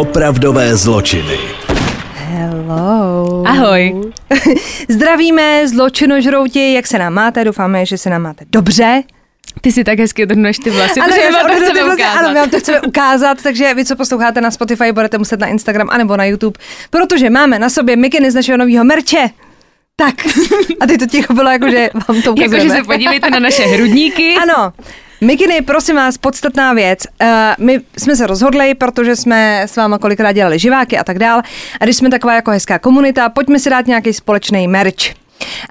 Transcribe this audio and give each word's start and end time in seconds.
Opravdové 0.00 0.76
zločiny. 0.76 1.38
Hello. 2.14 3.44
Ahoj. 3.46 3.94
Zdravíme 4.88 5.68
zločinožrouti, 5.68 6.72
jak 6.72 6.86
se 6.86 6.98
nám 6.98 7.12
máte? 7.12 7.44
Doufáme, 7.44 7.86
že 7.86 7.98
se 7.98 8.10
nám 8.10 8.22
máte 8.22 8.44
dobře. 8.48 9.02
Ty 9.60 9.72
si 9.72 9.84
tak 9.84 9.98
hezky 9.98 10.22
odhrneš 10.22 10.58
ty 10.58 10.70
vlasy, 10.70 11.00
Ano, 11.00 11.08
protože 11.08 11.20
já 11.20 11.30
vám 11.30 11.46
to 11.46 11.52
chceme 11.52 11.84
vlasy, 11.84 12.00
ukázat. 12.02 12.18
Ano, 12.18 12.28
my 12.28 12.34
vám 12.34 12.50
to 12.50 12.58
chceme 12.58 12.80
ukázat, 12.86 13.42
takže 13.42 13.74
vy, 13.74 13.84
co 13.84 13.96
posloucháte 13.96 14.40
na 14.40 14.50
Spotify, 14.50 14.92
budete 14.92 15.18
muset 15.18 15.40
na 15.40 15.46
Instagram 15.46 15.88
anebo 15.90 16.16
na 16.16 16.24
YouTube, 16.24 16.58
protože 16.90 17.30
máme 17.30 17.58
na 17.58 17.70
sobě 17.70 17.96
mikiny 17.96 18.30
z 18.30 18.34
našeho 18.34 18.58
nového 18.58 18.84
merče. 18.84 19.30
Tak, 19.96 20.14
a 20.80 20.86
teď 20.86 21.00
to 21.00 21.06
ticho 21.06 21.34
bylo 21.34 21.50
jako, 21.50 21.70
že 21.70 21.90
vám 22.08 22.22
to 22.22 22.32
ukazujeme. 22.32 22.56
Jakože 22.56 22.80
se 22.80 22.84
podívejte 22.84 23.30
na 23.30 23.38
naše 23.38 23.62
hrudníky. 23.62 24.34
Ano, 24.42 24.72
Mikiny, 25.22 25.62
prosím 25.62 25.96
vás, 25.96 26.18
podstatná 26.18 26.72
věc. 26.72 27.06
Uh, 27.22 27.28
my 27.58 27.80
jsme 27.98 28.16
se 28.16 28.26
rozhodli, 28.26 28.74
protože 28.74 29.16
jsme 29.16 29.62
s 29.62 29.76
váma 29.76 29.98
kolikrát 29.98 30.32
dělali 30.32 30.58
živáky 30.58 30.98
a 30.98 31.04
tak 31.04 31.18
dál. 31.18 31.42
A 31.80 31.84
když 31.84 31.96
jsme 31.96 32.10
taková 32.10 32.34
jako 32.34 32.50
hezká 32.50 32.78
komunita, 32.78 33.28
pojďme 33.28 33.58
si 33.58 33.70
dát 33.70 33.86
nějaký 33.86 34.12
společný 34.12 34.68
merch. 34.68 35.14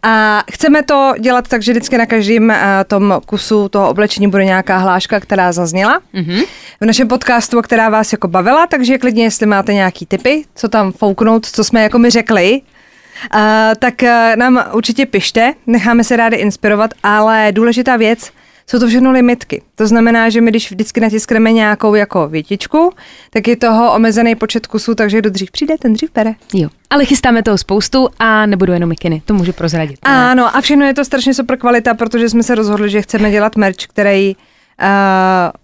A 0.03 0.43
chceme 0.51 0.83
to 0.83 1.13
dělat 1.19 1.47
tak, 1.47 1.61
že 1.61 1.71
vždycky 1.71 1.97
na 1.97 2.05
každém 2.05 2.49
uh, 2.49 2.55
tom 2.87 3.21
kusu 3.25 3.69
toho 3.69 3.89
oblečení 3.89 4.27
bude 4.27 4.45
nějaká 4.45 4.77
hláška, 4.77 5.19
která 5.19 5.51
zazněla 5.51 6.01
mm-hmm. 6.13 6.45
v 6.81 6.85
našem 6.85 7.07
podcastu, 7.07 7.61
která 7.61 7.89
vás 7.89 8.11
jako 8.11 8.27
bavila, 8.27 8.67
takže 8.67 8.97
klidně, 8.97 9.23
jestli 9.23 9.45
máte 9.45 9.73
nějaký 9.73 10.05
tipy, 10.05 10.43
co 10.55 10.69
tam 10.69 10.91
fouknout, 10.91 11.45
co 11.45 11.63
jsme 11.63 11.83
jako 11.83 11.99
mi 11.99 12.09
řekli, 12.09 12.61
uh, 12.61 13.39
tak 13.79 13.93
uh, 14.03 14.09
nám 14.35 14.63
určitě 14.71 15.05
pište, 15.05 15.53
necháme 15.67 16.03
se 16.03 16.17
rádi 16.17 16.35
inspirovat, 16.35 16.93
ale 17.03 17.51
důležitá 17.51 17.97
věc, 17.97 18.31
jsou 18.69 18.79
to 18.79 18.87
všechno 18.87 19.11
limitky. 19.11 19.61
To 19.75 19.87
znamená, 19.87 20.29
že 20.29 20.41
my 20.41 20.51
když 20.51 20.71
vždycky 20.71 20.99
natiskneme 20.99 21.51
nějakou 21.51 21.95
jako 21.95 22.27
větičku, 22.27 22.93
tak 23.29 23.47
je 23.47 23.55
toho 23.55 23.93
omezený 23.93 24.35
počet 24.35 24.67
kusů, 24.67 24.95
takže 24.95 25.19
kdo 25.19 25.29
dřív 25.29 25.51
přijde, 25.51 25.77
ten 25.77 25.93
dřív 25.93 26.09
bere. 26.13 26.33
Jo, 26.53 26.69
ale 26.89 27.05
chystáme 27.05 27.43
toho 27.43 27.57
spoustu 27.57 28.07
a 28.19 28.45
nebudou 28.45 28.73
jenom 28.73 28.89
mikiny, 28.89 29.21
to 29.25 29.33
můžu 29.33 29.53
prozradit. 29.53 29.99
Ano, 30.03 30.55
a 30.55 30.61
všechno 30.61 30.85
je 30.85 30.93
to 30.93 31.05
strašně 31.05 31.33
super 31.33 31.57
kvalita, 31.57 31.93
protože 31.93 32.29
jsme 32.29 32.43
se 32.43 32.55
rozhodli, 32.55 32.89
že 32.89 33.01
chceme 33.01 33.31
dělat 33.31 33.55
merch, 33.55 33.77
který 33.87 34.35
uh, 34.35 34.85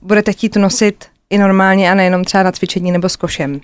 budete 0.02 0.32
chtít 0.32 0.56
nosit 0.56 1.06
i 1.30 1.38
normálně 1.38 1.92
a 1.92 1.94
nejenom 1.94 2.24
třeba 2.24 2.44
na 2.44 2.52
cvičení 2.52 2.92
nebo 2.92 3.10
s 3.10 3.16
košem. 3.16 3.62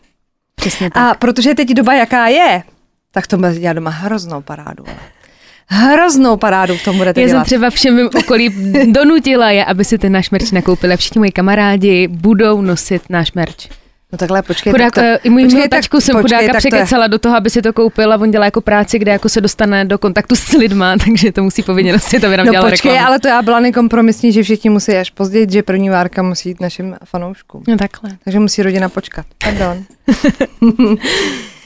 Přesně 0.56 0.90
tak. 0.92 1.04
A 1.04 1.14
protože 1.14 1.56
teď 1.56 1.70
doba, 1.70 1.94
jaká 1.94 2.28
je, 2.28 2.64
tak 3.12 3.28
to 3.28 3.38
bude 3.38 3.56
dělat 3.56 3.74
doma 3.74 3.92
hroznou 3.92 4.42
parádu. 4.42 4.84
ale. 4.88 5.21
Hroznou 5.68 6.38
parádu 6.38 6.78
v 6.78 6.84
tom 6.84 6.98
budete 6.98 7.22
Já 7.22 7.28
jsem 7.28 7.34
dělat. 7.34 7.44
třeba 7.44 7.70
všem 7.70 7.96
mým 7.96 8.10
okolí 8.20 8.50
donutila 8.92 9.50
je, 9.52 9.66
aby 9.66 9.86
si 9.86 9.98
ten 9.98 10.12
náš 10.12 10.30
merch 10.30 10.52
nakoupili. 10.52 10.98
Všichni 10.98 11.20
moji 11.20 11.32
kamarádi 11.32 12.08
budou 12.08 12.62
nosit 12.62 13.02
náš 13.10 13.32
merch. 13.34 13.56
No 14.14 14.18
takhle, 14.18 14.42
počkej. 14.42 14.72
Chudák, 14.74 14.94
tak 14.96 15.04
to, 15.04 15.10
eh, 15.10 15.20
i 15.24 15.30
můj 15.30 15.44
počkej, 15.44 15.70
tačku 15.70 15.98
tak- 15.98 16.04
jsem 16.04 16.16
počkej, 16.22 16.38
chudáka 16.40 16.54
tak 16.54 16.62
to 16.62 16.68
je- 16.68 16.72
překecala 16.72 17.08
do 17.08 17.20
toho, 17.20 17.36
aby 17.36 17.50
si 17.50 17.62
to 17.62 17.74
koupil 17.74 18.14
a 18.14 18.16
on 18.18 18.32
dělá 18.32 18.46
jako 18.46 18.62
práci, 18.62 19.00
kde 19.00 19.12
jako 19.12 19.30
se 19.30 19.42
dostane 19.42 19.86
do 19.86 19.98
kontaktu 19.98 20.36
s 20.36 20.52
lidma, 20.52 20.96
takže 21.06 21.32
to 21.32 21.44
musí 21.44 21.64
povinně 21.64 21.94
nosit, 21.94 22.24
aby 22.24 22.38
nám 22.38 22.46
No 22.46 22.52
dělal 22.52 22.70
počkej, 22.70 22.92
reklamu. 22.92 23.08
ale 23.08 23.20
to 23.20 23.28
já 23.28 23.42
byla 23.42 23.60
nekompromisní, 23.60 24.32
že 24.32 24.44
všichni 24.44 24.70
musí 24.70 24.92
až 24.98 25.10
později, 25.10 25.48
že 25.50 25.64
první 25.64 25.90
várka 25.90 26.24
musí 26.24 26.50
jít 26.50 26.62
našim 26.62 26.96
fanouškům. 27.06 27.64
No 27.68 27.78
takhle. 27.78 28.10
Takže 28.24 28.40
musí 28.40 28.64
rodina 28.64 28.90
počkat. 28.90 29.26
Pardon. 29.44 29.84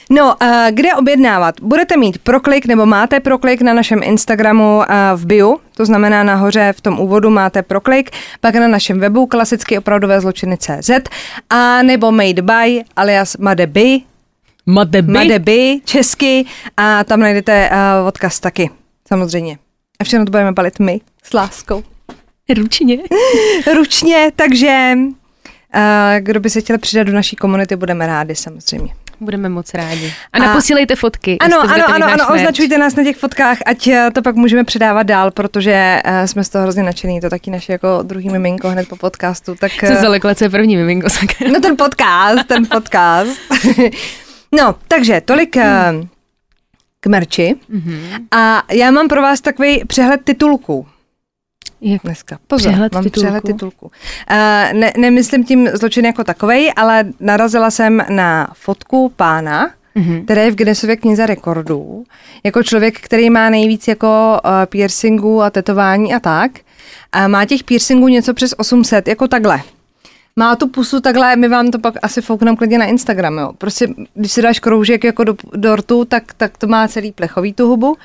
No, 0.09 0.35
uh, 0.41 0.47
kde 0.71 0.93
objednávat? 0.93 1.55
Budete 1.61 1.97
mít 1.97 2.17
proklik 2.17 2.65
nebo 2.65 2.85
máte 2.85 3.19
proklik 3.19 3.61
na 3.61 3.73
našem 3.73 4.03
Instagramu 4.03 4.81
v 5.15 5.25
bio, 5.25 5.57
to 5.75 5.85
znamená 5.85 6.23
nahoře 6.23 6.73
v 6.77 6.81
tom 6.81 6.99
úvodu 6.99 7.29
máte 7.29 7.63
proklik, 7.63 8.11
pak 8.41 8.55
na 8.55 8.67
našem 8.67 8.99
webu 8.99 9.25
klasicky 9.25 9.77
opravdové 9.77 10.21
zločiny 10.21 10.57
CZ 10.57 10.89
a 11.49 11.81
nebo 11.81 12.11
made 12.11 12.41
by 12.41 12.83
alias 12.95 13.37
Madeby, 13.37 14.01
Madeby. 14.65 15.13
Madeby 15.13 15.79
česky 15.85 16.45
a 16.77 17.03
tam 17.03 17.19
najdete 17.19 17.69
uh, 17.69 18.07
odkaz 18.07 18.39
taky, 18.39 18.69
samozřejmě. 19.07 19.57
A 19.99 20.03
všechno 20.03 20.25
to 20.25 20.31
budeme 20.31 20.51
balit 20.51 20.79
my 20.79 21.01
s 21.23 21.33
láskou. 21.33 21.83
Ručně. 22.57 22.97
Ručně, 23.75 24.31
takže 24.35 24.93
uh, 25.75 25.81
kdo 26.19 26.39
by 26.39 26.49
se 26.49 26.61
chtěl 26.61 26.77
přidat 26.77 27.03
do 27.03 27.13
naší 27.13 27.35
komunity, 27.35 27.75
budeme 27.75 28.07
rádi 28.07 28.35
samozřejmě. 28.35 28.93
Budeme 29.19 29.49
moc 29.49 29.73
rádi. 29.73 30.13
A 30.33 30.37
A- 30.37 30.39
naposílejte 30.45 30.95
fotky. 30.95 31.37
Ano, 31.39 31.61
ano, 31.61 31.83
ano, 31.93 32.05
ano, 32.07 32.33
označujte 32.33 32.77
nás 32.77 32.95
na 32.95 33.03
těch 33.03 33.17
fotkách, 33.17 33.57
ať 33.65 33.87
eh, 33.87 34.11
to 34.13 34.21
pak 34.21 34.35
můžeme 34.35 34.63
předávat 34.63 35.03
dál, 35.03 35.31
protože 35.31 36.01
uh, 36.05 36.25
jsme 36.25 36.43
z 36.43 36.49
toho 36.49 36.61
hrozně 36.61 36.83
nadšený, 36.83 37.21
to 37.21 37.29
taky 37.29 37.51
naše 37.51 37.71
jako 37.71 37.99
druhý 38.03 38.29
miminko 38.29 38.69
hned 38.69 38.87
po 38.87 38.95
podcastu, 38.95 39.55
tak... 39.55 39.71
Jsem 39.71 39.97
eh, 39.97 40.01
zalekla, 40.01 40.35
co 40.35 40.43
je 40.43 40.49
první 40.49 40.75
miminko. 40.77 41.09
sakra. 41.09 41.47
No 41.53 41.59
ten 41.61 41.77
podcast, 41.77 42.47
ten 42.47 42.65
podcast. 42.65 43.39
no, 44.51 44.75
takže 44.87 45.21
tolik 45.25 45.57
eh, 45.57 45.93
k 46.99 47.07
merči. 47.07 47.55
A 48.31 48.63
já 48.71 48.91
mám 48.91 49.07
pro 49.07 49.21
vás 49.21 49.41
takový 49.41 49.83
přehled 49.87 50.21
titulků 50.23 50.87
Jak 51.81 52.01
dneska. 52.03 52.37
Pozor, 52.47 52.71
Přehled 52.71 52.93
mám 52.93 53.03
titulků? 53.03 53.21
přehled 53.21 53.43
titulků. 53.43 53.85
Uh, 53.85 53.91
ne, 54.79 54.93
nemyslím 54.97 55.43
tím 55.43 55.69
zločin 55.73 56.05
jako 56.05 56.23
takovej, 56.23 56.71
ale 56.75 57.05
narazila 57.19 57.71
jsem 57.71 58.01
na 58.09 58.47
fotku 58.53 59.11
pána, 59.15 59.71
Mhm. 59.97 60.25
který 60.25 60.41
je 60.41 60.51
v 60.51 60.55
Guinnessově 60.55 60.97
knize 60.97 61.25
rekordů, 61.25 62.03
jako 62.43 62.63
člověk, 62.63 62.99
který 63.01 63.29
má 63.29 63.49
nejvíc 63.49 63.87
jako 63.87 64.39
uh, 64.45 64.51
piercingů 64.65 65.41
a 65.41 65.49
tetování 65.49 66.13
a 66.13 66.19
tak. 66.19 66.51
A 67.11 67.27
má 67.27 67.45
těch 67.45 67.63
piercingů 67.63 68.07
něco 68.07 68.33
přes 68.33 68.53
800, 68.57 69.07
jako 69.07 69.27
takhle. 69.27 69.61
Má 70.35 70.55
tu 70.55 70.67
pusu 70.67 70.99
takhle, 71.01 71.35
my 71.35 71.47
vám 71.47 71.71
to 71.71 71.79
pak 71.79 71.93
asi 72.01 72.21
foukneme 72.21 72.57
klidně 72.57 72.77
na 72.77 72.85
Instagram, 72.85 73.37
jo. 73.37 73.51
Prostě, 73.57 73.87
když 74.13 74.31
si 74.31 74.41
dáš 74.41 74.59
kroužek 74.59 75.03
jako 75.03 75.23
do, 75.23 75.35
do 75.55 75.75
rtu, 75.75 76.05
tak, 76.05 76.33
tak 76.33 76.57
to 76.57 76.67
má 76.67 76.87
celý 76.87 77.11
plechový 77.11 77.53
tu 77.53 77.67
hubu. 77.67 77.95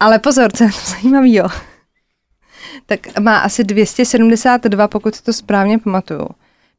Ale 0.00 0.18
pozor, 0.18 0.52
co 0.52 0.64
je 0.64 0.70
to 0.70 0.90
zajímavý, 0.90 1.34
jo. 1.34 1.48
Tak 2.86 3.18
má 3.20 3.38
asi 3.38 3.64
272, 3.64 4.88
pokud 4.88 5.14
si 5.14 5.22
to 5.22 5.32
správně 5.32 5.78
pamatuju, 5.78 6.28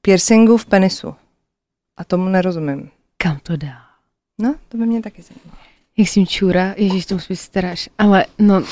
piercingů 0.01 0.57
v 0.57 0.65
penisu. 0.65 1.15
A 1.97 2.03
tomu 2.03 2.29
nerozumím. 2.29 2.89
kam 3.17 3.39
to 3.43 3.57
dá? 3.57 3.77
No, 4.41 4.55
to 4.69 4.77
by 4.77 4.85
mě 4.85 5.01
taky 5.01 5.21
zajímalo. 5.21 5.59
Jak 5.97 6.07
s 6.07 6.13
tím 6.13 6.27
čůra, 6.27 6.73
ježíš, 6.77 7.05
to 7.05 7.15
už 7.15 7.23
staráš, 7.33 7.89
ale 7.97 8.25
no, 8.39 8.63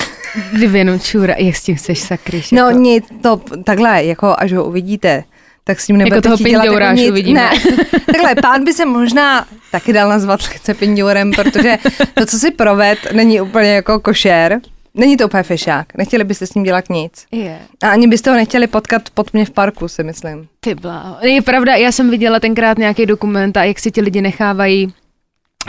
kdyby 0.53 0.77
jenom 0.77 0.99
čůra, 0.99 1.35
jak 1.37 1.55
s 1.55 1.63
tím 1.63 1.75
chceš 1.75 1.99
sakryš? 1.99 2.51
No 2.51 2.67
jako, 2.67 2.79
nic, 2.79 3.05
to 3.21 3.41
takhle, 3.63 4.03
jako 4.03 4.35
až 4.37 4.53
ho 4.53 4.65
uvidíte, 4.65 5.23
tak 5.63 5.79
s 5.79 5.87
ním 5.87 5.97
nebudete 5.97 6.21
toho 6.21 6.37
chtít 6.37 6.49
dělat 6.49 6.65
jako 6.65 6.95
nic. 6.95 7.11
uvidíme. 7.11 7.41
Ne, 7.41 7.51
takhle, 8.05 8.35
pán 8.41 8.63
by 8.63 8.73
se 8.73 8.85
možná 8.85 9.47
taky 9.71 9.93
dal 9.93 10.09
nazvat 10.09 10.39
lehce 10.49 10.73
pindourem, 10.73 11.31
protože 11.31 11.77
to, 12.13 12.25
co 12.25 12.39
si 12.39 12.51
proved, 12.51 12.99
není 13.13 13.41
úplně 13.41 13.69
jako 13.69 13.99
košer. 13.99 14.59
Není 14.97 15.17
to 15.17 15.25
úplně 15.25 15.43
fešák. 15.43 15.97
Nechtěli 15.97 16.23
byste 16.23 16.47
s 16.47 16.53
ním 16.53 16.63
dělat 16.63 16.89
nic. 16.89 17.25
je. 17.31 17.59
A 17.83 17.89
ani 17.89 18.07
byste 18.07 18.29
ho 18.29 18.35
nechtěli 18.35 18.67
potkat 18.67 19.09
pod 19.13 19.33
mě 19.33 19.45
v 19.45 19.51
parku, 19.51 19.87
si 19.87 20.03
myslím. 20.03 20.47
Ty 20.59 20.75
bláho. 20.75 21.17
Je 21.21 21.41
pravda, 21.41 21.75
já 21.75 21.91
jsem 21.91 22.09
viděla 22.09 22.39
tenkrát 22.39 22.77
nějaký 22.77 23.05
dokument 23.05 23.57
a 23.57 23.63
jak 23.63 23.79
si 23.79 23.91
ti 23.91 24.01
lidi 24.01 24.21
nechávají 24.21 24.93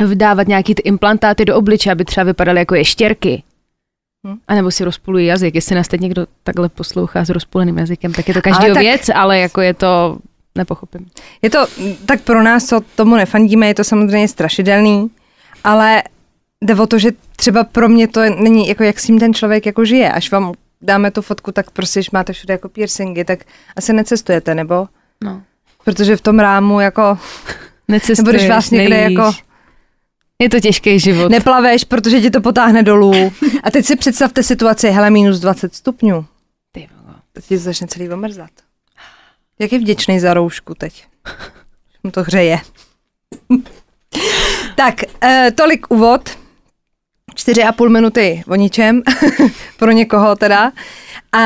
vdávat 0.06 0.48
nějaký 0.48 0.74
ty 0.74 0.82
implantáty 0.82 1.44
do 1.44 1.56
obliče, 1.56 1.92
aby 1.92 2.04
třeba 2.04 2.24
vypadaly 2.24 2.58
jako 2.58 2.74
ještěrky. 2.74 3.42
Hm. 4.26 4.36
A 4.48 4.54
nebo 4.54 4.70
si 4.70 4.84
rozpulují 4.84 5.26
jazyk. 5.26 5.54
Jestli 5.54 5.74
nás 5.74 5.88
teď 5.88 6.00
někdo 6.00 6.26
takhle 6.42 6.68
poslouchá 6.68 7.24
s 7.24 7.28
rozpuleným 7.28 7.78
jazykem, 7.78 8.12
tak 8.12 8.28
je 8.28 8.34
to 8.34 8.42
každý 8.42 8.66
tak- 8.66 8.78
věc, 8.78 9.10
ale 9.14 9.38
jako 9.38 9.60
je 9.60 9.74
to, 9.74 10.18
nepochopím. 10.54 11.06
Je 11.42 11.50
to, 11.50 11.66
tak 12.06 12.20
pro 12.20 12.42
nás, 12.42 12.64
co 12.64 12.80
tomu 12.96 13.16
nefandíme, 13.16 13.66
je 13.66 13.74
to 13.74 13.84
samozřejmě 13.84 14.28
strašidelný, 14.28 15.10
ale 15.64 16.02
jde 16.64 16.74
o 16.74 16.86
to, 16.86 16.98
že 16.98 17.10
třeba 17.36 17.64
pro 17.64 17.88
mě 17.88 18.08
to 18.08 18.20
není 18.20 18.68
jako, 18.68 18.82
jak 18.84 18.98
s 19.00 19.04
tím 19.06 19.18
ten 19.18 19.34
člověk 19.34 19.66
jako 19.66 19.84
žije. 19.84 20.12
Až 20.12 20.30
vám 20.30 20.52
dáme 20.82 21.10
tu 21.10 21.22
fotku, 21.22 21.52
tak 21.52 21.70
prostě, 21.70 22.00
když 22.00 22.10
máte 22.10 22.32
všude 22.32 22.54
jako 22.54 22.68
piercingy, 22.68 23.24
tak 23.24 23.38
asi 23.76 23.92
necestujete, 23.92 24.54
nebo? 24.54 24.88
No. 25.24 25.42
Protože 25.84 26.16
v 26.16 26.20
tom 26.20 26.38
rámu 26.38 26.80
jako 26.80 27.18
Necestuješ, 27.88 28.18
Nebo 28.18 28.30
když 28.30 28.48
vás 28.48 28.70
někde 28.70 28.96
nejíš. 28.96 29.18
jako- 29.18 29.32
Je 30.38 30.48
to 30.48 30.60
těžký 30.60 30.98
život. 31.00 31.28
neplaveš, 31.30 31.84
protože 31.84 32.20
ti 32.20 32.30
to 32.30 32.40
potáhne 32.40 32.82
dolů. 32.82 33.32
A 33.64 33.70
teď 33.70 33.86
si 33.86 33.96
představte 33.96 34.42
situaci, 34.42 34.90
hele, 34.90 35.10
minus 35.10 35.38
20 35.40 35.74
stupňů. 35.74 36.26
Ty 36.72 36.88
vole. 37.02 37.16
Teď 37.32 37.44
ti 37.44 37.58
začne 37.58 37.86
celý 37.86 38.10
omrzat. 38.10 38.50
Jak 39.58 39.72
je 39.72 39.78
vděčný 39.78 40.20
za 40.20 40.34
roušku 40.34 40.74
teď. 40.74 41.06
Mu 42.04 42.10
to 42.10 42.22
hřeje. 42.22 42.60
tak, 44.76 44.94
eh, 45.22 45.50
tolik 45.54 45.86
úvod. 45.90 46.38
Čtyři 47.38 47.64
a 47.64 47.72
půl 47.72 47.88
minuty 47.88 48.42
o 48.48 48.54
ničem. 48.54 49.02
pro 49.76 49.90
někoho 49.90 50.36
teda. 50.36 50.72
A 51.32 51.42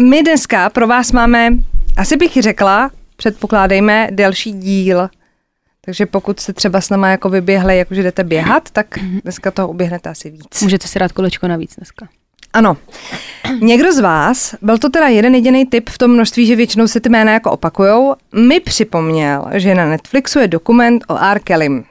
my 0.00 0.22
dneska 0.22 0.70
pro 0.70 0.86
vás 0.86 1.12
máme, 1.12 1.48
asi 1.96 2.16
bych 2.16 2.32
řekla, 2.32 2.90
předpokládejme, 3.16 4.08
delší 4.10 4.52
díl. 4.52 5.08
Takže 5.84 6.06
pokud 6.06 6.40
se 6.40 6.52
třeba 6.52 6.80
s 6.80 6.90
náma 6.90 7.08
jako 7.08 7.28
vyběhli, 7.28 7.78
jakože 7.78 8.02
jdete 8.02 8.24
běhat, 8.24 8.70
tak 8.70 8.86
dneska 9.22 9.50
toho 9.50 9.68
uběhnete 9.68 10.08
asi 10.10 10.30
víc. 10.30 10.62
Můžete 10.62 10.88
si 10.88 10.98
dát 10.98 11.12
kolečko 11.12 11.48
navíc 11.48 11.76
dneska. 11.76 12.08
Ano. 12.52 12.76
Někdo 13.60 13.92
z 13.92 13.98
vás, 13.98 14.54
byl 14.62 14.78
to 14.78 14.88
teda 14.88 15.08
jeden 15.08 15.34
jediný 15.34 15.66
typ 15.66 15.90
v 15.90 15.98
tom 15.98 16.10
množství, 16.10 16.46
že 16.46 16.56
většinou 16.56 16.88
se 16.88 17.00
ty 17.00 17.08
jména 17.08 17.32
jako 17.32 17.50
opakujou, 17.50 18.14
mi 18.34 18.60
připomněl, 18.60 19.44
že 19.52 19.74
na 19.74 19.86
Netflixu 19.86 20.38
je 20.38 20.48
dokument 20.48 21.04
o 21.08 21.18
R. 21.18 21.40
Kellym. 21.40 21.84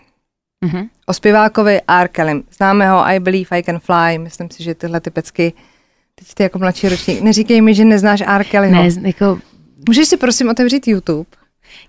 Mhm. 0.66 0.88
O 1.06 1.14
zpěvákovi 1.14 1.82
R. 1.88 2.08
Kellym. 2.08 2.44
Známe 2.58 2.90
ho 2.90 2.98
I 3.00 3.20
Believe 3.20 3.58
I 3.60 3.64
Can 3.64 3.80
Fly. 3.80 4.18
Myslím 4.18 4.50
si, 4.50 4.64
že 4.64 4.76
tyhle 4.76 5.00
ty 5.02 5.10
pecky, 5.10 5.54
teď 6.16 6.34
ty 6.34 6.44
jako 6.44 6.60
mladší 6.60 6.90
ročník, 6.90 7.22
neříkej 7.22 7.62
mi, 7.62 7.74
že 7.74 7.86
neznáš 7.86 8.24
R. 8.28 8.44
Kellyho. 8.44 8.84
Ne, 8.84 8.90
jako, 9.08 9.40
Můžeš 9.88 10.08
si 10.08 10.18
prosím 10.18 10.50
otevřít 10.50 10.88
YouTube? 10.88 11.30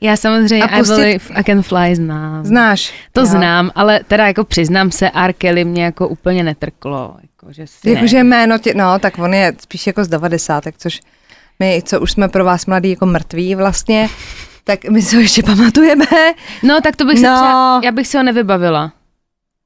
já 0.00 0.16
samozřejmě 0.16 0.64
A 0.64 0.76
I 0.76 0.78
pustit- 0.78 0.94
believe 0.96 1.24
I 1.34 1.44
can 1.44 1.62
fly 1.62 1.96
znám. 1.96 2.44
Znáš? 2.44 2.92
To 3.12 3.20
Jo. 3.20 3.26
znám, 3.26 3.70
ale 3.74 4.00
teda 4.08 4.26
jako 4.26 4.44
přiznám 4.44 4.90
se, 4.90 5.10
R. 5.14 5.32
Kelly 5.32 5.64
mě 5.64 5.84
jako 5.84 6.08
úplně 6.08 6.42
netrklo. 6.44 7.16
Jako, 7.22 7.52
že 7.52 7.66
si 7.66 7.90
Jakože 7.90 8.16
ne. 8.16 8.24
jméno 8.24 8.58
tě, 8.58 8.74
no, 8.74 8.98
tak 8.98 9.18
on 9.18 9.34
je 9.34 9.52
spíš 9.60 9.86
jako 9.86 10.04
z 10.04 10.08
90, 10.08 10.64
což 10.78 11.00
my, 11.58 11.82
co 11.86 12.00
už 12.00 12.12
jsme 12.12 12.28
pro 12.28 12.44
vás 12.44 12.66
mladí 12.66 12.90
jako 12.90 13.06
mrtví 13.06 13.54
vlastně, 13.54 14.08
tak 14.64 14.84
my 14.84 15.02
si 15.02 15.16
ho 15.16 15.22
ještě 15.22 15.42
pamatujeme. 15.42 16.06
No, 16.62 16.80
tak 16.80 16.96
to 16.96 17.04
bych 17.04 17.18
se 17.18 17.26
No. 17.26 17.34
třeba, 17.36 17.80
já 17.84 17.92
bych 17.92 18.06
si 18.06 18.16
ho 18.16 18.22
nevybavila. 18.22 18.92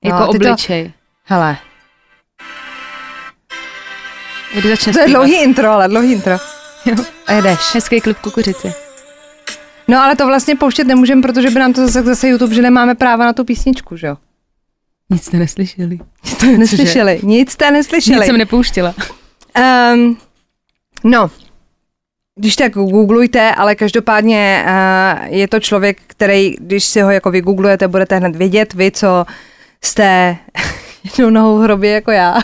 Jako 0.04 0.18
No, 0.20 0.32
ty 0.32 0.38
to- 0.38 0.44
obličej. 0.48 0.92
Hele, 1.24 1.56
Kdy 4.54 4.68
začne 4.68 4.92
to 4.92 4.98
je 5.00 5.08
dlouhý 5.08 5.34
intro, 5.42 5.70
ale 5.70 5.88
dlouhý 5.88 6.12
intro. 6.12 6.32
Jo. 6.86 6.96
A 7.26 7.32
jedeš. 7.32 7.74
Hezký 7.74 8.00
klip 8.00 8.18
kukuřici. 8.18 8.72
No 9.88 10.02
ale 10.02 10.16
to 10.16 10.26
vlastně 10.26 10.56
pouštět 10.56 10.84
nemůžeme, 10.84 11.22
protože 11.22 11.50
by 11.50 11.60
nám 11.60 11.72
to 11.72 11.80
zase, 11.86 12.02
zase 12.02 12.28
YouTube, 12.28 12.54
že 12.54 12.62
nemáme 12.62 12.94
práva 12.94 13.24
na 13.24 13.32
tu 13.32 13.44
písničku, 13.44 13.96
že 13.96 14.06
jo? 14.06 14.16
Nic 15.10 15.24
jste 15.24 15.36
neslyšeli. 15.36 15.98
To 16.40 16.46
neslyšeli, 16.46 17.20
nic 17.22 17.50
jste 17.52 17.70
neslyšeli. 17.70 18.16
Nic 18.16 18.26
jsem 18.26 18.36
nepouštěla. 18.36 18.94
Um, 19.94 20.16
no, 21.04 21.30
když 22.36 22.56
tak 22.56 22.72
googlujte, 22.72 23.54
ale 23.54 23.74
každopádně 23.74 24.64
uh, 24.66 25.34
je 25.34 25.48
to 25.48 25.60
člověk, 25.60 26.00
který, 26.06 26.54
když 26.60 26.84
si 26.84 27.00
ho 27.00 27.10
jako 27.10 27.30
vygooglujete, 27.30 27.88
budete 27.88 28.16
hned 28.16 28.36
vědět, 28.36 28.74
vy, 28.74 28.90
co 28.90 29.26
jste 29.84 30.36
jednou 31.04 31.30
nohou 31.30 31.58
v 31.58 31.62
hrobě 31.62 31.90
jako 31.90 32.10
já, 32.10 32.34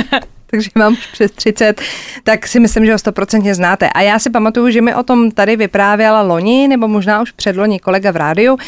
takže 0.46 0.70
mám 0.74 0.96
přes 1.12 1.30
30, 1.30 1.80
tak 2.24 2.46
si 2.46 2.60
myslím, 2.60 2.86
že 2.86 2.92
ho 2.92 2.98
stoprocentně 2.98 3.54
znáte. 3.54 3.90
A 3.90 4.00
já 4.00 4.18
si 4.18 4.30
pamatuju, 4.30 4.70
že 4.70 4.82
mi 4.82 4.94
o 4.94 5.02
tom 5.02 5.30
tady 5.30 5.56
vyprávěla 5.56 6.22
loni, 6.22 6.68
nebo 6.68 6.88
možná 6.88 7.22
už 7.22 7.30
předloni 7.30 7.80
kolega 7.80 8.10
v 8.10 8.16
rádiu, 8.16 8.58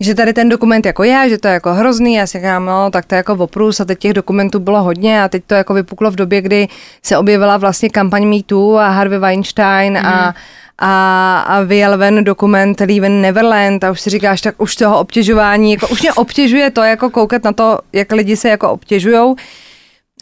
že 0.00 0.14
tady 0.14 0.32
ten 0.32 0.48
dokument 0.48 0.86
jako 0.86 1.04
je, 1.04 1.28
že 1.28 1.38
to 1.38 1.48
je 1.48 1.54
jako 1.54 1.74
hrozný, 1.74 2.14
já 2.14 2.26
si 2.26 2.38
říkám, 2.38 2.66
no, 2.66 2.90
tak 2.90 3.04
to 3.04 3.14
je 3.14 3.16
jako 3.16 3.32
oprus 3.32 3.80
a 3.80 3.84
teď 3.84 3.98
těch 3.98 4.12
dokumentů 4.12 4.58
bylo 4.58 4.82
hodně 4.82 5.22
a 5.22 5.28
teď 5.28 5.44
to 5.46 5.54
jako 5.54 5.74
vypuklo 5.74 6.10
v 6.10 6.16
době, 6.16 6.40
kdy 6.40 6.68
se 7.02 7.18
objevila 7.18 7.56
vlastně 7.56 7.90
kampaň 7.90 8.24
Me 8.28 8.42
Too 8.42 8.76
a 8.76 8.88
Harvey 8.88 9.18
Weinstein 9.18 9.92
mm. 9.92 10.06
a 10.06 10.34
a, 10.78 11.40
a 11.40 11.60
vyjel 11.62 11.98
ven 11.98 12.24
dokument 12.24 12.80
Leave 12.80 13.08
Neverland 13.08 13.84
a 13.84 13.90
už 13.90 14.00
si 14.00 14.10
říkáš, 14.10 14.40
tak 14.40 14.62
už 14.62 14.76
toho 14.76 14.98
obtěžování, 14.98 15.72
jako 15.72 15.88
už 15.88 16.02
mě 16.02 16.12
obtěžuje 16.16 16.70
to, 16.70 16.82
jako 16.82 17.10
koukat 17.10 17.44
na 17.44 17.52
to, 17.52 17.78
jak 17.92 18.12
lidi 18.12 18.36
se 18.36 18.48
jako 18.48 18.70
obtěžujou. 18.70 19.36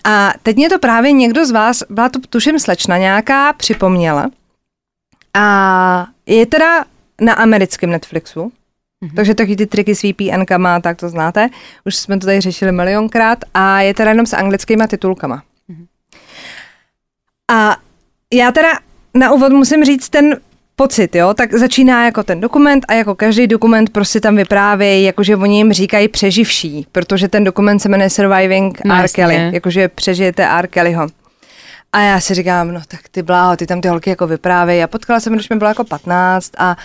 A 0.04 0.32
teď 0.42 0.56
mě 0.56 0.68
to 0.68 0.78
právě 0.78 1.12
někdo 1.12 1.46
z 1.46 1.50
vás, 1.50 1.82
byla 1.90 2.08
to 2.08 2.18
tuším 2.30 2.58
slečna 2.58 2.98
nějaká, 2.98 3.52
připomněla. 3.52 4.30
A 5.34 6.06
je 6.26 6.46
teda 6.46 6.84
na 7.20 7.32
americkém 7.32 7.90
Netflixu, 7.90 8.52
mm-hmm. 9.02 9.14
takže 9.16 9.34
taky 9.34 9.56
ty 9.56 9.66
triky 9.66 9.94
s 9.94 10.02
VPN-kama, 10.02 10.80
tak 10.80 10.96
to 10.96 11.08
znáte. 11.08 11.48
Už 11.84 11.96
jsme 11.96 12.18
to 12.18 12.26
tady 12.26 12.40
řešili 12.40 12.72
milionkrát 12.72 13.38
a 13.54 13.80
je 13.80 13.94
teda 13.94 14.10
jenom 14.10 14.26
s 14.26 14.32
anglickýma 14.32 14.86
titulkama. 14.86 15.42
Mm-hmm. 15.70 15.86
A 17.50 17.76
já 18.32 18.52
teda 18.52 18.68
na 19.14 19.32
úvod 19.32 19.52
musím 19.52 19.84
říct 19.84 20.08
ten 20.08 20.36
pocit, 20.76 21.14
jo, 21.14 21.34
tak 21.34 21.54
začíná 21.54 22.04
jako 22.04 22.22
ten 22.22 22.40
dokument 22.40 22.84
a 22.88 22.92
jako 22.92 23.14
každý 23.14 23.46
dokument 23.46 23.90
prostě 23.90 24.20
tam 24.20 24.36
vyprávějí, 24.36 25.04
jakože 25.04 25.36
oni 25.36 25.56
jim 25.56 25.72
říkají 25.72 26.08
přeživší, 26.08 26.86
protože 26.92 27.28
ten 27.28 27.44
dokument 27.44 27.78
se 27.78 27.88
jmenuje 27.88 28.10
Surviving 28.10 28.80
No, 28.84 28.94
R. 28.94 29.00
jasně. 29.02 29.22
Kelly, 29.22 29.50
jakože 29.52 29.88
přežijete 29.88 30.48
R. 30.58 30.66
Kellyho. 30.66 31.06
A 31.92 32.00
já 32.00 32.20
si 32.20 32.34
říkám, 32.34 32.72
no 32.74 32.80
tak 32.88 33.00
ty 33.10 33.22
bláho, 33.22 33.56
ty 33.56 33.66
tam 33.66 33.80
ty 33.80 33.88
holky 33.88 34.10
jako 34.10 34.26
vyprávějí. 34.26 34.82
A 34.82 34.86
potkala 34.86 35.20
jsem, 35.20 35.32
když 35.34 35.48
mi 35.48 35.56
bylo 35.56 35.70
jako 35.70 35.84
15 35.84 36.52
a, 36.58 36.76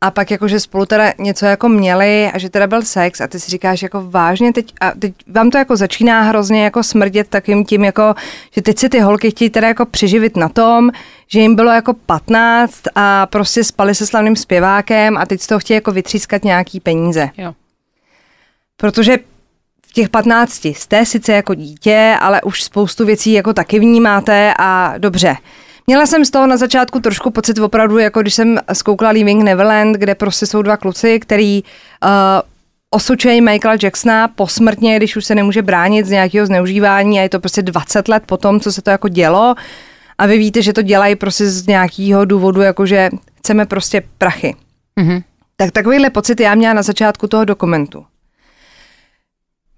a 0.00 0.10
pak 0.10 0.30
jakože 0.30 0.60
spolu 0.60 0.86
teda 0.86 1.12
něco 1.18 1.46
jako 1.46 1.68
měli 1.68 2.30
a 2.34 2.38
že 2.38 2.50
teda 2.50 2.66
byl 2.66 2.82
sex 2.82 3.20
a 3.20 3.26
ty 3.26 3.40
si 3.40 3.50
říkáš 3.50 3.82
jako 3.82 4.10
vážně 4.10 4.52
teď, 4.52 4.74
a 4.80 4.92
teď 4.98 5.14
vám 5.26 5.50
to 5.50 5.58
jako 5.58 5.76
začíná 5.76 6.22
hrozně 6.22 6.64
jako 6.64 6.82
smrdět 6.82 7.28
takým 7.28 7.64
tím 7.64 7.84
jako, 7.84 8.14
že 8.54 8.62
teď 8.62 8.78
se 8.78 8.88
ty 8.88 9.00
holky 9.00 9.30
chtějí 9.30 9.50
teda 9.50 9.68
jako 9.68 9.86
přiživit 9.86 10.36
na 10.36 10.48
tom, 10.48 10.90
že 11.28 11.40
jim 11.40 11.56
bylo 11.56 11.70
jako 11.70 11.94
15 11.94 12.82
a 12.94 13.26
prostě 13.26 13.64
spali 13.64 13.94
se 13.94 14.06
slavným 14.06 14.36
zpěvákem 14.36 15.16
a 15.16 15.26
teď 15.26 15.40
z 15.40 15.46
toho 15.46 15.58
chtějí 15.58 15.74
jako 15.74 15.92
vytřískat 15.92 16.44
nějaký 16.44 16.80
peníze. 16.80 17.30
Jo. 17.38 17.54
Protože 18.76 19.18
v 19.86 19.92
těch 19.92 20.08
15 20.08 20.64
jste 20.64 21.06
sice 21.06 21.32
jako 21.32 21.54
dítě, 21.54 22.16
ale 22.20 22.42
už 22.42 22.62
spoustu 22.62 23.04
věcí 23.04 23.32
jako 23.32 23.52
taky 23.52 23.78
vnímáte 23.78 24.54
a 24.58 24.94
dobře. 24.98 25.36
Měla 25.88 26.06
jsem 26.06 26.24
z 26.24 26.30
toho 26.30 26.46
na 26.46 26.56
začátku 26.56 27.00
trošku 27.00 27.30
pocit 27.30 27.58
opravdu, 27.58 27.98
jako 27.98 28.22
když 28.22 28.34
jsem 28.34 28.58
zkoukla 28.72 29.10
Leaving 29.10 29.44
Neverland, 29.44 29.96
kde 29.96 30.14
prostě 30.14 30.46
jsou 30.46 30.62
dva 30.62 30.76
kluci, 30.76 31.20
který 31.20 31.62
uh, 31.62 32.10
osočují 32.90 33.40
Michaela 33.40 33.78
Jacksona 33.82 34.28
posmrtně, 34.28 34.96
když 34.96 35.16
už 35.16 35.24
se 35.24 35.34
nemůže 35.34 35.62
bránit 35.62 36.06
z 36.06 36.10
nějakého 36.10 36.46
zneužívání 36.46 37.18
a 37.18 37.22
je 37.22 37.28
to 37.28 37.40
prostě 37.40 37.62
20 37.62 38.08
let 38.08 38.22
potom, 38.26 38.60
co 38.60 38.72
se 38.72 38.82
to 38.82 38.90
jako 38.90 39.08
dělo. 39.08 39.54
A 40.18 40.26
vy 40.26 40.38
víte, 40.38 40.62
že 40.62 40.72
to 40.72 40.82
dělají 40.82 41.16
prostě 41.16 41.50
z 41.50 41.66
nějakého 41.66 42.24
důvodu, 42.24 42.60
jakože 42.60 43.10
chceme 43.38 43.66
prostě 43.66 44.02
prachy. 44.18 44.54
Mhm. 44.96 45.20
Tak 45.56 45.70
takovýhle 45.70 46.10
pocit 46.10 46.40
já 46.40 46.54
měla 46.54 46.74
na 46.74 46.82
začátku 46.82 47.26
toho 47.26 47.44
dokumentu. 47.44 48.06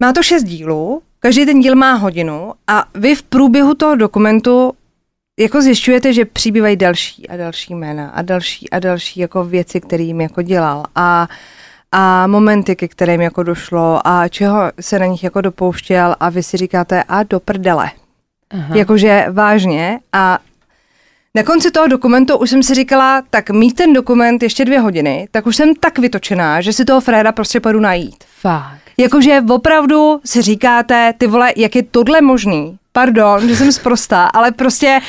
Má 0.00 0.12
to 0.12 0.22
šest 0.22 0.42
dílů, 0.42 1.02
každý 1.20 1.46
ten 1.46 1.60
díl 1.60 1.74
má 1.74 1.94
hodinu 1.94 2.52
a 2.66 2.84
vy 2.94 3.14
v 3.14 3.22
průběhu 3.22 3.74
toho 3.74 3.96
dokumentu 3.96 4.72
jako 5.40 5.62
zjišťujete, 5.62 6.12
že 6.12 6.24
přibývají 6.24 6.76
další 6.76 7.28
a 7.28 7.36
další 7.36 7.74
jména 7.74 8.08
a 8.10 8.22
další 8.22 8.70
a 8.70 8.78
další 8.78 9.20
jako 9.20 9.44
věci, 9.44 9.80
které 9.80 10.02
jim 10.02 10.20
jako 10.20 10.42
dělal 10.42 10.84
a, 10.94 11.28
a 11.92 12.26
momenty, 12.26 12.76
ke 12.76 12.88
kterým 12.88 13.20
jako 13.20 13.42
došlo 13.42 14.06
a 14.06 14.28
čeho 14.28 14.72
se 14.80 14.98
na 14.98 15.06
nich 15.06 15.24
jako 15.24 15.40
dopouštěl 15.40 16.16
a 16.20 16.30
vy 16.30 16.42
si 16.42 16.56
říkáte 16.56 17.02
a 17.02 17.22
do 17.22 17.40
prdele. 17.40 17.90
Aha. 18.50 18.76
Jakože 18.76 19.26
vážně 19.30 19.98
a 20.12 20.38
na 21.34 21.42
konci 21.42 21.70
toho 21.70 21.86
dokumentu 21.86 22.36
už 22.36 22.50
jsem 22.50 22.62
si 22.62 22.74
říkala, 22.74 23.22
tak 23.30 23.50
mít 23.50 23.72
ten 23.74 23.92
dokument 23.92 24.42
ještě 24.42 24.64
dvě 24.64 24.80
hodiny, 24.80 25.28
tak 25.30 25.46
už 25.46 25.56
jsem 25.56 25.74
tak 25.74 25.98
vytočená, 25.98 26.60
že 26.60 26.72
si 26.72 26.84
toho 26.84 27.00
Freda 27.00 27.32
prostě 27.32 27.60
půjdu 27.60 27.80
najít. 27.80 28.24
Fakt. 28.40 28.89
Jakože 29.00 29.42
opravdu 29.50 30.20
si 30.24 30.42
říkáte, 30.42 31.14
ty 31.18 31.26
vole, 31.26 31.52
jak 31.56 31.76
je 31.76 31.82
tohle 31.82 32.20
možný? 32.20 32.78
Pardon, 32.92 33.48
že 33.48 33.56
jsem 33.56 33.72
zprostá, 33.72 34.26
ale 34.26 34.52
prostě 34.52 35.00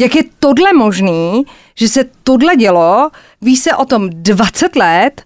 jak 0.00 0.14
je 0.14 0.22
tohle 0.38 0.72
možný, 0.72 1.44
že 1.74 1.88
se 1.88 2.04
tohle 2.22 2.56
dělo, 2.56 3.10
ví 3.42 3.56
se 3.56 3.76
o 3.76 3.84
tom 3.84 4.10
20 4.10 4.76
let 4.76 5.22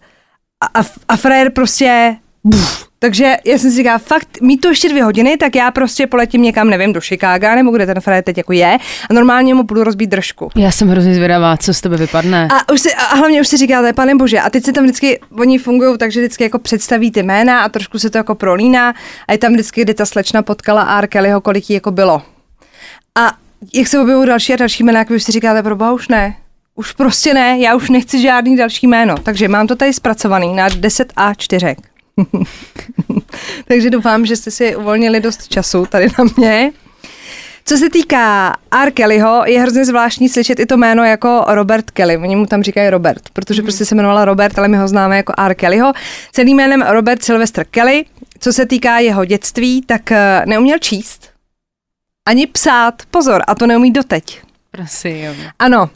a, 0.60 0.80
a, 0.80 0.84
a 1.08 1.16
Fred 1.16 1.54
prostě 1.54 2.16
buf. 2.44 2.90
Takže 3.02 3.36
já 3.44 3.58
jsem 3.58 3.70
si 3.70 3.76
říkala, 3.76 3.98
fakt, 3.98 4.40
mít 4.40 4.60
to 4.60 4.68
ještě 4.68 4.88
dvě 4.88 5.04
hodiny, 5.04 5.36
tak 5.36 5.56
já 5.56 5.70
prostě 5.70 6.06
poletím 6.06 6.42
někam, 6.42 6.70
nevím, 6.70 6.92
do 6.92 7.00
Chicaga, 7.00 7.54
nebo 7.54 7.70
kde 7.70 7.86
ten 7.86 8.00
Fred 8.00 8.24
teď 8.24 8.36
jako 8.36 8.52
je, 8.52 8.78
a 9.10 9.14
normálně 9.14 9.54
mu 9.54 9.62
budu 9.62 9.84
rozbít 9.84 10.10
držku. 10.10 10.50
Já 10.56 10.70
jsem 10.70 10.88
hrozně 10.88 11.14
zvědavá, 11.14 11.56
co 11.56 11.74
z 11.74 11.80
tebe 11.80 11.96
vypadne. 11.96 12.48
A, 12.52 12.72
už 12.72 12.80
si, 12.80 12.94
a 12.94 13.14
hlavně 13.14 13.40
už 13.40 13.48
si 13.48 13.56
říkáte, 13.56 13.92
pane 13.92 14.14
bože, 14.14 14.40
a 14.40 14.50
teď 14.50 14.64
se 14.64 14.72
tam 14.72 14.84
vždycky, 14.84 15.20
oni 15.38 15.58
fungují 15.58 15.98
tak, 15.98 16.12
že 16.12 16.20
vždycky 16.20 16.44
jako 16.44 16.58
představí 16.58 17.10
ty 17.10 17.22
jména 17.22 17.60
a 17.60 17.68
trošku 17.68 17.98
se 17.98 18.10
to 18.10 18.18
jako 18.18 18.34
prolíná 18.34 18.94
a 19.28 19.32
je 19.32 19.38
tam 19.38 19.52
vždycky, 19.52 19.82
kdy 19.82 19.94
ta 19.94 20.06
slečna 20.06 20.42
potkala 20.42 20.98
R. 20.98 21.06
Kellyho, 21.06 21.40
kolik 21.40 21.70
jí 21.70 21.74
jako 21.74 21.90
bylo. 21.90 22.22
A 23.18 23.32
jak 23.74 23.88
se 23.88 24.00
objevují 24.00 24.26
další 24.26 24.52
a 24.52 24.56
další 24.56 24.84
jména, 24.84 24.98
jak 24.98 25.10
vy 25.10 25.16
už 25.16 25.22
si 25.22 25.32
říkáte, 25.32 25.62
proba 25.62 25.92
už 25.92 26.08
ne. 26.08 26.36
Už 26.74 26.92
prostě 26.92 27.34
ne, 27.34 27.58
já 27.58 27.74
už 27.74 27.90
nechci 27.90 28.20
žádný 28.20 28.56
další 28.56 28.86
jméno. 28.86 29.14
Takže 29.22 29.48
mám 29.48 29.66
to 29.66 29.76
tady 29.76 29.92
zpracovaný 29.92 30.54
na 30.54 30.68
10 30.68 31.12
a 31.16 31.34
4. 31.34 31.76
Takže 33.68 33.90
doufám, 33.90 34.26
že 34.26 34.36
jste 34.36 34.50
si 34.50 34.76
uvolnili 34.76 35.20
dost 35.20 35.48
času 35.48 35.86
tady 35.86 36.06
na 36.18 36.24
mě. 36.36 36.72
Co 37.64 37.76
se 37.76 37.90
týká 37.90 38.56
R. 38.82 38.90
Kellyho, 38.90 39.42
je 39.46 39.60
hrozně 39.60 39.84
zvláštní 39.84 40.28
slyšet 40.28 40.60
i 40.60 40.66
to 40.66 40.76
jméno 40.76 41.04
jako 41.04 41.44
Robert 41.48 41.90
Kelly. 41.90 42.16
Oni 42.16 42.36
mu 42.36 42.46
tam 42.46 42.62
říkají 42.62 42.90
Robert, 42.90 43.22
protože 43.32 43.62
mm. 43.62 43.66
prostě 43.66 43.84
se 43.84 43.94
jmenovala 43.94 44.24
Robert, 44.24 44.58
ale 44.58 44.68
my 44.68 44.76
ho 44.76 44.88
známe 44.88 45.16
jako 45.16 45.32
R. 45.38 45.54
Kellyho. 45.54 45.92
Celým 46.32 46.56
jménem 46.56 46.82
Robert 46.82 47.22
Sylvester 47.22 47.66
Kelly. 47.70 48.04
Co 48.38 48.52
se 48.52 48.66
týká 48.66 48.98
jeho 48.98 49.24
dětství, 49.24 49.82
tak 49.82 50.12
eh, 50.12 50.42
neuměl 50.46 50.78
číst 50.78 51.30
ani 52.26 52.46
psát. 52.46 53.02
Pozor, 53.10 53.42
a 53.46 53.54
to 53.54 53.66
neumí 53.66 53.90
doteď. 53.90 54.42
Prosím. 54.70 55.36
Ano, 55.58 55.90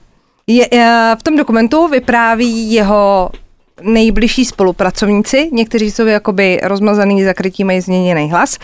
je, 0.46 0.68
je, 0.72 1.16
v 1.18 1.22
tom 1.22 1.36
dokumentu 1.36 1.88
vypráví 1.88 2.72
jeho 2.72 3.30
nejbližší 3.82 4.44
spolupracovníci, 4.44 5.48
někteří 5.52 5.90
jsou 5.90 6.06
jakoby 6.06 6.60
rozmazaný 6.62 7.24
zakrytí, 7.24 7.64
mají 7.64 7.80
změněný 7.80 8.30
hlas. 8.30 8.58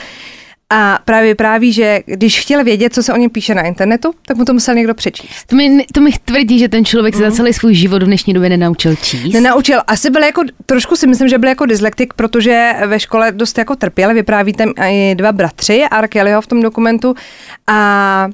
A 0.72 0.98
právě 1.04 1.34
právě, 1.34 1.72
že 1.72 2.00
když 2.06 2.40
chtěl 2.40 2.64
vědět, 2.64 2.94
co 2.94 3.02
se 3.02 3.12
o 3.12 3.16
něm 3.16 3.30
píše 3.30 3.54
na 3.54 3.62
internetu, 3.62 4.12
tak 4.26 4.36
mu 4.36 4.44
to 4.44 4.52
musel 4.52 4.74
někdo 4.74 4.94
přečíst. 4.94 5.46
To 5.46 5.56
mi, 5.56 5.86
to 5.94 6.00
mi 6.00 6.10
tvrdí, 6.24 6.58
že 6.58 6.68
ten 6.68 6.84
člověk 6.84 7.14
se 7.14 7.30
za 7.30 7.36
celý 7.36 7.52
svůj 7.52 7.74
život 7.74 8.02
v 8.02 8.06
dnešní 8.06 8.34
době 8.34 8.48
nenaučil 8.48 8.96
číst. 8.96 9.34
Nenaučil. 9.34 9.80
Asi 9.86 10.10
byl 10.10 10.22
jako, 10.22 10.42
trošku 10.66 10.96
si 10.96 11.06
myslím, 11.06 11.28
že 11.28 11.38
byl 11.38 11.48
jako 11.48 11.66
dyslektik, 11.66 12.14
protože 12.14 12.74
ve 12.86 13.00
škole 13.00 13.32
dost 13.32 13.58
jako 13.58 13.76
trpěl. 13.76 14.14
Vypráví 14.14 14.52
tam 14.52 14.72
i 14.90 15.14
dva 15.14 15.32
bratři, 15.32 15.84
R. 15.98 16.08
Kellyho 16.08 16.40
v 16.40 16.46
tom 16.46 16.62
dokumentu. 16.62 17.14
A 17.66 18.28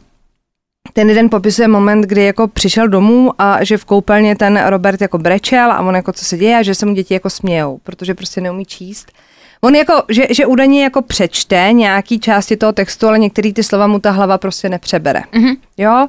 ten 0.97 1.09
jeden 1.09 1.31
popisuje 1.31 1.69
moment, 1.69 2.01
kdy 2.01 2.25
jako 2.25 2.49
přišel 2.49 2.89
domů 2.89 3.31
a 3.39 3.65
že 3.65 3.77
v 3.77 3.85
koupelně 3.85 4.37
ten 4.37 4.63
Robert 4.67 5.01
jako 5.01 5.19
brečel 5.19 5.73
a 5.73 5.81
on 5.81 5.95
jako 5.95 6.13
co 6.13 6.25
se 6.25 6.37
děje 6.37 6.57
a 6.57 6.63
že 6.63 6.75
se 6.75 6.87
mu 6.87 6.95
děti 6.95 7.15
jako 7.15 7.31
smějou, 7.31 7.81
protože 7.83 8.15
prostě 8.15 8.41
neumí 8.41 8.65
číst. 8.65 9.13
On 9.61 9.75
jako, 9.75 10.03
že, 10.09 10.27
že 10.31 10.47
údajně 10.47 10.83
jako 10.83 11.03
přečte 11.03 11.69
nějaký 11.73 12.21
části 12.21 12.57
toho 12.57 12.73
textu, 12.73 13.09
ale 13.09 13.19
některý 13.19 13.53
ty 13.53 13.63
slova 13.63 13.87
mu 13.87 13.99
ta 13.99 14.11
hlava 14.11 14.39
prostě 14.39 14.69
nepřebere. 14.69 15.23
Mm-hmm. 15.33 15.57
Jo, 15.77 16.07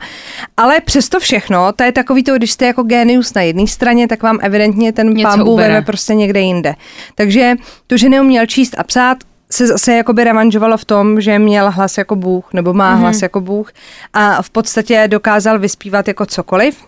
ale 0.58 0.82
přesto 0.82 1.20
všechno, 1.20 1.72
to 1.72 1.84
je 1.84 1.92
takový 1.92 2.24
to, 2.24 2.36
když 2.36 2.52
jste 2.52 2.66
jako 2.66 2.84
genius 2.84 3.34
na 3.34 3.42
jedné 3.42 3.68
straně, 3.68 4.08
tak 4.08 4.24
vám 4.24 4.40
evidentně 4.42 4.94
ten 4.94 5.22
pambu 5.22 5.56
veme 5.56 5.82
prostě 5.82 6.16
někde 6.16 6.40
jinde. 6.40 6.76
Takže 7.16 7.56
to, 7.88 7.98
že 7.98 8.10
neuměl 8.10 8.46
číst 8.46 8.76
a 8.78 8.84
psát, 8.84 9.18
se 9.52 9.68
zase 9.68 9.94
jakoby 9.94 10.24
revanžovalo 10.24 10.78
v 10.78 10.86
tom, 10.86 11.22
že 11.22 11.40
měl 11.40 11.72
hlas 11.72 11.98
jako 11.98 12.16
Bůh, 12.16 12.54
nebo 12.54 12.74
má 12.74 12.96
mm-hmm. 12.96 13.00
hlas 13.00 13.22
jako 13.22 13.42
Bůh 13.42 13.72
a 14.14 14.42
v 14.42 14.50
podstatě 14.50 15.08
dokázal 15.08 15.60
vyspívat 15.60 16.08
jako 16.08 16.26
cokoliv. 16.26 16.86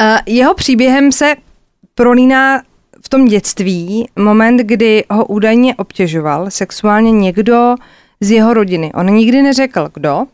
Uh, 0.00 0.18
jeho 0.26 0.54
příběhem 0.54 1.12
se 1.12 1.34
prolíná 1.94 2.62
v 3.04 3.08
tom 3.08 3.24
dětství 3.24 4.08
moment, 4.16 4.56
kdy 4.56 5.04
ho 5.10 5.24
údajně 5.26 5.74
obtěžoval 5.74 6.50
sexuálně 6.50 7.10
někdo 7.10 7.74
z 8.20 8.30
jeho 8.30 8.54
rodiny. 8.54 8.92
On 8.92 9.06
nikdy 9.06 9.42
neřekl, 9.42 9.90
kdo, 9.94 10.24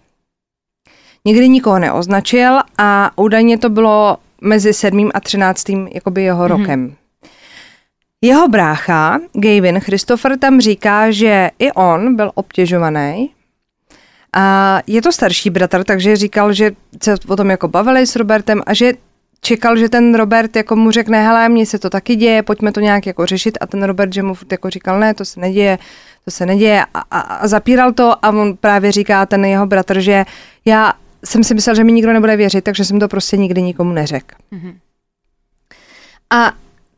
nikdy 1.24 1.48
nikoho 1.48 1.78
neoznačil 1.78 2.58
a 2.78 3.10
údajně 3.16 3.58
to 3.58 3.68
bylo 3.68 4.16
mezi 4.40 4.72
sedmým 4.72 5.10
a 5.14 5.20
třináctým 5.20 5.88
jakoby 5.92 6.22
jeho 6.22 6.44
mm-hmm. 6.44 6.58
rokem. 6.58 6.96
Jeho 8.22 8.48
brácha, 8.48 9.20
Gavin 9.32 9.80
Christopher, 9.80 10.38
tam 10.38 10.60
říká, 10.60 11.10
že 11.10 11.50
i 11.58 11.72
on 11.72 12.16
byl 12.16 12.30
obtěžovaný. 12.34 13.30
A 14.36 14.78
je 14.86 15.02
to 15.02 15.12
starší 15.12 15.50
bratr, 15.50 15.84
takže 15.84 16.16
říkal, 16.16 16.52
že 16.52 16.70
se 17.02 17.14
o 17.28 17.36
tom 17.36 17.50
jako 17.50 17.68
bavili 17.68 18.06
s 18.06 18.16
Robertem 18.16 18.62
a 18.66 18.74
že 18.74 18.92
čekal, 19.40 19.76
že 19.76 19.88
ten 19.88 20.14
Robert 20.14 20.56
jako 20.56 20.76
mu 20.76 20.90
řekne, 20.90 21.22
hele, 21.22 21.48
mně 21.48 21.66
se 21.66 21.78
to 21.78 21.90
taky 21.90 22.16
děje, 22.16 22.42
pojďme 22.42 22.72
to 22.72 22.80
nějak 22.80 23.06
jako 23.06 23.26
řešit 23.26 23.58
a 23.60 23.66
ten 23.66 23.82
Robert, 23.82 24.12
že 24.12 24.22
mu 24.22 24.34
jako 24.50 24.70
říkal, 24.70 25.00
ne, 25.00 25.14
to 25.14 25.24
se 25.24 25.40
neděje, 25.40 25.78
to 26.24 26.30
se 26.30 26.46
neděje 26.46 26.84
a, 26.94 27.00
a, 27.10 27.20
a 27.20 27.48
zapíral 27.48 27.92
to 27.92 28.24
a 28.24 28.28
on 28.28 28.56
právě 28.56 28.92
říká 28.92 29.26
ten 29.26 29.44
jeho 29.44 29.66
bratr, 29.66 30.00
že 30.00 30.24
já 30.64 30.92
jsem 31.24 31.44
si 31.44 31.54
myslel, 31.54 31.74
že 31.74 31.84
mi 31.84 31.92
nikdo 31.92 32.12
nebude 32.12 32.36
věřit, 32.36 32.64
takže 32.64 32.84
jsem 32.84 33.00
to 33.00 33.08
prostě 33.08 33.36
nikdy 33.36 33.62
nikomu 33.62 33.92
neřekl. 33.92 34.34
Mm-hmm. 34.52 34.74
A 36.30 36.52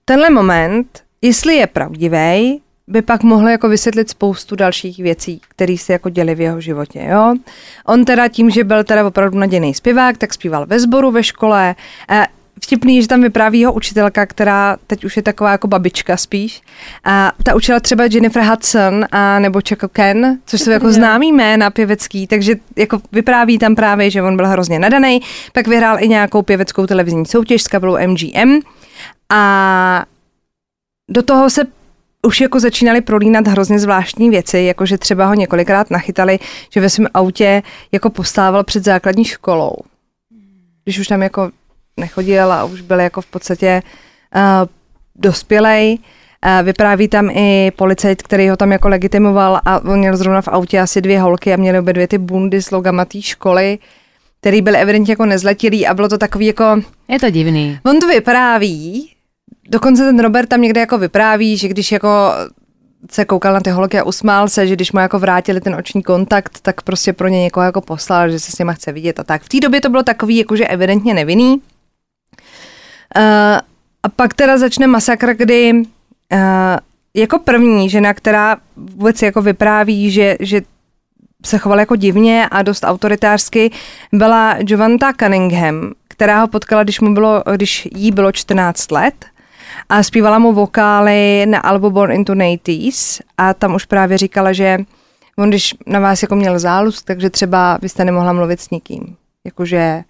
tenhle 0.05 0.31
moment 0.31 1.03
jestli 1.23 1.55
je 1.55 1.67
pravdivý, 1.67 2.61
by 2.91 3.03
pak 3.03 3.23
mohl 3.23 3.49
jako 3.49 3.69
vysvětlit 3.69 4.11
spoustu 4.11 4.57
dalších 4.57 4.99
věcí, 4.99 5.41
které 5.49 5.77
se 5.79 5.93
jako 5.93 6.09
děly 6.09 6.35
v 6.35 6.41
jeho 6.41 6.61
životě. 6.61 7.07
Jo? 7.11 7.35
On 7.87 8.05
teda 8.05 8.29
tím, 8.29 8.51
že 8.51 8.65
byl 8.65 8.85
teda 8.85 9.07
opravdu 9.07 9.39
nadějný 9.39 9.75
zpěvák, 9.75 10.19
tak 10.19 10.35
zpíval 10.35 10.67
ve 10.67 10.81
sboru 10.81 11.11
ve 11.11 11.23
škole. 11.23 11.75
E, 12.11 12.27
vtipný, 12.65 13.03
že 13.03 13.09
tam 13.09 13.21
vypráví 13.21 13.61
jeho 13.61 13.73
učitelka, 13.73 14.27
která 14.27 14.77
teď 14.87 15.05
už 15.05 15.17
je 15.17 15.23
taková 15.23 15.51
jako 15.51 15.69
babička 15.69 16.17
spíš. 16.17 16.63
A 17.05 17.33
ta 17.43 17.55
učila 17.55 17.81
třeba 17.81 18.05
Jennifer 18.05 18.43
Hudson 18.43 19.07
a 19.13 19.39
nebo 19.39 19.61
Chaco 19.69 19.89
Ken, 19.89 20.39
což 20.47 20.61
jsou 20.61 20.71
jako 20.71 20.93
známý 20.93 21.33
jména 21.33 21.71
pěvecký, 21.71 22.27
takže 22.27 22.55
jako 22.77 23.01
vypráví 23.13 23.59
tam 23.59 23.75
právě, 23.75 24.11
že 24.11 24.23
on 24.23 24.37
byl 24.37 24.47
hrozně 24.47 24.79
nadaný. 24.79 25.21
Pak 25.53 25.69
vyhrál 25.69 25.97
i 26.01 26.09
nějakou 26.09 26.43
pěveckou 26.43 26.87
televizní 26.87 27.27
soutěž 27.27 27.63
s 27.63 27.69
kapelou 27.69 27.97
MGM. 28.07 28.61
A 29.31 30.05
do 31.11 31.23
toho 31.23 31.51
se 31.51 31.63
už 32.23 32.41
jako 32.41 32.61
začínali 32.61 33.01
prolínat 33.01 33.49
hrozně 33.49 33.79
zvláštní 33.79 34.31
věci, 34.31 34.59
jako 34.59 34.87
že 34.87 34.99
třeba 34.99 35.27
ho 35.27 35.35
několikrát 35.35 35.91
nachytali, 35.91 36.39
že 36.71 36.81
ve 36.81 36.91
svém 36.91 37.07
autě 37.15 37.63
jako 37.93 38.11
postával 38.11 38.65
před 38.65 38.85
základní 38.85 39.25
školou. 39.25 39.73
Když 40.85 40.99
už 40.99 41.09
tam 41.09 41.23
jako 41.23 41.51
nechodil 41.97 42.53
a 42.53 42.65
už 42.65 42.81
byl 42.81 43.01
jako 43.01 43.21
v 43.21 43.27
podstatě 43.27 43.83
uh, 44.37 44.43
dospělej. 45.15 45.99
Uh, 46.47 46.67
vypráví 46.67 47.09
tam 47.09 47.31
i 47.31 47.73
policajt, 47.77 48.23
který 48.23 48.49
ho 48.49 48.57
tam 48.57 48.73
jako 48.73 48.89
legitimoval 48.89 49.61
a 49.65 49.81
on 49.85 49.99
měl 49.99 50.17
zrovna 50.17 50.43
v 50.43 50.49
autě 50.49 50.81
asi 50.81 51.01
dvě 51.01 51.21
holky 51.21 51.53
a 51.55 51.57
měli 51.57 51.79
obě 51.79 51.93
dvě 51.93 52.09
ty 52.09 52.19
bundy 52.19 52.63
s 52.63 52.71
logama 52.71 53.05
té 53.05 53.23
školy, 53.23 53.79
který 54.41 54.63
byl 54.63 54.77
evidentně 54.77 55.13
jako 55.13 55.27
nezletilý 55.27 55.87
a 55.87 55.95
bylo 55.95 56.09
to 56.09 56.19
takový 56.19 56.47
jako... 56.47 56.65
Je 57.09 57.19
to 57.19 57.31
divný. 57.31 57.79
On 57.85 58.01
to 58.01 58.09
vypráví, 58.09 59.11
Dokonce 59.69 60.05
ten 60.05 60.21
Robert 60.21 60.49
tam 60.49 60.61
někde 60.61 60.81
jako 60.81 60.99
vypráví, 60.99 61.57
že 61.57 61.69
když 61.69 61.93
jako 61.93 62.09
se 63.11 63.25
koukal 63.25 63.55
na 63.55 63.61
ty 63.61 63.71
holky 63.71 63.99
a 63.99 64.05
usmál 64.05 64.49
se, 64.49 64.67
že 64.67 64.75
když 64.75 64.93
mu 64.93 65.01
jako 65.01 65.19
vrátili 65.19 65.61
ten 65.61 65.75
oční 65.75 66.03
kontakt, 66.03 66.59
tak 66.63 66.83
prostě 66.83 67.13
pro 67.13 67.29
ně 67.29 67.43
někoho 67.43 67.65
jako 67.65 67.81
poslal, 67.81 68.31
že 68.31 68.41
se 68.41 68.53
s 68.53 68.59
nima 68.59 68.73
chce 68.73 68.93
vidět 68.93 69.21
a 69.21 69.25
tak. 69.25 69.43
V 69.43 69.49
té 69.49 69.61
době 69.61 69.81
to 69.81 69.89
bylo 69.89 70.03
takový 70.03 70.37
jakože 70.37 70.67
evidentně 70.67 71.15
nevinný. 71.15 71.53
Uh, 71.53 71.63
a 74.03 74.09
pak 74.17 74.35
teda 74.35 74.59
začne 74.59 74.87
masakr, 74.87 75.35
kdy 75.35 75.73
uh, 75.73 75.81
jako 77.15 77.39
první 77.39 77.91
žena, 77.91 78.15
která 78.15 78.57
vůbec 78.77 79.23
jako 79.23 79.43
vypráví, 79.43 80.11
že, 80.11 80.37
že 80.41 80.63
se 81.45 81.59
chovala 81.59 81.81
jako 81.81 81.97
divně 81.97 82.49
a 82.51 82.63
dost 82.63 82.85
autoritářsky, 82.85 83.71
byla 84.13 84.57
Jovanta 84.67 85.13
Cunningham, 85.13 85.93
která 86.09 86.41
ho 86.41 86.49
potkala, 86.49 86.83
když, 86.83 87.01
mu 87.01 87.15
bylo, 87.15 87.43
když 87.57 87.89
jí 87.97 88.13
bylo 88.13 88.33
14 88.33 88.91
let 88.91 89.27
a 89.89 90.03
zpívala 90.03 90.39
mu 90.39 90.53
vokály 90.53 91.47
na 91.47 91.59
albu 91.59 91.91
Born 91.91 92.13
into 92.13 92.33
80s 92.33 93.21
a 93.39 93.55
tam 93.55 93.75
už 93.75 93.85
právě 93.85 94.19
říkala, 94.19 94.53
že 94.53 94.79
on 95.39 95.49
když 95.49 95.75
na 95.87 96.01
vás 96.01 96.23
jako 96.23 96.37
měl 96.37 96.59
záluz, 96.59 97.03
takže 97.03 97.31
třeba 97.31 97.79
byste 97.83 98.05
nemohla 98.05 98.33
mluvit 98.33 98.61
s 98.61 98.71
nikým. 98.71 99.17
Jakože 99.45 100.03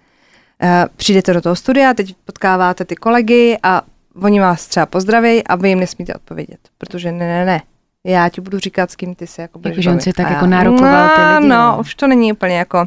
uh, 0.63 0.69
přijdete 0.97 1.35
do 1.35 1.41
toho 1.41 1.57
studia, 1.57 1.95
teď 1.95 2.15
potkáváte 2.25 2.85
ty 2.85 2.97
kolegy 2.97 3.59
a 3.63 3.83
oni 4.23 4.41
vás 4.41 4.67
třeba 4.67 4.87
pozdraví 4.87 5.45
a 5.45 5.57
vy 5.57 5.69
jim 5.69 5.81
nesmíte 5.81 6.15
odpovědět, 6.15 6.59
protože 6.79 7.13
ne, 7.13 7.19
ne, 7.19 7.45
ne. 7.45 7.63
Já 8.07 8.29
ti 8.29 8.41
budu 8.41 8.59
říkat, 8.59 8.91
s 8.91 8.97
kým 8.97 9.15
ty 9.15 9.27
se 9.27 9.43
jako 9.43 9.59
budeš 9.59 9.77
Jako, 9.77 9.83
že 9.83 9.91
on 9.91 10.01
si 10.01 10.13
tak 10.13 10.31
jako 10.31 10.47
nárokoval 10.47 11.09
ty 11.09 11.21
lidi. 11.21 11.49
No, 11.49 11.57
no, 11.57 11.77
už 11.81 11.95
to 11.95 12.07
není 12.07 12.33
úplně 12.33 12.59
jako... 12.59 12.87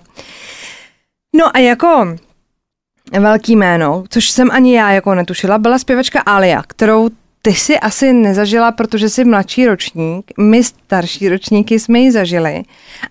No 1.36 1.58
a 1.58 1.60
jako 1.60 2.16
velký 3.20 3.56
jméno, 3.56 4.04
což 4.10 4.30
jsem 4.30 4.52
ani 4.52 4.76
já 4.76 4.92
jako 4.92 5.16
netušila, 5.16 5.58
byla 5.58 5.80
zpěvačka 5.80 6.22
Alia, 6.22 6.64
kterou 6.68 7.10
ty 7.42 7.54
si 7.54 7.80
asi 7.80 8.14
nezažila, 8.14 8.72
protože 8.72 9.10
jsi 9.10 9.24
mladší 9.26 9.66
ročník, 9.66 10.32
my 10.40 10.64
starší 10.64 11.30
ročníky 11.30 11.80
jsme 11.80 12.00
ji 12.00 12.12
zažili. 12.12 12.64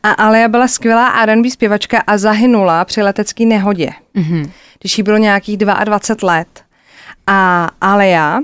A 0.02 0.10
Alia 0.10 0.48
byla 0.48 0.68
skvělá 0.68 1.08
R&B 1.08 1.50
zpěvačka 1.50 2.02
a 2.06 2.18
zahynula 2.18 2.84
při 2.84 3.02
letecké 3.02 3.46
nehodě, 3.46 3.90
mm-hmm. 4.16 4.50
když 4.80 4.98
jí 4.98 5.04
bylo 5.04 5.16
nějakých 5.16 5.56
22 5.56 6.32
let. 6.32 6.62
A 7.26 7.70
Alia 7.80 8.40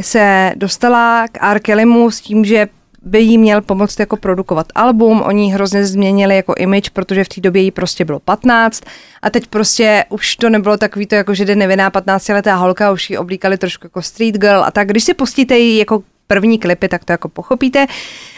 se 0.00 0.52
dostala 0.56 1.28
k 1.28 1.38
R. 1.42 1.60
Kellymu 1.60 2.10
s 2.10 2.20
tím, 2.20 2.44
že 2.44 2.68
by 3.02 3.20
jí 3.20 3.38
měl 3.38 3.60
pomoct 3.60 4.00
jako 4.00 4.16
produkovat 4.16 4.66
album, 4.74 5.22
oni 5.22 5.52
hrozně 5.52 5.86
změnili 5.86 6.36
jako 6.36 6.54
image, 6.58 6.90
protože 6.90 7.24
v 7.24 7.28
té 7.28 7.40
době 7.40 7.62
jí 7.62 7.70
prostě 7.70 8.04
bylo 8.04 8.20
15 8.20 8.82
a 9.22 9.30
teď 9.30 9.46
prostě 9.46 10.04
už 10.08 10.36
to 10.36 10.50
nebylo 10.50 10.76
takový 10.76 11.06
to 11.06 11.14
jako, 11.14 11.34
že 11.34 11.44
jde 11.44 11.54
nevinná 11.54 11.90
15 11.90 12.28
letá 12.28 12.54
holka, 12.54 12.92
už 12.92 13.10
ji 13.10 13.18
oblíkali 13.18 13.58
trošku 13.58 13.86
jako 13.86 14.02
street 14.02 14.38
girl 14.38 14.64
a 14.64 14.70
tak. 14.70 14.88
Když 14.88 15.04
si 15.04 15.14
pustíte 15.14 15.58
jí 15.58 15.78
jako 15.78 16.02
první 16.26 16.58
klipy, 16.58 16.88
tak 16.88 17.04
to 17.04 17.12
jako 17.12 17.28
pochopíte. 17.28 17.86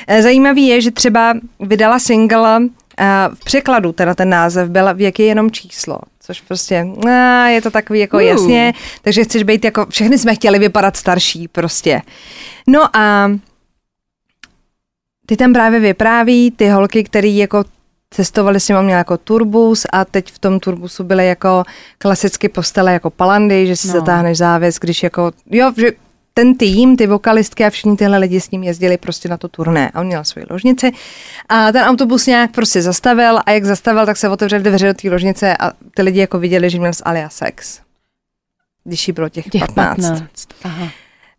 Eh, 0.07 0.23
zajímavý 0.23 0.66
je, 0.66 0.81
že 0.81 0.90
třeba 0.90 1.35
vydala 1.61 1.99
single 1.99 2.61
eh, 2.99 3.04
v 3.35 3.45
překladu, 3.45 3.92
teda 3.92 4.14
ten 4.14 4.28
název 4.28 4.69
byl 4.69 4.95
Věk 4.95 5.19
je 5.19 5.26
jenom 5.26 5.50
číslo, 5.50 5.99
což 6.21 6.40
prostě 6.40 6.87
a, 7.09 7.47
je 7.47 7.62
to 7.62 7.71
takový 7.71 8.00
jako 8.00 8.16
uh. 8.16 8.23
jasně, 8.23 8.75
takže 9.02 9.25
chceš 9.25 9.42
být 9.42 9.64
jako, 9.64 9.87
všechny 9.90 10.19
jsme 10.19 10.35
chtěli 10.35 10.59
vypadat 10.59 10.97
starší 10.97 11.49
prostě. 11.49 12.02
No 12.66 12.97
a 12.97 13.31
ty 15.26 15.36
tam 15.36 15.52
právě 15.52 15.80
vypráví 15.80 16.50
ty 16.50 16.68
holky, 16.68 17.04
které 17.04 17.28
jako 17.28 17.64
cestovali 18.10 18.60
s 18.60 18.68
ním, 18.68 18.82
měl 18.82 18.98
jako 18.98 19.16
turbus 19.16 19.86
a 19.92 20.04
teď 20.04 20.32
v 20.32 20.38
tom 20.38 20.60
turbusu 20.60 21.04
byly 21.04 21.26
jako 21.26 21.64
klasicky 21.98 22.48
postele 22.48 22.92
jako 22.92 23.10
palandy, 23.10 23.66
že 23.66 23.76
si 23.76 23.86
no. 23.86 23.92
zatáhneš 23.92 24.38
závěs, 24.38 24.78
když 24.78 25.02
jako, 25.02 25.32
jo, 25.50 25.72
že 25.76 25.92
ten 26.34 26.54
tým, 26.54 26.96
ty 26.96 27.06
vokalistky 27.06 27.64
a 27.64 27.70
všichni 27.70 27.96
tyhle 27.96 28.18
lidi 28.18 28.40
s 28.40 28.50
ním 28.50 28.62
jezdili 28.62 28.96
prostě 28.98 29.28
na 29.28 29.36
to 29.36 29.48
turné 29.48 29.90
a 29.90 30.00
on 30.00 30.06
měl 30.06 30.24
svoji 30.24 30.46
ložnici 30.50 30.92
a 31.48 31.72
ten 31.72 31.82
autobus 31.82 32.26
nějak 32.26 32.50
prostě 32.50 32.82
zastavil 32.82 33.38
a 33.46 33.50
jak 33.50 33.64
zastavil, 33.64 34.06
tak 34.06 34.16
se 34.16 34.28
otevřely 34.28 34.62
dveře 34.62 34.86
do 34.86 34.94
té 34.94 35.10
ložnice 35.10 35.56
a 35.56 35.72
ty 35.94 36.02
lidi 36.02 36.20
jako 36.20 36.38
viděli, 36.38 36.70
že 36.70 36.78
měl 36.78 36.92
s 36.92 37.02
Alia 37.04 37.28
sex, 37.28 37.80
když 38.84 39.08
jí 39.08 39.12
bylo 39.12 39.28
těch, 39.28 39.48
těch 39.48 39.62
15. 39.66 39.96
15. 39.96 40.48
Aha. 40.64 40.88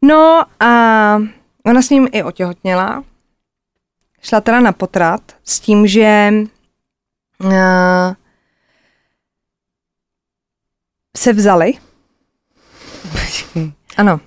No 0.01 0.43
a 0.59 1.21
ona 1.65 1.81
s 1.81 1.89
ním 1.89 2.07
i 2.11 2.23
otěhotněla, 2.23 3.03
šla 4.24 4.42
teda 4.42 4.60
na 4.60 4.72
potrat 4.72 5.22
s 5.44 5.60
tím, 5.60 5.88
že 5.88 6.34
uh, 7.39 7.51
se 11.18 11.34
vzali. 11.34 11.74
Ano. 13.98 14.20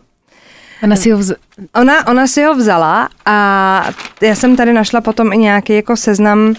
Ona 0.83 0.97
si 0.97 1.11
ho 1.11 1.19
vz... 1.19 1.33
Ona, 1.75 2.07
ona 2.07 2.27
si 2.27 2.43
ho 2.43 2.55
vzala 2.55 3.09
a 3.25 3.89
já 4.23 4.35
jsem 4.35 4.57
tady 4.57 4.73
našla 4.73 5.01
potom 5.01 5.33
i 5.33 5.39
nějaký 5.39 5.75
jako 5.75 5.97
seznam 5.97 6.49
uh, 6.49 6.55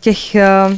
těch, 0.00 0.36
uh, 0.70 0.76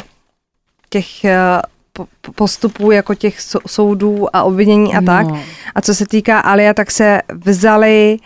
těch 0.89 1.07
uh, 1.25 2.07
postupů 2.35 2.91
jako 2.91 3.15
těch 3.15 3.41
soudů 3.67 4.37
a 4.37 4.43
obvinění 4.43 4.95
a 4.95 5.01
no. 5.01 5.07
tak. 5.07 5.27
A 5.75 5.81
co 5.81 5.95
se 5.95 6.07
týká 6.07 6.41
Alia, 6.41 6.75
tak 6.75 6.91
se 6.91 7.23
vzali, 7.33 8.19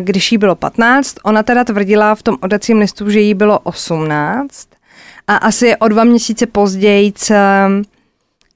když 0.00 0.32
jí 0.32 0.38
bylo 0.38 0.54
15. 0.54 1.14
Ona 1.24 1.42
teda 1.42 1.64
tvrdila 1.64 2.14
v 2.14 2.22
tom 2.22 2.36
odacím 2.40 2.78
listu, 2.78 3.10
že 3.10 3.20
jí 3.20 3.34
bylo 3.34 3.58
18. 3.58 4.68
A 5.26 5.36
asi 5.36 5.76
o 5.76 5.88
dva 5.88 6.04
měsíce 6.04 6.46
později, 6.46 7.12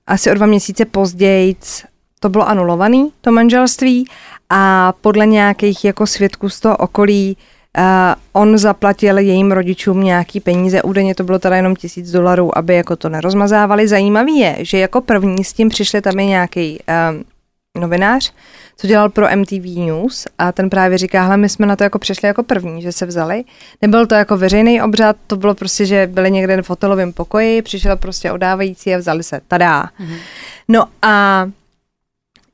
asi 0.06 0.30
o 0.30 0.34
dva 0.34 0.46
měsíce 0.46 0.84
později 0.84 1.56
to 2.20 2.28
bylo 2.28 2.48
anulovaný, 2.48 3.12
to 3.20 3.32
manželství 3.32 4.08
a 4.50 4.92
podle 5.00 5.26
nějakých 5.26 5.84
jako 5.84 6.06
svědků 6.06 6.48
z 6.48 6.60
toho 6.60 6.76
okolí 6.76 7.36
uh, 7.78 7.84
on 8.32 8.58
zaplatil 8.58 9.18
jejím 9.18 9.52
rodičům 9.52 10.04
nějaký 10.04 10.40
peníze, 10.40 10.82
údajně 10.82 11.14
to 11.14 11.24
bylo 11.24 11.38
teda 11.38 11.56
jenom 11.56 11.76
tisíc 11.76 12.10
dolarů, 12.10 12.58
aby 12.58 12.74
jako 12.74 12.96
to 12.96 13.08
nerozmazávali. 13.08 13.88
Zajímavý 13.88 14.38
je, 14.38 14.56
že 14.60 14.78
jako 14.78 15.00
první 15.00 15.44
s 15.44 15.52
tím 15.52 15.68
přišli 15.68 16.00
tam 16.00 16.18
i 16.18 16.26
nějaký 16.26 16.78
uh, 16.88 17.22
novinář, 17.80 18.32
co 18.76 18.86
dělal 18.86 19.08
pro 19.08 19.36
MTV 19.36 19.64
News 19.76 20.26
a 20.38 20.52
ten 20.52 20.70
právě 20.70 20.98
říká, 20.98 21.22
hele, 21.22 21.36
my 21.36 21.48
jsme 21.48 21.66
na 21.66 21.76
to 21.76 21.84
jako 21.84 21.98
přišli 21.98 22.28
jako 22.28 22.42
první, 22.42 22.82
že 22.82 22.92
se 22.92 23.06
vzali. 23.06 23.44
Nebyl 23.82 24.06
to 24.06 24.14
jako 24.14 24.36
veřejný 24.36 24.82
obřad, 24.82 25.16
to 25.26 25.36
bylo 25.36 25.54
prostě, 25.54 25.86
že 25.86 26.06
byli 26.06 26.30
někde 26.30 26.62
v 26.62 26.70
hotelovém 26.70 27.12
pokoji, 27.12 27.62
přišel 27.62 27.96
prostě 27.96 28.32
odávající 28.32 28.94
a 28.94 28.98
vzali 28.98 29.22
se, 29.22 29.40
tadá. 29.48 29.82
Mm-hmm. 29.82 30.16
No 30.68 30.84
a 31.02 31.46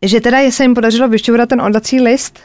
že 0.03 0.21
teda 0.21 0.51
se 0.51 0.65
jim 0.65 0.75
podařilo 0.75 1.09
vyšťourat 1.09 1.49
ten 1.49 1.61
oddací 1.61 2.01
list 2.01 2.41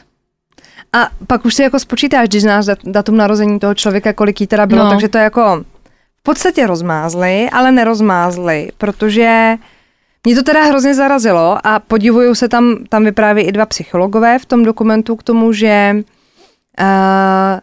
a 0.94 1.10
pak 1.28 1.46
už 1.46 1.54
si 1.54 1.62
jako 1.62 1.80
spočítáš, 1.80 2.30
když 2.30 2.42
znáš 2.42 2.66
datum 2.84 3.18
narození 3.18 3.60
toho 3.60 3.76
člověka, 3.76 4.14
kolik 4.14 4.42
jí 4.42 4.48
teda 4.48 4.66
bylo, 4.66 4.84
no. 4.84 4.90
takže 4.90 5.10
to 5.10 5.18
jako 5.18 5.64
v 6.20 6.24
podstatě 6.24 6.68
rozmázli, 6.68 7.50
ale 7.50 7.72
nerozmázli, 7.72 8.70
protože 8.78 9.58
mě 10.26 10.36
to 10.36 10.44
teda 10.44 10.64
hrozně 10.64 10.96
zarazilo 10.96 11.58
a 11.64 11.80
podivuju 11.80 12.36
se 12.36 12.50
tam, 12.50 12.84
tam 12.90 13.04
vypráví 13.04 13.42
i 13.42 13.52
dva 13.52 13.66
psychologové 13.66 14.40
v 14.40 14.46
tom 14.46 14.64
dokumentu 14.64 15.16
k 15.16 15.24
tomu, 15.24 15.54
že 15.54 15.96
uh, 16.80 17.60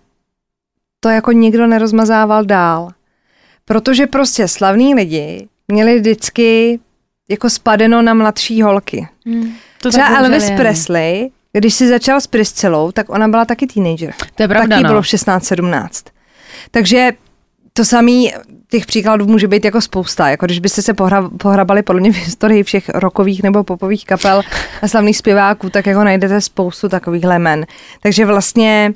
to 1.00 1.08
jako 1.08 1.32
nikdo 1.32 1.66
nerozmazával 1.66 2.44
dál. 2.44 2.88
Protože 3.64 4.06
prostě 4.06 4.48
slavní 4.48 4.94
lidi 4.94 5.48
měli 5.68 5.98
vždycky 6.00 6.80
jako 7.28 7.50
spadeno 7.50 8.02
na 8.02 8.14
mladší 8.14 8.62
holky. 8.62 9.08
Hmm. 9.26 9.54
To 9.82 9.88
Třeba 9.88 10.18
Elvis 10.18 10.50
je. 10.50 10.56
Presley, 10.56 11.30
když 11.52 11.74
si 11.74 11.88
začal 11.88 12.20
s 12.20 12.26
Priscilou, 12.26 12.92
tak 12.92 13.10
ona 13.10 13.28
byla 13.28 13.44
taky 13.44 13.66
teenager. 13.66 14.14
To 14.34 14.42
je 14.42 14.48
pravda, 14.48 14.76
Taky 14.76 14.82
no. 14.82 14.88
bylo 14.88 15.00
16-17. 15.00 15.88
Takže 16.70 17.10
to 17.72 17.84
samý, 17.84 18.32
těch 18.70 18.86
příkladů 18.86 19.26
může 19.26 19.48
být 19.48 19.64
jako 19.64 19.80
spousta. 19.80 20.28
Jako 20.28 20.46
když 20.46 20.58
byste 20.58 20.82
se 20.82 20.94
pohra, 20.94 21.30
pohrabali 21.38 21.82
podle 21.82 22.00
mě 22.00 22.12
v 22.12 22.16
historii 22.16 22.62
všech 22.62 22.88
rokových 22.88 23.42
nebo 23.42 23.64
popových 23.64 24.04
kapel 24.04 24.42
a 24.82 24.88
slavných 24.88 25.16
zpěváků, 25.16 25.70
tak 25.70 25.86
jako 25.86 26.04
najdete 26.04 26.40
spoustu 26.40 26.88
takových 26.88 27.24
men. 27.38 27.66
Takže 28.02 28.26
vlastně 28.26 28.92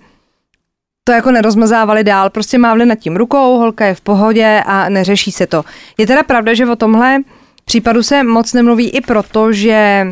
to 1.05 1.13
jako 1.13 1.31
nerozmazávali 1.31 2.05
dál, 2.05 2.31
prostě 2.31 2.59
mávli 2.59 2.87
nad 2.87 2.99
tím 2.99 3.17
rukou, 3.17 3.59
holka 3.59 3.87
je 3.87 3.95
v 3.95 4.01
pohodě 4.01 4.63
a 4.67 4.89
neřeší 4.89 5.33
se 5.33 5.47
to. 5.47 5.65
Je 5.99 6.07
teda 6.07 6.23
pravda, 6.23 6.55
že 6.55 6.67
o 6.67 6.77
tomhle 6.77 7.19
případu 7.65 8.03
se 8.03 8.23
moc 8.23 8.53
nemluví 8.53 8.91
i 8.91 9.01
proto, 9.01 9.53
že 9.53 10.07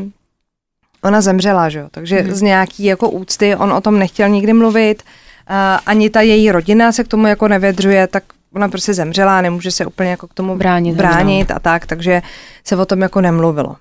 ona 1.03 1.21
zemřela, 1.21 1.69
že 1.69 1.79
jo? 1.79 1.89
takže 1.91 2.23
mm. 2.23 2.33
z 2.33 2.43
nějaký 2.43 2.85
jako 2.85 3.11
úcty 3.11 3.57
on 3.57 3.73
o 3.73 3.81
tom 3.81 3.99
nechtěl 3.99 4.29
nikdy 4.29 4.53
mluvit, 4.53 5.03
uh, 5.03 5.57
ani 5.87 6.11
ta 6.11 6.21
její 6.21 6.51
rodina 6.51 6.93
se 6.93 7.05
k 7.05 7.09
tomu 7.09 7.27
jako 7.27 7.49
nevědřuje, 7.49 8.07
tak 8.07 8.25
ona 8.55 8.69
prostě 8.69 8.95
zemřela, 8.95 9.41
nemůže 9.41 9.71
se 9.71 9.87
úplně 9.87 10.11
jako 10.11 10.27
k 10.27 10.35
tomu 10.35 10.57
bránit, 10.57 10.97
bránit 10.97 11.51
a 11.51 11.59
tak, 11.59 11.87
takže 11.87 12.23
se 12.65 12.77
o 12.77 12.87
tom 12.87 13.03
jako 13.03 13.21
nemluvilo. 13.21 13.77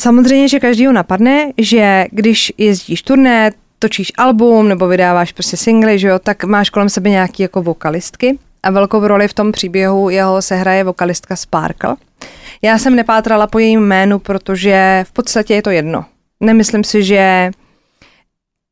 Samozřejmě, 0.00 0.48
že 0.48 0.60
každýho 0.60 0.92
napadne, 0.92 1.52
že 1.58 2.06
když 2.10 2.52
jezdíš 2.58 3.02
turné, 3.02 3.50
točíš 3.78 4.12
album 4.18 4.68
nebo 4.68 4.88
vydáváš 4.88 5.32
prostě 5.32 5.56
singly, 5.56 5.98
že 5.98 6.08
jo, 6.08 6.18
tak 6.18 6.44
máš 6.44 6.70
kolem 6.70 6.88
sebe 6.88 7.10
nějaký 7.10 7.42
jako 7.42 7.62
vokalistky 7.62 8.38
a 8.62 8.70
velkou 8.70 9.06
roli 9.06 9.28
v 9.28 9.34
tom 9.34 9.52
příběhu 9.52 10.10
jeho 10.10 10.42
se 10.42 10.56
hraje 10.56 10.84
vokalistka 10.84 11.36
Sparkle. 11.36 11.96
Já 12.62 12.78
jsem 12.78 12.96
nepátrala 12.96 13.46
po 13.46 13.58
jejím 13.58 13.80
jménu, 13.80 14.18
protože 14.18 15.04
v 15.08 15.12
podstatě 15.12 15.54
je 15.54 15.62
to 15.62 15.70
jedno. 15.70 16.04
Nemyslím 16.40 16.84
si, 16.84 17.04
že 17.04 17.50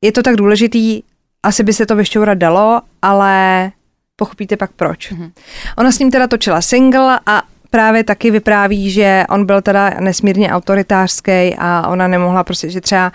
je 0.05 0.12
to 0.12 0.23
tak 0.23 0.37
důležitý, 0.37 1.03
asi 1.42 1.62
by 1.62 1.73
se 1.73 1.87
to 1.87 1.97
vyšťourat 1.97 2.38
dalo, 2.38 2.81
ale 3.03 3.71
pochopíte 4.16 4.57
pak 4.57 4.72
proč. 4.72 5.12
Mm-hmm. 5.12 5.33
Ona 5.79 5.92
s 5.92 5.98
ním 5.98 6.11
teda 6.11 6.26
točila 6.26 6.61
single 6.62 7.20
a 7.26 7.42
právě 7.70 8.05
taky 8.05 8.31
vypráví, 8.31 8.90
že 8.90 9.24
on 9.29 9.46
byl 9.46 9.62
teda 9.62 9.90
nesmírně 10.00 10.52
autoritářský 10.52 11.55
a 11.59 11.88
ona 11.88 12.09
nemohla 12.09 12.44
prostě, 12.44 12.70
že 12.70 12.81
třeba 12.81 13.12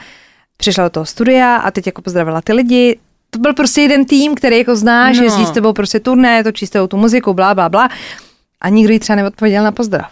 přišla 0.58 0.84
do 0.84 0.90
toho 0.90 1.06
studia 1.06 1.56
a 1.56 1.72
teď 1.72 1.86
jako 1.86 2.02
pozdravila 2.02 2.42
ty 2.42 2.54
lidi, 2.54 3.00
to 3.30 3.40
byl 3.40 3.54
prostě 3.54 3.82
jeden 3.82 4.06
tým, 4.06 4.36
který 4.36 4.58
jako 4.58 4.76
znáš, 4.76 5.18
no. 5.18 5.24
jezdí 5.24 5.46
s 5.46 5.52
tebou 5.52 5.74
prostě 5.74 6.00
turné, 6.00 6.44
točí 6.44 6.68
s 6.68 6.70
tebou 6.70 6.88
tu 6.88 6.98
muziku, 6.98 7.34
bla, 7.34 7.56
bla, 7.56 7.70
bla. 7.70 7.90
A 8.62 8.70
nikdo 8.70 8.94
jí 8.94 9.00
třeba 9.00 9.16
neodpověděl 9.16 9.64
na 9.64 9.72
pozdrav. 9.72 10.12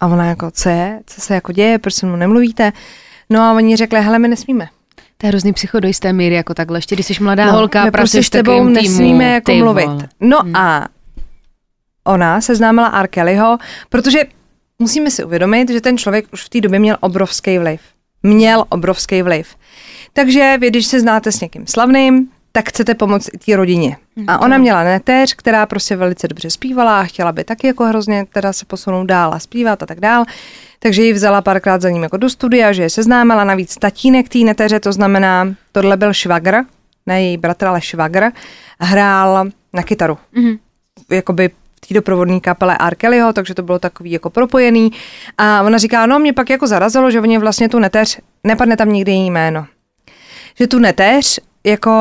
A 0.00 0.06
ona 0.06 0.26
jako, 0.26 0.50
co 0.50 0.68
je? 0.68 1.00
Co 1.06 1.20
se 1.20 1.34
jako 1.34 1.52
děje? 1.52 1.78
Proč 1.78 1.94
se 1.94 2.06
mnou 2.06 2.16
nemluvíte? 2.16 2.72
No 3.30 3.40
a 3.40 3.52
oni 3.52 3.76
řekli, 3.76 4.00
hele, 4.00 4.18
my 4.18 4.28
nesmíme. 4.28 4.68
To 5.18 5.26
je 5.26 5.28
hrozný 5.28 5.52
psycho 5.52 5.80
do 5.80 5.88
jisté 5.88 6.12
míry, 6.12 6.34
jako 6.34 6.54
takhle. 6.54 6.78
Ještě 6.78 6.94
když 6.94 7.06
jsi 7.06 7.22
mladá 7.22 7.46
no, 7.46 7.52
holka, 7.52 7.84
my 7.84 7.90
prostě 7.90 8.22
s 8.22 8.30
tebou 8.30 8.58
týmu, 8.58 8.68
nesmíme 8.68 9.32
jako 9.32 9.52
mluvit. 9.52 9.90
No 10.20 10.38
hmm. 10.38 10.56
a 10.56 10.88
ona 12.04 12.40
se 12.40 12.54
známila 12.54 12.88
R. 12.88 13.08
Kellyho, 13.08 13.58
protože 13.88 14.18
musíme 14.78 15.10
si 15.10 15.24
uvědomit, 15.24 15.70
že 15.70 15.80
ten 15.80 15.98
člověk 15.98 16.24
už 16.32 16.44
v 16.44 16.48
té 16.48 16.60
době 16.60 16.78
měl 16.78 16.96
obrovský 17.00 17.58
vliv. 17.58 17.80
Měl 18.22 18.64
obrovský 18.68 19.22
vliv. 19.22 19.56
Takže 20.12 20.56
vy, 20.60 20.70
když 20.70 20.86
se 20.86 21.00
znáte 21.00 21.32
s 21.32 21.40
někým 21.40 21.66
slavným, 21.66 22.28
tak 22.56 22.68
chcete 22.68 22.94
pomoct 22.94 23.28
i 23.32 23.38
té 23.38 23.56
rodině. 23.56 23.96
A 24.26 24.38
ona 24.38 24.58
měla 24.58 24.84
neteř, 24.84 25.34
která 25.34 25.66
prostě 25.66 25.96
velice 25.96 26.28
dobře 26.28 26.50
zpívala 26.50 27.00
a 27.00 27.04
chtěla 27.04 27.32
by 27.32 27.44
taky 27.44 27.66
jako 27.66 27.84
hrozně 27.84 28.26
teda 28.32 28.52
se 28.52 28.64
posunout 28.64 29.04
dál 29.04 29.34
a 29.34 29.38
zpívat 29.38 29.82
a 29.82 29.86
tak 29.86 30.00
dál. 30.00 30.24
Takže 30.78 31.02
ji 31.02 31.12
vzala 31.12 31.42
párkrát 31.42 31.82
za 31.82 31.90
ním 31.90 32.02
jako 32.02 32.16
do 32.16 32.30
studia, 32.30 32.72
že 32.72 32.82
je 32.82 32.90
seznámila 32.90 33.44
navíc 33.44 33.76
tatínek 33.76 34.28
té 34.28 34.38
neteře, 34.38 34.80
to 34.80 34.92
znamená, 34.92 35.54
tohle 35.72 35.96
byl 35.96 36.12
švagr, 36.12 36.56
ne 37.06 37.22
její 37.22 37.36
bratr, 37.36 37.66
ale 37.66 37.80
švagr, 37.80 38.24
hrál 38.80 39.48
na 39.72 39.82
kytaru. 39.82 40.18
Mm-hmm. 40.36 40.58
Jakoby 41.10 41.48
v 41.48 41.86
té 41.88 41.94
doprovodné 41.94 42.40
kapele 42.40 42.78
R. 42.80 42.94
Kellyho, 42.94 43.32
takže 43.32 43.54
to 43.54 43.62
bylo 43.62 43.78
takový 43.78 44.10
jako 44.10 44.30
propojený. 44.30 44.92
A 45.38 45.62
ona 45.62 45.78
říká, 45.78 46.06
no 46.06 46.18
mě 46.18 46.32
pak 46.32 46.50
jako 46.50 46.66
zarazilo, 46.66 47.10
že 47.10 47.20
oni 47.20 47.38
vlastně 47.38 47.68
tu 47.68 47.78
neteř, 47.78 48.18
nepadne 48.44 48.76
tam 48.76 48.92
nikdy 48.92 49.12
její 49.12 49.30
jméno 49.30 49.66
že 50.58 50.66
tu 50.66 50.78
neteř 50.78 51.40
jako 51.66 51.92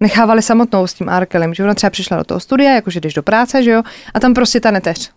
nechávali 0.00 0.42
samotnou 0.42 0.86
s 0.86 0.94
tím 0.94 1.08
Arkelem, 1.08 1.54
že 1.54 1.64
ona 1.64 1.74
třeba 1.74 1.90
přišla 1.90 2.16
do 2.16 2.24
toho 2.24 2.40
studia, 2.40 2.74
jakože 2.74 3.00
jdeš 3.00 3.14
do 3.14 3.22
práce, 3.22 3.62
že 3.62 3.70
jo, 3.70 3.82
a 4.14 4.20
tam 4.20 4.34
prostě 4.34 4.60
ta 4.60 4.70
neteř. 4.70 5.10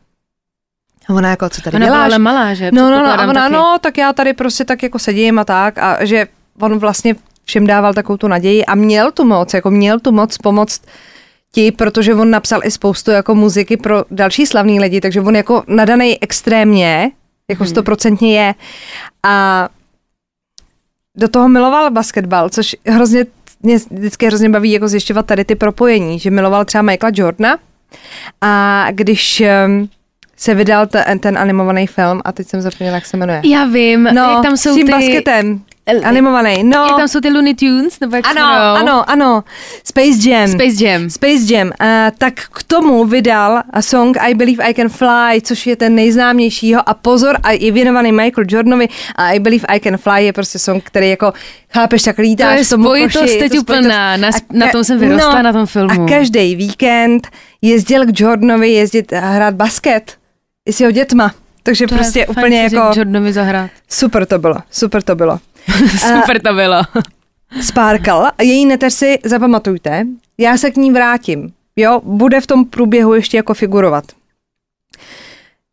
A 1.10 1.14
ona 1.14 1.30
jako, 1.30 1.50
co 1.50 1.62
tady 1.62 1.76
ona 1.76 1.86
děláš? 1.86 2.08
Ona 2.10 2.18
malá, 2.18 2.54
že? 2.54 2.72
No, 2.74 2.90
no, 2.92 3.04
no, 3.04 3.06
a 3.06 3.24
ona, 3.24 3.34
taky. 3.34 3.54
no, 3.54 3.78
tak 3.82 3.98
já 3.98 4.14
tady 4.14 4.34
prostě 4.34 4.66
tak 4.66 4.84
jako 4.84 5.00
sedím 5.00 5.40
a 5.40 5.46
tak, 5.46 5.78
a 5.78 6.06
že 6.06 6.28
on 6.60 6.80
vlastně 6.80 7.16
všem 7.46 7.68
dával 7.68 7.94
takovou 7.94 8.18
tu 8.18 8.28
naději 8.28 8.66
a 8.66 8.76
měl 8.76 9.12
tu 9.12 9.26
moc, 9.26 9.54
jako 9.54 9.72
měl 9.72 10.00
tu 10.00 10.12
moc 10.12 10.38
pomoct 10.38 10.82
ti, 11.52 11.72
protože 11.72 12.16
on 12.16 12.30
napsal 12.30 12.62
i 12.64 12.72
spoustu 12.72 13.12
jako 13.12 13.36
muziky 13.36 13.78
pro 13.78 14.06
další 14.12 14.46
slavný 14.46 14.80
lidi, 14.80 15.02
takže 15.02 15.22
on 15.22 15.36
jako 15.36 15.64
nadaný 15.68 16.24
extrémně, 16.24 17.12
jako 17.50 17.64
hmm. 17.64 17.70
stoprocentně 17.70 18.28
hmm. 18.28 18.48
je. 18.48 18.54
A 19.24 19.70
do 21.18 21.28
toho 21.28 21.50
miloval 21.50 21.92
basketbal, 21.92 22.50
což 22.50 22.76
hrozně 22.88 23.26
mě 23.64 23.78
vždycky 23.92 24.28
hrozně 24.28 24.50
baví 24.50 24.72
jako 24.72 24.88
zjišťovat 24.88 25.26
tady 25.26 25.46
ty 25.46 25.56
propojení, 25.56 26.20
že 26.20 26.32
miloval 26.32 26.66
třeba 26.66 26.82
Michaela 26.82 27.12
Jordana 27.16 27.58
a 28.42 28.86
když 28.92 29.44
um, 29.66 29.90
se 30.38 30.54
vydal 30.54 30.88
ten, 30.88 31.20
ten 31.20 31.38
animovaný 31.38 31.88
film 31.88 32.22
a 32.26 32.32
teď 32.32 32.48
jsem 32.48 32.62
zapomněla, 32.62 32.96
jak 32.96 33.06
se 33.06 33.18
jmenuje. 33.18 33.42
Já 33.44 33.66
vím, 33.66 34.04
no, 34.04 34.22
jak 34.22 34.44
tam 34.44 34.58
jsou 34.58 34.72
s 34.72 34.76
tím 34.76 34.86
ty... 34.86 34.92
basketem. 34.92 35.62
Animovaný, 36.04 36.64
no. 36.64 36.86
Jak 36.86 36.98
tam 36.98 37.08
jsou 37.08 37.20
ty 37.20 37.30
Looney 37.30 37.56
Tunes? 37.56 38.00
Nebo 38.00 38.16
jak 38.16 38.28
Ano, 38.28 38.46
ano, 38.76 39.10
ano. 39.10 39.44
Space 39.84 40.30
Jam. 40.30 40.48
Space 40.48 40.86
Jam. 40.86 41.10
Space 41.10 41.54
Jam. 41.54 41.68
Uh, 41.68 41.74
tak 42.18 42.34
k 42.34 42.64
tomu 42.64 43.06
vydal 43.06 43.62
a 43.70 43.82
song 43.82 44.18
I 44.20 44.34
Believe 44.34 44.64
I 44.64 44.74
Can 44.74 44.90
Fly, 44.90 45.42
což 45.42 45.68
je 45.68 45.76
ten 45.76 45.96
nejznámějšího. 45.96 46.90
A 46.90 46.94
pozor, 46.94 47.38
a 47.44 47.52
je 47.52 47.72
věnovaný 47.72 48.12
Michael 48.12 48.46
Jordanovi 48.50 48.88
a 49.16 49.32
I 49.32 49.40
Believe 49.40 49.68
I 49.68 49.80
Can 49.80 49.98
Fly 49.98 50.26
je 50.26 50.34
prostě 50.34 50.60
song, 50.60 50.84
který 50.84 51.10
jako, 51.10 51.34
chápeš, 51.74 52.04
tak 52.04 52.18
lítáš 52.18 52.54
To 52.54 52.58
je 52.58 52.64
v 52.64 52.70
tom 52.70 52.84
spojitost 52.84 53.26
koši, 53.26 53.38
teď 53.40 53.52
to 53.52 53.62
úplná. 53.62 54.18
Na, 54.18 54.30
na 54.52 54.68
tom 54.68 54.84
jsem 54.84 55.00
vyrostla, 55.00 55.42
na 55.42 55.54
tom 55.54 55.66
filmu. 55.66 56.06
A 56.06 56.08
každý 56.08 56.56
víkend 56.56 57.28
jezdil 57.62 58.06
k 58.06 58.20
Jordanovi 58.20 58.70
jezdit 58.70 59.14
a 59.14 59.20
hrát 59.20 59.54
basket 59.54 60.18
i 60.66 60.74
s 60.74 60.80
jeho 60.80 60.92
dětma. 60.92 61.34
Takže 61.66 61.88
To 61.88 61.96
prostě 61.96 62.28
úplně 62.28 62.62
jako 62.64 62.70
říct 62.70 62.98
Jordanovi 62.98 63.34
zahrát. 63.34 63.72
super 63.90 64.26
to 64.26 64.40
bylo, 64.40 64.56
super 64.72 65.02
to 65.02 65.16
bylo. 65.16 65.40
Super 65.98 66.42
to 66.42 66.54
bylo. 66.54 66.82
Sparkle, 67.62 68.32
a 68.38 68.44
její 68.44 68.66
neteř 68.66 68.94
si 68.94 69.20
zapamatujte, 69.24 70.06
já 70.38 70.58
se 70.58 70.72
k 70.72 70.76
ní 70.76 70.92
vrátím. 70.92 71.54
Jo, 71.76 72.02
bude 72.04 72.42
v 72.42 72.48
tom 72.48 72.66
průběhu 72.66 73.14
ještě 73.14 73.38
jako 73.38 73.54
figurovat. 73.54 74.06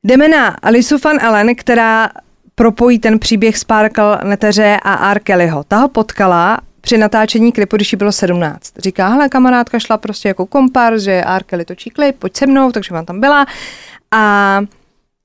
Jdeme 0.04 0.28
na 0.28 0.46
Alisu 0.48 0.98
Van 1.04 1.16
Ellen, 1.20 1.54
která 1.54 2.08
propojí 2.54 2.98
ten 2.98 3.18
příběh 3.18 3.58
Sparkle, 3.58 4.18
neteře 4.24 4.76
a 4.82 5.10
R. 5.10 5.20
Kellyho. 5.20 5.64
Ta 5.64 5.76
ho 5.76 5.88
potkala 5.88 6.58
při 6.80 6.98
natáčení 6.98 7.52
klipu, 7.52 7.76
když 7.76 7.92
jí 7.92 7.96
bylo 7.96 8.12
17. 8.12 8.72
Říká, 8.78 9.08
hele, 9.08 9.28
kamarádka 9.28 9.78
šla 9.78 9.96
prostě 9.96 10.28
jako 10.28 10.46
kompar, 10.46 10.98
že 10.98 11.24
R. 11.26 11.42
Kelly 11.42 11.64
točí 11.64 11.90
klip, 11.90 12.16
pojď 12.18 12.36
se 12.36 12.46
mnou, 12.46 12.72
takže 12.72 12.94
vám 12.94 13.04
tam 13.04 13.20
byla. 13.20 13.46
A 14.10 14.60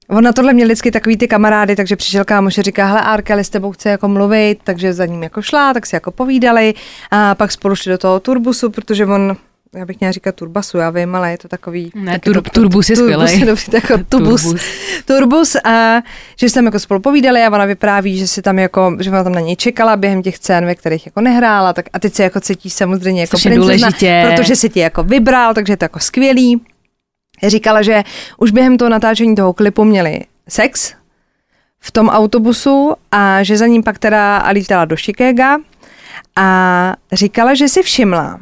On 0.09 0.23
na 0.23 0.33
tohle 0.33 0.53
měl 0.53 0.67
vždycky 0.67 0.91
takový 0.91 1.17
ty 1.17 1.27
kamarády, 1.27 1.75
takže 1.75 1.95
přišel 1.95 2.25
kámoš 2.25 2.57
a 2.57 2.61
říká, 2.61 2.85
hele 2.85 3.01
Arkeli 3.01 3.43
s 3.43 3.49
tebou 3.49 3.71
chce 3.71 3.89
jako 3.89 4.07
mluvit, 4.07 4.59
takže 4.63 4.93
za 4.93 5.05
ním 5.05 5.23
jako 5.23 5.41
šla, 5.41 5.73
tak 5.73 5.85
si 5.85 5.95
jako 5.95 6.11
povídali 6.11 6.73
a 7.11 7.35
pak 7.35 7.51
spolu 7.51 7.75
šli 7.75 7.91
do 7.91 7.97
toho 7.97 8.19
turbusu, 8.19 8.69
protože 8.69 9.05
on, 9.05 9.37
já 9.75 9.85
bych 9.85 9.99
měla 9.99 10.11
říkat 10.11 10.35
turbasu, 10.35 10.77
já 10.77 10.89
vím, 10.89 11.15
ale 11.15 11.31
je 11.31 11.37
to 11.37 11.47
takový... 11.47 11.91
Ne, 11.95 12.19
tur- 12.19 12.41
to, 12.41 12.49
turbus 12.49 12.89
je 12.89 12.95
turbus, 12.95 13.29
skvělej. 13.29 13.45
dobře, 13.45 13.71
jako 13.73 13.97
tubus, 14.09 14.43
Turbus. 14.43 14.61
turbus 15.05 15.55
a 15.63 16.01
že 16.39 16.53
tam 16.53 16.65
jako 16.65 16.79
spolu 16.79 16.99
povídali 16.99 17.43
a 17.43 17.49
ona 17.53 17.65
vypráví, 17.65 18.17
že 18.17 18.27
si 18.27 18.41
tam 18.41 18.59
jako, 18.59 18.97
že 18.99 19.09
ona 19.09 19.23
tam 19.23 19.33
na 19.33 19.41
něj 19.41 19.55
čekala 19.55 19.95
během 19.95 20.21
těch 20.21 20.37
scén, 20.37 20.65
ve 20.65 20.75
kterých 20.75 21.05
jako 21.05 21.21
nehrála, 21.21 21.73
tak 21.73 21.85
a 21.93 21.99
teď 21.99 22.13
se 22.13 22.23
jako 22.23 22.39
cítíš 22.39 22.73
samozřejmě 22.73 23.21
jako 23.21 23.37
Což 23.37 23.43
princezna, 23.43 23.89
protože 24.35 24.55
se 24.55 24.69
ti 24.69 24.79
jako 24.79 25.03
vybral, 25.03 25.53
takže 25.53 25.73
je 25.73 25.77
to 25.77 25.85
jako 25.85 25.99
skvělý. 25.99 26.61
Říkala, 27.43 27.81
že 27.81 28.03
už 28.37 28.51
během 28.51 28.77
toho 28.77 28.89
natáčení 28.89 29.35
toho 29.35 29.53
klipu 29.53 29.83
měli 29.83 30.21
sex 30.49 30.93
v 31.79 31.91
tom 31.91 32.09
autobusu 32.09 32.93
a 33.11 33.43
že 33.43 33.57
za 33.57 33.67
ním 33.67 33.83
pak 33.83 33.99
teda 33.99 34.49
lítala 34.51 34.85
do 34.85 34.95
Chicaga 34.95 35.57
a 36.35 36.93
říkala, 37.11 37.53
že 37.53 37.67
si 37.67 37.83
všimla, 37.83 38.39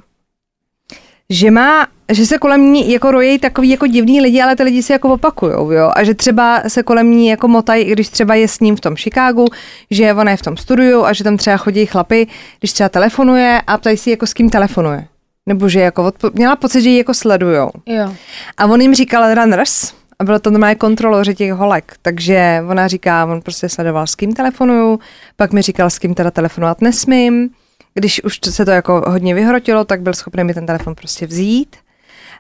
že 1.30 1.52
má, 1.52 1.88
že 2.12 2.26
se 2.26 2.38
kolem 2.38 2.74
ní 2.74 2.92
jako 2.92 3.12
rojejí 3.12 3.40
takový 3.40 3.70
jako 3.70 3.88
divný 3.88 4.22
lidi, 4.22 4.42
ale 4.42 4.56
ty 4.56 4.64
lidi 4.64 4.84
si 4.84 4.92
jako 4.92 5.14
opakujou, 5.14 5.72
jo, 5.72 5.92
a 5.96 6.04
že 6.04 6.14
třeba 6.14 6.62
se 6.68 6.84
kolem 6.84 7.12
ní 7.12 7.28
jako 7.28 7.48
motají, 7.48 7.84
i 7.84 7.92
když 7.92 8.10
třeba 8.10 8.36
je 8.36 8.48
s 8.48 8.60
ním 8.60 8.76
v 8.76 8.82
tom 8.82 8.96
Chicagu, 8.96 9.46
že 9.92 10.14
ona 10.14 10.32
je 10.32 10.38
v 10.38 10.42
tom 10.42 10.58
studiu 10.58 11.06
a 11.06 11.14
že 11.14 11.24
tam 11.24 11.38
třeba 11.38 11.58
chodí 11.58 11.86
chlapy, 11.86 12.28
když 12.60 12.74
třeba 12.74 12.90
telefonuje 12.90 13.62
a 13.68 13.78
ptají 13.78 13.98
si 13.98 14.10
jako 14.10 14.28
s 14.28 14.34
kým 14.34 14.50
telefonuje. 14.50 15.08
Nebo 15.50 15.70
že 15.70 15.80
jako 15.80 16.10
odpo- 16.10 16.32
měla 16.34 16.56
pocit, 16.56 16.82
že 16.82 16.90
ji 16.90 16.98
jako 16.98 17.14
sledujou. 17.14 17.70
Jo. 17.86 18.14
A 18.58 18.66
on 18.66 18.82
jim 18.82 18.96
říkal 18.96 19.36
runners 19.36 19.94
a 20.20 20.24
bylo 20.24 20.40
to 20.40 20.52
normálně 20.52 20.76
kontroloři 20.76 21.36
těch 21.36 21.54
holek, 21.54 21.94
takže 22.02 22.64
ona 22.70 22.88
říká, 22.88 23.26
on 23.26 23.42
prostě 23.42 23.70
sledoval, 23.70 24.08
s 24.08 24.16
kým 24.16 24.34
telefonuju, 24.34 25.00
pak 25.36 25.54
mi 25.54 25.62
říkal, 25.62 25.90
s 25.90 26.00
kým 26.00 26.14
teda 26.14 26.32
telefonovat 26.32 26.82
nesmím, 26.82 27.50
když 27.94 28.24
už 28.24 28.40
se 28.50 28.66
to 28.66 28.72
jako 28.72 29.04
hodně 29.08 29.36
vyhrotilo, 29.36 29.86
tak 29.86 30.02
byl 30.02 30.14
schopný 30.14 30.44
mi 30.44 30.54
ten 30.54 30.66
telefon 30.66 30.96
prostě 30.96 31.28
vzít. 31.28 31.76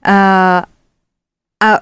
A, 0.03 0.63
a 1.63 1.79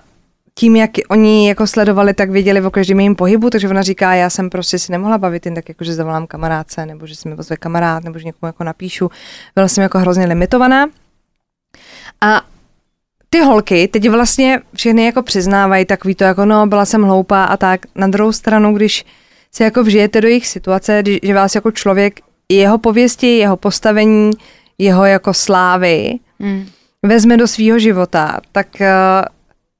tím, 0.56 0.76
jak 0.76 0.92
oni 1.10 1.48
jako 1.48 1.68
sledovali, 1.68 2.14
tak 2.14 2.30
věděli 2.30 2.62
o 2.62 2.72
každém 2.72 3.00
jejím 3.00 3.16
pohybu, 3.16 3.50
takže 3.50 3.70
ona 3.70 3.82
říká, 3.82 4.14
já 4.14 4.30
jsem 4.30 4.50
prostě 4.50 4.80
si 4.80 4.92
nemohla 4.92 5.18
bavit 5.18 5.46
jen 5.46 5.56
tak, 5.56 5.70
jako 5.70 5.84
že 5.84 5.94
zavolám 5.94 6.28
kamarádce, 6.28 6.86
nebo 6.86 7.08
že 7.08 7.16
si 7.16 7.30
mi 7.30 7.36
pozve 7.36 7.58
kamarád, 7.58 8.04
nebo 8.04 8.20
že 8.20 8.26
někomu 8.26 8.48
jako 8.48 8.64
napíšu. 8.64 9.12
Byla 9.56 9.68
jsem 9.68 9.82
jako 9.82 10.00
hrozně 10.00 10.26
limitovaná. 10.26 10.86
A 12.22 12.42
ty 13.30 13.40
holky 13.42 13.88
teď 13.88 14.10
vlastně 14.10 14.60
všechny 14.76 15.06
jako 15.06 15.22
přiznávají 15.22 15.86
takový 15.86 16.16
to 16.16 16.24
jako 16.24 16.46
no, 16.46 16.68
byla 16.68 16.86
jsem 16.86 17.04
hloupá 17.04 17.44
a 17.44 17.58
tak. 17.58 17.82
Na 17.96 18.08
druhou 18.08 18.32
stranu, 18.32 18.74
když 18.74 19.06
se 19.52 19.64
jako 19.64 19.84
vžijete 19.84 20.22
do 20.22 20.28
jejich 20.28 20.48
situace, 20.48 21.00
kdy- 21.02 21.20
že 21.24 21.34
vás 21.34 21.56
jako 21.56 21.72
člověk, 21.72 22.20
jeho 22.50 22.78
pověsti, 22.78 23.38
jeho 23.38 23.58
postavení, 23.58 24.32
jeho 24.78 25.06
jako 25.06 25.34
slávy 25.34 26.20
Mm. 26.40 26.66
vezme 27.04 27.38
do 27.38 27.48
svýho 27.48 27.80
života, 27.80 28.40
tak 28.52 28.68
uh, 28.80 28.86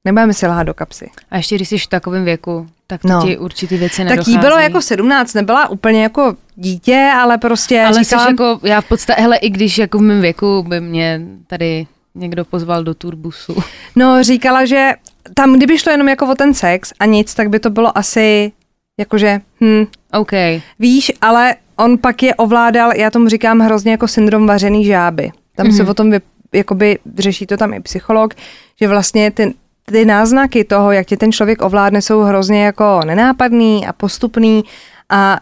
nebudeme 0.04 0.34
si 0.34 0.46
lhát 0.46 0.62
do 0.62 0.74
kapsy. 0.74 1.10
A 1.30 1.36
ještě 1.36 1.54
když 1.54 1.68
jsi 1.68 1.78
v 1.78 1.86
takovém 1.86 2.24
věku, 2.24 2.66
tak 2.86 3.02
to 3.02 3.08
No. 3.08 3.22
ti 3.26 3.38
určitý 3.38 3.76
věci 3.76 3.96
Tak 3.96 4.06
nedocházejí. 4.06 4.36
jí 4.36 4.40
bylo 4.40 4.58
jako 4.58 4.80
17, 4.80 5.34
nebyla 5.34 5.68
úplně 5.68 6.02
jako 6.02 6.36
dítě, 6.56 7.10
ale 7.16 7.38
prostě 7.38 7.82
Ale 7.82 8.04
říkala, 8.04 8.24
jsi 8.24 8.30
jako, 8.30 8.60
já 8.62 8.80
v 8.80 8.88
podstatě, 8.88 9.22
hele, 9.22 9.36
i 9.36 9.50
když 9.50 9.78
jako 9.78 9.98
v 9.98 10.02
mém 10.02 10.20
věku 10.20 10.62
by 10.68 10.80
mě 10.80 11.20
tady 11.46 11.86
někdo 12.14 12.44
pozval 12.44 12.84
do 12.84 12.94
turbusu. 12.94 13.56
no 13.96 14.22
říkala, 14.22 14.64
že 14.64 14.92
tam, 15.34 15.56
kdyby 15.56 15.78
šlo 15.78 15.92
jenom 15.92 16.08
jako 16.08 16.26
o 16.26 16.34
ten 16.34 16.54
sex 16.54 16.92
a 17.00 17.04
nic, 17.06 17.34
tak 17.34 17.48
by 17.48 17.58
to 17.58 17.70
bylo 17.70 17.98
asi 17.98 18.52
jakože, 19.00 19.40
hm, 19.60 19.84
OK. 20.12 20.32
Víš, 20.78 21.12
ale 21.20 21.54
on 21.76 21.98
pak 21.98 22.22
je 22.22 22.34
ovládal, 22.34 22.92
já 22.96 23.10
tomu 23.10 23.28
říkám 23.28 23.60
hrozně 23.60 23.90
jako 23.92 24.08
syndrom 24.08 24.46
vařený 24.46 24.84
žáby. 24.84 25.32
Tam 25.56 25.66
mm-hmm. 25.66 25.76
se 25.76 25.90
o 25.90 25.94
tom 25.94 26.10
vy, 26.10 26.20
jakoby 26.52 26.98
řeší 27.18 27.46
to 27.46 27.56
tam 27.56 27.74
i 27.74 27.80
psycholog, 27.80 28.34
že 28.80 28.88
vlastně 28.88 29.30
ty, 29.30 29.54
ty 29.84 30.04
náznaky 30.04 30.64
toho, 30.64 30.92
jak 30.92 31.06
tě 31.06 31.16
ten 31.16 31.32
člověk 31.32 31.62
ovládne, 31.62 32.02
jsou 32.02 32.20
hrozně 32.20 32.64
jako 32.64 33.00
nenápadný 33.04 33.86
a 33.86 33.92
postupný 33.92 34.64
a 35.08 35.40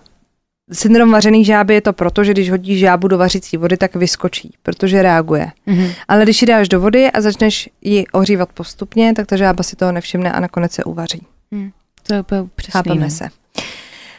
syndrom 0.73 1.11
vařený 1.11 1.45
žáby 1.45 1.75
je 1.75 1.81
to 1.81 1.93
proto, 1.93 2.25
že 2.25 2.33
když 2.33 2.51
hodíš 2.51 2.79
žábu 2.79 3.09
do 3.09 3.19
vařící 3.19 3.57
vody, 3.57 3.77
tak 3.77 3.95
vyskočí, 3.95 4.55
protože 4.63 5.03
reaguje. 5.03 5.51
Mhm. 5.67 5.89
Ale 6.09 6.23
když 6.23 6.43
ji 6.43 6.47
dáš 6.47 6.69
do 6.69 6.81
vody 6.81 7.11
a 7.11 7.21
začneš 7.21 7.69
ji 7.83 8.07
ohřívat 8.07 8.53
postupně, 8.53 9.15
tak 9.15 9.27
ta 9.27 9.37
žába 9.37 9.63
si 9.63 9.77
toho 9.77 9.93
nevšimne 9.93 10.33
a 10.33 10.41
nakonec 10.41 10.73
se 10.73 10.85
uvaří. 10.85 11.27
Hm. 11.55 11.71
To 12.07 12.15
je 12.15 12.21
úplně 12.21 12.49
přesný. 12.55 12.73
Chápeme 12.73 13.05
no. 13.05 13.11
se. 13.11 13.29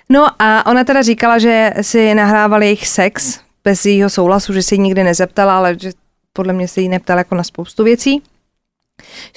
No 0.09 0.27
a 0.39 0.65
ona 0.65 0.83
teda 0.83 1.01
říkala, 1.01 1.39
že 1.39 1.73
si 1.81 2.15
nahrával 2.15 2.63
jejich 2.63 2.87
sex 2.87 3.39
bez 3.63 3.85
jejího 3.85 4.09
souhlasu, 4.09 4.53
že 4.53 4.63
se 4.63 4.75
jí 4.75 4.81
nikdy 4.81 5.03
nezeptala, 5.03 5.57
ale 5.57 5.75
že 5.79 5.91
podle 6.33 6.53
mě 6.53 6.67
se 6.67 6.81
jí 6.81 6.89
neptala 6.89 7.17
jako 7.17 7.35
na 7.35 7.43
spoustu 7.43 7.83
věcí. 7.83 8.21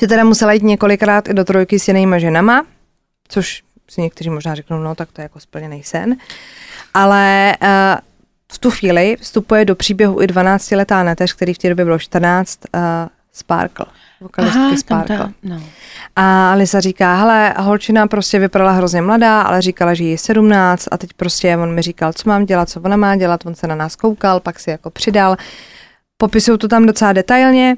Že 0.01 0.07
teda 0.07 0.25
musela 0.25 0.53
jít 0.53 0.63
několikrát 0.63 1.29
i 1.29 1.35
do 1.35 1.45
trojky 1.45 1.79
s 1.79 1.89
jinýma 1.89 2.19
ženama, 2.19 2.67
což 3.29 3.63
si 3.89 4.01
někteří 4.01 4.31
možná 4.31 4.55
řeknou, 4.55 4.79
no 4.79 4.95
tak 4.95 5.13
to 5.13 5.21
je 5.21 5.23
jako 5.23 5.41
splněný 5.41 5.83
sen. 5.83 6.17
Ale 6.95 7.57
uh, 7.63 7.69
v 8.53 8.59
tu 8.59 8.71
chvíli 8.71 9.17
vstupuje 9.21 9.65
do 9.65 9.75
příběhu 9.75 10.23
i 10.23 10.27
12-letá 10.27 11.05
neteř, 11.05 11.33
který 11.33 11.55
v 11.55 11.59
té 11.59 11.69
době 11.69 11.85
bylo 11.85 11.99
14, 11.99 12.61
uh, 12.75 12.81
Sparkle. 13.33 13.87
Vokalistky 14.21 14.59
Aha, 14.59 14.77
Sparkle. 14.77 15.19
ta, 15.19 15.33
no. 15.43 15.63
A 16.17 16.55
Lisa 16.55 16.81
říká, 16.81 17.15
hele, 17.15 17.55
holčina 17.59 18.07
prostě 18.07 18.39
vypadala 18.39 18.73
hrozně 18.73 19.03
mladá, 19.03 19.43
ale 19.43 19.63
říkala, 19.63 19.95
že 19.95 20.05
jí 20.05 20.11
je 20.11 20.19
17 20.19 20.89
a 20.91 20.99
teď 20.99 21.13
prostě 21.13 21.57
on 21.57 21.75
mi 21.75 21.83
říkal, 21.83 22.13
co 22.13 22.29
mám 22.29 22.47
dělat, 22.47 22.69
co 22.69 22.81
ona 22.81 22.97
má 22.97 23.17
dělat, 23.17 23.47
on 23.47 23.55
se 23.55 23.67
na 23.67 23.75
nás 23.75 23.97
koukal, 23.97 24.41
pak 24.41 24.61
si 24.61 24.71
jako 24.71 24.91
přidal. 24.91 25.37
Popisují 26.17 26.59
to 26.59 26.69
tam 26.69 26.87
docela 26.87 27.13
detailně 27.13 27.77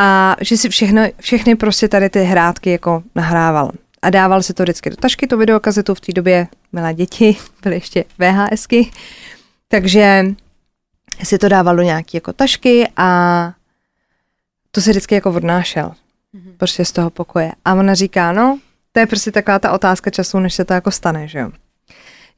a 0.00 0.36
že 0.40 0.56
si 0.56 0.68
všechno, 0.68 1.02
všechny 1.20 1.54
prostě 1.54 1.88
tady 1.88 2.10
ty 2.10 2.22
hrátky 2.22 2.70
jako 2.70 3.02
nahrával. 3.14 3.70
A 4.02 4.10
dával 4.10 4.42
si 4.42 4.54
to 4.54 4.62
vždycky 4.62 4.90
do 4.90 4.96
tašky, 4.96 5.26
tu 5.26 5.36
videokazetu 5.36 5.94
v 5.94 6.00
té 6.00 6.12
době 6.12 6.48
milé 6.72 6.94
děti, 6.94 7.36
byly 7.62 7.74
ještě 7.74 8.04
VHSky, 8.18 8.90
takže 9.68 10.26
si 11.22 11.38
to 11.38 11.48
dával 11.48 11.76
do 11.76 11.82
nějaký 11.82 12.16
jako 12.16 12.32
tašky 12.32 12.88
a 12.96 13.52
to 14.70 14.80
se 14.80 14.90
vždycky 14.90 15.14
jako 15.14 15.30
odnášel 15.30 15.92
prostě 16.56 16.84
z 16.84 16.92
toho 16.92 17.10
pokoje. 17.10 17.52
A 17.64 17.74
ona 17.74 17.94
říká, 17.94 18.32
no, 18.32 18.58
to 18.92 19.00
je 19.00 19.06
prostě 19.06 19.32
taková 19.32 19.58
ta 19.58 19.72
otázka 19.72 20.10
času, 20.10 20.38
než 20.38 20.54
se 20.54 20.64
to 20.64 20.74
jako 20.74 20.90
stane, 20.90 21.28
že 21.28 21.38
jo. 21.38 21.50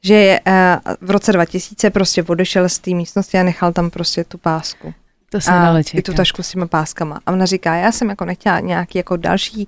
Že 0.03 0.13
je, 0.13 0.41
uh, 0.47 0.93
v 1.01 1.11
roce 1.11 1.31
2000 1.31 1.89
prostě 1.89 2.23
odešel 2.23 2.69
z 2.69 2.79
té 2.79 2.91
místnosti 2.91 3.37
a 3.37 3.43
nechal 3.43 3.73
tam 3.73 3.89
prostě 3.89 4.23
tu 4.23 4.37
pásku. 4.37 4.93
To 5.33 5.41
se 5.41 5.51
A 5.51 5.79
i 5.93 6.01
tu 6.01 6.13
tašku 6.13 6.43
s 6.43 6.51
těma 6.51 6.67
páskama. 6.67 7.19
A 7.25 7.31
ona 7.31 7.45
říká, 7.45 7.75
já 7.75 7.91
jsem 7.91 8.09
jako 8.09 8.25
nechtěla 8.25 8.59
nějaký 8.59 8.97
jako 8.97 9.17
další, 9.17 9.67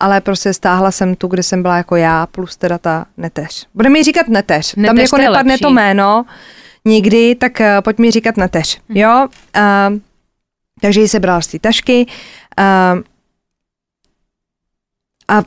ale 0.00 0.20
prostě 0.20 0.52
stáhla 0.52 0.90
jsem 0.90 1.14
tu, 1.14 1.28
kde 1.28 1.42
jsem 1.42 1.62
byla 1.62 1.76
jako 1.76 1.96
já, 1.96 2.26
plus 2.26 2.56
teda 2.56 2.78
ta 2.78 3.06
neteř. 3.16 3.66
Bude 3.74 3.88
mi 3.88 4.02
říkat 4.02 4.28
neteř. 4.28 4.74
tam 4.74 4.82
Neteř, 4.82 5.00
jako 5.00 5.16
to 5.16 5.22
je 5.22 5.28
nepadne 5.28 5.52
lepší. 5.52 5.62
to 5.62 5.70
jméno 5.70 6.24
nikdy, 6.84 7.34
tak 7.34 7.60
uh, 7.60 7.66
pojď 7.80 7.98
mi 7.98 8.10
říkat 8.10 8.36
neteř. 8.36 8.80
Hm. 8.88 8.96
Jo? 8.96 9.28
Uh, 9.56 9.98
takže 10.80 11.00
ji 11.00 11.08
sebral 11.08 11.42
z 11.42 11.46
té 11.46 11.58
tašky. 11.58 12.06
Uh, 12.58 13.02
a 15.28 15.42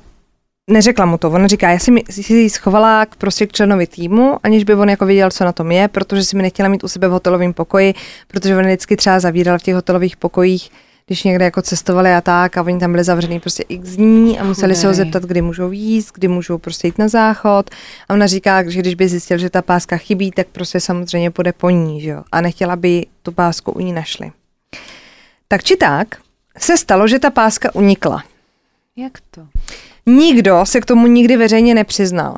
neřekla 0.70 1.06
mu 1.06 1.18
to. 1.18 1.32
Ona 1.32 1.48
říká, 1.48 1.70
já 1.70 1.80
jsem 1.80 1.98
si 2.10 2.34
ji 2.34 2.50
schovala 2.50 3.06
k, 3.06 3.16
prostě 3.16 3.48
k 3.48 3.52
členovi 3.52 3.88
týmu, 3.88 4.38
aniž 4.44 4.64
by 4.64 4.76
on 4.76 4.90
jako 4.90 5.06
věděl, 5.06 5.32
co 5.32 5.46
na 5.46 5.52
tom 5.52 5.72
je, 5.72 5.88
protože 5.88 6.24
si 6.24 6.36
mi 6.36 6.42
nechtěla 6.42 6.70
mít 6.70 6.84
u 6.84 6.88
sebe 6.88 7.08
v 7.08 7.12
hotelovém 7.12 7.54
pokoji, 7.54 7.94
protože 8.28 8.58
on 8.58 8.66
vždycky 8.66 8.96
třeba 8.96 9.20
zavíral 9.20 9.60
v 9.60 9.64
těch 9.64 9.76
hotelových 9.76 10.18
pokojích, 10.18 10.72
když 11.06 11.24
někde 11.24 11.46
jako 11.46 11.62
cestovali 11.62 12.14
a 12.14 12.22
tak 12.22 12.58
a 12.58 12.62
oni 12.62 12.80
tam 12.80 12.92
byli 12.92 13.04
zavřený 13.04 13.40
prostě 13.40 13.64
x 13.70 13.90
dní 13.90 14.40
a 14.40 14.44
museli 14.44 14.74
Chudej. 14.74 14.82
se 14.82 14.88
ho 14.88 14.94
zeptat, 14.94 15.24
kdy 15.24 15.42
můžou 15.42 15.72
jíst, 15.72 16.12
kdy 16.14 16.28
můžou 16.28 16.58
prostě 16.58 16.88
jít 16.88 16.98
na 16.98 17.08
záchod. 17.08 17.70
A 18.10 18.14
ona 18.14 18.28
říká, 18.28 18.70
že 18.70 18.80
když 18.80 18.96
by 18.96 19.08
zjistil, 19.08 19.38
že 19.38 19.50
ta 19.50 19.62
páska 19.62 19.98
chybí, 19.98 20.32
tak 20.32 20.48
prostě 20.48 20.80
samozřejmě 20.80 21.32
půjde 21.32 21.54
po 21.54 21.70
ní, 21.70 22.02
že 22.02 22.10
jo? 22.10 22.24
A 22.32 22.42
nechtěla 22.42 22.76
by 22.76 23.06
tu 23.24 23.32
pásku 23.32 23.72
u 23.72 23.80
ní 23.80 23.94
našli. 23.94 24.32
Tak 25.48 25.64
či 25.64 25.76
tak 25.76 26.08
se 26.58 26.78
stalo, 26.78 27.08
že 27.08 27.20
ta 27.20 27.30
páska 27.30 27.76
unikla. 27.76 28.24
Jak 28.96 29.14
to? 29.32 29.42
Nikdo 30.17 30.65
se 30.65 30.82
k 30.82 30.86
tomu 30.86 31.08
nikdy 31.08 31.38
veřejně 31.38 31.76
nepřiznal. 31.76 32.38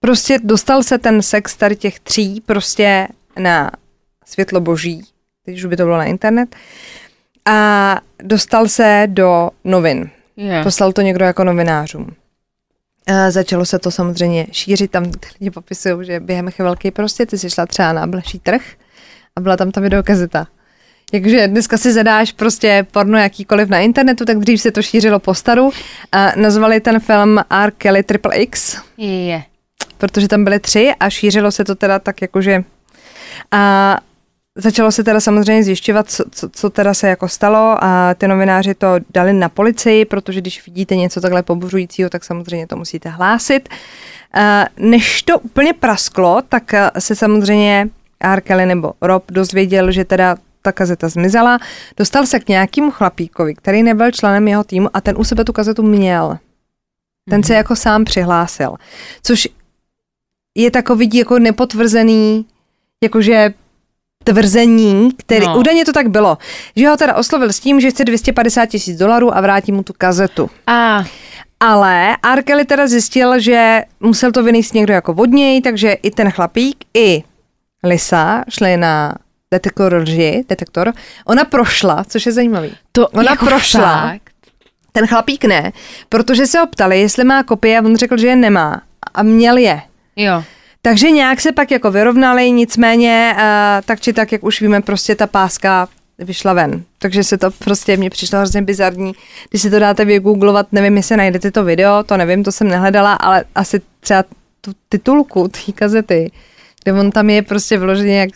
Prostě 0.00 0.38
dostal 0.42 0.82
se 0.82 0.98
ten 0.98 1.22
sex 1.22 1.56
tady 1.56 1.76
těch 1.76 2.00
tří 2.00 2.42
prostě 2.46 3.08
na 3.38 3.70
světlo 4.26 4.60
boží, 4.60 5.02
teď 5.44 5.56
už 5.56 5.64
by 5.64 5.76
to 5.76 5.84
bylo 5.84 5.96
na 5.96 6.04
internet, 6.04 6.56
a 7.44 8.00
dostal 8.22 8.68
se 8.68 9.06
do 9.06 9.50
novin. 9.64 10.10
Yeah. 10.36 10.64
Poslal 10.64 10.92
to 10.92 11.02
někdo 11.02 11.24
jako 11.24 11.44
novinářům. 11.44 12.06
A 13.06 13.30
začalo 13.30 13.64
se 13.64 13.78
to 13.78 13.90
samozřejmě 13.90 14.46
šířit, 14.52 14.90
tam 14.90 15.04
lidi 15.40 15.50
popisují, 15.50 16.06
že 16.06 16.20
během 16.20 16.50
chvilky 16.50 16.90
prostě 16.90 17.26
ty 17.26 17.38
jsi 17.38 17.50
šla 17.50 17.66
třeba 17.66 17.92
na 17.92 18.06
bleší 18.06 18.38
trh 18.38 18.62
a 19.36 19.40
byla 19.40 19.56
tam 19.56 19.70
ta 19.70 19.80
videokazeta. 19.80 20.46
Jakže 21.12 21.48
dneska 21.48 21.78
si 21.78 21.92
zadáš 21.92 22.32
prostě 22.32 22.86
porno 22.90 23.18
jakýkoliv 23.18 23.68
na 23.68 23.78
internetu, 23.78 24.24
tak 24.24 24.38
dřív 24.38 24.60
se 24.60 24.70
to 24.70 24.82
šířilo 24.82 25.18
po 25.18 25.34
staru 25.34 25.70
a 26.12 26.32
nazvali 26.36 26.80
ten 26.80 27.00
film 27.00 27.40
R. 27.50 27.72
Kelly 27.78 28.02
Triple 28.02 28.36
X. 28.36 28.76
Je. 28.96 29.42
Protože 29.98 30.28
tam 30.28 30.44
byly 30.44 30.60
tři 30.60 30.92
a 31.00 31.10
šířilo 31.10 31.50
se 31.50 31.64
to 31.64 31.74
teda 31.74 31.98
tak 31.98 32.22
jakože 32.22 32.64
a 33.50 33.98
Začalo 34.56 34.92
se 34.92 35.04
teda 35.04 35.20
samozřejmě 35.20 35.64
zjišťovat, 35.64 36.10
co, 36.10 36.24
co, 36.30 36.48
co 36.48 36.70
teda 36.70 36.94
se 36.94 37.08
jako 37.08 37.28
stalo 37.28 37.84
a 37.84 38.14
ty 38.14 38.28
novináři 38.28 38.74
to 38.74 38.86
dali 39.14 39.32
na 39.32 39.48
policii, 39.48 40.04
protože 40.04 40.40
když 40.40 40.66
vidíte 40.66 40.96
něco 40.96 41.20
takhle 41.20 41.42
pobuřujícího, 41.42 42.10
tak 42.10 42.24
samozřejmě 42.24 42.66
to 42.66 42.76
musíte 42.76 43.08
hlásit. 43.08 43.68
Než 44.76 45.22
to 45.22 45.38
úplně 45.38 45.72
prasklo, 45.72 46.42
tak 46.48 46.72
se 46.98 47.16
samozřejmě 47.16 47.88
R. 48.20 48.40
Kelly 48.40 48.66
nebo 48.66 48.92
Rob 49.00 49.24
dozvěděl, 49.30 49.92
že 49.92 50.04
teda 50.04 50.36
ta 50.62 50.72
kazeta 50.72 51.08
zmizela, 51.08 51.58
dostal 51.96 52.26
se 52.26 52.40
k 52.40 52.48
nějakému 52.48 52.90
chlapíkovi, 52.90 53.54
který 53.54 53.82
nebyl 53.82 54.10
členem 54.10 54.48
jeho 54.48 54.64
týmu 54.64 54.88
a 54.94 55.00
ten 55.00 55.16
u 55.18 55.24
sebe 55.24 55.44
tu 55.44 55.52
kazetu 55.52 55.82
měl. 55.82 56.38
Ten 57.30 57.40
mm-hmm. 57.40 57.46
se 57.46 57.54
jako 57.54 57.76
sám 57.76 58.04
přihlásil. 58.04 58.74
Což 59.22 59.48
je 60.54 60.70
takový 60.70 61.10
jako 61.14 61.38
nepotvrzený, 61.38 62.46
jakože 63.02 63.54
tvrzení, 64.24 65.12
který, 65.16 65.46
no. 65.46 65.58
údajně 65.58 65.84
to 65.84 65.92
tak 65.92 66.08
bylo, 66.08 66.38
že 66.76 66.88
ho 66.88 66.96
teda 66.96 67.14
oslovil 67.14 67.52
s 67.52 67.60
tím, 67.60 67.80
že 67.80 67.90
chce 67.90 68.04
250 68.04 68.66
tisíc 68.66 68.98
dolarů 68.98 69.36
a 69.36 69.40
vrátí 69.40 69.72
mu 69.72 69.82
tu 69.82 69.92
kazetu. 69.98 70.50
A. 70.66 71.04
Ale 71.60 72.16
Arkeli 72.22 72.64
teda 72.64 72.86
zjistil, 72.86 73.40
že 73.40 73.82
musel 74.00 74.32
to 74.32 74.42
vynést 74.42 74.74
někdo 74.74 74.92
jako 74.92 75.14
vodněj, 75.14 75.62
takže 75.62 75.92
i 75.92 76.10
ten 76.10 76.30
chlapík, 76.30 76.84
i 76.94 77.22
Lisa 77.84 78.44
šli 78.48 78.76
na 78.76 79.14
detektor 79.52 79.94
lži, 79.94 80.44
detektor. 80.48 80.92
Ona 81.26 81.44
prošla, 81.44 82.04
což 82.04 82.26
je 82.26 82.32
zajímavý. 82.32 82.72
To 82.92 83.08
Ona 83.08 83.30
jako 83.30 83.46
prošla. 83.46 84.10
Fakt? 84.10 84.32
Ten 84.92 85.06
chlapík 85.06 85.44
ne, 85.44 85.72
protože 86.08 86.46
se 86.46 86.58
ho 86.58 86.66
ptali, 86.66 87.00
jestli 87.00 87.24
má 87.24 87.42
kopie 87.42 87.78
a 87.78 87.82
on 87.82 87.96
řekl, 87.96 88.16
že 88.16 88.26
je 88.26 88.36
nemá. 88.36 88.82
A 89.14 89.22
měl 89.22 89.56
je. 89.56 89.82
Jo. 90.16 90.44
Takže 90.82 91.10
nějak 91.10 91.40
se 91.40 91.52
pak 91.52 91.70
jako 91.70 91.90
vyrovnali, 91.90 92.50
nicméně 92.50 93.34
uh, 93.36 93.42
tak 93.84 94.00
či 94.00 94.12
tak, 94.12 94.32
jak 94.32 94.44
už 94.44 94.60
víme, 94.60 94.80
prostě 94.80 95.14
ta 95.14 95.26
páska 95.26 95.88
vyšla 96.18 96.52
ven. 96.52 96.84
Takže 96.98 97.24
se 97.24 97.38
to 97.38 97.50
prostě 97.50 97.96
mně 97.96 98.10
přišlo 98.10 98.38
hrozně 98.38 98.62
bizarní. 98.62 99.12
Když 99.50 99.62
si 99.62 99.70
to 99.70 99.78
dáte 99.78 100.04
vygooglovat, 100.04 100.72
nevím, 100.72 100.96
jestli 100.96 101.16
najdete 101.16 101.50
to 101.50 101.64
video, 101.64 102.02
to 102.02 102.16
nevím, 102.16 102.44
to 102.44 102.52
jsem 102.52 102.68
nehledala, 102.68 103.12
ale 103.12 103.44
asi 103.54 103.80
třeba 104.00 104.24
tu 104.60 104.72
titulku 104.88 105.48
té 105.48 105.72
kazety, 105.72 106.30
kde 106.82 106.92
on 106.92 107.10
tam 107.10 107.30
je 107.30 107.42
prostě 107.42 107.78
vložený 107.78 108.14
jak, 108.14 108.30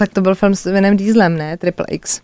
tak 0.00 0.12
to 0.12 0.20
byl 0.20 0.34
film 0.34 0.54
s 0.54 0.72
Vinem 0.72 0.96
Dieslem, 0.96 1.36
ne? 1.36 1.56
Triple 1.56 1.86
X. 1.88 2.20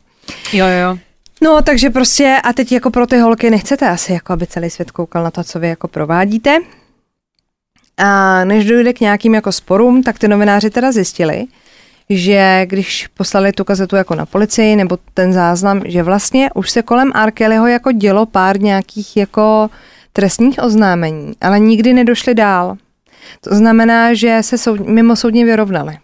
Jo, 0.52 0.66
jo. 0.66 0.98
No, 1.42 1.62
takže 1.62 1.90
prostě 1.90 2.36
a 2.44 2.52
teď 2.52 2.72
jako 2.72 2.90
pro 2.90 3.06
ty 3.06 3.18
holky 3.18 3.50
nechcete 3.50 3.88
asi, 3.88 4.12
jako 4.12 4.32
aby 4.32 4.46
celý 4.46 4.70
svět 4.70 4.90
koukal 4.90 5.24
na 5.24 5.30
to, 5.30 5.44
co 5.44 5.60
vy 5.60 5.68
jako 5.68 5.88
provádíte. 5.88 6.58
A 7.96 8.44
než 8.44 8.64
dojde 8.64 8.92
k 8.92 9.00
nějakým 9.00 9.34
jako 9.34 9.52
sporům, 9.52 10.02
tak 10.02 10.18
ty 10.18 10.28
novináři 10.28 10.70
teda 10.70 10.92
zjistili, 10.92 11.44
že 12.10 12.66
když 12.66 13.06
poslali 13.06 13.52
tu 13.52 13.64
kazetu 13.64 13.96
jako 13.96 14.14
na 14.14 14.26
policii 14.26 14.76
nebo 14.76 14.98
ten 15.14 15.32
záznam, 15.32 15.82
že 15.84 16.02
vlastně 16.02 16.50
už 16.54 16.70
se 16.70 16.82
kolem 16.82 17.10
Arkelyho 17.14 17.66
jako 17.66 17.92
dělo 17.92 18.26
pár 18.26 18.60
nějakých 18.60 19.16
jako 19.16 19.70
trestních 20.12 20.58
oznámení, 20.62 21.32
ale 21.40 21.60
nikdy 21.60 21.92
nedošli 21.92 22.34
dál. 22.34 22.76
To 23.40 23.54
znamená, 23.54 24.14
že 24.14 24.38
se 24.40 24.58
soud, 24.58 24.80
mimo 24.88 25.16
soudně 25.16 25.44
vyrovnali. 25.44 25.98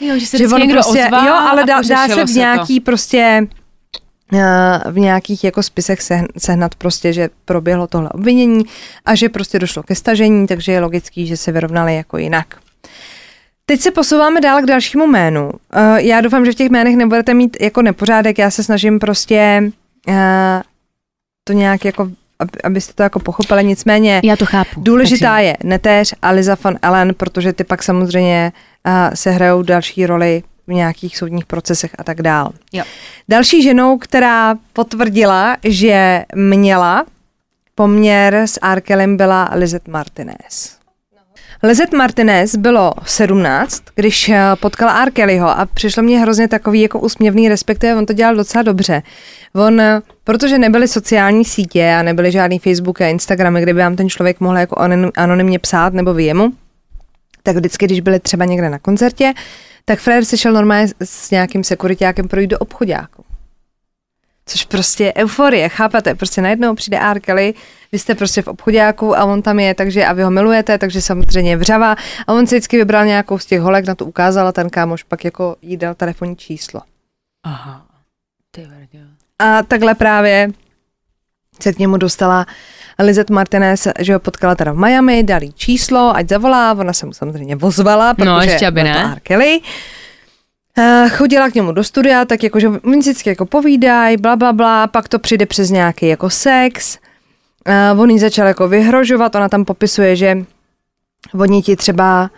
Jo, 0.00 0.18
že 0.18 0.26
se 0.26 0.38
že 0.38 0.44
někdo 0.44 0.74
prostě, 0.74 1.08
Jo, 1.26 1.34
ale 1.34 1.64
dá, 1.64 1.80
dá 1.88 2.08
se 2.08 2.24
v 2.24 2.30
nějaký 2.30 2.80
to. 2.80 2.84
prostě 2.84 3.46
Eh, 4.32 4.80
v 4.90 4.98
nějakých 4.98 5.44
jako 5.44 5.62
spisech 5.62 5.98
sehnat 6.38 6.74
prostě, 6.74 7.12
že 7.12 7.28
proběhlo 7.44 7.86
tohle 7.86 8.08
obvinění 8.08 8.64
a 9.04 9.14
že 9.14 9.28
prostě 9.28 9.58
došlo 9.58 9.82
ke 9.82 9.94
stažení, 9.94 10.46
takže 10.46 10.72
je 10.72 10.80
logický, 10.80 11.26
že 11.26 11.36
se 11.36 11.52
vyrovnali 11.52 11.96
jako 11.96 12.18
jinak. 12.18 12.56
Teď 13.66 13.80
se 13.80 13.90
posouváme 13.90 14.40
dál 14.40 14.62
k 14.62 14.66
dalšímu 14.66 15.06
jménu. 15.06 15.50
Eh, 15.72 16.02
já 16.02 16.20
doufám, 16.20 16.44
že 16.46 16.52
v 16.52 16.54
těch 16.54 16.70
jménech 16.70 16.96
nebudete 16.96 17.34
mít 17.34 17.56
jako 17.60 17.82
nepořádek, 17.82 18.38
já 18.38 18.50
se 18.50 18.62
snažím 18.62 18.98
prostě 18.98 19.70
eh, 20.08 20.62
to 21.44 21.52
nějak 21.52 21.84
jako 21.84 22.10
abyste 22.64 22.92
to 22.92 23.02
jako 23.02 23.18
pochopili, 23.20 23.64
nicméně 23.64 24.20
Já 24.24 24.36
to 24.36 24.46
chápu. 24.46 24.80
důležitá 24.80 25.34
takže... 25.34 25.44
je 25.46 25.56
Neteř 25.64 26.14
a 26.22 26.30
Liza 26.30 26.56
von 26.64 26.78
Ellen, 26.82 27.14
protože 27.14 27.52
ty 27.52 27.64
pak 27.64 27.82
samozřejmě 27.82 28.52
se 29.14 29.30
hrajou 29.30 29.62
další 29.62 30.06
roli 30.06 30.42
v 30.66 30.72
nějakých 30.72 31.16
soudních 31.16 31.46
procesech 31.46 31.90
a 31.98 32.04
tak 32.04 32.22
dál. 32.22 32.52
Jo. 32.72 32.84
Další 33.28 33.62
ženou, 33.62 33.98
která 33.98 34.54
potvrdila, 34.72 35.56
že 35.64 36.24
měla 36.34 37.06
poměr 37.74 38.34
s 38.34 38.58
Arkelem, 38.62 39.16
byla 39.16 39.50
Lizette 39.54 39.90
Martinez. 39.90 40.76
Lizette 41.62 41.96
Martinez 41.96 42.56
bylo 42.56 42.92
17, 43.06 43.82
když 43.94 44.28
eh, 44.28 44.40
potkala 44.60 44.92
Arkelyho 44.92 45.48
a 45.48 45.66
přišlo 45.66 46.02
mě 46.02 46.20
hrozně 46.20 46.48
takový 46.48 46.80
jako 46.80 47.00
úsměvný, 47.00 47.48
respektive 47.48 47.96
on 47.96 48.06
to 48.06 48.12
dělal 48.12 48.36
docela 48.36 48.62
dobře. 48.62 49.02
On, 49.54 49.82
protože 50.24 50.58
nebyly 50.58 50.88
sociální 50.88 51.44
sítě 51.44 51.94
a 51.98 52.02
nebyly 52.02 52.32
žádný 52.32 52.58
Facebook 52.58 53.00
a 53.00 53.06
Instagramy, 53.06 53.62
kde 53.62 53.74
by 53.74 53.80
vám 53.80 53.96
ten 53.96 54.08
člověk 54.08 54.40
mohl 54.40 54.56
jako 54.56 54.76
anonymně 55.16 55.58
psát 55.58 55.92
nebo 55.92 56.14
vy 56.14 56.24
jemu, 56.24 56.52
tak 57.46 57.56
vždycky, 57.56 57.86
když 57.86 58.00
byli 58.00 58.20
třeba 58.20 58.44
někde 58.44 58.70
na 58.70 58.78
koncertě, 58.78 59.32
tak 59.84 59.98
Frér 59.98 60.24
si 60.24 60.38
šel 60.38 60.52
normálně 60.52 60.88
s 61.04 61.30
nějakým 61.30 61.64
sekuritákem 61.64 62.28
projít 62.28 62.50
do 62.50 62.58
obchodáku. 62.58 63.24
Což 64.46 64.64
prostě 64.64 65.04
je 65.04 65.14
euforie, 65.14 65.68
chápete? 65.68 66.14
Prostě 66.14 66.42
najednou 66.42 66.74
přijde 66.74 66.98
R. 67.00 67.20
Kelly, 67.20 67.54
vy 67.92 67.98
jste 67.98 68.14
prostě 68.14 68.42
v 68.42 68.48
obchodáku 68.48 69.16
a 69.16 69.24
on 69.24 69.42
tam 69.42 69.60
je, 69.60 69.74
takže 69.74 70.04
a 70.04 70.12
vy 70.12 70.22
ho 70.22 70.30
milujete, 70.30 70.78
takže 70.78 71.02
samozřejmě 71.02 71.56
vřava 71.56 71.96
a 72.26 72.32
on 72.32 72.46
si 72.46 72.54
vždycky 72.54 72.76
vybral 72.76 73.06
nějakou 73.06 73.38
z 73.38 73.46
těch 73.46 73.60
holek, 73.60 73.86
na 73.86 73.94
to 73.94 74.04
ukázal 74.04 74.48
a 74.48 74.52
ten 74.52 74.70
kámoš 74.70 75.02
pak 75.02 75.24
jako 75.24 75.56
jí 75.62 75.76
dal 75.76 75.94
telefonní 75.94 76.36
číslo. 76.36 76.80
Aha, 77.42 77.86
ty 78.50 78.68
A 79.38 79.62
takhle 79.62 79.94
právě 79.94 80.50
se 81.60 81.72
k 81.72 81.78
němu 81.78 81.96
dostala 81.96 82.46
Lizet 82.98 83.30
Martinez, 83.30 83.88
že 83.98 84.14
ho 84.14 84.20
potkala 84.20 84.54
teda 84.54 84.72
v 84.72 84.78
Miami, 84.78 85.22
dali 85.22 85.52
číslo, 85.52 86.16
ať 86.16 86.28
zavolá, 86.28 86.72
ona 86.72 86.92
se 86.92 87.06
mu 87.06 87.12
samozřejmě 87.12 87.56
vozvala, 87.56 88.08
no, 88.08 88.14
protože 88.14 88.30
no, 88.30 88.40
ještě 88.40 88.66
aby 88.66 88.82
ne. 88.82 89.12
R. 89.12 89.20
Kelly. 89.20 89.60
Uh, 90.78 91.10
chodila 91.10 91.50
k 91.50 91.54
němu 91.54 91.72
do 91.72 91.84
studia, 91.84 92.24
tak 92.24 92.42
jakože 92.42 92.68
oni 92.68 92.98
vždycky 92.98 93.28
jako 93.28 93.46
povídají, 93.46 94.16
bla, 94.16 94.36
bla, 94.36 94.52
bla, 94.52 94.86
pak 94.86 95.08
to 95.08 95.18
přijde 95.18 95.46
přes 95.46 95.70
nějaký 95.70 96.06
jako 96.08 96.30
sex. 96.30 96.98
Uh, 97.94 98.00
on 98.00 98.10
jí 98.10 98.18
začal 98.18 98.46
jako 98.46 98.68
vyhrožovat, 98.68 99.34
ona 99.34 99.48
tam 99.48 99.64
popisuje, 99.64 100.16
že 100.16 100.38
oni 101.38 101.62
ti 101.62 101.76
třeba 101.76 102.30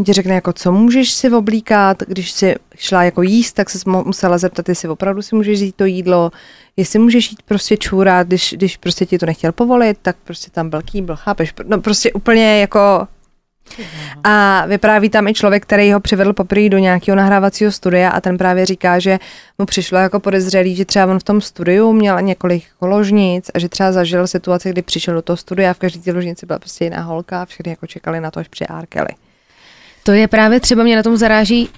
On 0.00 0.04
ti 0.04 0.12
řekne, 0.12 0.34
jako 0.34 0.52
co 0.52 0.72
můžeš 0.72 1.12
si 1.12 1.30
oblíkat, 1.30 2.02
když 2.02 2.30
si 2.30 2.54
šla 2.76 3.02
jako 3.02 3.22
jíst, 3.22 3.52
tak 3.52 3.70
se 3.70 3.78
musela 3.86 4.38
zeptat, 4.38 4.68
jestli 4.68 4.88
opravdu 4.88 5.22
si 5.22 5.34
můžeš 5.34 5.60
jít 5.60 5.76
to 5.76 5.84
jídlo, 5.84 6.30
jestli 6.76 6.98
můžeš 6.98 7.30
jít 7.30 7.42
prostě 7.42 7.76
čůrat, 7.76 8.26
když, 8.26 8.54
když 8.56 8.76
prostě 8.76 9.06
ti 9.06 9.18
to 9.18 9.26
nechtěl 9.26 9.52
povolit, 9.52 9.98
tak 10.02 10.16
prostě 10.24 10.50
tam 10.50 10.70
byl 10.70 10.82
kýbl, 10.82 11.16
chápeš? 11.16 11.54
No 11.64 11.80
prostě 11.80 12.12
úplně 12.12 12.60
jako 12.60 13.06
A 14.24 14.66
vypráví 14.66 15.10
tam 15.10 15.28
i 15.28 15.34
člověk, 15.34 15.62
který 15.62 15.92
ho 15.92 16.00
přivedl 16.00 16.32
poprvé 16.32 16.68
do 16.68 16.78
nějakého 16.78 17.16
nahrávacího 17.16 17.72
studia 17.72 18.10
a 18.10 18.20
ten 18.20 18.38
právě 18.38 18.66
říká, 18.66 18.98
že 18.98 19.18
mu 19.58 19.66
přišlo 19.66 19.98
jako 19.98 20.20
podezřelý, 20.20 20.76
že 20.76 20.84
třeba 20.84 21.06
on 21.06 21.18
v 21.18 21.24
tom 21.24 21.40
studiu 21.40 21.92
měl 21.92 22.20
několik 22.22 22.64
ložnic 22.80 23.50
a 23.54 23.58
že 23.58 23.68
třeba 23.68 23.92
zažil 23.92 24.26
situaci, 24.26 24.70
kdy 24.70 24.82
přišel 24.82 25.14
do 25.14 25.22
toho 25.22 25.36
studia 25.36 25.70
a 25.70 25.74
v 25.74 25.78
každé 25.78 26.00
té 26.00 26.12
ložnici 26.12 26.46
byla 26.46 26.58
prostě 26.58 26.84
jiná 26.84 27.02
holka 27.02 27.42
a 27.42 27.44
všichni 27.44 27.70
jako 27.70 27.86
čekali 27.86 28.20
na 28.20 28.30
to, 28.30 28.40
až 28.40 28.48
při 28.48 28.66
Arkely. 28.66 29.29
To 30.04 30.12
je 30.12 30.28
právě 30.28 30.60
třeba 30.60 30.82
mě 30.82 30.96
na 30.96 31.02
tom 31.02 31.16
zaráží, 31.16 31.68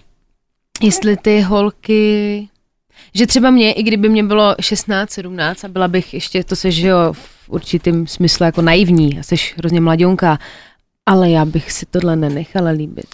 jestli 0.82 1.16
ty 1.16 1.40
holky 1.40 2.48
že 3.14 3.26
třeba 3.26 3.50
mě, 3.50 3.72
i 3.72 3.82
kdyby 3.82 4.08
mě 4.08 4.24
bylo 4.24 4.54
16, 4.60 5.10
17 5.10 5.64
a 5.64 5.68
byla 5.68 5.88
bych 5.88 6.14
ještě, 6.14 6.44
to 6.44 6.56
se, 6.56 6.70
že 6.70 6.88
jo, 6.88 7.12
v 7.12 7.48
určitým 7.48 8.06
smyslu 8.06 8.46
jako 8.46 8.62
naivní 8.62 9.18
a 9.18 9.22
jsi 9.22 9.34
hrozně 9.56 9.80
mladionka, 9.80 10.38
ale 11.06 11.30
já 11.30 11.44
bych 11.44 11.72
si 11.72 11.86
tohle 11.86 12.16
nenechala 12.16 12.70
líbit. 12.70 13.06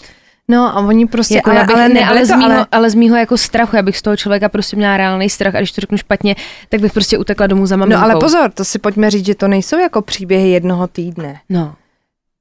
No 0.51 0.77
a 0.77 0.81
oni 0.81 1.07
prostě, 1.07 1.35
jako 1.35 1.51
ale, 1.51 1.67
ale, 1.75 1.89
ne, 1.89 2.07
ale, 2.07 2.27
z 2.27 2.37
mýho, 2.37 2.53
ale... 2.53 2.67
ale 2.73 2.91
z 2.91 2.95
mýho 2.95 3.17
jako 3.17 3.37
strachu, 3.37 3.77
já 3.77 3.83
bych 3.83 3.99
z 3.99 4.03
toho 4.03 4.17
člověka 4.17 4.49
prostě 4.49 4.77
měla 4.77 4.97
reálný 4.97 5.31
strach 5.31 5.55
a 5.55 5.59
když 5.59 5.73
to 5.73 5.81
řeknu 5.81 5.99
špatně, 5.99 6.37
tak 6.69 6.81
bych 6.81 6.93
prostě 6.93 7.19
utekla 7.19 7.47
domů 7.47 7.67
za 7.67 7.77
maminkou. 7.77 8.01
No 8.01 8.05
ale 8.05 8.17
pozor, 8.21 8.51
to 8.51 8.65
si 8.65 8.79
pojďme 8.79 9.11
říct, 9.11 9.27
že 9.27 9.35
to 9.35 9.49
nejsou 9.49 9.79
jako 9.79 10.03
příběhy 10.03 10.51
jednoho 10.51 10.87
týdne. 10.87 11.41
No. 11.49 11.75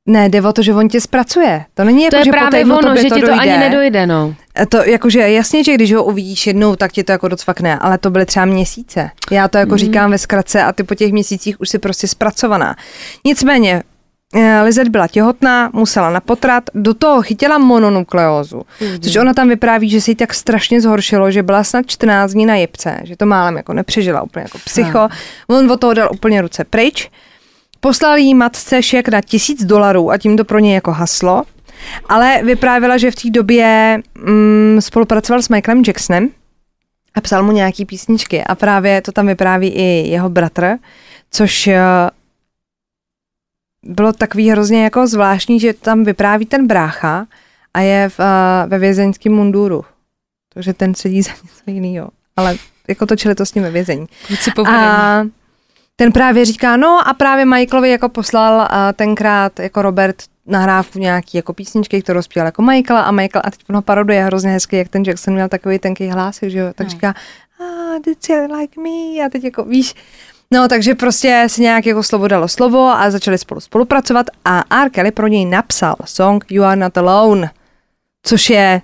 Ne, 0.08 0.30
jde 0.30 0.42
o 0.42 0.54
to, 0.54 0.62
že 0.62 0.74
on 0.74 0.90
tě 0.90 1.02
zpracuje. 1.02 1.66
To 1.74 1.84
není 1.84 2.04
jako, 2.04 2.12
to 2.12 2.18
je 2.18 2.26
že 2.26 2.32
právě 2.32 2.66
po 2.66 2.78
ono, 2.78 2.96
že 2.96 3.08
to 3.08 3.16
ti 3.16 3.22
to 3.22 3.28
dojde. 3.28 3.42
ani 3.42 3.58
nedojde, 3.58 4.08
no. 4.08 4.36
To 4.70 4.84
jakože 4.84 5.20
jasně, 5.20 5.64
že 5.64 5.74
když 5.74 5.94
ho 5.94 6.04
uvidíš 6.04 6.48
jednou, 6.48 6.76
tak 6.76 6.92
ti 6.92 7.04
to 7.04 7.12
jako 7.12 7.28
docvakne, 7.28 7.80
ale 7.80 7.98
to 7.98 8.10
byly 8.10 8.26
třeba 8.26 8.46
měsíce. 8.46 9.10
Já 9.32 9.48
to 9.48 9.58
jako 9.58 9.72
mm. 9.72 9.78
říkám 9.78 10.12
ve 10.12 10.18
zkratce 10.18 10.64
a 10.64 10.72
ty 10.72 10.84
po 10.84 10.96
těch 10.96 11.12
měsících 11.12 11.62
už 11.62 11.70
si 11.70 11.80
prostě 11.80 12.08
zpracovaná. 12.08 12.76
Nicméně, 13.26 13.84
eh, 14.36 14.62
Lizet 14.62 14.88
byla 14.88 15.08
těhotná, 15.08 15.70
musela 15.74 16.10
na 16.10 16.20
potrat, 16.20 16.64
do 16.74 16.94
toho 16.94 17.22
chytila 17.22 17.58
mononukleózu, 17.58 18.62
mm. 18.82 19.00
což 19.00 19.16
ona 19.16 19.34
tam 19.34 19.50
vypráví, 19.50 19.90
že 19.90 20.02
se 20.02 20.12
jí 20.12 20.16
tak 20.16 20.34
strašně 20.34 20.82
zhoršilo, 20.82 21.32
že 21.32 21.44
byla 21.44 21.64
snad 21.64 21.86
14 21.88 22.32
dní 22.32 22.46
na 22.46 22.56
jebce, 22.56 23.00
že 23.04 23.18
to 23.18 23.26
málem 23.26 23.58
jako 23.58 23.74
nepřežila 23.74 24.22
úplně 24.22 24.44
jako 24.44 24.58
psycho. 24.66 25.10
On 25.48 25.72
od 25.72 25.80
toho 25.80 25.94
dal 25.94 26.10
úplně 26.14 26.42
ruce 26.42 26.64
pryč. 26.64 27.10
Poslal 27.80 28.18
jí 28.18 28.34
matce 28.34 28.84
šek 28.84 29.10
na 29.10 29.22
tisíc 29.22 29.66
dolarů 29.66 30.12
a 30.12 30.18
tím 30.18 30.38
to 30.38 30.46
pro 30.46 30.60
něj 30.60 30.74
jako 30.74 30.92
haslo. 30.92 31.44
Ale 32.10 32.42
vyprávěla, 32.44 32.98
že 32.98 33.12
v 33.12 33.16
té 33.16 33.30
době 33.30 34.00
mm, 34.16 34.82
spolupracoval 34.82 35.42
s 35.42 35.50
Michaelem 35.50 35.84
Jacksonem 35.88 36.30
a 37.16 37.22
psal 37.22 37.44
mu 37.44 37.52
nějaký 37.52 37.86
písničky 37.86 38.44
a 38.44 38.56
právě 38.56 39.02
to 39.02 39.12
tam 39.12 39.28
vypráví 39.28 39.68
i 39.68 40.10
jeho 40.10 40.30
bratr, 40.30 40.78
což 41.32 41.68
eh, 41.68 41.80
bylo 43.84 44.14
takový 44.14 44.50
hrozně 44.50 44.84
jako 44.84 45.08
zvláštní, 45.08 45.60
že 45.60 45.74
tam 45.74 46.04
vypráví 46.04 46.46
ten 46.46 46.68
brácha 46.68 47.28
a 47.74 47.80
je 47.80 48.10
v, 48.10 48.20
uh, 48.20 48.70
ve 48.70 48.80
vězeňském 48.80 49.34
munduru. 49.34 49.86
Takže 50.54 50.74
ten 50.74 50.96
sedí 50.96 51.22
za 51.22 51.32
něco 51.32 51.72
jiného. 51.72 52.10
Ale 52.38 52.58
jako 52.88 53.06
točili 53.06 53.36
to 53.36 53.46
s 53.46 53.54
ním 53.54 53.64
ve 53.64 53.72
vězení. 53.72 54.08
A 54.76 55.24
ten 56.00 56.12
právě 56.12 56.46
říká, 56.46 56.78
no 56.78 57.08
a 57.08 57.14
právě 57.14 57.46
Michaelovi 57.46 57.90
jako 57.90 58.10
poslal 58.10 58.58
uh, 58.58 58.68
tenkrát 58.96 59.60
jako 59.60 59.82
Robert 59.82 60.16
nahrávku 60.46 61.00
nějaký 61.00 61.38
jako 61.38 61.54
písničky, 61.54 62.02
kterou 62.02 62.22
zpíval 62.22 62.46
jako 62.46 62.62
Michael 62.62 63.00
a 63.00 63.12
Michael 63.12 63.42
a 63.46 63.52
teď 63.52 63.60
ono 63.70 63.82
paroduje 63.82 64.24
hrozně 64.24 64.50
hezky, 64.52 64.78
jak 64.78 64.90
ten 64.90 65.04
Jackson 65.04 65.34
měl 65.34 65.50
takový 65.50 65.80
tenký 65.80 66.08
hlásek, 66.08 66.50
že 66.50 66.60
jo, 66.60 66.68
tak 66.76 66.88
no. 66.88 66.92
říká, 66.92 67.14
ah, 67.60 68.00
did 68.06 68.30
you 68.30 68.58
like 68.60 68.82
me 68.82 69.26
a 69.26 69.30
teď 69.32 69.44
jako 69.44 69.64
víš, 69.64 69.96
No, 70.52 70.68
takže 70.68 70.96
prostě 70.96 71.44
si 71.48 71.62
nějak 71.62 71.86
jako 71.86 72.04
slovo 72.04 72.28
dalo 72.28 72.48
slovo 72.48 72.90
a 72.90 73.12
začali 73.12 73.38
spolu 73.38 73.60
spolupracovat 73.62 74.26
a 74.46 74.82
R. 74.84 74.90
Kelly 74.90 75.12
pro 75.12 75.28
něj 75.28 75.46
napsal 75.46 75.96
song 76.06 76.46
You 76.50 76.64
Are 76.64 76.76
Not 76.76 76.98
Alone, 76.98 77.52
což 78.24 78.50
je 78.50 78.82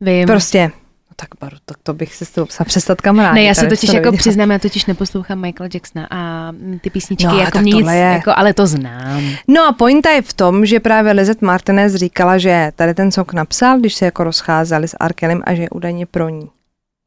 Vím. 0.00 0.26
prostě 0.26 0.70
tak 1.16 1.28
Baru, 1.40 1.56
tak 1.64 1.76
to 1.82 1.94
bych 1.94 2.14
si 2.14 2.24
s 2.24 2.30
tebou 2.30 2.46
přestat 2.64 3.00
kamarád. 3.00 3.34
Ne, 3.34 3.42
já 3.42 3.54
se 3.54 3.66
totiž 3.66 3.92
jako 3.92 4.12
přiznám, 4.16 4.50
já 4.50 4.58
totiž 4.58 4.86
neposlouchám 4.86 5.40
Michaela 5.40 5.70
Jacksona 5.74 6.06
a 6.10 6.52
ty 6.80 6.90
písničky 6.90 7.26
no, 7.26 7.38
jako 7.38 7.58
nic, 7.58 7.86
je. 7.88 7.96
jako, 7.96 8.32
ale 8.36 8.54
to 8.54 8.66
znám. 8.66 9.22
No 9.48 9.68
a 9.68 9.72
pointa 9.72 10.10
je 10.10 10.22
v 10.22 10.32
tom, 10.32 10.66
že 10.66 10.80
právě 10.80 11.12
Lizet 11.12 11.42
Martinez 11.42 11.94
říkala, 11.94 12.38
že 12.38 12.72
tady 12.76 12.94
ten 12.94 13.12
song 13.12 13.32
napsal, 13.32 13.78
když 13.78 13.94
se 13.94 14.04
jako 14.04 14.24
rozcházeli 14.24 14.88
s 14.88 14.96
Arkelem 15.00 15.42
a 15.44 15.54
že 15.54 15.62
je 15.62 15.70
údajně 15.70 16.06
pro 16.06 16.28
ní. 16.28 16.50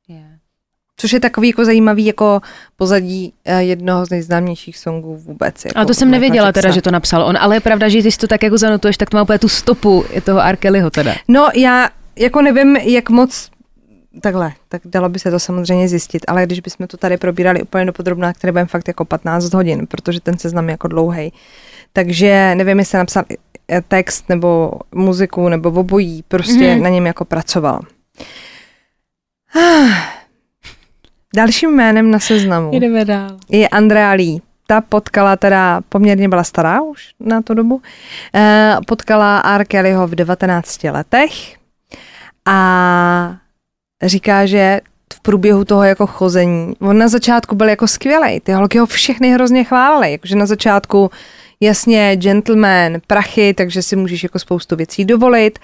Yeah. 0.07 0.23
Což 0.97 1.13
je 1.13 1.19
takový 1.19 1.47
jako 1.47 1.65
zajímavý 1.65 2.05
jako 2.05 2.41
pozadí 2.75 3.33
eh, 3.45 3.63
jednoho 3.63 4.05
z 4.05 4.09
nejznámějších 4.09 4.77
songů 4.77 5.17
vůbec. 5.17 5.65
Jako 5.65 5.79
a 5.79 5.85
to 5.85 5.93
jsem 5.93 6.11
nevěděla 6.11 6.51
teda, 6.51 6.71
že 6.71 6.81
to 6.81 6.91
napsal 6.91 7.23
on, 7.23 7.37
ale 7.37 7.55
je 7.55 7.59
pravda, 7.59 7.89
že 7.89 7.99
když 7.99 8.17
to 8.17 8.27
tak 8.27 8.43
jako 8.43 8.57
zanotuješ, 8.57 8.97
tak 8.97 9.09
to 9.09 9.17
má 9.17 9.23
úplně 9.23 9.39
tu 9.39 9.49
stopu 9.49 10.05
toho 10.23 10.39
Arkeliho 10.39 10.89
teda. 10.89 11.15
No 11.27 11.49
já 11.55 11.89
jako 12.15 12.41
nevím, 12.41 12.75
jak 12.75 13.09
moc 13.09 13.49
takhle, 14.19 14.51
tak 14.69 14.81
dalo 14.85 15.09
by 15.09 15.19
se 15.19 15.31
to 15.31 15.39
samozřejmě 15.39 15.87
zjistit, 15.87 16.21
ale 16.27 16.45
když 16.45 16.59
bychom 16.59 16.87
to 16.87 16.97
tady 16.97 17.17
probírali 17.17 17.61
úplně 17.61 17.85
do 17.85 17.93
podrobná, 17.93 18.33
které 18.33 18.51
budeme 18.51 18.67
fakt 18.67 18.87
jako 18.87 19.05
15 19.05 19.53
hodin, 19.53 19.87
protože 19.87 20.19
ten 20.19 20.37
seznam 20.37 20.69
je 20.69 20.71
jako 20.71 20.87
dlouhý. 20.87 21.33
Takže 21.93 22.55
nevím, 22.55 22.79
jestli 22.79 22.97
napsal 22.97 23.23
text 23.87 24.29
nebo 24.29 24.71
muziku 24.95 25.49
nebo 25.49 25.69
obojí, 25.71 26.23
prostě 26.27 26.53
mm-hmm. 26.53 26.81
na 26.81 26.89
něm 26.89 27.05
jako 27.05 27.25
pracoval. 27.25 27.81
Dalším 31.35 31.69
jménem 31.69 32.11
na 32.11 32.19
seznamu 32.19 32.71
Jdeme 32.73 33.05
dál. 33.05 33.37
je 33.49 33.67
Andrea 33.67 34.11
Lee. 34.11 34.41
Ta 34.67 34.81
potkala 34.81 35.35
teda, 35.35 35.81
poměrně 35.89 36.29
byla 36.29 36.43
stará 36.43 36.81
už 36.81 37.09
na 37.19 37.41
tu 37.41 37.53
dobu, 37.53 37.81
eh, 38.35 38.77
potkala 38.87 39.39
R. 39.39 39.65
Kellyho 39.65 40.07
v 40.07 40.15
19 40.15 40.83
letech 40.91 41.31
a 42.45 43.37
říká, 44.03 44.45
že 44.45 44.81
v 45.13 45.19
průběhu 45.21 45.65
toho 45.65 45.83
jako 45.83 46.07
chození, 46.07 46.73
on 46.79 46.97
na 46.97 47.07
začátku 47.07 47.55
byl 47.55 47.69
jako 47.69 47.87
skvělý, 47.87 48.39
ty 48.39 48.51
holky 48.51 48.77
ho 48.77 48.85
všechny 48.85 49.31
hrozně 49.31 49.63
chválily, 49.63 50.11
jakože 50.11 50.35
na 50.35 50.45
začátku 50.45 51.11
jasně 51.59 52.15
gentleman, 52.15 52.97
prachy, 53.07 53.53
takže 53.53 53.81
si 53.81 53.95
můžeš 53.95 54.23
jako 54.23 54.39
spoustu 54.39 54.75
věcí 54.75 55.05
dovolit. 55.05 55.59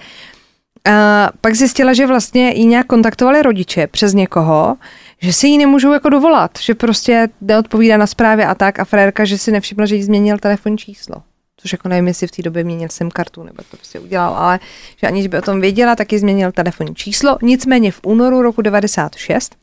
A 0.84 1.30
pak 1.40 1.54
zjistila, 1.54 1.92
že 1.92 2.06
vlastně 2.06 2.52
jí 2.56 2.66
nějak 2.66 2.86
kontaktovali 2.86 3.42
rodiče 3.42 3.86
přes 3.86 4.14
někoho, 4.14 4.76
že 5.20 5.32
si 5.32 5.48
ji 5.48 5.58
nemůžou 5.58 5.92
jako 5.92 6.08
dovolat, 6.08 6.50
že 6.60 6.74
prostě 6.74 7.28
neodpovídá 7.40 7.96
na 7.96 8.06
zprávy 8.06 8.44
a 8.44 8.54
tak 8.54 8.78
a 8.78 8.84
frérka, 8.84 9.24
že 9.24 9.38
si 9.38 9.52
nevšimla, 9.52 9.86
že 9.86 9.96
jí 9.96 10.02
změnil 10.02 10.38
telefonní 10.38 10.78
číslo 10.78 11.16
což 11.56 11.72
jako 11.72 11.88
nevím, 11.88 12.08
jestli 12.08 12.26
v 12.26 12.30
té 12.30 12.42
době 12.42 12.64
měnil 12.64 12.88
SIM 12.88 13.10
kartu 13.10 13.42
nebo 13.42 13.62
to 13.70 13.76
prostě 13.76 13.98
udělal, 13.98 14.34
ale 14.34 14.60
že 14.96 15.06
aniž 15.06 15.26
by 15.26 15.38
o 15.38 15.42
tom 15.42 15.60
věděla, 15.60 15.96
taky 15.96 16.18
změnil 16.18 16.52
telefonní 16.52 16.94
číslo. 16.94 17.38
Nicméně 17.42 17.92
v 17.92 18.00
únoru 18.02 18.42
roku 18.42 18.62
96 18.62 19.56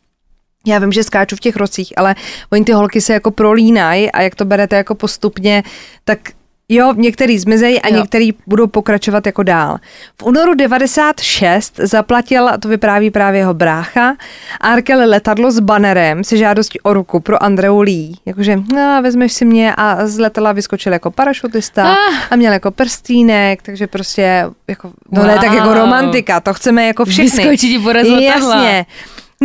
já 0.68 0.80
vím, 0.80 0.92
že 0.92 1.04
skáču 1.04 1.36
v 1.36 1.40
těch 1.40 1.56
rocích, 1.56 1.94
ale 1.98 2.16
oni 2.52 2.66
ty 2.66 2.72
holky 2.72 3.02
se 3.02 3.14
jako 3.14 3.32
prolínají 3.32 4.12
a 4.12 4.22
jak 4.22 4.36
to 4.36 4.46
berete 4.46 4.76
jako 4.76 4.96
postupně, 4.96 5.64
tak 6.04 6.20
Jo, 6.70 6.94
některý 6.98 7.40
zmizejí 7.40 7.82
a 7.82 7.90
jo. 7.90 7.96
některý 7.96 8.34
budou 8.48 8.68
pokračovat 8.68 9.26
jako 9.26 9.44
dál. 9.44 9.78
V 10.22 10.24
únoru 10.24 10.54
96 10.54 11.80
zaplatil, 11.84 12.50
to 12.60 12.68
vypráví 12.68 13.12
právě 13.12 13.40
jeho 13.40 13.54
brácha, 13.54 14.16
Arkel 14.62 15.10
letadlo 15.10 15.52
s 15.52 15.60
banerem 15.60 16.24
se 16.24 16.38
žádostí 16.38 16.80
o 16.80 16.94
ruku 16.94 17.20
pro 17.20 17.44
Andreu 17.44 17.80
Lee. 17.80 18.14
Jakože, 18.26 18.56
no, 18.74 19.02
vezmeš 19.02 19.34
si 19.34 19.46
mě 19.46 19.74
a 19.78 20.08
z 20.08 20.20
letadla 20.20 20.52
vyskočil 20.52 20.94
jako 20.94 21.12
parašutista 21.12 21.94
ah. 21.94 21.98
a 22.32 22.36
měl 22.36 22.54
jako 22.54 22.72
prstínek, 22.72 23.62
takže 23.62 23.88
prostě 23.88 24.46
jako, 24.68 24.92
no 25.12 25.22
wow. 25.22 25.28
ne, 25.28 25.36
tak 25.36 25.54
jako 25.54 25.74
romantika, 25.74 26.40
to 26.40 26.54
chceme 26.54 26.88
jako 26.88 27.06
všechny. 27.06 27.44
Vyskočí 27.44 27.80
ti 28.04 28.24
Jasně. 28.24 28.86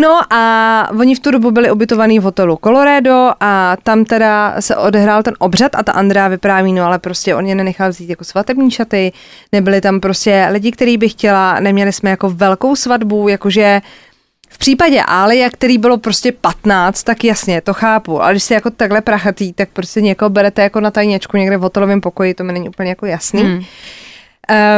No 0.00 0.20
a 0.30 0.42
oni 1.00 1.14
v 1.14 1.20
tu 1.20 1.30
dobu 1.30 1.50
byli 1.50 1.70
ubytovaní 1.70 2.18
v 2.18 2.22
hotelu 2.22 2.58
Colorado 2.64 3.30
a 3.40 3.76
tam 3.82 4.04
teda 4.04 4.60
se 4.60 4.76
odehrál 4.76 5.22
ten 5.22 5.34
obřad 5.38 5.74
a 5.74 5.82
ta 5.82 5.92
Andrea 5.92 6.28
vypráví, 6.28 6.72
no 6.72 6.84
ale 6.84 6.98
prostě 6.98 7.34
on 7.34 7.46
je 7.46 7.54
nenechal 7.54 7.90
vzít 7.90 8.10
jako 8.10 8.24
svatební 8.24 8.70
šaty, 8.70 9.12
nebyli 9.52 9.80
tam 9.80 10.00
prostě 10.00 10.48
lidi, 10.50 10.72
který 10.72 10.96
by 10.96 11.08
chtěla, 11.08 11.60
neměli 11.60 11.92
jsme 11.92 12.10
jako 12.10 12.30
velkou 12.30 12.76
svatbu, 12.76 13.28
jakože 13.28 13.80
v 14.48 14.58
případě 14.58 15.02
Alia, 15.06 15.50
který 15.50 15.78
bylo 15.78 15.98
prostě 15.98 16.32
15, 16.32 17.02
tak 17.02 17.24
jasně, 17.24 17.60
to 17.60 17.74
chápu, 17.74 18.22
ale 18.22 18.32
když 18.32 18.42
jsi 18.42 18.54
jako 18.54 18.70
takhle 18.70 19.00
prachatý, 19.00 19.52
tak 19.52 19.68
prostě 19.72 20.00
někoho 20.00 20.28
berete 20.28 20.62
jako 20.62 20.80
na 20.80 20.90
tajněčku 20.90 21.36
někde 21.36 21.56
v 21.56 21.60
hotelovém 21.60 22.00
pokoji, 22.00 22.34
to 22.34 22.44
mi 22.44 22.52
není 22.52 22.68
úplně 22.68 22.88
jako 22.88 23.06
jasný. 23.06 23.42
Hmm. 23.42 23.64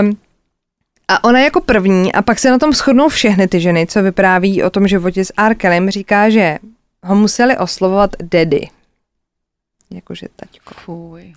Um, 0.01 0.17
a 1.11 1.25
ona 1.25 1.40
jako 1.40 1.61
první, 1.61 2.12
a 2.12 2.23
pak 2.23 2.38
se 2.38 2.51
na 2.51 2.59
tom 2.59 2.73
shodnou 2.73 3.09
všechny 3.09 3.49
ty 3.49 3.61
ženy, 3.61 3.87
co 3.87 4.03
vypráví 4.03 4.62
o 4.62 4.70
tom 4.70 4.88
životě 4.88 5.25
s 5.25 5.33
Arkelem, 5.37 5.90
říká, 5.90 6.31
že 6.31 6.59
ho 7.03 7.14
museli 7.14 7.59
oslovovat 7.59 8.11
daddy. 8.23 8.68
Jakože 9.90 10.27
taťko. 10.37 10.75
Fuj. 10.75 11.35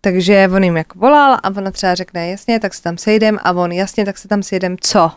Takže 0.00 0.48
on 0.54 0.64
jim 0.64 0.76
jako 0.76 0.98
volal 0.98 1.34
a 1.34 1.44
ona 1.44 1.70
třeba 1.70 1.94
řekne, 1.94 2.30
jasně, 2.30 2.60
tak 2.60 2.74
se 2.74 2.82
tam 2.82 2.98
sejdem 2.98 3.38
a 3.42 3.52
on, 3.52 3.72
jasně, 3.72 4.04
tak 4.04 4.18
se 4.18 4.28
tam 4.28 4.42
sejdem, 4.42 4.76
co? 4.80 5.12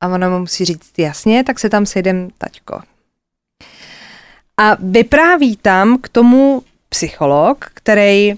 A 0.00 0.08
ona 0.08 0.28
mu 0.28 0.38
musí 0.38 0.64
říct, 0.64 0.98
jasně, 0.98 1.44
tak 1.44 1.58
se 1.58 1.70
tam 1.70 1.86
sejdem, 1.86 2.28
taťko. 2.38 2.80
A 4.56 4.76
vypráví 4.80 5.56
tam 5.56 5.98
k 5.98 6.08
tomu 6.08 6.62
psycholog, 6.88 7.64
který 7.74 8.34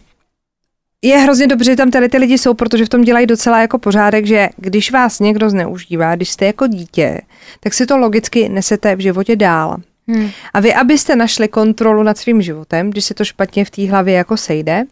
je 1.03 1.19
hrozně 1.19 1.47
dobře, 1.47 1.71
že 1.71 1.77
tam 1.77 1.91
tady 1.91 2.09
ty 2.09 2.19
lidi 2.19 2.39
jsou, 2.39 2.55
protože 2.55 2.85
v 2.85 2.89
tom 2.89 3.03
dělají 3.03 3.27
docela 3.27 3.61
jako 3.61 3.79
pořádek, 3.79 4.27
že 4.27 4.49
když 4.57 4.91
vás 4.91 5.21
někdo 5.21 5.51
zneužívá, 5.51 6.17
když 6.17 6.31
jste 6.31 6.47
jako 6.47 6.67
dítě, 6.67 7.21
tak 7.61 7.75
si 7.75 7.87
to 7.87 7.97
logicky 7.97 8.49
nesete 8.49 8.97
v 8.97 9.01
životě 9.01 9.37
dál. 9.37 9.77
Hmm. 10.09 10.31
A 10.55 10.61
vy, 10.61 10.75
abyste 10.75 11.17
našli 11.17 11.49
kontrolu 11.49 12.03
nad 12.03 12.19
svým 12.19 12.43
životem, 12.43 12.91
když 12.91 13.05
se 13.05 13.15
to 13.15 13.25
špatně 13.25 13.65
v 13.65 13.71
té 13.71 13.91
hlavě 13.91 14.15
jako 14.15 14.37
sejde, 14.37 14.85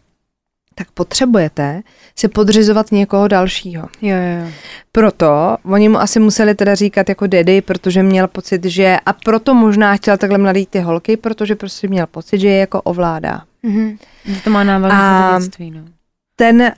tak 0.75 0.91
potřebujete 0.91 1.81
si 2.15 2.27
podřizovat 2.27 2.91
někoho 2.91 3.27
dalšího. 3.27 3.87
Jo, 4.01 4.15
jo, 4.15 4.45
jo. 4.45 4.51
Proto 4.91 5.57
oni 5.65 5.89
mu 5.89 5.99
asi 5.99 6.19
museli 6.19 6.55
teda 6.55 6.75
říkat 6.75 7.09
jako 7.09 7.27
daddy, 7.27 7.61
protože 7.61 8.03
měl 8.03 8.27
pocit, 8.27 8.65
že 8.65 8.97
a 9.05 9.13
proto 9.13 9.53
možná 9.53 9.95
chtěl 9.95 10.17
takhle 10.17 10.37
mladý 10.37 10.65
ty 10.65 10.79
holky, 10.79 11.17
protože 11.17 11.55
prostě 11.55 11.87
měl 11.87 12.07
pocit, 12.07 12.39
že 12.39 12.47
je 12.47 12.57
jako 12.57 12.81
ovládá. 12.81 13.41
Mm-hmm. 13.63 13.97
To 14.43 14.49
má 14.49 14.63
návaznost 14.63 14.99
na 14.99 15.39
dětství, 15.39 15.71
no. 15.71 15.96
Ten 16.39 16.71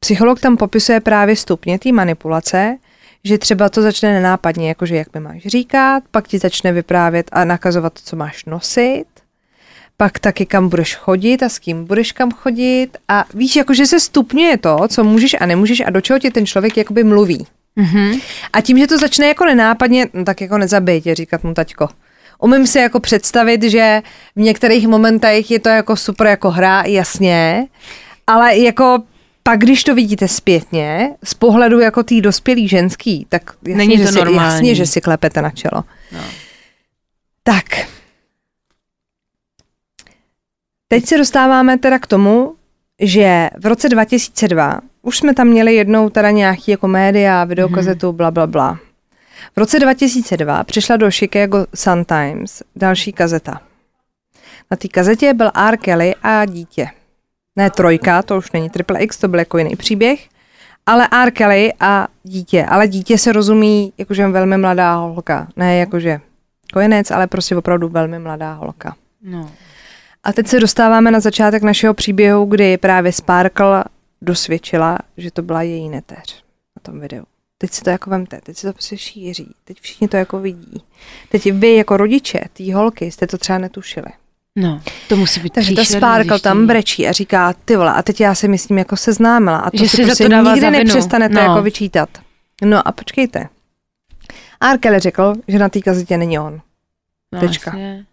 psycholog 0.00 0.40
tam 0.40 0.56
popisuje 0.56 1.00
právě 1.00 1.36
stupně 1.36 1.78
té 1.78 1.92
manipulace, 1.92 2.76
že 3.24 3.38
třeba 3.38 3.68
to 3.68 3.82
začne 3.82 4.12
nenápadně, 4.12 4.68
jakože 4.68 4.96
jak 4.96 5.14
mi 5.14 5.20
máš 5.20 5.42
říkat, 5.42 6.02
pak 6.10 6.28
ti 6.28 6.38
začne 6.38 6.72
vyprávět 6.72 7.30
a 7.32 7.44
nakazovat, 7.44 7.92
co 8.04 8.16
máš 8.16 8.44
nosit, 8.44 9.04
pak 9.96 10.18
taky 10.18 10.46
kam 10.46 10.68
budeš 10.68 10.96
chodit 10.96 11.42
a 11.42 11.48
s 11.48 11.58
kým 11.58 11.84
budeš 11.84 12.12
kam 12.12 12.30
chodit 12.30 12.88
a 13.08 13.24
víš, 13.34 13.56
jakože 13.56 13.86
se 13.86 14.00
stupňuje 14.00 14.58
to, 14.58 14.78
co 14.88 15.04
můžeš 15.04 15.36
a 15.40 15.46
nemůžeš 15.46 15.80
a 15.80 15.90
do 15.90 16.00
čeho 16.00 16.18
ti 16.18 16.30
ten 16.30 16.46
člověk 16.46 16.76
jakoby 16.76 17.04
mluví. 17.04 17.46
Mm-hmm. 17.76 18.22
A 18.52 18.60
tím, 18.60 18.78
že 18.78 18.86
to 18.86 18.98
začne 18.98 19.26
jako 19.26 19.44
nenápadně, 19.44 20.06
no 20.12 20.24
tak 20.24 20.40
jako 20.40 20.58
nezabij 20.58 21.00
tě, 21.00 21.14
říkat 21.14 21.44
mu 21.44 21.54
taťko. 21.54 21.88
Umím 22.38 22.66
si 22.66 22.78
jako 22.78 23.00
představit, 23.00 23.62
že 23.62 24.02
v 24.36 24.40
některých 24.40 24.88
momentech 24.88 25.50
je 25.50 25.60
to 25.60 25.68
jako 25.68 25.96
super 25.96 26.26
jako 26.26 26.50
hra, 26.50 26.82
jasně, 26.86 27.66
ale 28.30 28.58
jako 28.58 28.98
pak, 29.42 29.60
když 29.60 29.84
to 29.84 29.94
vidíte 29.94 30.28
zpětně, 30.28 31.10
z 31.24 31.34
pohledu 31.34 31.80
jako 31.80 32.02
tý 32.02 32.20
dospělý 32.20 32.68
ženský, 32.68 33.26
tak 33.28 33.42
jasně, 33.62 33.76
Není 33.76 33.96
to 33.96 34.02
že 34.02 34.08
si, 34.08 34.18
normální. 34.18 34.54
jasně, 34.54 34.74
že 34.74 34.86
si 34.86 35.00
klepete 35.00 35.42
na 35.42 35.50
čelo. 35.50 35.84
No. 36.12 36.20
Tak. 37.42 37.64
Teď 40.88 41.06
se 41.06 41.18
dostáváme 41.18 41.78
teda 41.78 41.98
k 41.98 42.06
tomu, 42.06 42.54
že 43.00 43.50
v 43.58 43.66
roce 43.66 43.88
2002 43.88 44.80
už 45.02 45.18
jsme 45.18 45.34
tam 45.34 45.46
měli 45.46 45.74
jednou 45.74 46.10
teda 46.10 46.30
nějaký 46.30 46.70
jako 46.70 46.88
média, 46.88 47.44
videokazetu, 47.44 48.12
bla, 48.12 48.30
bla, 48.30 48.46
bla. 48.46 48.78
V 49.56 49.58
roce 49.58 49.78
2002 49.78 50.64
přišla 50.64 50.96
do 50.96 51.10
Chicago 51.10 51.58
Sun-Times 51.74 52.62
další 52.76 53.12
kazeta. 53.12 53.60
Na 54.70 54.76
té 54.76 54.88
kazetě 54.88 55.34
byl 55.34 55.50
R. 55.68 55.76
Kelly 55.76 56.14
a 56.22 56.44
dítě. 56.44 56.88
Ne 57.56 57.70
trojka, 57.70 58.22
to 58.22 58.38
už 58.38 58.52
není 58.52 58.70
Triple 58.70 59.00
X, 59.00 59.18
to 59.18 59.28
byl 59.28 59.38
jako 59.38 59.58
jiný 59.58 59.76
příběh, 59.76 60.28
ale 60.86 61.08
R. 61.24 61.30
Kelly 61.30 61.72
a 61.80 62.08
dítě. 62.22 62.64
Ale 62.64 62.88
dítě 62.88 63.18
se 63.18 63.32
rozumí 63.32 63.92
jakože 63.98 64.28
velmi 64.28 64.58
mladá 64.58 64.94
holka. 64.94 65.48
Ne 65.56 65.76
jakože 65.76 66.20
kojenec, 66.72 67.10
ale 67.10 67.26
prostě 67.26 67.56
opravdu 67.56 67.88
velmi 67.88 68.18
mladá 68.18 68.52
holka. 68.52 68.96
no. 69.22 69.50
A 70.24 70.32
teď 70.32 70.46
se 70.46 70.60
dostáváme 70.60 71.10
na 71.10 71.20
začátek 71.20 71.62
našeho 71.62 71.94
příběhu, 71.94 72.44
kdy 72.44 72.78
právě 72.78 73.12
Sparkle 73.12 73.84
dosvědčila, 74.22 74.98
že 75.16 75.30
to 75.30 75.42
byla 75.42 75.62
její 75.62 75.88
neteř 75.88 76.44
na 76.76 76.80
tom 76.82 77.00
videu. 77.00 77.22
Teď 77.58 77.72
si 77.72 77.82
to 77.82 77.90
jako 77.90 78.10
vemte, 78.10 78.40
teď 78.42 78.56
se 78.56 78.66
to 78.66 78.72
prostě 78.72 78.96
šíří, 78.96 79.54
teď 79.64 79.80
všichni 79.80 80.08
to 80.08 80.16
jako 80.16 80.38
vidí. 80.40 80.82
Teď 81.28 81.52
vy 81.52 81.74
jako 81.74 81.96
rodiče 81.96 82.40
té 82.52 82.74
holky 82.74 83.10
jste 83.10 83.26
to 83.26 83.38
třeba 83.38 83.58
netušili. 83.58 84.06
No, 84.56 84.82
to 85.08 85.16
musí 85.16 85.40
být 85.40 85.52
Takže 85.52 85.74
ta 85.74 85.84
Sparkle 85.84 86.40
tam 86.40 86.66
brečí 86.66 87.08
a 87.08 87.12
říká, 87.12 87.52
ty 87.52 87.76
vole, 87.76 87.92
a 87.94 88.02
teď 88.02 88.20
já 88.20 88.34
se 88.34 88.48
mi 88.48 88.58
s 88.58 88.66
tím 88.66 88.78
jako 88.78 88.96
seznámila 88.96 89.58
a 89.58 89.70
to 89.70 89.76
Že 89.76 89.88
si 89.88 89.96
si 89.96 90.02
za 90.02 90.06
prostě 90.06 90.28
to 90.28 90.36
nikdy 90.36 90.70
nepřestanete 90.70 91.34
No. 91.34 91.40
jako 91.40 91.62
vyčítat. 91.62 92.08
No 92.64 92.88
a 92.88 92.92
počkejte. 92.92 93.48
R. 94.60 94.78
Kelly 94.78 94.98
řekl, 94.98 95.34
že 95.48 95.58
na 95.58 95.68
té 95.68 95.80
kazetě 95.80 96.16
není 96.16 96.38
on. 96.38 96.60
No, 97.32 97.40
tečka. 97.40 97.70
jasně. 97.70 98.06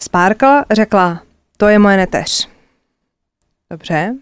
Sparkle 0.00 0.64
řekla, 0.70 1.22
to 1.56 1.68
je 1.68 1.78
moje 1.78 1.96
neteř. 1.96 2.48
Dobře. 3.70 4.14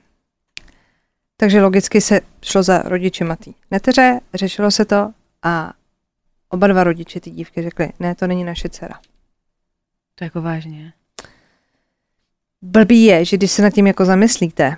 Takže 1.36 1.62
logicky 1.62 2.01
se 2.01 2.20
šlo 2.43 2.62
za 2.62 2.78
rodiči 2.82 3.24
tý 3.45 3.55
neteře, 3.70 4.20
řešilo 4.34 4.70
se 4.70 4.84
to 4.84 5.11
a 5.43 5.72
oba 6.49 6.66
dva 6.66 6.84
rodiče 6.84 7.20
ty 7.20 7.30
dívky 7.30 7.62
řekli, 7.62 7.88
ne, 8.01 8.14
to 8.14 8.26
není 8.26 8.45
naše 8.45 8.68
dcera. 8.68 9.01
To 10.21 10.25
jako 10.25 10.43
vážně. 10.43 10.93
Blbý 12.62 13.05
je, 13.05 13.25
že 13.25 13.37
když 13.37 13.51
se 13.51 13.62
nad 13.62 13.71
tím 13.71 13.87
jako 13.87 14.05
zamyslíte, 14.05 14.77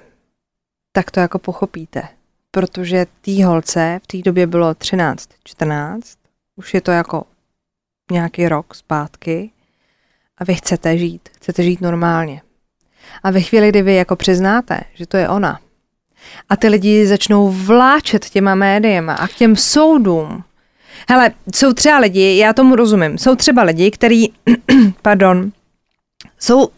tak 0.92 1.10
to 1.10 1.20
jako 1.20 1.38
pochopíte. 1.38 2.02
Protože 2.50 3.06
té 3.20 3.44
holce 3.44 4.00
v 4.02 4.06
té 4.06 4.18
době 4.18 4.46
bylo 4.46 4.74
13, 4.74 5.28
14, 5.44 6.18
už 6.56 6.74
je 6.74 6.80
to 6.80 6.90
jako 6.90 7.24
nějaký 8.12 8.48
rok 8.48 8.74
zpátky 8.74 9.50
a 10.38 10.44
vy 10.44 10.54
chcete 10.54 10.98
žít, 10.98 11.28
chcete 11.36 11.62
žít 11.62 11.80
normálně. 11.80 12.42
A 13.22 13.30
ve 13.30 13.40
chvíli, 13.40 13.68
kdy 13.68 13.82
vy 13.82 13.94
jako 13.94 14.16
přiznáte, 14.16 14.80
že 14.94 15.06
to 15.06 15.16
je 15.16 15.28
ona, 15.28 15.60
a 16.48 16.56
ty 16.56 16.68
lidi 16.68 17.06
začnou 17.06 17.50
vláčet 17.50 18.30
těma 18.30 18.54
médiema 18.54 19.14
a 19.14 19.28
k 19.28 19.34
těm 19.34 19.56
soudům. 19.56 20.44
Hele, 21.08 21.30
jsou 21.54 21.72
třeba 21.72 21.98
lidi, 21.98 22.36
já 22.36 22.52
tomu 22.52 22.76
rozumím, 22.76 23.18
jsou 23.18 23.34
třeba 23.34 23.62
lidi, 23.62 23.90
který, 23.90 24.26
pardon, 25.02 25.52
jsou, 26.38 26.68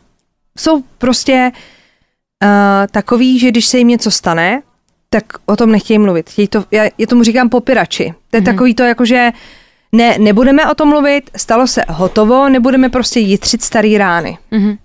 jsou 0.59 0.83
prostě 0.99 1.53
uh, 2.45 2.49
takový, 2.91 3.39
že 3.39 3.49
když 3.49 3.66
se 3.66 3.79
jim 3.79 3.89
něco 3.89 4.11
stane, 4.11 4.62
tak 5.11 5.25
o 5.47 5.57
tom 5.57 5.72
nechtějí 5.72 5.99
mluvit. 5.99 6.31
Chtějí 6.31 6.49
to, 6.49 6.64
já, 6.70 6.85
já 6.99 7.07
tomu 7.07 7.22
říkám 7.22 7.49
popirači. 7.49 8.14
To 8.31 8.37
je 8.37 8.41
mm-hmm. 8.41 8.45
takový 8.45 8.75
to, 8.75 8.83
jakože 8.83 9.33
ne, 9.93 10.18
nebudeme 10.18 10.70
o 10.70 10.75
tom 10.75 10.89
mluvit, 10.89 11.31
stalo 11.37 11.66
se 11.66 11.85
hotovo, 11.89 12.49
nebudeme 12.49 12.89
prostě 12.89 13.20
jitřit 13.20 13.62
starý 13.62 13.99
rány. 13.99 14.39
Mhm. 14.51 14.79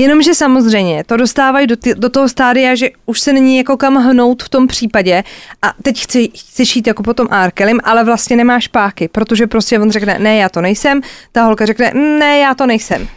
Jenomže 0.00 0.34
samozřejmě 0.34 1.04
to 1.04 1.16
dostávají 1.16 1.66
do, 1.66 1.76
ty, 1.76 1.94
do 1.94 2.08
toho 2.08 2.28
stádia, 2.28 2.74
že 2.74 2.90
už 3.06 3.20
se 3.20 3.32
není 3.32 3.56
jako 3.56 3.76
kam 3.76 3.96
hnout 3.96 4.42
v 4.42 4.48
tom 4.48 4.66
případě. 4.66 5.24
A 5.62 5.74
teď 5.82 6.02
chci, 6.02 6.28
chceš 6.28 6.76
jít 6.76 6.86
jako 6.86 7.02
potom 7.02 7.28
Arkelim, 7.30 7.80
ale 7.84 8.04
vlastně 8.04 8.36
nemáš 8.36 8.68
páky, 8.68 9.08
protože 9.08 9.46
prostě 9.46 9.78
on 9.78 9.90
řekne, 9.90 10.18
ne, 10.18 10.36
já 10.36 10.48
to 10.48 10.60
nejsem, 10.60 11.00
ta 11.32 11.44
holka 11.44 11.66
řekne, 11.66 11.92
ne, 11.94 12.38
já 12.38 12.54
to 12.54 12.66
nejsem. 12.66 13.08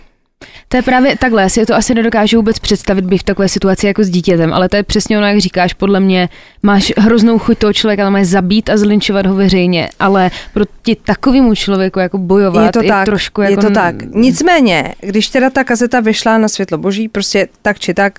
To 0.68 0.78
je 0.78 0.84
právě 0.84 1.18
takhle, 1.18 1.42
já 1.42 1.50
si 1.50 1.66
to 1.66 1.76
asi 1.76 1.94
nedokážu 1.94 2.38
vůbec 2.38 2.60
představit 2.60 3.06
být 3.06 3.18
v 3.18 3.24
takové 3.24 3.50
situaci 3.50 3.88
jako 3.88 4.04
s 4.04 4.10
dítětem, 4.10 4.54
ale 4.54 4.70
to 4.70 4.76
je 4.76 4.84
přesně 4.84 5.18
ono, 5.18 5.28
jak 5.28 5.38
říkáš, 5.38 5.74
podle 5.74 6.00
mě 6.00 6.30
máš 6.64 6.94
hroznou 6.98 7.40
chuť 7.40 7.58
toho 7.58 7.74
člověka, 7.74 8.04
ale 8.04 8.12
máš 8.12 8.28
zabít 8.28 8.70
a 8.70 8.78
zlinčovat 8.78 9.26
ho 9.26 9.36
veřejně, 9.36 9.90
ale 10.00 10.32
proti 10.54 10.96
takovému 10.96 11.56
člověku 11.56 12.00
jako 12.00 12.18
bojovat 12.18 12.66
je 12.66 12.72
to 12.72 12.88
tak, 12.88 13.06
trošku 13.06 13.42
je 13.42 13.50
jako... 13.50 13.62
to 13.62 13.70
tak. 13.70 13.96
Nicméně, 14.16 14.96
když 15.00 15.30
teda 15.30 15.50
ta 15.50 15.64
kazeta 15.64 16.00
vyšla 16.00 16.38
na 16.38 16.48
světlo 16.48 16.78
boží, 16.78 17.08
prostě 17.08 17.48
tak 17.62 17.80
či 17.80 17.94
tak 17.94 18.14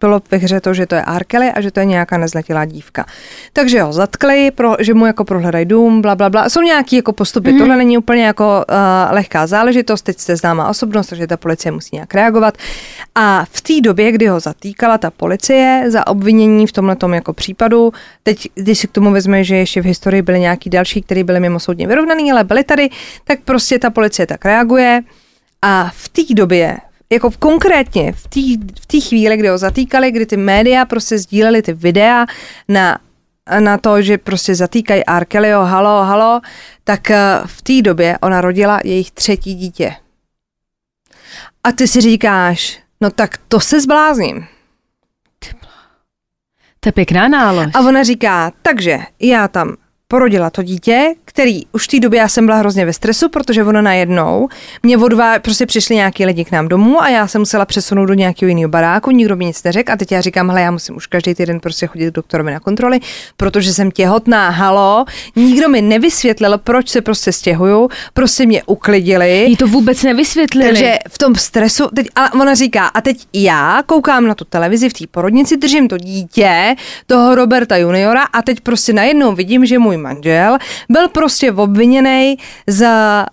bylo 0.00 0.20
ve 0.30 0.38
hře 0.38 0.60
to, 0.60 0.74
že 0.74 0.86
to 0.86 0.94
je 0.94 1.02
Arkely 1.02 1.52
a 1.52 1.60
že 1.60 1.70
to 1.70 1.80
je 1.80 1.86
nějaká 1.86 2.18
nezletilá 2.18 2.64
dívka. 2.64 3.06
Takže 3.52 3.82
ho 3.82 3.92
zatkli, 3.92 4.50
pro, 4.50 4.76
že 4.78 4.94
mu 4.94 5.06
jako 5.06 5.24
prohledají 5.24 5.66
dům, 5.66 6.02
bla, 6.02 6.14
bla, 6.14 6.30
bla. 6.30 6.48
Jsou 6.48 6.60
nějaký 6.60 6.96
jako 6.96 7.12
postupy. 7.12 7.52
Mm. 7.52 7.58
Tohle 7.58 7.76
není 7.76 7.98
úplně 7.98 8.26
jako 8.26 8.64
uh, 8.70 9.14
lehká 9.14 9.46
záležitost, 9.46 10.02
teď 10.02 10.18
jste 10.18 10.36
známá 10.36 10.68
osobnost, 10.68 11.06
takže 11.06 11.26
ta 11.26 11.36
policie 11.36 11.72
musí 11.72 11.88
nějak 11.92 12.14
reagovat. 12.14 12.54
A 13.14 13.44
v 13.50 13.60
té 13.60 13.80
době, 13.80 14.12
kdy 14.12 14.26
ho 14.26 14.40
zatýkala 14.40 14.98
ta 14.98 15.10
policie 15.10 15.84
za 15.88 16.06
obvinění 16.06 16.66
v 16.66 16.72
tomhletom 16.72 17.14
jako 17.14 17.32
případu, 17.32 17.92
teď, 18.22 18.48
když 18.54 18.78
si 18.78 18.88
k 18.88 18.92
tomu 18.92 19.10
vezme, 19.10 19.44
že 19.44 19.56
ještě 19.56 19.82
v 19.82 19.84
historii 19.84 20.22
byly 20.22 20.40
nějaký 20.40 20.70
další, 20.70 21.02
které 21.02 21.24
byly 21.24 21.40
mimo 21.40 21.60
soudně 21.60 21.86
vyrovnaný, 21.86 22.32
ale 22.32 22.44
byly 22.44 22.64
tady, 22.64 22.90
tak 23.24 23.38
prostě 23.44 23.78
ta 23.78 23.90
policie 23.90 24.26
tak 24.26 24.44
reaguje. 24.44 25.00
A 25.62 25.90
v 25.94 26.08
té 26.08 26.22
době, 26.34 26.76
jako 27.12 27.30
konkrétně 27.38 28.12
v 28.12 28.28
té 28.28 28.40
v 28.98 29.08
chvíli, 29.08 29.36
kdy 29.36 29.48
ho 29.48 29.58
zatýkali, 29.58 30.10
kdy 30.10 30.26
ty 30.26 30.36
média 30.36 30.84
prostě 30.84 31.18
sdíleli 31.18 31.62
ty 31.62 31.72
videa 31.72 32.26
na, 32.68 32.98
na 33.60 33.78
to, 33.78 34.02
že 34.02 34.18
prostě 34.18 34.54
zatýkají 34.54 35.02
R. 35.06 35.24
Kellyho, 35.24 35.64
halo, 35.64 36.04
halo, 36.04 36.40
tak 36.84 37.10
eh, 37.10 37.40
v 37.46 37.62
té 37.62 37.82
době 37.82 38.18
ona 38.22 38.40
rodila 38.40 38.80
jejich 38.84 39.10
třetí 39.10 39.54
dítě. 39.54 39.94
A 41.64 41.72
ty 41.72 41.88
si 41.88 42.00
říkáš, 42.00 42.80
no 43.00 43.10
tak 43.10 43.38
to 43.48 43.60
se 43.60 43.80
zblázním. 43.80 44.46
To 46.80 46.88
je 46.88 46.92
pěkná 46.92 47.28
nálož. 47.28 47.70
A 47.74 47.80
ona 47.80 48.02
říká, 48.02 48.52
takže 48.62 48.98
já 49.20 49.48
tam 49.48 49.76
porodila 50.10 50.50
to 50.50 50.62
dítě, 50.62 51.14
který 51.24 51.66
už 51.72 51.84
v 51.84 51.88
té 51.88 52.00
době 52.00 52.20
já 52.20 52.28
jsem 52.28 52.46
byla 52.46 52.58
hrozně 52.58 52.86
ve 52.86 52.92
stresu, 52.92 53.28
protože 53.28 53.64
ona 53.64 53.82
najednou 53.82 54.48
mě 54.82 54.98
odvá, 54.98 55.38
prostě 55.38 55.66
přišli 55.66 55.94
nějaký 55.94 56.26
lidi 56.26 56.44
k 56.44 56.50
nám 56.50 56.68
domů 56.68 57.02
a 57.02 57.08
já 57.08 57.26
jsem 57.26 57.40
musela 57.40 57.64
přesunout 57.64 58.06
do 58.06 58.14
nějakého 58.14 58.48
jiného 58.48 58.68
baráku, 58.68 59.10
nikdo 59.10 59.36
mi 59.36 59.44
nic 59.44 59.62
neřekl 59.62 59.92
a 59.92 59.96
teď 59.96 60.12
já 60.12 60.20
říkám, 60.20 60.48
hele, 60.48 60.60
já 60.60 60.70
musím 60.70 60.96
už 60.96 61.06
každý 61.06 61.34
týden 61.34 61.60
prostě 61.60 61.86
chodit 61.86 62.10
k 62.10 62.14
doktorovi 62.14 62.52
na 62.52 62.60
kontroly, 62.60 63.00
protože 63.36 63.72
jsem 63.72 63.90
těhotná, 63.90 64.50
halo, 64.50 65.04
nikdo 65.36 65.68
mi 65.68 65.82
nevysvětlil, 65.82 66.58
proč 66.58 66.88
se 66.88 67.00
prostě 67.00 67.32
stěhuju, 67.32 67.88
prostě 68.14 68.46
mě 68.46 68.62
uklidili. 68.62 69.44
Jí 69.48 69.56
to 69.56 69.66
vůbec 69.66 70.02
nevysvětlili. 70.02 70.68
Takže 70.68 70.94
v 71.08 71.18
tom 71.18 71.34
stresu, 71.34 71.88
teď, 71.94 72.06
a 72.16 72.32
ona 72.32 72.54
říká, 72.54 72.86
a 72.86 73.00
teď 73.00 73.26
já 73.32 73.82
koukám 73.86 74.26
na 74.26 74.34
tu 74.34 74.44
televizi 74.44 74.88
v 74.88 74.92
té 74.92 75.04
porodnici, 75.10 75.56
držím 75.56 75.88
to 75.88 75.98
dítě, 75.98 76.76
toho 77.06 77.34
Roberta 77.34 77.76
juniora 77.76 78.22
a 78.32 78.42
teď 78.42 78.60
prostě 78.60 78.92
najednou 78.92 79.34
vidím, 79.34 79.66
že 79.66 79.78
můj 79.78 79.97
manžel 80.02 80.58
byl 80.88 81.08
prostě 81.08 81.52
obviněný 81.52 82.36
za 82.66 83.26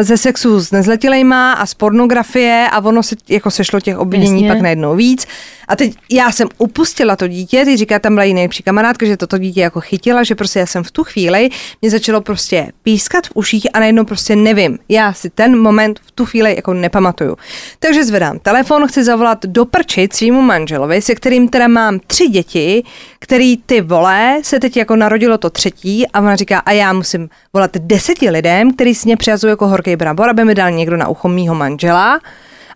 ze 0.00 0.16
sexu 0.16 0.60
s 0.60 0.70
nezletilejma 0.70 1.52
a 1.52 1.66
z 1.66 1.74
pornografie 1.74 2.68
a 2.72 2.84
ono 2.84 3.02
se 3.02 3.16
jako 3.28 3.50
sešlo 3.50 3.80
těch 3.80 3.98
obvinění 3.98 4.42
Jasně. 4.42 4.48
pak 4.48 4.62
najednou 4.62 4.96
víc. 4.96 5.26
A 5.68 5.76
teď 5.76 5.94
já 6.10 6.32
jsem 6.32 6.48
upustila 6.58 7.16
to 7.16 7.28
dítě, 7.28 7.64
teď 7.64 7.78
říká, 7.78 7.98
tam 7.98 8.14
byla 8.14 8.24
jiná 8.24 8.34
nejlepší 8.34 8.62
kamarádka, 8.62 9.06
že 9.06 9.16
toto 9.16 9.38
dítě 9.38 9.60
jako 9.60 9.80
chytila, 9.80 10.22
že 10.22 10.34
prostě 10.34 10.58
já 10.58 10.66
jsem 10.66 10.84
v 10.84 10.90
tu 10.90 11.04
chvíli, 11.04 11.48
mě 11.82 11.90
začalo 11.90 12.20
prostě 12.20 12.72
pískat 12.82 13.26
v 13.26 13.30
uších 13.34 13.66
a 13.74 13.80
najednou 13.80 14.04
prostě 14.04 14.36
nevím. 14.36 14.78
Já 14.88 15.12
si 15.12 15.30
ten 15.30 15.58
moment 15.58 16.00
v 16.06 16.10
tu 16.10 16.26
chvíli 16.26 16.56
jako 16.56 16.74
nepamatuju. 16.74 17.36
Takže 17.78 18.04
zvedám 18.04 18.38
telefon, 18.38 18.88
chci 18.88 19.04
zavolat 19.04 19.46
do 19.46 19.64
prčit 19.64 20.12
svýmu 20.12 20.42
manželovi, 20.42 21.02
se 21.02 21.14
kterým 21.14 21.48
teda 21.48 21.68
mám 21.68 21.98
tři 22.06 22.28
děti, 22.28 22.82
který 23.18 23.56
ty 23.56 23.80
vole 23.80 24.40
se 24.42 24.60
teď 24.60 24.76
jako 24.76 24.96
narodilo 24.96 25.38
to 25.38 25.50
třetí 25.50 26.08
a 26.08 26.20
ona 26.20 26.36
říká, 26.36 26.58
a 26.58 26.72
já 26.72 26.92
musím 26.92 27.28
volat 27.52 27.76
deseti 27.76 28.30
lidem, 28.30 28.72
který 28.72 28.94
si 28.94 29.08
mě 29.08 29.16
přijazují 29.16 29.50
jako 29.50 29.66
horký 29.76 29.96
brambor, 29.96 30.28
aby 30.28 30.44
mi 30.44 30.54
dal 30.54 30.70
někdo 30.70 30.96
na 30.96 31.08
ucho 31.08 31.28
mýho 31.28 31.54
manžela, 31.54 32.20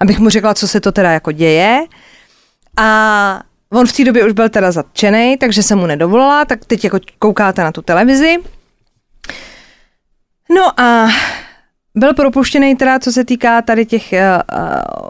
abych 0.00 0.18
mu 0.18 0.28
řekla, 0.28 0.54
co 0.54 0.68
se 0.68 0.80
to 0.80 0.92
teda 0.92 1.10
jako 1.10 1.32
děje. 1.32 1.84
A 2.76 3.42
on 3.72 3.86
v 3.86 3.92
té 3.92 4.04
době 4.04 4.26
už 4.26 4.32
byl 4.32 4.48
teda 4.48 4.72
zatčený, 4.72 5.36
takže 5.36 5.62
jsem 5.62 5.78
mu 5.78 5.86
nedovolila, 5.86 6.44
tak 6.44 6.64
teď 6.64 6.84
jako 6.84 6.98
koukáte 7.18 7.64
na 7.64 7.72
tu 7.72 7.82
televizi. 7.82 8.36
No 10.54 10.80
a 10.80 11.08
byl 11.94 12.14
propuštěný 12.14 12.76
teda, 12.76 12.98
co 12.98 13.12
se 13.12 13.24
týká 13.24 13.62
tady 13.62 13.86
těch 13.86 14.12
uh, 14.12 14.18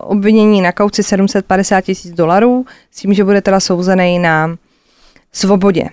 obvinění 0.02 0.60
na 0.60 0.72
kauci 0.72 1.02
750 1.02 1.80
tisíc 1.80 2.12
dolarů, 2.12 2.66
s 2.90 2.96
tím, 2.96 3.14
že 3.14 3.24
bude 3.24 3.42
teda 3.42 3.60
souzený 3.60 4.18
na 4.18 4.56
svobodě. 5.32 5.84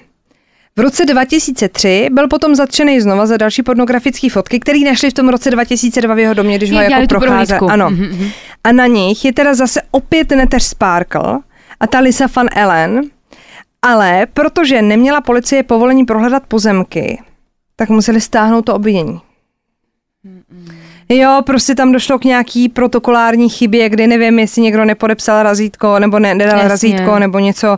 V 0.78 0.80
roce 0.80 1.06
2003 1.06 2.08
byl 2.12 2.28
potom 2.28 2.56
zatčený 2.56 3.02
znova 3.02 3.26
za 3.26 3.38
další 3.38 3.64
pornografické 3.64 4.30
fotky, 4.30 4.60
které 4.60 4.80
našli 4.80 5.10
v 5.10 5.14
tom 5.14 5.30
roce 5.30 5.52
2002 5.52 6.16
v 6.16 6.20
jeho 6.20 6.34
domě, 6.34 6.58
když 6.58 6.72
ho 6.72 6.82
jako 6.82 7.08
procházel. 7.08 7.60
Ano. 7.70 7.90
Mhm, 7.90 8.06
mhm. 8.06 8.30
A 8.64 8.72
na 8.72 8.86
nich 8.86 9.26
je 9.26 9.34
teda 9.34 9.54
zase 9.54 9.82
opět 9.92 10.32
neteř 10.32 10.64
Sparkle 10.64 11.40
a 11.80 11.88
ta 11.88 12.00
Lisa 12.00 12.26
van 12.36 12.48
Ellen, 12.56 13.02
ale 13.82 14.28
protože 14.34 14.82
neměla 14.82 15.22
policie 15.22 15.64
povolení 15.64 16.06
prohledat 16.06 16.44
pozemky, 16.48 17.22
tak 17.76 17.90
museli 17.90 18.22
stáhnout 18.22 18.62
to 18.62 18.76
obvinění. 18.76 19.22
Jo, 21.10 21.42
prostě 21.46 21.76
tam 21.76 21.92
došlo 21.92 22.20
k 22.20 22.24
nějaký 22.24 22.70
protokolární 22.70 23.50
chybě, 23.50 23.90
kdy 23.90 24.08
nevím, 24.08 24.40
jestli 24.40 24.62
někdo 24.62 24.86
nepodepsal 24.86 25.44
razítko, 25.44 26.00
nebo 26.00 26.20
ne, 26.20 26.36
nedal 26.36 26.60
Jasně. 26.60 26.70
razítko, 26.70 27.20
nebo 27.20 27.40
něco. 27.40 27.78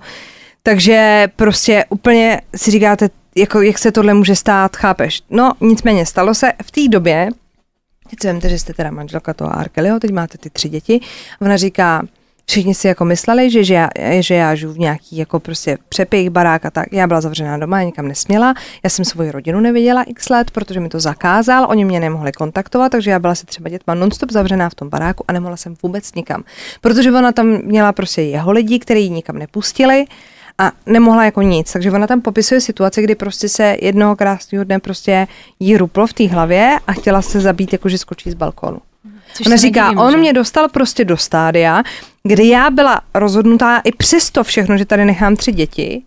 Takže 0.64 1.28
prostě 1.36 1.86
úplně 1.90 2.42
si 2.56 2.72
říkáte, 2.72 3.10
jako, 3.36 3.62
jak 3.62 3.78
se 3.78 3.92
tohle 3.92 4.14
může 4.14 4.36
stát, 4.36 4.76
chápeš? 4.76 5.22
No, 5.30 5.52
nicméně 5.62 6.06
stalo 6.06 6.34
se 6.34 6.52
v 6.64 6.72
té 6.72 6.88
době, 6.88 7.30
teď 8.10 8.20
si 8.22 8.28
vemte, 8.28 8.50
že 8.50 8.60
jste 8.60 8.74
teda 8.74 8.92
manželka 8.92 9.34
toho 9.34 9.58
Arkeliho, 9.58 10.00
teď 10.00 10.12
máte 10.12 10.38
ty 10.38 10.50
tři 10.50 10.70
děti, 10.70 11.00
ona 11.42 11.58
říká, 11.58 12.02
všichni 12.50 12.76
si 12.76 12.88
jako 12.88 13.06
mysleli, 13.06 13.50
že, 13.50 13.64
že, 13.64 13.74
já, 13.74 13.90
že 14.20 14.36
já 14.36 14.56
žiju 14.56 14.74
v 14.74 14.80
nějaký 14.80 15.18
jako 15.18 15.40
prostě 15.40 15.78
přepich, 15.90 16.30
barák 16.30 16.66
a 16.66 16.72
tak. 16.72 16.86
Já 16.92 17.08
byla 17.08 17.22
zavřená 17.22 17.58
doma, 17.58 17.80
já 17.80 17.86
nikam 17.86 18.08
nesměla. 18.08 18.54
Já 18.84 18.90
jsem 18.90 19.06
svoji 19.06 19.32
rodinu 19.32 19.60
neviděla 19.60 20.04
x 20.04 20.30
let, 20.30 20.52
protože 20.52 20.80
mi 20.80 20.90
to 20.90 21.00
zakázal, 21.00 21.66
oni 21.70 21.86
mě 21.86 22.00
nemohli 22.00 22.32
kontaktovat, 22.32 22.92
takže 22.92 23.12
já 23.12 23.20
byla 23.20 23.36
se 23.36 23.46
třeba 23.46 23.70
dětma 23.70 23.94
nonstop 23.94 24.32
zavřená 24.32 24.70
v 24.70 24.76
tom 24.76 24.90
baráku 24.90 25.24
a 25.28 25.34
nemohla 25.34 25.58
jsem 25.58 25.76
vůbec 25.84 26.14
nikam. 26.14 26.44
Protože 26.82 27.12
ona 27.12 27.32
tam 27.32 27.48
měla 27.48 27.92
prostě 27.92 28.22
jeho 28.22 28.52
lidi, 28.52 28.80
kteří 28.80 29.04
ji 29.04 29.10
nikam 29.10 29.38
nepustili 29.38 30.06
a 30.60 30.72
nemohla 30.86 31.26
jako 31.26 31.42
nic. 31.42 31.74
Takže 31.74 31.92
ona 31.92 32.08
tam 32.08 32.22
popisuje 32.22 32.62
situaci, 32.62 33.02
kdy 33.02 33.16
prostě 33.16 33.50
se 33.50 33.78
jednoho 33.82 34.16
krásného 34.16 34.64
dne 34.64 34.80
prostě 34.80 35.28
jí 35.60 35.78
ruplo 35.78 36.08
v 36.08 36.14
té 36.14 36.28
hlavě 36.28 36.78
a 36.88 36.94
chtěla 36.94 37.22
se 37.22 37.40
zabít, 37.40 37.74
jako 37.74 37.90
že 37.90 37.98
skočí 37.98 38.32
z 38.32 38.34
balkónu. 38.34 38.80
Což 39.34 39.48
Ona 39.48 39.56
říká, 39.56 39.84
nedivím, 39.84 40.00
on 40.00 40.12
že? 40.12 40.18
mě 40.18 40.34
dostal 40.34 40.70
prostě 40.70 41.06
do 41.06 41.18
stádia, 41.18 41.84
kdy 42.24 42.48
já 42.48 42.70
byla 42.70 43.02
rozhodnutá 43.14 43.82
i 43.84 43.92
přesto 43.92 44.44
všechno, 44.44 44.78
že 44.78 44.86
tady 44.86 45.06
nechám 45.06 45.36
tři 45.36 45.52
děti, 45.52 46.02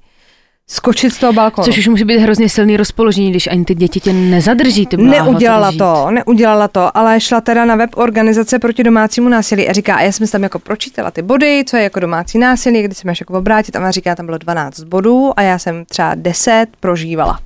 skočit 0.73 1.13
z 1.13 1.19
toho 1.19 1.33
balkonu. 1.33 1.65
Což 1.65 1.79
už 1.79 1.89
může 1.89 2.05
být 2.05 2.19
hrozně 2.19 2.49
silný 2.49 2.77
rozpoložení, 2.77 3.31
když 3.31 3.47
ani 3.47 3.65
ty 3.65 3.75
děti 3.75 4.01
tě 4.01 4.13
nezadrží. 4.13 4.87
Ty 4.87 4.97
Neudělala 4.97 5.69
drží. 5.69 5.79
to, 5.79 6.11
neudělala 6.11 6.69
to, 6.69 6.97
ale 6.97 7.21
šla 7.21 7.41
teda 7.41 7.65
na 7.65 7.77
web 7.77 7.91
organizace 7.97 8.59
proti 8.59 8.83
domácímu 8.83 9.29
násilí 9.29 9.69
a 9.69 9.73
říká, 9.73 9.95
a 9.95 10.01
já 10.01 10.13
jsem 10.13 10.27
si 10.27 10.33
tam 10.33 10.43
jako 10.43 10.59
pročítala 10.59 11.11
ty 11.11 11.23
body, 11.23 11.65
co 11.67 11.77
je 11.77 11.83
jako 11.83 12.01
domácí 12.01 12.39
násilí, 12.39 12.83
kdy 12.83 12.95
se 12.95 13.07
máš 13.07 13.21
jako 13.21 13.39
obrátit 13.39 13.77
a 13.77 13.79
ona 13.79 13.91
říká, 13.91 14.15
tam 14.15 14.27
bylo 14.27 14.39
12 14.39 14.81
bodů 14.81 15.33
a 15.37 15.43
já 15.43 15.59
jsem 15.59 15.85
třeba 15.85 16.15
10 16.15 16.67
prožívala. 16.81 17.41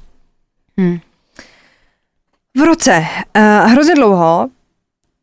Hm. 0.80 0.98
V 2.58 2.60
roce 2.60 3.04
uh, 3.36 3.70
hrozně 3.70 3.94
dlouho 3.94 4.48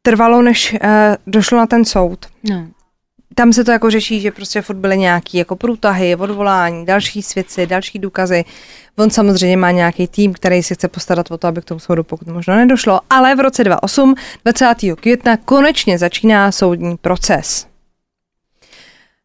trvalo, 0.02 0.42
než 0.42 0.74
uh, 0.74 0.80
došlo 1.28 1.58
na 1.58 1.68
ten 1.68 1.86
soud. 1.86 2.26
No. 2.50 2.68
Tam 3.36 3.54
se 3.54 3.64
to 3.64 3.72
jako 3.72 3.90
řeší, 3.90 4.22
že 4.22 4.32
prostě 4.32 4.62
furt 4.62 4.76
byly 4.76 4.98
nějaký 4.98 5.38
jako 5.38 5.56
průtahy, 5.56 6.16
odvolání, 6.16 6.86
další 6.86 7.22
svědci, 7.22 7.68
další 7.68 8.00
důkazy. 8.00 8.46
On 8.96 9.10
samozřejmě 9.10 9.58
má 9.58 9.72
nějaký 9.72 10.08
tým, 10.08 10.34
který 10.34 10.64
si 10.64 10.76
chce 10.76 10.88
postarat 10.88 11.32
o 11.32 11.38
to, 11.38 11.48
aby 11.48 11.62
k 11.62 11.66
tomu 11.66 11.80
soudu 11.80 12.04
pokud 12.04 12.28
možno 12.28 12.56
nedošlo, 12.56 13.00
ale 13.10 13.36
v 13.36 13.40
roce 13.40 13.64
2008, 13.64 14.16
20. 14.44 14.76
května, 15.00 15.38
konečně 15.38 15.98
začíná 15.98 16.52
soudní 16.52 16.98
proces. 16.98 17.68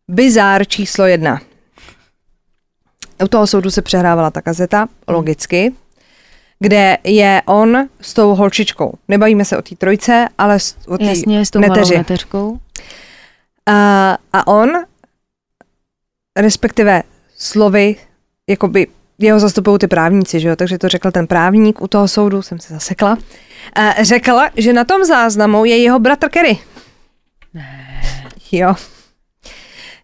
Bizár 0.09 0.67
číslo 0.67 1.07
jedna. 1.07 1.41
U 3.25 3.29
toho 3.29 3.47
soudu 3.47 3.71
se 3.71 3.83
přehrávala 3.83 4.31
ta 4.31 4.43
kazeta, 4.43 4.89
logicky, 5.09 5.73
kde 6.61 6.99
je 7.05 7.43
on 7.47 7.89
s 8.01 8.15
tou 8.15 8.35
holčičkou. 8.35 8.93
Nebavíme 9.09 9.45
se 9.45 9.57
o 9.57 9.63
té 9.63 9.77
trojce, 9.77 10.29
ale 10.39 10.59
o 10.87 10.99
té 10.99 11.05
Jasně, 11.05 11.47
s 11.47 11.51
tou 11.51 11.61
malou 11.61 11.75
neteři. 11.75 11.99
neteřkou. 11.99 12.59
A, 13.69 14.19
a 14.33 14.47
on, 14.47 14.71
respektive 16.37 17.03
slovy, 17.37 17.97
jakoby 18.47 18.87
jeho 19.19 19.41
zastupují 19.41 19.79
ty 19.79 19.87
právníci, 19.87 20.41
že 20.41 20.49
jo? 20.49 20.57
takže 20.57 20.79
to 20.79 20.89
řekl 20.89 21.11
ten 21.11 21.27
právník 21.27 21.83
u 21.83 21.89
toho 21.89 22.09
soudu, 22.09 22.43
jsem 22.43 22.59
se 22.59 22.75
zasekla, 22.75 23.19
a 23.75 24.03
řekl, 24.03 24.39
že 24.57 24.73
na 24.73 24.85
tom 24.85 25.05
záznamu 25.05 25.65
je 25.65 25.79
jeho 25.79 25.99
bratr 25.99 26.29
Kerry. 26.29 26.59
Ne. 27.55 28.03
Jo. 28.53 28.75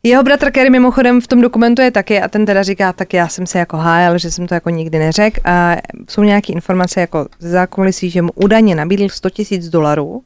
Jeho 0.02 0.22
bratr 0.22 0.50
Kerry 0.50 0.70
mimochodem 0.70 1.20
v 1.20 1.26
tom 1.26 1.40
dokumentu 1.40 1.82
je 1.82 1.90
taky 1.90 2.20
a 2.20 2.28
ten 2.28 2.46
teda 2.46 2.62
říká, 2.62 2.92
tak 2.92 3.14
já 3.14 3.28
jsem 3.28 3.46
se 3.46 3.58
jako 3.58 3.76
hájel, 3.76 4.18
že 4.18 4.30
jsem 4.30 4.46
to 4.46 4.54
jako 4.54 4.70
nikdy 4.70 4.98
neřekl 4.98 5.40
a 5.44 5.76
jsou 6.08 6.22
nějaké 6.22 6.52
informace 6.52 7.00
jako 7.00 7.26
ze 7.38 7.48
zákulisí, 7.50 8.10
že 8.10 8.22
mu 8.22 8.30
údajně 8.34 8.74
nabídl 8.74 9.08
100 9.08 9.30
tisíc 9.30 9.68
dolarů 9.68 10.22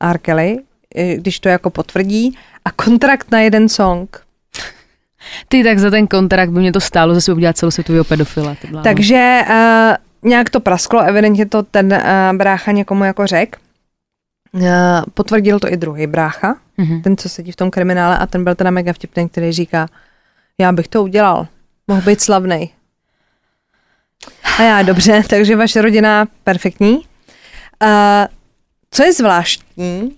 R. 0.00 0.18
Eh, 0.96 1.16
když 1.16 1.40
to 1.40 1.48
jako 1.48 1.70
potvrdí 1.70 2.38
a 2.64 2.70
kontrakt 2.70 3.30
na 3.30 3.40
jeden 3.40 3.68
song. 3.68 4.16
Ty 5.48 5.64
tak 5.64 5.78
za 5.78 5.90
ten 5.90 6.06
kontrakt 6.06 6.50
by 6.50 6.60
mě 6.60 6.72
to 6.72 6.80
stálo 6.80 7.14
zase 7.14 7.32
udělat 7.32 7.56
celosvětového 7.56 8.04
pedofila. 8.04 8.54
Ty. 8.54 8.68
Takže 8.82 9.40
uh, 9.48 10.28
nějak 10.30 10.50
to 10.50 10.60
prasklo, 10.60 11.00
evidentně 11.00 11.46
to 11.46 11.62
ten 11.62 11.92
uh, 11.92 12.36
brácha 12.36 12.72
někomu 12.72 13.04
jako 13.04 13.26
řek. 13.26 13.56
Uh, 14.52 14.62
potvrdil 15.14 15.60
to 15.60 15.72
i 15.72 15.76
druhý 15.76 16.06
brácha, 16.06 16.56
Mhm. 16.76 17.02
ten, 17.02 17.16
co 17.16 17.28
sedí 17.28 17.52
v 17.52 17.56
tom 17.56 17.70
kriminále 17.70 18.18
a 18.18 18.26
ten 18.26 18.44
byl 18.44 18.54
teda 18.54 18.70
mega 18.70 18.92
vtipný, 18.92 19.28
který 19.28 19.52
říká, 19.52 19.86
já 20.58 20.72
bych 20.72 20.88
to 20.88 21.02
udělal, 21.02 21.46
mohl 21.88 22.02
být 22.02 22.20
slavný. 22.20 22.70
A 24.58 24.62
já, 24.62 24.82
dobře, 24.82 25.22
takže 25.28 25.56
vaše 25.56 25.82
rodina 25.82 26.26
perfektní. 26.44 26.96
Uh, 26.96 27.02
co 28.90 29.02
je 29.04 29.12
zvláštní, 29.12 30.16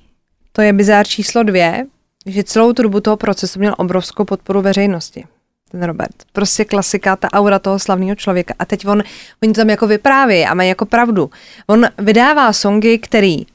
to 0.57 0.63
je 0.63 0.73
bizár 0.73 1.07
číslo 1.07 1.43
dvě, 1.43 1.85
že 2.27 2.45
celou 2.45 2.73
tu 2.73 2.83
dobu 2.83 3.01
toho 3.01 3.17
procesu 3.17 3.59
měl 3.59 3.75
obrovskou 3.79 4.25
podporu 4.25 4.63
veřejnosti. 4.63 5.25
Ten 5.71 5.83
Robert. 5.83 6.15
Prostě 6.33 6.65
klasika, 6.65 7.17
ta 7.17 7.33
aura 7.33 7.59
toho 7.59 7.79
slavného 7.79 8.15
člověka. 8.15 8.55
A 8.59 8.65
teď 8.65 8.87
on, 8.87 9.03
oni 9.43 9.53
to 9.53 9.61
tam 9.61 9.71
jako 9.71 9.87
vypráví 9.87 10.45
a 10.47 10.55
mají 10.55 10.69
jako 10.69 10.87
pravdu. 10.87 11.31
On 11.67 11.87
vydává 11.99 12.53
songy, 12.53 12.99
který 12.99 13.47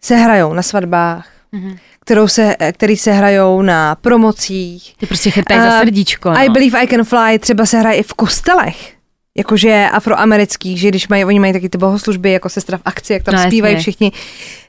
se 0.00 0.16
hrajou 0.16 0.52
na 0.52 0.62
svatbách, 0.62 1.28
Mhm. 1.52 1.76
kterou 2.00 2.28
se, 2.28 2.56
který 2.72 2.96
se 2.96 3.12
hrajou 3.12 3.62
na 3.62 3.94
promocích. 3.94 4.94
Ty 4.98 5.06
prostě 5.06 5.30
chytají 5.30 5.60
za 5.60 5.80
srdíčko. 5.80 6.30
No. 6.30 6.36
I 6.38 6.48
Believe 6.48 6.78
I 6.82 6.86
Can 6.86 7.04
Fly 7.04 7.38
třeba 7.38 7.66
se 7.66 7.78
hraje 7.78 7.96
i 7.98 8.02
v 8.02 8.14
kostelech. 8.14 8.92
jakože 9.38 9.86
afroamerických, 9.92 10.80
že 10.80 10.88
když 10.88 11.08
mají, 11.08 11.24
oni 11.24 11.38
mají 11.40 11.52
taky 11.52 11.68
ty 11.68 11.78
bohoslužby 11.78 12.32
jako 12.32 12.48
sestra 12.48 12.78
v 12.78 12.82
akci, 12.84 13.12
jak 13.12 13.22
tam 13.22 13.34
no, 13.34 13.42
zpívají 13.42 13.74
jasně. 13.74 13.82
všichni. 13.82 14.12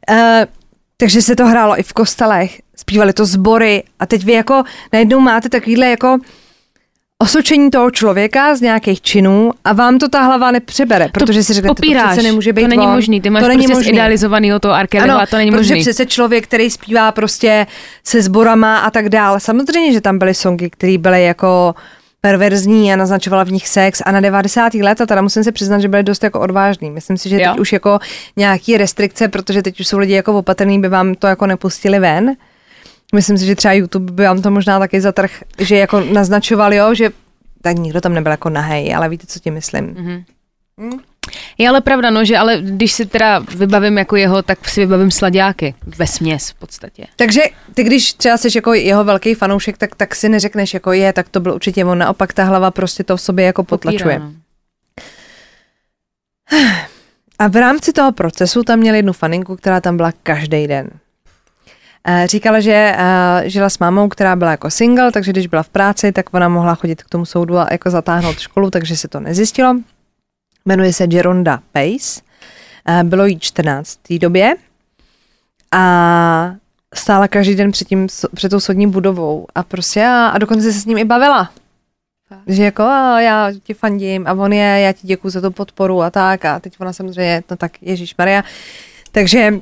Uh, 0.09 0.17
takže 0.97 1.21
se 1.21 1.35
to 1.35 1.45
hrálo 1.45 1.79
i 1.79 1.83
v 1.83 1.93
kostelech, 1.93 2.61
zpívali 2.75 3.13
to 3.13 3.25
sbory 3.25 3.83
a 3.99 4.05
teď 4.05 4.25
vy 4.25 4.31
jako 4.31 4.63
najednou 4.93 5.19
máte 5.19 5.49
takovýhle 5.49 5.87
jako 5.87 6.17
osočení 7.23 7.69
toho 7.71 7.91
člověka 7.91 8.55
z 8.55 8.61
nějakých 8.61 9.01
činů 9.01 9.51
a 9.65 9.73
vám 9.73 9.97
to 9.99 10.09
ta 10.09 10.21
hlava 10.21 10.51
nepřebere, 10.51 11.09
protože 11.13 11.43
si 11.43 11.53
řeknete, 11.53 11.69
to 11.71 11.75
popíráš. 11.75 12.11
přece 12.11 12.23
nemůže 12.27 12.53
být 12.53 12.61
To 12.61 12.67
není 12.67 12.85
on. 12.87 12.93
možný, 12.93 13.21
ty 13.21 13.29
máš 13.29 13.41
to 13.43 13.47
není 13.47 13.57
prostě 13.57 13.73
možný. 13.73 13.89
zidealizovanýho 13.91 14.59
toho 14.59 14.73
Arkeliho 14.73 15.19
a 15.21 15.25
to 15.25 15.35
není 15.37 15.51
protože 15.51 15.73
možný. 15.73 15.81
přece 15.81 16.05
člověk, 16.05 16.43
který 16.43 16.69
zpívá 16.69 17.11
prostě 17.11 17.67
se 18.03 18.21
sborama 18.21 18.77
a 18.79 18.91
tak 18.91 19.09
dále. 19.09 19.39
Samozřejmě, 19.39 19.93
že 19.93 20.01
tam 20.01 20.19
byly 20.19 20.33
songy, 20.33 20.69
které 20.69 20.97
byly 20.97 21.23
jako 21.23 21.75
perverzní 22.21 22.93
a 22.93 22.95
naznačovala 22.95 23.43
v 23.43 23.51
nich 23.51 23.67
sex 23.67 24.01
a 24.05 24.11
na 24.11 24.19
90. 24.19 24.73
let 24.73 25.01
a 25.01 25.05
teda 25.05 25.21
musím 25.21 25.43
se 25.43 25.51
přiznat, 25.51 25.79
že 25.79 25.87
byly 25.87 26.03
dost 26.03 26.23
jako 26.23 26.39
odvážný. 26.39 26.91
Myslím 26.91 27.17
si, 27.17 27.29
že 27.29 27.41
Jo. 27.41 27.49
teď 27.51 27.59
už 27.59 27.73
jako 27.73 27.99
nějaký 28.37 28.77
restrikce, 28.77 29.27
protože 29.27 29.61
teď 29.61 29.79
už 29.79 29.87
jsou 29.87 29.97
lidi 29.97 30.13
jako 30.13 30.33
opatrný, 30.37 30.79
by 30.81 30.87
vám 30.89 31.15
to 31.15 31.27
jako 31.27 31.47
nepustili 31.47 31.99
ven. 31.99 32.31
Myslím 33.15 33.37
si, 33.37 33.45
že 33.45 33.55
třeba 33.55 33.73
YouTube 33.73 34.13
by 34.13 34.23
vám 34.23 34.41
to 34.41 34.51
možná 34.51 34.79
taky 34.79 35.01
zatrh, 35.01 35.31
že 35.59 35.77
jako 35.77 35.99
naznačoval, 36.13 36.73
jo, 36.73 36.93
že 36.93 37.09
tak 37.61 37.77
nikdo 37.77 38.01
tam 38.01 38.13
nebyl 38.13 38.31
jako 38.31 38.49
nahej, 38.49 38.95
ale 38.95 39.09
víte, 39.09 39.27
co 39.27 39.39
tím 39.39 39.53
myslím. 39.53 39.85
Mhm. 39.85 40.23
Je 41.57 41.69
ale 41.69 41.81
pravda, 41.81 42.09
no, 42.09 42.25
že 42.25 42.37
ale 42.37 42.57
když 42.61 42.91
si 42.91 43.05
teda 43.05 43.39
vybavím 43.39 43.97
jako 43.97 44.15
jeho, 44.15 44.41
tak 44.41 44.69
si 44.69 44.79
vybavím 44.79 45.11
sladáky. 45.11 45.75
Ve 45.97 46.07
směs 46.07 46.49
v 46.49 46.53
podstatě. 46.53 47.05
Takže 47.15 47.41
ty, 47.73 47.83
když 47.83 48.13
třeba 48.13 48.37
jsi 48.37 48.47
jako 48.55 48.73
jeho 48.73 49.03
velký 49.03 49.33
fanoušek, 49.33 49.77
tak, 49.77 49.95
tak 49.95 50.15
si 50.15 50.29
neřekneš 50.29 50.73
jako 50.73 50.91
je, 50.91 51.13
tak 51.13 51.29
to 51.29 51.39
byl 51.39 51.53
určitě 51.53 51.85
on. 51.85 51.97
Naopak 51.97 52.33
ta 52.33 52.43
hlava 52.43 52.71
prostě 52.71 53.03
to 53.03 53.17
v 53.17 53.21
sobě 53.21 53.45
jako 53.45 53.63
potlačuje. 53.63 54.19
Popírá, 54.19 54.19
no. 54.19 54.33
A 57.39 57.47
v 57.47 57.55
rámci 57.55 57.93
toho 57.93 58.11
procesu 58.11 58.63
tam 58.63 58.79
měl 58.79 58.95
jednu 58.95 59.13
faninku, 59.13 59.55
která 59.55 59.81
tam 59.81 59.97
byla 59.97 60.11
každý 60.23 60.67
den. 60.67 60.89
Eh, 62.07 62.27
Říkala, 62.27 62.59
že 62.59 62.95
eh, 62.97 63.49
žila 63.49 63.69
s 63.69 63.79
mámou, 63.79 64.07
která 64.07 64.35
byla 64.35 64.51
jako 64.51 64.71
single, 64.71 65.11
takže 65.11 65.31
když 65.31 65.47
byla 65.47 65.63
v 65.63 65.69
práci, 65.69 66.11
tak 66.11 66.33
ona 66.33 66.49
mohla 66.49 66.75
chodit 66.75 67.03
k 67.03 67.09
tomu 67.09 67.25
soudu 67.25 67.57
a 67.57 67.67
jako 67.71 67.89
zatáhnout 67.89 68.39
školu, 68.39 68.69
takže 68.69 68.97
se 68.97 69.07
to 69.07 69.19
nezjistilo. 69.19 69.75
Jmenuje 70.67 70.93
se 70.93 71.07
Geronda 71.07 71.59
Pace. 71.71 72.21
Eh, 72.87 73.03
Bylo 73.03 73.25
jí 73.25 73.39
14 73.39 73.99
v 74.03 74.07
té 74.07 74.19
době 74.19 74.55
a 75.71 76.55
stála 76.95 77.27
každý 77.27 77.55
den 77.55 77.71
před, 77.71 77.87
tím, 77.87 78.07
před 78.35 78.49
tou 78.49 78.59
soudní 78.59 78.87
budovou 78.87 79.47
a 79.55 79.63
prostě 79.63 80.05
a, 80.05 80.27
a 80.27 80.37
dokonce 80.37 80.73
se 80.73 80.79
s 80.79 80.85
ním 80.85 80.97
i 80.97 81.05
bavila. 81.05 81.51
Že 82.47 82.63
jako 82.63 82.83
a 82.83 83.21
já 83.21 83.51
ti 83.63 83.73
fandím 83.73 84.27
a 84.27 84.33
on 84.33 84.53
je, 84.53 84.79
já 84.81 84.93
ti 84.93 85.07
děkuji 85.07 85.29
za 85.29 85.41
tu 85.41 85.51
podporu 85.51 86.01
a 86.01 86.09
tak 86.09 86.45
a 86.45 86.59
teď 86.59 86.73
ona 86.79 86.93
samozřejmě, 86.93 87.43
no 87.51 87.57
tak 87.57 87.71
Ježíš 87.81 88.15
Maria. 88.17 88.43
Takže 89.11 89.53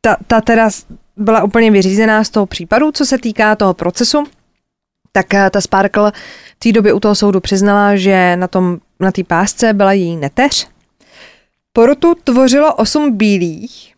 ta, 0.00 0.16
ta 0.26 0.40
teda 0.40 0.68
byla 1.16 1.42
úplně 1.42 1.70
vyřízená 1.70 2.24
z 2.24 2.30
toho 2.30 2.46
případu, 2.46 2.92
co 2.92 3.06
se 3.06 3.18
týká 3.18 3.56
toho 3.56 3.74
procesu. 3.74 4.24
Tak 5.12 5.34
eh, 5.34 5.50
ta 5.50 5.60
Sparkle 5.60 6.12
v 6.56 6.58
té 6.58 6.72
době 6.72 6.92
u 6.92 7.00
toho 7.00 7.14
soudu 7.14 7.40
přiznala, 7.40 7.96
že 7.96 8.36
na 8.36 8.48
tom 8.48 8.78
na 9.00 9.12
té 9.12 9.24
pásce 9.24 9.72
byla 9.72 9.92
její 9.92 10.16
neteř. 10.16 10.68
Porotu 11.72 12.14
tvořilo 12.24 12.74
osm 12.74 13.16
bílých 13.16 13.94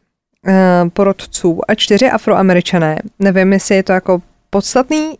eh, 0.46 0.90
porodců 0.92 1.60
a 1.68 1.74
čtyři 1.74 2.10
afroameričané. 2.10 2.98
Nevím, 3.18 3.52
jestli 3.52 3.74
je 3.74 3.82
to 3.82 3.92
jako 3.92 4.22
podstatný 4.50 5.18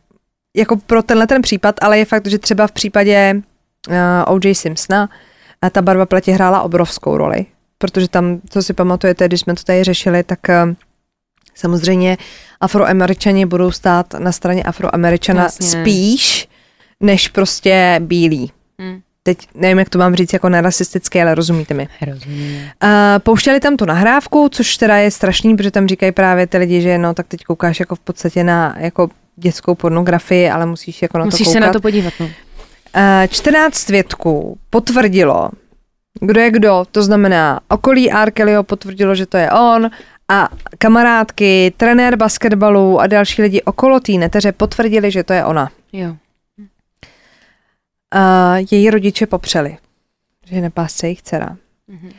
jako 0.57 0.77
pro 0.77 1.03
tenhle 1.03 1.27
ten 1.27 1.43
případ, 1.43 1.75
ale 1.81 1.99
je 1.99 2.05
fakt, 2.05 2.27
že 2.27 2.39
třeba 2.39 2.67
v 2.67 2.73
případě 2.73 3.35
uh, 3.89 4.35
O.J. 4.35 4.55
Simpsona 4.55 5.09
a 5.63 5.71
ta 5.71 5.83
barva 5.83 6.07
pleti 6.07 6.33
hrála 6.33 6.63
obrovskou 6.63 7.17
roli, 7.17 7.47
protože 7.79 8.09
tam, 8.09 8.41
co 8.51 8.63
si 8.63 8.73
pamatujete, 8.73 9.29
když 9.29 9.41
jsme 9.41 9.55
to 9.55 9.63
tady 9.63 9.85
řešili, 9.85 10.23
tak 10.23 10.39
uh, 10.49 10.75
samozřejmě 11.55 12.17
afroameričani 12.61 13.47
budou 13.47 13.71
stát 13.71 14.15
na 14.15 14.33
straně 14.33 14.63
afroameričana 14.63 15.43
Jasně. 15.43 15.67
spíš, 15.67 16.49
než 17.01 17.29
prostě 17.29 18.01
bílí. 18.03 18.53
Hm. 18.83 19.01
Teď 19.27 19.39
nevím, 19.55 19.79
jak 19.79 19.89
to 19.89 19.99
mám 19.99 20.15
říct 20.15 20.33
jako 20.33 20.49
nerasistické, 20.49 21.23
ale 21.23 21.35
rozumíte 21.35 21.75
mi. 21.75 21.89
Rozumím. 22.07 22.55
Uh, 22.83 22.91
pouštěli 23.19 23.61
tam 23.61 23.77
tu 23.77 23.85
nahrávku, 23.85 24.49
což 24.53 24.77
teda 24.77 24.97
je 24.97 25.11
strašný, 25.11 25.57
protože 25.57 25.71
tam 25.71 25.87
říkají 25.87 26.13
právě 26.13 26.47
ty 26.47 26.59
lidi, 26.59 26.81
že 26.81 26.99
no 26.99 27.15
tak 27.15 27.27
teď 27.29 27.45
koukáš 27.45 27.81
jako 27.81 27.95
v 27.95 28.01
podstatě 28.01 28.45
na 28.45 28.77
jako 28.79 29.09
dětskou 29.37 29.75
pornografii, 29.75 30.51
ale 30.51 30.67
musíš 30.67 31.03
jako 31.03 31.19
na 31.19 31.25
Musíš 31.25 31.39
to 31.39 31.45
koukat. 31.45 31.63
se 31.63 31.67
na 31.67 31.73
to 31.73 31.81
podívat, 31.81 32.13
no. 32.21 32.27
Uh, 32.27 32.33
14 33.31 33.75
svědků 33.75 34.59
potvrdilo, 34.71 35.51
kdo 36.21 36.41
je 36.41 36.51
kdo, 36.51 36.85
to 36.93 37.03
znamená 37.03 37.61
okolí 37.69 38.13
R. 38.13 38.31
Kellyho 38.31 38.63
potvrdilo, 38.63 39.15
že 39.15 39.27
to 39.27 39.37
je 39.37 39.51
on 39.51 39.91
a 40.29 40.49
kamarádky, 40.79 41.73
trenér 41.77 42.17
basketbalu 42.17 43.01
a 43.01 43.07
další 43.07 43.43
lidi 43.43 43.63
okolo 43.63 44.01
té 44.01 44.13
neteře 44.13 44.53
potvrdili, 44.53 45.11
že 45.11 45.25
to 45.25 45.33
je 45.33 45.45
ona. 45.45 45.71
Jo. 45.93 46.17
Uh, 48.15 48.67
její 48.71 48.91
rodiče 48.91 49.27
popřeli, 49.27 49.79
že 50.45 50.61
nepásce 50.61 51.07
jejich 51.07 51.23
dcera. 51.23 51.57
Mhm. 51.89 52.11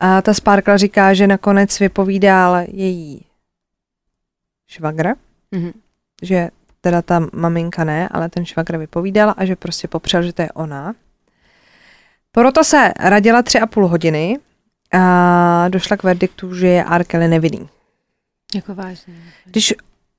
A 0.00 0.22
ta 0.22 0.34
Sparkle 0.34 0.78
říká, 0.78 1.14
že 1.14 1.26
nakonec 1.26 1.78
vypovídal 1.80 2.56
její 2.68 3.24
švagr, 4.66 5.08
Mhm. 5.50 5.72
že 6.22 6.48
teda 6.80 7.02
ta 7.02 7.26
maminka 7.32 7.84
ne, 7.84 8.08
ale 8.08 8.28
ten 8.28 8.44
švagr 8.44 8.76
vypovídal 8.76 9.34
a 9.36 9.44
že 9.44 9.56
prostě 9.56 9.88
popřel, 9.88 10.22
že 10.22 10.32
to 10.32 10.42
je 10.42 10.52
ona. 10.52 10.94
Porota 12.32 12.64
se 12.64 12.92
radila 13.00 13.42
tři 13.42 13.60
a 13.60 13.66
půl 13.66 13.88
hodiny 13.88 14.38
a 14.92 15.68
došla 15.68 15.96
k 15.96 16.02
verdiktu, 16.02 16.54
že 16.54 16.66
je 16.66 16.84
R. 16.90 17.04
Kelly 17.04 17.28
nevinný. 17.28 17.68
Jako 18.54 18.74
vážně. 18.74 19.14
Když, 19.44 19.74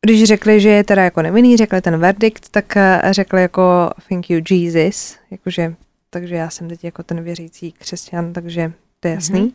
když 0.05 0.23
řekli, 0.23 0.61
že 0.61 0.69
je 0.69 0.83
teda 0.83 1.03
jako 1.03 1.21
nevinný, 1.21 1.57
řekli 1.57 1.81
ten 1.81 1.97
verdikt, 1.97 2.49
tak 2.49 2.77
eh, 2.77 3.01
řekli 3.11 3.41
jako 3.41 3.89
thank 4.09 4.29
you 4.29 4.41
Jesus, 4.49 5.17
jakože, 5.31 5.75
takže 6.09 6.35
já 6.35 6.49
jsem 6.49 6.69
teď 6.69 6.83
jako 6.83 7.03
ten 7.03 7.23
věřící 7.23 7.71
křesťan, 7.71 8.33
takže 8.33 8.71
to 8.99 9.07
je 9.07 9.13
jasný. 9.13 9.39
Mhm. 9.41 9.51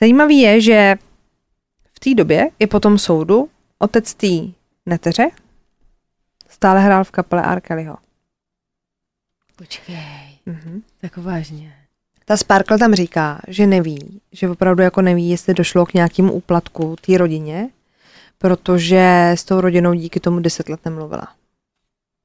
Zajímavý 0.00 0.38
je, 0.40 0.60
že 0.60 0.94
v 1.94 2.00
té 2.00 2.14
době 2.14 2.50
i 2.58 2.66
po 2.66 2.80
tom 2.80 2.98
soudu 2.98 3.48
otec 3.78 4.14
té 4.14 4.26
neteře 4.86 5.30
stále 6.48 6.80
hrál 6.80 7.04
v 7.04 7.10
kapele 7.10 7.42
R. 7.52 7.60
Kellyho. 7.60 7.96
Počkej, 9.56 9.96
Mhm. 10.46 10.82
jako 11.02 11.22
vážně. 11.22 11.74
Ta 12.24 12.36
Sparkle 12.36 12.78
tam 12.78 12.94
říká, 12.94 13.40
že 13.48 13.66
neví, 13.66 14.20
že 14.32 14.48
opravdu 14.48 14.82
jako 14.82 15.02
neví, 15.02 15.28
jestli 15.30 15.54
došlo 15.54 15.86
k 15.86 15.94
nějakému 15.94 16.32
úplatku 16.32 16.96
té 17.06 17.18
rodině, 17.18 17.68
protože 18.42 19.30
s 19.34 19.44
tou 19.44 19.60
rodinou 19.60 19.94
díky 19.94 20.20
tomu 20.20 20.40
deset 20.40 20.68
let 20.68 20.80
nemluvila. 20.84 21.28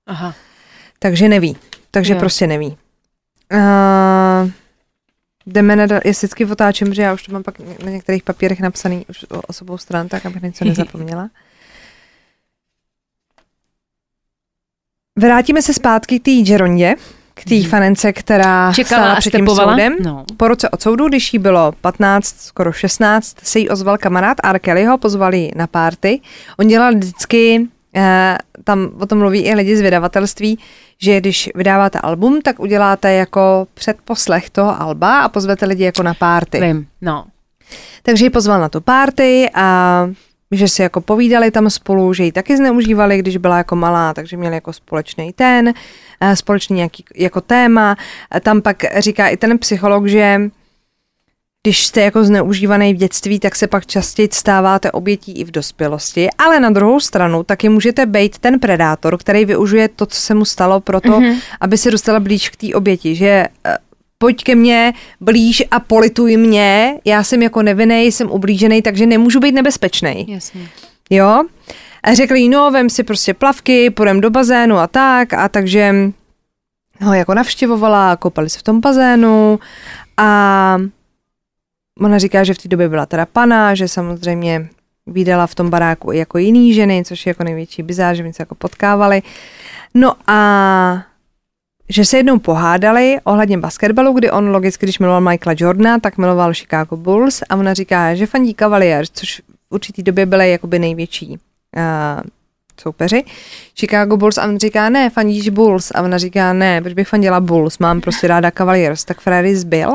Aha. 0.07 0.36
Takže 0.99 1.30
neví. 1.30 1.57
Takže 1.91 2.13
Jo. 2.13 2.20
prostě 2.20 2.47
neví. 2.47 2.78
Uh, 3.53 4.51
jdeme 5.45 5.76
na, 5.76 5.84
já 6.05 6.11
vždycky 6.11 6.45
otáčím, 6.45 6.93
že 6.93 7.01
já 7.01 7.13
už 7.13 7.24
to 7.24 7.32
mám 7.32 7.43
pak 7.43 7.59
na 7.59 7.91
některých 7.91 8.24
papírech 8.24 8.59
napsaný 8.59 9.05
už 9.09 9.24
o- 9.30 9.41
osobou 9.41 9.78
stran, 9.78 10.07
tak 10.07 10.26
abych 10.26 10.41
něco 10.41 10.65
nezapomněla. 10.70 11.30
Vrátíme 15.20 15.61
se 15.61 15.74
zpátky 15.74 16.20
k 16.20 16.24
té 16.24 16.32
Gerondě, 16.51 16.95
k 17.41 17.49
té 17.49 17.69
fanence, 17.69 18.13
která 18.13 18.73
Čekala 18.73 19.03
stála 19.03 19.15
před 19.15 19.31
tím 19.31 19.47
soudem. 19.47 19.95
No. 20.03 20.25
Po 20.38 20.47
roce 20.47 20.69
od 20.69 20.81
soudu, 20.81 21.07
když 21.07 21.33
jí 21.33 21.39
bylo 21.39 21.71
15, 21.81 22.35
skoro 22.41 22.71
16, 22.71 23.38
se 23.43 23.59
jí 23.59 23.69
ozval 23.69 23.97
kamarád 23.97 24.38
R. 24.43 24.59
Kellyho, 24.59 24.97
pozval 24.97 25.33
ji 25.33 25.51
na 25.55 25.67
párty. 25.67 26.19
On 26.59 26.67
dělal 26.67 26.91
vždycky, 26.91 27.67
eh, 27.95 28.38
tam 28.63 28.89
o 28.99 29.05
tom 29.05 29.17
mluví 29.17 29.39
i 29.39 29.55
lidi 29.55 29.77
z 29.77 29.81
vydavatelství, 29.81 30.59
že 31.01 31.19
když 31.19 31.49
vydáváte 31.55 31.99
album, 31.99 32.41
tak 32.41 32.59
uděláte 32.59 33.13
jako 33.13 33.67
předposlech 33.73 34.49
toho 34.49 34.81
alba 34.81 35.21
a 35.21 35.29
pozvete 35.29 35.65
lidi 35.65 35.83
jako 35.83 36.03
na 36.03 36.13
párty. 36.13 36.61
Vím, 36.61 36.88
no. 37.01 37.25
Takže 38.03 38.25
ji 38.25 38.29
pozval 38.29 38.59
na 38.59 38.69
tu 38.69 38.81
párty 38.81 39.49
a 39.53 40.07
že 40.51 40.67
si 40.67 40.81
jako 40.81 41.01
povídali 41.01 41.51
tam 41.51 41.69
spolu, 41.69 42.13
že 42.13 42.23
ji 42.23 42.31
taky 42.31 42.57
zneužívali, 42.57 43.17
když 43.17 43.37
byla 43.37 43.57
jako 43.57 43.75
malá, 43.75 44.13
takže 44.13 44.37
měli 44.37 44.55
jako 44.55 44.73
společný 44.73 45.33
ten, 45.33 45.73
eh, 46.21 46.35
společný 46.35 46.75
nějaký 46.75 47.05
jako 47.15 47.41
téma. 47.41 47.95
A 48.31 48.39
Tam 48.39 48.61
pak 48.61 48.83
říká 48.99 49.27
i 49.27 49.37
ten 49.37 49.57
psycholog, 49.57 50.07
že 50.07 50.41
když 51.63 51.85
jste 51.85 52.01
jako 52.01 52.23
zneužívaný 52.23 52.93
v 52.93 52.97
dětství, 52.97 53.39
tak 53.39 53.55
se 53.55 53.67
pak 53.67 53.85
častěji 53.85 54.29
stáváte 54.31 54.91
obětí 54.91 55.31
i 55.39 55.43
v 55.43 55.51
dospělosti, 55.51 56.27
ale 56.37 56.59
na 56.59 56.69
druhou 56.69 56.99
stranu 56.99 57.43
taky 57.43 57.69
můžete 57.69 58.05
být 58.05 58.37
ten 58.37 58.59
predátor, 58.59 59.17
který 59.17 59.45
využije 59.45 59.87
to, 59.87 60.05
co 60.05 60.21
se 60.21 60.33
mu 60.33 60.45
stalo 60.45 60.79
proto, 60.79 61.19
Mhm. 61.19 61.23
mm-hmm. 61.23 61.41
aby 61.61 61.77
se 61.77 61.91
dostala 61.91 62.19
blíž 62.19 62.49
k 62.49 62.55
té 62.55 62.67
oběti, 62.75 63.15
že 63.15 63.27
eh, 63.65 63.77
pojď 64.18 64.43
ke 64.43 64.55
mně 64.55 64.93
blíž 65.20 65.63
a 65.72 65.80
polituj 65.80 66.38
mě, 66.38 66.99
já 67.05 67.24
jsem 67.24 67.41
jako 67.41 67.61
nevinný, 67.61 68.11
jsem 68.11 68.32
ublížený, 68.32 68.82
takže 68.82 69.05
nemůžu 69.05 69.39
být 69.39 69.51
nebezpečný. 69.51 70.26
Jasně. 70.30 70.70
Jo? 71.09 71.43
A 72.03 72.13
řekli 72.13 72.39
jí, 72.39 72.49
no, 72.49 72.72
vem 72.72 72.89
si 72.89 73.03
prostě 73.03 73.34
plavky, 73.34 73.89
půjdem 73.89 74.22
do 74.22 74.30
bazénu 74.30 74.78
a 74.78 74.88
tak, 74.88 75.34
a 75.34 75.49
takže 75.49 75.95
ho 77.01 77.13
jako 77.13 77.34
navštěvovala, 77.34 78.15
koupali 78.15 78.49
se 78.49 78.59
v 78.59 78.63
tom 78.63 78.82
bazénu 78.82 79.59
a 80.18 80.78
ona 81.99 82.18
říká, 82.18 82.43
že 82.43 82.53
v 82.53 82.57
té 82.57 82.68
době 82.68 82.89
byla 82.89 83.05
teda 83.05 83.26
pana, 83.26 83.76
že 83.76 83.88
samozřejmě 83.88 84.70
vydala 85.07 85.47
v 85.47 85.55
tom 85.55 85.70
baráku 85.70 86.11
i 86.11 86.18
jako 86.18 86.38
jiný 86.38 86.74
ženy, 86.74 87.03
což 87.05 87.26
je 87.26 87.30
jako 87.30 87.43
největší 87.43 87.84
bizár, 87.84 88.15
že 88.15 88.24
mi 88.24 88.34
se 88.34 88.41
jako 88.41 88.55
potkávali. 88.55 89.22
No 89.93 90.13
a 90.28 91.03
že 91.89 92.05
se 92.05 92.17
jednou 92.17 92.39
pohádali 92.39 93.17
ohledně 93.23 93.57
basketbalu, 93.57 94.13
kdy 94.13 94.31
on 94.31 94.49
logicky, 94.49 94.85
když 94.85 94.99
miloval 94.99 95.21
Michaela 95.21 95.55
Jordana, 95.59 95.99
tak 95.99 96.17
miloval 96.17 96.53
Chicago 96.53 96.95
Bulls 96.97 97.43
a 97.49 97.55
ona 97.55 97.73
říká, 97.73 98.15
že 98.15 98.25
fandí 98.25 98.55
Cavaliers, 98.59 99.09
což 99.13 99.39
v 99.39 99.43
určitý 99.75 100.03
době 100.03 100.25
byly 100.25 100.51
jakoby 100.51 100.79
největší 100.79 101.29
uh, 101.29 102.21
soupeři. 102.81 103.23
Chicago 103.79 104.17
Bulls 104.17 104.38
a 104.38 104.43
on 104.43 104.57
říká, 104.59 104.89
ne, 104.89 105.09
fandíš 105.09 105.49
Bulls 105.49 105.91
a 105.95 106.01
ona 106.01 106.17
říká, 106.17 106.53
ne, 106.53 106.81
proč 106.81 106.93
bych 106.93 107.07
fandila 107.07 107.39
Bulls, 107.39 107.77
mám 107.79 108.01
prostě 108.01 108.27
ráda 108.27 108.51
Cavaliers. 108.51 109.05
Tak 109.05 109.21
Ferrari 109.21 109.55
zbyl 109.55 109.89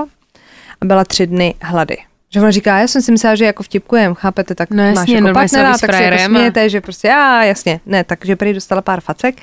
a 0.81 0.85
byla 0.85 1.05
tři 1.05 1.27
dny 1.27 1.55
hlady. 1.63 1.97
Že 2.35 2.41
ona 2.41 2.51
říká, 2.51 2.79
já 2.79 2.87
jsem 2.89 3.03
si 3.03 3.13
myslela, 3.13 3.35
že 3.35 3.45
jako 3.45 3.63
vtipkujem, 3.63 4.15
chápete, 4.15 4.55
tak 4.55 4.71
No 4.71 4.83
jasně, 4.83 5.01
máš 5.01 5.09
jako 5.09 5.35
partnera, 5.35 5.79
tak 5.79 5.95
si 5.95 6.03
jako 6.03 6.17
a- 6.17 6.25
smějete, 6.25 6.69
že 6.69 6.81
prostě, 6.81 7.09
já, 7.09 7.45
jasně, 7.45 7.81
ne, 7.87 8.05
takže 8.05 8.37
prý 8.37 8.53
dostala 8.53 8.83
pár 8.83 9.01
facek. 9.01 9.35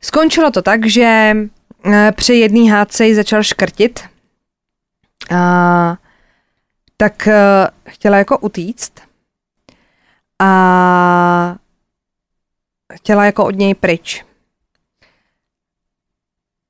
Skončilo 0.00 0.50
to 0.50 0.62
tak, 0.62 0.86
že 0.86 1.36
eh, 1.84 2.12
při 2.16 2.34
jedné 2.34 2.70
hádce 2.70 3.06
ji 3.06 3.14
začal 3.14 3.42
škrtit. 3.42 4.00
A, 5.34 5.96
tak 6.96 7.28
eh, 7.28 7.70
chtěla 7.88 8.18
jako 8.18 8.38
utíct. 8.38 8.92
A 10.38 11.56
chtěla 12.94 13.24
jako 13.24 13.44
od 13.44 13.56
něj 13.56 13.74
pryč. 13.74 14.24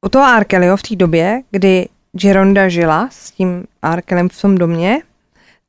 U 0.07 0.09
toho 0.09 0.24
Arkelyho 0.24 0.76
v 0.76 0.83
té 0.83 0.97
době, 0.97 1.43
kdy 1.51 1.89
Geronda 2.12 2.68
žila 2.68 3.09
s 3.12 3.31
tím 3.31 3.66
Arkelem 3.83 4.29
v 4.29 4.41
tom 4.41 4.59
domě, 4.59 5.03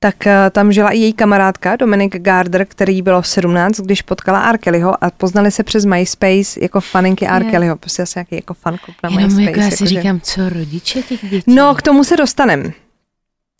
tak 0.02 0.28
eh, 0.28 0.50
tam 0.50 0.72
žila 0.72 0.90
i 0.90 0.98
její 0.98 1.14
kamarádka 1.14 1.76
Dominic 1.76 2.12
Gardner, 2.16 2.66
který 2.66 3.02
bylo 3.02 3.24
17, 3.24 3.80
když 3.80 4.02
potkala 4.02 4.40
Arkelyho 4.40 5.04
a 5.04 5.12
poznali 5.12 5.52
se 5.52 5.64
přes 5.64 5.86
MySpace 5.86 6.60
jako 6.62 6.82
faninky 6.82 7.28
Arkelyho. 7.28 7.76
Prostě 7.78 8.02
asi 8.02 8.20
nějaký 8.20 8.36
jako 8.36 8.54
fanklub 8.54 8.96
na 9.04 9.10
Jenom 9.10 9.24
MySpace. 9.24 9.42
jako 9.44 9.60
já 9.60 9.66
si 9.70 9.74
jakože- 9.84 9.96
říkám, 10.02 10.22
co 10.22 10.50
rodiče 10.50 11.02
těch 11.02 11.30
dětí? 11.30 11.56
No, 11.56 11.76
k 11.76 11.82
tomu 11.82 12.04
se 12.04 12.18
dostanem. 12.18 12.64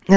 Uh, 0.08 0.16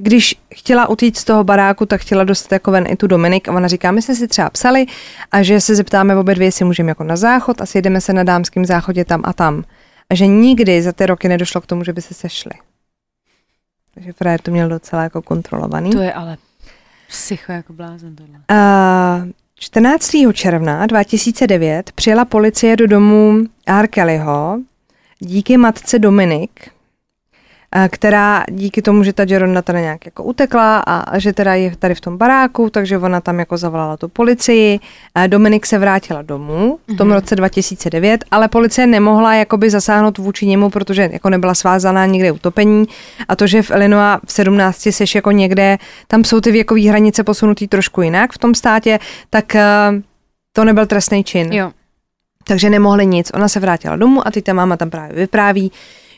když 0.00 0.34
chtěla 0.54 0.88
utíct 0.88 1.16
z 1.20 1.24
toho 1.24 1.44
baráku, 1.44 1.86
tak 1.86 2.00
chtěla 2.00 2.24
dostat 2.24 2.52
jako 2.52 2.70
ven 2.70 2.84
i 2.88 2.96
tu 2.96 3.06
Dominik 3.06 3.48
a 3.48 3.52
ona 3.52 3.68
říká, 3.68 3.90
my 3.92 4.02
jsme 4.02 4.14
si 4.14 4.28
třeba 4.28 4.50
psali 4.50 4.86
a 5.32 5.42
že 5.42 5.60
se 5.60 5.74
zeptáme 5.74 6.16
obě 6.16 6.34
dvě, 6.34 6.46
jestli 6.46 6.64
můžeme 6.64 6.88
jako 6.88 7.04
na 7.04 7.16
záchod 7.16 7.60
a 7.60 7.66
sjedeme 7.66 8.00
se 8.00 8.12
na 8.12 8.22
dámském 8.22 8.64
záchodě 8.64 9.04
tam 9.04 9.22
a 9.24 9.32
tam. 9.32 9.64
A 10.10 10.14
že 10.14 10.26
nikdy 10.26 10.82
za 10.82 10.92
ty 10.92 11.06
roky 11.06 11.28
nedošlo 11.28 11.60
k 11.60 11.66
tomu, 11.66 11.84
že 11.84 11.92
by 11.92 12.02
se 12.02 12.14
sešli. 12.14 12.50
Takže 13.96 14.12
frajer 14.12 14.40
to 14.40 14.50
měl 14.50 14.68
docela 14.68 15.02
jako 15.02 15.22
kontrolovaný. 15.22 15.90
To 15.90 16.00
je 16.00 16.12
ale 16.12 16.36
psycho 17.08 17.52
jako 17.52 17.72
blázen 17.72 18.16
tohle. 18.16 18.34
Uh, 18.50 19.30
14. 19.54 20.16
června 20.32 20.86
2009 20.86 21.92
přijela 21.92 22.24
policie 22.24 22.76
do 22.76 22.86
domu 22.86 23.38
R. 23.66 23.86
Kellyho 23.86 24.60
díky 25.18 25.56
matce 25.56 25.98
Dominik, 25.98 26.70
která 27.88 28.44
díky 28.50 28.82
tomu, 28.82 29.04
že 29.04 29.12
ta 29.12 29.24
Geronda 29.24 29.62
teda 29.62 29.80
nějak 29.80 30.06
jako 30.06 30.22
utekla 30.22 30.78
a, 30.78 30.96
a 31.00 31.18
že 31.18 31.32
teda 31.32 31.54
je 31.54 31.76
tady 31.76 31.94
v 31.94 32.00
tom 32.00 32.16
baráku, 32.18 32.70
takže 32.70 32.98
ona 32.98 33.20
tam 33.20 33.38
jako 33.38 33.56
zavolala 33.56 33.96
tu 33.96 34.08
policii. 34.08 34.80
A 35.14 35.26
Dominik 35.26 35.66
se 35.66 35.78
vrátila 35.78 36.22
domů 36.22 36.78
v 36.88 36.96
tom 36.96 37.08
Mhm. 37.08 37.14
roce 37.14 37.36
2009, 37.36 38.24
ale 38.30 38.48
policie 38.48 38.86
nemohla 38.86 39.34
jakoby 39.34 39.70
zasáhnout 39.70 40.18
vůči 40.18 40.46
němu, 40.46 40.70
protože 40.70 41.08
jako 41.12 41.30
nebyla 41.30 41.54
svázaná 41.54 42.06
někde 42.06 42.32
utopení 42.32 42.86
a 43.28 43.36
to, 43.36 43.46
že 43.46 43.62
v 43.62 43.70
Illinois 43.70 44.18
v 44.26 44.32
17 44.32 44.92
seš 44.92 45.14
jako 45.14 45.30
někde, 45.30 45.78
tam 46.06 46.24
jsou 46.24 46.40
ty 46.40 46.52
věkové 46.52 46.80
hranice 46.88 47.24
posunutý 47.24 47.68
trošku 47.68 48.02
jinak 48.02 48.32
v 48.32 48.38
tom 48.38 48.54
státě, 48.54 48.98
tak 49.30 49.54
eh, 49.54 49.62
to 50.52 50.64
nebyl 50.64 50.86
trestný 50.86 51.24
čin. 51.24 51.52
Jo. 51.52 51.72
Takže 52.48 52.70
nemohli 52.70 53.06
nic. 53.06 53.30
Ona 53.34 53.48
se 53.48 53.60
vrátila 53.60 53.96
domů 53.96 54.26
a 54.26 54.30
teď 54.30 54.44
ta 54.44 54.52
máma 54.52 54.76
tam 54.76 54.90
právě 54.90 55.16
vypráví, 55.16 55.72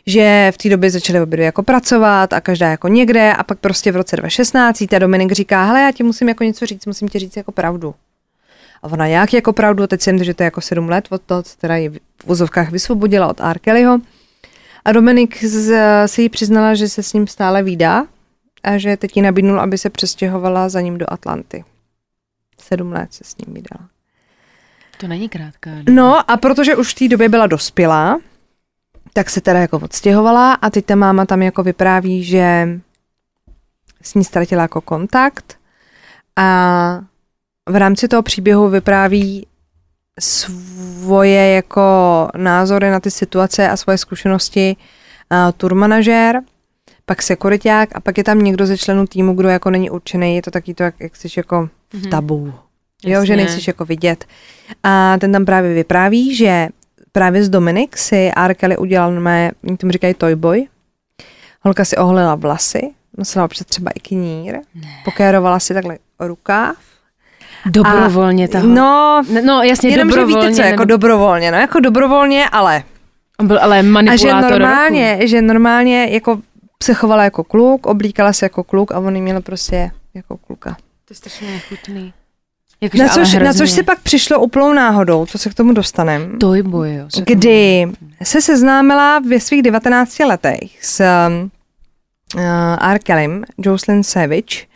že 0.09 0.53
v 0.55 0.59
té 0.59 0.69
době 0.69 0.91
začaly 0.91 1.21
obě 1.21 1.37
dvě 1.37 1.47
jako 1.47 1.63
pracovat 1.63 2.33
a 2.33 2.41
každá 2.41 2.71
jako 2.71 2.89
někde 2.89 3.33
a 3.33 3.43
pak 3.43 3.59
prostě 3.59 3.93
v 3.93 3.97
roce 3.97 4.17
2016 4.17 4.85
ta 4.91 4.99
Dominik 4.99 5.33
říká, 5.33 5.65
hele, 5.65 5.81
já 5.81 5.93
ti 5.93 6.03
musím 6.03 6.29
jako 6.29 6.45
něco 6.45 6.67
říct, 6.67 6.87
musím 6.87 7.09
ti 7.09 7.19
říct 7.19 7.37
jako 7.37 7.53
pravdu. 7.53 7.95
A 8.83 8.87
ona 8.87 9.07
jak 9.07 9.33
jako 9.33 9.53
pravdu, 9.53 9.87
teď 9.87 10.01
jsem, 10.01 10.25
že 10.25 10.35
to 10.35 10.43
je 10.43 10.45
jako 10.45 10.61
sedm 10.61 10.89
let 10.89 11.09
od 11.11 11.23
toho, 11.23 11.43
teda 11.61 11.77
ji 11.77 11.89
v 11.89 12.01
vozovkách 12.27 12.71
vysvobodila 12.71 13.27
od 13.29 13.41
R. 13.41 13.59
Kellyho. 13.59 13.99
A 14.85 14.93
Dominik 14.93 15.45
z, 15.45 15.77
si 16.07 16.23
jí 16.23 16.29
přiznala, 16.29 16.75
že 16.75 16.89
se 16.89 17.03
s 17.03 17.13
ním 17.13 17.27
stále 17.27 17.63
výdá 17.63 18.07
a 18.63 18.79
že 18.79 18.97
teď 18.97 19.17
jí 19.17 19.23
nabídnul, 19.23 19.61
aby 19.61 19.79
se 19.79 19.91
přestěhovala 19.91 20.69
za 20.69 20.81
ním 20.81 20.99
do 20.99 21.13
Atlanty. 21.13 21.65
Sedm 22.61 22.93
let 22.93 23.09
se 23.11 23.25
s 23.25 23.37
ním 23.37 23.55
vydala. 23.55 23.89
To 25.01 25.09
není 25.09 25.29
krátká. 25.29 25.71
doba. 25.71 25.93
No 25.93 26.31
a 26.31 26.37
protože 26.37 26.77
už 26.77 26.95
v 26.95 26.99
té 26.99 27.09
době 27.09 27.29
byla 27.29 27.47
dospělá, 27.47 28.19
tak 29.19 29.31
se 29.31 29.41
teda 29.41 29.59
jako 29.59 29.79
odstěhovala 29.79 30.53
a 30.53 30.71
teď 30.71 30.85
ta 30.85 30.95
máma 30.95 31.27
tam 31.27 31.43
jako 31.43 31.63
vypráví, 31.63 32.25
že 32.25 32.69
s 34.03 34.15
ní 34.15 34.25
ztratila 34.25 34.63
jako 34.63 34.81
kontakt 34.81 35.57
a 36.37 37.01
v 37.69 37.77
rámci 37.77 38.09
toho 38.09 38.23
příběhu 38.23 38.69
vypráví 38.69 39.47
svoje 40.21 41.51
jako 41.51 41.83
názory 42.37 42.91
na 42.91 43.01
ty 43.01 43.11
situace 43.11 43.69
a 43.69 43.77
svoje 43.77 43.99
zkušenosti 43.99 44.77
uh, 45.33 45.53
tour 45.57 45.75
manažér, 45.75 46.41
pak 47.05 47.23
sekuriták 47.23 47.89
a 47.95 48.01
pak 48.01 48.19
je 48.19 48.25
tam 48.25 48.39
někdo 48.39 48.67
ze 48.67 48.79
členů 48.79 49.07
týmu, 49.07 49.35
kdo 49.35 49.49
jako 49.49 49.71
není 49.71 49.91
určený, 49.91 50.37
je 50.37 50.43
to 50.43 50.51
taky 50.51 50.75
to, 50.75 50.83
jak, 50.83 50.95
jak 51.01 51.17
jsi 51.17 51.29
jako 51.37 51.69
v 51.93 51.95
Mhm. 51.95 52.11
tabu. 52.11 52.55
Jo, 53.05 53.25
že 53.25 53.33
Jasně. 53.33 53.37
nejsiš 53.37 53.67
jako 53.67 53.85
vidět. 53.85 54.25
A 54.83 55.17
ten 55.21 55.33
tam 55.33 55.45
právě 55.45 55.75
vypráví, 55.75 56.35
že 56.37 56.69
právě 57.19 57.45
z 57.45 57.49
Dominik 57.49 57.97
si 57.99 58.31
R. 58.37 58.55
Kelly 58.55 58.77
udělal, 58.77 59.13
normálně, 59.13 59.53
oni 59.69 59.77
tomu 59.77 59.93
říkají 59.93 60.15
toy 60.15 60.37
boy. 60.37 60.67
Holka 61.63 61.85
si 61.85 61.97
oholila 61.97 62.35
vlasy, 62.35 62.91
nosila 63.19 63.45
občas 63.45 63.67
třeba 63.67 63.91
i 63.95 64.01
knír, 64.01 64.55
Ne. 64.55 64.89
pokérovala 65.05 65.61
si 65.61 65.75
takhle 65.75 65.99
rukáv. 66.21 66.77
Dobrovolně 67.67 68.49
ta 68.49 68.63
No, 68.63 69.23
no 69.45 69.63
jasně, 69.63 69.91
jenom, 69.91 70.11
že 70.11 70.17
dobrovolně. 70.17 70.49
víte 70.49 70.57
co, 70.57 70.63
jako 70.63 70.71
nebo- 70.81 70.85
dobrovolně, 70.85 71.51
no 71.53 71.59
jako 71.59 71.81
dobrovolně, 71.81 72.49
ale. 72.53 72.83
On 73.41 73.47
byl 73.47 73.59
ale 73.63 73.79
A 73.79 73.83
že 73.83 73.89
manipulátor 73.89 74.51
normálně, 74.61 75.19
že 75.25 75.43
normálně 75.43 76.07
jako 76.11 76.39
se 76.83 76.95
chovala 76.95 77.25
jako 77.25 77.45
kluk, 77.45 77.87
oblíkala 77.87 78.33
se 78.33 78.45
jako 78.47 78.65
kluk 78.65 78.93
a 78.93 78.99
on 78.99 79.17
jí 79.17 79.23
měl 79.23 79.41
prostě 79.43 79.91
jako 80.15 80.37
kluka. 80.37 80.71
To 81.05 81.13
je 81.13 81.17
strašně 81.17 81.51
nechutný. 81.51 82.13
Jakože, 82.81 83.03
Na 83.03 83.09
což, 83.09 83.33
na 83.33 83.53
což 83.53 83.71
se 83.71 83.83
pak 83.83 84.01
přišlo 84.01 84.41
úplnou 84.41 84.73
náhodou, 84.73 85.27
to 85.27 85.39
se 85.39 85.51
k 85.51 85.55
tomu 85.55 85.73
dostanem. 85.73 86.39
Toy 86.39 86.63
boy, 86.63 86.95
jo. 86.95 87.07
co 87.09 87.21
to 87.21 87.25
kdy 87.35 87.87
se 88.23 88.43
seznámila 88.43 89.19
ve 89.19 89.41
svých 89.41 89.63
19 89.63 90.19
letech 90.19 90.85
s 90.85 91.01
uh, 92.35 92.43
R. 92.81 92.99
Kellym, 92.99 93.45
Jocelyn 93.59 94.03
Savage, 94.03 94.67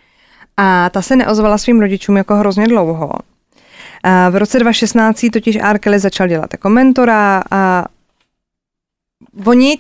a 0.57 0.91
ta 0.91 1.03
se 1.03 1.17
neozvala 1.17 1.59
svým 1.59 1.81
rodičům 1.81 2.17
jako 2.17 2.37
hrozně 2.37 2.69
dlouho. 2.69 3.07
Uh, 3.07 4.31
v 4.31 4.37
roce 4.37 4.59
2016 4.59 5.27
totiž 5.33 5.59
R. 5.63 5.79
Kelly 5.79 5.99
začal 5.99 6.29
dělat 6.29 6.53
jako 6.53 6.71
mentora 6.71 7.43
a 7.51 7.85
oni 9.47 9.79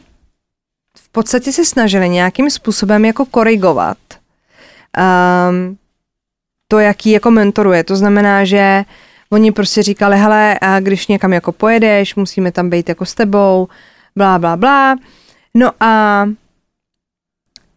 v 0.98 1.08
podstatě 1.08 1.52
se 1.52 1.64
snažili 1.64 2.08
nějakým 2.08 2.50
způsobem 2.50 3.04
jako 3.04 3.24
korigovat 3.26 3.98
um, 5.48 5.76
to, 6.72 6.78
jaký 6.78 7.10
jako 7.10 7.30
mentoruje. 7.30 7.84
To 7.84 7.96
znamená, 7.96 8.44
že 8.44 8.84
oni 9.30 9.52
prostě 9.52 9.82
říkali, 9.82 10.18
hele, 10.18 10.58
a 10.60 10.80
když 10.80 11.06
někam 11.06 11.32
jako 11.32 11.52
pojedeš, 11.52 12.14
musíme 12.14 12.52
tam 12.52 12.70
být 12.70 12.88
jako 12.88 13.04
s 13.04 13.14
tebou, 13.14 13.68
blá, 14.16 14.38
blá, 14.38 14.56
blá. 14.56 14.96
No 15.54 15.70
a 15.80 16.24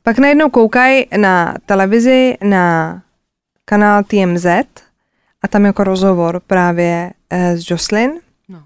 pak 0.04 0.18
najednou 0.18 0.50
koukají 0.50 1.06
na 1.18 1.56
televizi, 1.66 2.38
na 2.44 3.02
kanál 3.66 4.04
TMZ 4.04 4.46
a 5.42 5.48
tam 5.50 5.66
jako 5.66 5.84
rozhovor 5.84 6.42
právě 6.48 7.12
eh, 7.30 7.58
s 7.58 7.70
Jocelyn. 7.70 8.12
No. 8.50 8.64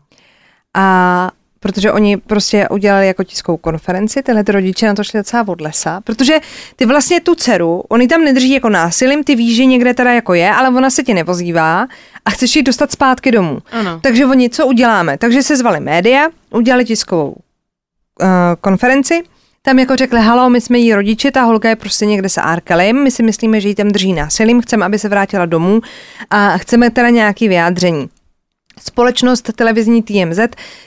A 0.74 1.32
protože 1.60 1.92
oni 1.92 2.18
prostě 2.18 2.68
udělali 2.70 3.08
jako 3.08 3.24
tiskovou 3.24 3.58
konferenci, 3.58 4.24
tyhle 4.24 4.44
ty 4.44 4.52
rodiče 4.52 4.88
na 4.88 4.94
to 4.94 5.04
šli 5.04 5.20
docela 5.20 5.48
od 5.48 5.62
lesa, 5.62 6.02
protože 6.02 6.40
ty 6.76 6.86
vlastně 6.86 7.22
tu 7.22 7.36
dceru, 7.36 7.84
oni 7.90 8.08
tam 8.08 8.24
nedrží 8.24 8.52
jako 8.52 8.70
násilím, 8.70 9.24
ty 9.24 9.36
víš, 9.36 9.56
že 9.56 9.66
někde 9.66 9.94
teda 9.94 10.14
jako 10.14 10.34
je, 10.34 10.52
ale 10.52 10.70
ona 10.70 10.90
se 10.90 11.04
ti 11.04 11.14
nevozývá 11.14 11.88
a 12.26 12.30
chceš 12.30 12.56
ji 12.56 12.64
dostat 12.64 12.92
zpátky 12.92 13.32
domů. 13.32 13.60
Ano. 13.72 14.00
Takže 14.04 14.26
oni 14.26 14.50
co 14.50 14.68
uděláme? 14.68 15.18
Takže 15.18 15.44
se 15.44 15.58
zvali 15.58 15.80
média, 15.80 16.28
udělali 16.50 16.86
tiskovou 16.86 17.30
uh, 17.32 18.28
konferenci, 18.62 19.24
tam 19.62 19.80
jako 19.80 19.96
řekli, 19.96 20.22
halo, 20.22 20.50
my 20.50 20.62
jsme 20.62 20.78
jí 20.78 20.94
rodiče, 20.94 21.32
ta 21.32 21.42
holka 21.42 21.70
je 21.70 21.76
prostě 21.76 22.06
někde 22.06 22.30
se 22.30 22.42
Arkelem, 22.42 23.04
my 23.04 23.12
si 23.12 23.24
myslíme, 23.24 23.62
že 23.62 23.68
ji 23.68 23.76
tam 23.76 23.88
drží 23.88 24.14
násilím, 24.14 24.62
chceme, 24.62 24.86
aby 24.86 25.00
se 25.00 25.10
vrátila 25.10 25.46
domů 25.46 25.82
a 26.30 26.58
chceme 26.58 26.90
teda 26.90 27.10
nějaký 27.10 27.48
vyjádření. 27.48 28.10
Společnost 28.80 29.50
televizní 29.56 30.04
TMZ 30.04 30.40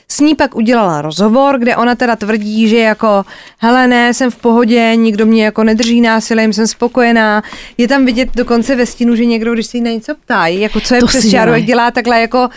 s 0.09 0.21
ní 0.21 0.35
pak 0.35 0.57
udělala 0.57 1.03
rozhovor, 1.03 1.59
kde 1.59 1.77
ona 1.77 1.95
teda 1.95 2.17
tvrdí, 2.17 2.69
že 2.69 2.79
jako 2.79 3.25
hele 3.59 3.87
ne, 3.87 4.15
jsem 4.15 4.31
v 4.31 4.37
pohodě, 4.37 4.93
nikdo 4.97 5.27
mě 5.27 5.45
jako 5.45 5.65
nedrží 5.65 6.01
násilím, 6.01 6.53
jsem 6.53 6.67
spokojená. 6.67 7.43
Je 7.79 7.89
tam 7.89 8.05
vidět 8.05 8.29
dokonce 8.35 8.77
ve 8.77 8.87
stínu, 8.87 9.17
že 9.17 9.25
někdo, 9.25 9.55
když 9.55 9.67
si 9.67 9.81
na 9.81 9.91
něco 9.91 10.15
ptají, 10.15 10.61
jako 10.61 10.81
co 10.81 10.95
je 10.95 11.01
To 11.01 11.07
přes 11.07 11.31
čáru, 11.31 11.53
jak 11.53 11.65
dělá 11.65 11.91
takhle 11.91 12.21
jako 12.21 12.49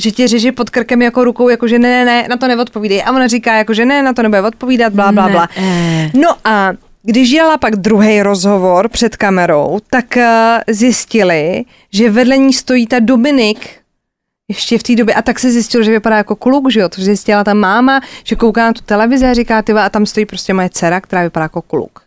že 0.00 0.10
tě 0.10 0.28
řeži 0.28 0.52
pod 0.52 0.70
krkem 0.70 1.02
jako 1.02 1.24
rukou, 1.24 1.48
jako 1.48 1.68
že 1.68 1.78
ne, 1.78 1.88
ne, 1.88 2.04
ne, 2.04 2.28
na 2.28 2.36
to 2.36 2.48
neodpovídej. 2.48 3.02
A 3.06 3.10
ona 3.10 3.26
říká, 3.26 3.54
jako 3.54 3.74
že 3.74 3.84
ne, 3.84 4.02
na 4.02 4.12
to 4.12 4.22
nebude 4.22 4.42
odpovídat, 4.42 4.92
blá, 4.92 5.12
blá, 5.12 5.28
blá. 5.28 5.48
Ne. 5.60 6.10
No 6.14 6.28
a 6.44 6.72
když 7.02 7.30
dělala 7.30 7.58
pak 7.58 7.76
druhý 7.76 8.22
rozhovor 8.22 8.88
před 8.88 9.16
kamerou, 9.16 9.78
tak 9.90 10.16
eh, 10.16 10.60
zjistili, 10.68 11.64
že 11.92 12.10
vedle 12.10 12.38
ní 12.38 12.52
stojí 12.52 12.86
ta 12.86 12.98
Dominik, 12.98 13.70
ještě 14.48 14.78
v 14.78 14.82
té 14.82 14.96
době, 14.96 15.14
a 15.14 15.22
tak 15.22 15.38
se 15.38 15.50
zjistil, 15.50 15.82
že 15.82 15.90
vypadá 15.90 16.16
jako 16.16 16.36
kluk, 16.36 16.70
že 16.70 16.80
jo, 16.80 16.88
to 16.88 17.02
zjistila 17.02 17.44
ta 17.44 17.54
máma, 17.54 18.00
že 18.24 18.36
kouká 18.36 18.66
na 18.66 18.72
tu 18.72 18.80
televizi 18.80 19.26
a 19.26 19.34
říká, 19.34 19.62
ty 19.62 19.72
a 19.72 19.88
tam 19.90 20.06
stojí 20.06 20.26
prostě 20.26 20.54
moje 20.54 20.70
dcera, 20.70 21.00
která 21.00 21.22
vypadá 21.22 21.42
jako 21.42 21.62
kluk. 21.62 22.02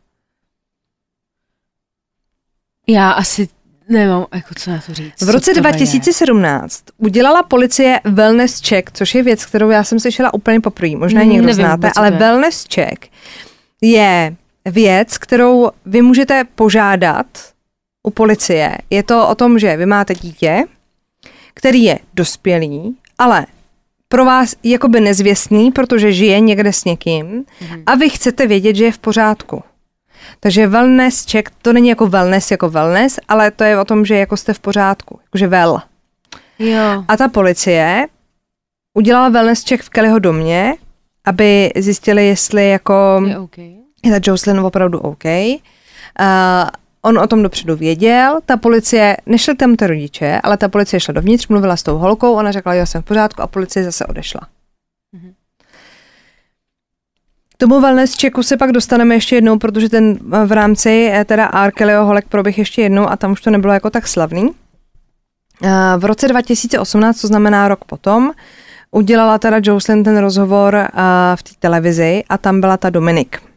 Já 2.87 3.11
asi 3.11 3.47
nemám, 3.89 4.25
jako 4.33 4.53
co 4.57 4.71
na 4.71 4.81
to 4.85 4.93
říct. 4.93 5.21
V 5.21 5.29
roce 5.29 5.51
co 5.51 5.61
to 5.61 5.67
je? 5.67 5.73
2017 5.73 6.83
udělala 6.97 7.43
policie 7.43 7.99
wellness 8.03 8.61
check, 8.67 8.91
což 8.93 9.15
je 9.15 9.23
věc, 9.23 9.45
kterou 9.45 9.69
já 9.69 9.83
jsem 9.83 9.99
slyšela 9.99 10.33
úplně 10.33 10.59
poprvé, 10.59 10.95
možná 10.95 11.21
Mm, 11.23 11.29
někdo 11.29 11.47
nevím 11.47 11.55
znáte, 11.55 11.91
ale 11.95 12.11
wellness 12.11 12.65
check 12.73 13.07
je 13.81 14.35
věc, 14.65 15.17
kterou 15.17 15.69
vy 15.85 16.01
můžete 16.01 16.43
požádat 16.55 17.25
u 18.03 18.11
policie. 18.11 18.77
Je 18.89 19.03
to 19.03 19.27
o 19.27 19.35
tom, 19.35 19.59
že 19.59 19.77
vy 19.77 19.85
máte 19.85 20.15
dítě, 20.15 20.63
který 21.53 21.83
je 21.83 21.99
dospělý, 22.13 22.95
ale 23.17 23.45
pro 24.07 24.25
vás 24.25 24.55
jakoby 24.63 25.01
nezvěstný, 25.01 25.71
protože 25.71 26.11
žije 26.11 26.39
někde 26.39 26.73
s 26.73 26.85
někým 26.85 27.45
Mhm. 27.61 27.83
a 27.85 27.95
vy 27.95 28.09
chcete 28.09 28.47
vědět, 28.47 28.75
že 28.75 28.85
je 28.85 28.91
v 28.91 28.97
pořádku. 28.99 29.63
Takže 30.39 30.67
wellness 30.67 31.25
check, 31.31 31.51
to 31.61 31.73
není 31.73 31.89
jako 31.89 32.07
wellness 32.07 32.51
jako 32.51 32.69
wellness, 32.69 33.19
ale 33.27 33.51
to 33.51 33.63
je 33.63 33.79
o 33.79 33.85
tom, 33.85 34.05
že 34.05 34.15
jako 34.15 34.37
jste 34.37 34.53
v 34.53 34.59
pořádku, 34.59 35.19
jakože 35.23 35.47
well. 35.47 35.81
Jo. 36.59 37.03
A 37.07 37.17
ta 37.17 37.27
policie 37.27 38.07
udělala 38.93 39.29
wellness 39.29 39.63
check 39.69 39.83
v 39.83 39.89
Kellyho 39.89 40.19
domě, 40.19 40.73
aby 41.25 41.71
zjistili, 41.75 42.27
jestli 42.27 42.69
jako 42.69 43.23
Je 43.27 43.39
OK. 43.39 43.57
je 43.57 44.11
ta 44.11 44.19
Jocelyn 44.31 44.59
opravdu 44.59 44.99
OK. 44.99 45.23
Uh, 45.25 46.69
on 47.01 47.19
o 47.19 47.27
tom 47.27 47.43
dopředu 47.43 47.75
věděl, 47.75 48.39
ta 48.45 48.57
policie, 48.57 49.17
nešli 49.25 49.55
tam 49.55 49.75
ty 49.75 49.87
rodiče, 49.87 50.39
ale 50.43 50.57
ta 50.57 50.69
policie 50.69 50.99
šla 50.99 51.13
dovnitř, 51.13 51.47
mluvila 51.47 51.77
s 51.77 51.83
tou 51.83 51.97
holkou, 51.97 52.33
ona 52.33 52.51
řekla, 52.51 52.73
jo, 52.73 52.85
jsem 52.85 53.01
v 53.01 53.05
pořádku 53.05 53.41
a 53.41 53.47
policie 53.47 53.83
zase 53.83 54.05
odešla. 54.05 54.41
Mhm. 55.11 55.33
K 57.53 57.57
tomu 57.57 57.81
wellness 57.81 58.17
checku 58.21 58.43
se 58.43 58.57
pak 58.57 58.71
dostaneme 58.71 59.15
ještě 59.15 59.35
jednou, 59.35 59.57
protože 59.57 59.89
ten 59.89 60.19
eh, 60.33 60.45
v 60.45 60.51
rámci 60.51 61.09
eh, 61.13 61.25
teda 61.25 61.49
R. 61.53 61.71
Holek 61.97 62.27
proběh 62.27 62.57
ještě 62.57 62.81
jednou 62.81 63.09
a 63.09 63.15
tam 63.15 63.31
už 63.31 63.41
to 63.41 63.49
nebylo 63.49 63.73
jako 63.73 63.89
tak 63.89 64.07
slavný. 64.07 64.49
Eh, 65.63 65.69
V 65.97 66.05
roce 66.05 66.27
2018, 66.27 67.21
to 67.21 67.27
znamená 67.27 67.67
rok 67.67 67.85
potom, 67.85 68.31
udělala 68.91 69.37
teda 69.39 69.59
Jocelyn 69.63 70.03
ten 70.03 70.17
rozhovor 70.17 70.87
v 71.35 71.43
té 71.43 71.51
televizi 71.59 72.23
a 72.29 72.37
tam 72.37 72.61
byla 72.61 72.77
ta 72.77 72.89
Dominik. 72.89 73.50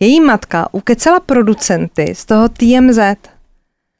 Její 0.00 0.20
matka 0.20 0.68
ukecala 0.72 1.20
producenty 1.20 2.14
z 2.14 2.24
toho 2.24 2.48
TMZ, 2.48 2.98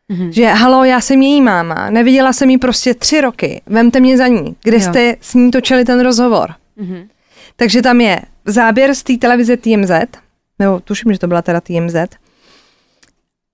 Mhm. 0.08 0.32
že 0.32 0.46
halo, 0.46 0.84
já 0.84 1.00
jsem 1.00 1.22
její 1.22 1.40
máma, 1.40 1.90
neviděla 1.90 2.32
jsem 2.32 2.50
jí 2.50 2.58
prostě 2.58 2.94
tři 2.94 3.20
roky, 3.20 3.62
vemte 3.66 4.00
mě 4.00 4.16
za 4.16 4.26
ní, 4.26 4.56
kde 4.62 4.76
Jo. 4.76 4.80
jste 4.82 5.16
s 5.20 5.34
ní 5.34 5.50
točili 5.50 5.84
ten 5.84 6.00
rozhovor. 6.00 6.54
Mhm. 6.76 7.08
Takže 7.56 7.82
tam 7.82 8.00
je 8.00 8.20
záběr 8.44 8.94
z 8.94 9.02
té 9.02 9.16
televize 9.16 9.56
TMZ, 9.56 9.90
nebo 10.58 10.80
tuším, 10.80 11.12
že 11.12 11.18
to 11.18 11.26
byla 11.26 11.42
teda 11.42 11.60
TMZ, 11.60 11.94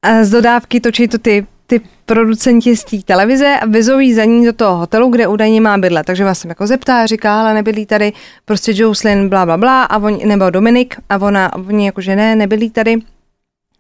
a 0.03 0.25
z 0.25 0.31
dodávky 0.31 0.81
točí 0.81 1.09
to 1.09 1.19
ty, 1.19 1.47
ty 1.71 1.81
producenti 2.07 2.77
z 2.77 2.85
té 2.85 2.97
televize 3.05 3.57
a 3.61 3.67
vyzoují 3.67 4.15
za 4.15 4.25
ní 4.25 4.47
do 4.47 4.53
toho 4.53 4.77
hotelu, 4.77 5.11
kde 5.11 5.27
údajně 5.27 5.61
má 5.61 5.79
bydlet. 5.79 6.07
Takže 6.07 6.25
vás 6.25 6.39
jsem 6.39 6.49
jako 6.49 6.67
zeptá, 6.67 7.07
říká, 7.07 7.41
ale 7.41 7.55
nebydlí 7.55 7.87
tady 7.87 8.13
prostě 8.45 8.73
Jocelyn, 8.75 9.29
bla, 9.29 9.45
bla, 9.47 9.57
bla, 9.57 9.85
a 9.85 9.99
on, 9.99 10.19
nebo 10.25 10.51
Dominik, 10.51 10.97
a 11.09 11.17
ona, 11.17 11.53
oni 11.53 11.87
jako, 11.87 12.01
že 12.01 12.17
ne, 12.17 12.37
nebydlí 12.37 12.71
tady. 12.71 12.97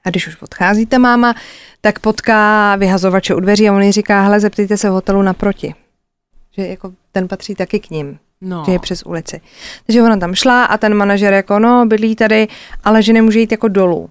A 0.04 0.10
když 0.10 0.28
už 0.28 0.42
odchází 0.42 0.86
ta 0.86 0.98
máma, 0.98 1.34
tak 1.80 1.98
potká 1.98 2.76
vyhazovače 2.76 3.34
u 3.34 3.40
dveří 3.40 3.68
a 3.68 3.72
on 3.72 3.82
jí 3.82 3.92
říká, 3.92 4.22
hele, 4.22 4.40
zeptejte 4.40 4.76
se 4.76 4.90
v 4.90 4.92
hotelu 4.92 5.22
naproti. 5.22 5.74
Že 6.56 6.66
jako 6.66 6.92
ten 7.12 7.28
patří 7.28 7.54
taky 7.54 7.80
k 7.80 7.90
ním 7.90 8.18
No. 8.42 8.62
že 8.66 8.72
je 8.72 8.78
přes 8.78 9.02
ulici. 9.02 9.40
Takže 9.86 10.02
ona 10.02 10.16
tam 10.16 10.34
šla 10.34 10.64
a 10.64 10.76
ten 10.78 10.94
manažer 10.94 11.32
jako, 11.32 11.58
no, 11.58 11.86
bydlí 11.86 12.16
tady, 12.16 12.48
ale 12.84 13.02
že 13.02 13.12
nemůže 13.12 13.40
jít 13.40 13.52
jako 13.52 13.68
dolů. 13.68 14.10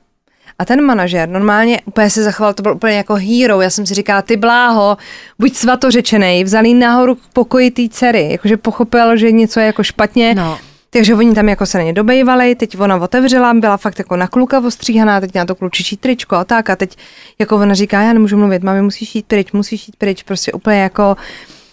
A 0.60 0.66
ten 0.66 0.82
manažer 0.86 1.30
normálně 1.30 1.82
úplně 1.86 2.10
se 2.10 2.24
zachoval, 2.24 2.54
to 2.54 2.64
byl 2.64 2.74
úplně 2.74 2.94
jako 2.98 3.16
hero. 3.16 3.62
Já 3.62 3.70
jsem 3.70 3.86
si 3.86 3.94
říkala, 3.94 4.22
ty 4.22 4.38
bláho, 4.38 4.98
buď 5.40 5.54
svatořečenej, 5.56 6.44
vzal 6.44 6.66
jí 6.66 6.74
nahoru 6.74 7.16
k 7.16 7.20
pokoji 7.34 7.72
té 7.72 7.82
dcery, 7.90 8.28
jakože 8.32 8.58
pochopil, 8.58 9.18
že 9.18 9.32
něco 9.32 9.60
je 9.60 9.66
jako 9.66 9.84
špatně. 9.84 10.36
No. 10.36 10.58
Takže 10.90 11.16
oni 11.16 11.36
tam 11.36 11.50
jako 11.50 11.66
se 11.66 11.78
na 11.78 11.84
ně 11.84 11.94
dobejvali, 11.94 12.56
teď 12.56 12.80
ona 12.80 12.96
otevřela, 12.96 13.54
byla 13.54 13.78
fakt 13.78 14.00
jako 14.00 14.16
na 14.16 14.28
kluka 14.28 14.60
ostříhaná, 14.60 15.22
teď 15.22 15.36
na 15.36 15.46
to 15.46 15.56
klučičí 15.56 15.98
tričko 15.98 16.36
a 16.36 16.44
tak 16.44 16.70
a 16.70 16.76
teď 16.76 16.98
jako 17.40 17.56
ona 17.56 17.74
říká, 17.74 18.02
já 18.02 18.14
nemůžu 18.14 18.38
mluvit, 18.38 18.64
mami, 18.64 18.82
musíš 18.82 19.16
jít 19.16 19.26
pryč, 19.26 19.52
musíš 19.52 19.88
jít 19.88 19.96
pryč, 19.96 20.24
prostě 20.24 20.52
úplně 20.52 20.82
jako 20.82 21.18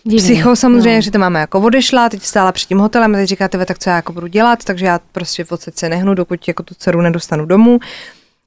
Divný. 0.04 0.18
psycho 0.18 0.56
samozřejmě, 0.56 0.94
No. 0.96 1.00
že 1.00 1.10
to 1.10 1.18
máma 1.18 1.38
jako 1.38 1.60
odešla, 1.60 2.08
teď 2.08 2.22
stála 2.22 2.52
před 2.52 2.66
tím 2.68 2.78
hotelem 2.78 3.14
a 3.14 3.18
teď 3.18 3.28
říká, 3.28 3.48
"Tebe, 3.48 3.66
tak 3.66 3.78
co 3.78 3.90
já 3.90 3.96
jako 3.96 4.12
budu 4.12 4.26
dělat, 4.26 4.64
takže 4.64 4.86
já 4.86 5.00
prostě 5.12 5.44
v 5.44 5.48
se 5.74 5.88
nehnu, 5.88 6.14
dokud 6.14 6.48
jako 6.48 6.62
tu 6.62 6.74
dceru 6.74 7.00
nedostanu 7.00 7.46
domů. 7.46 7.78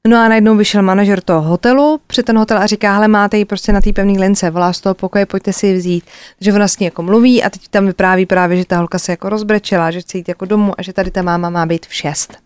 No 0.08 0.18
a 0.18 0.28
najednou 0.28 0.56
vyšel 0.56 0.82
manažer 0.82 1.22
toho 1.22 1.42
hotelu 1.42 2.02
před 2.08 2.26
ten 2.26 2.38
hotel 2.38 2.58
a 2.58 2.66
říká, 2.66 2.94
hele, 2.94 3.08
máte 3.08 3.38
ji 3.38 3.46
prostě 3.46 3.74
na 3.74 3.82
té 3.82 3.94
pevné 3.94 4.20
lince, 4.20 4.50
volá 4.50 4.74
z 4.74 4.82
toho 4.82 4.96
pokoje, 4.96 5.26
pojďte 5.26 5.54
si 5.54 5.68
ji 5.68 5.78
vzít. 5.78 6.04
Takže 6.38 6.54
ona 6.54 6.68
s 6.68 6.80
ní 6.80 6.86
jako 6.86 7.04
mluví 7.04 7.44
a 7.44 7.50
teď 7.50 7.68
tam 7.68 7.86
vypráví 7.86 8.26
právě, 8.26 8.58
že 8.58 8.66
ta 8.66 8.78
holka 8.78 9.00
se 9.00 9.12
jako 9.12 9.30
rozbrečela, 9.30 9.92
že 9.92 10.02
chce 10.02 10.18
jít 10.18 10.30
jako 10.30 10.46
domů 10.46 10.74
a 10.78 10.82
že 10.82 10.94
tady 10.94 11.12
ta 11.12 11.22
máma 11.22 11.50
má 11.50 11.66
být 11.66 11.86
v 11.86 11.94
šest. 11.94 12.38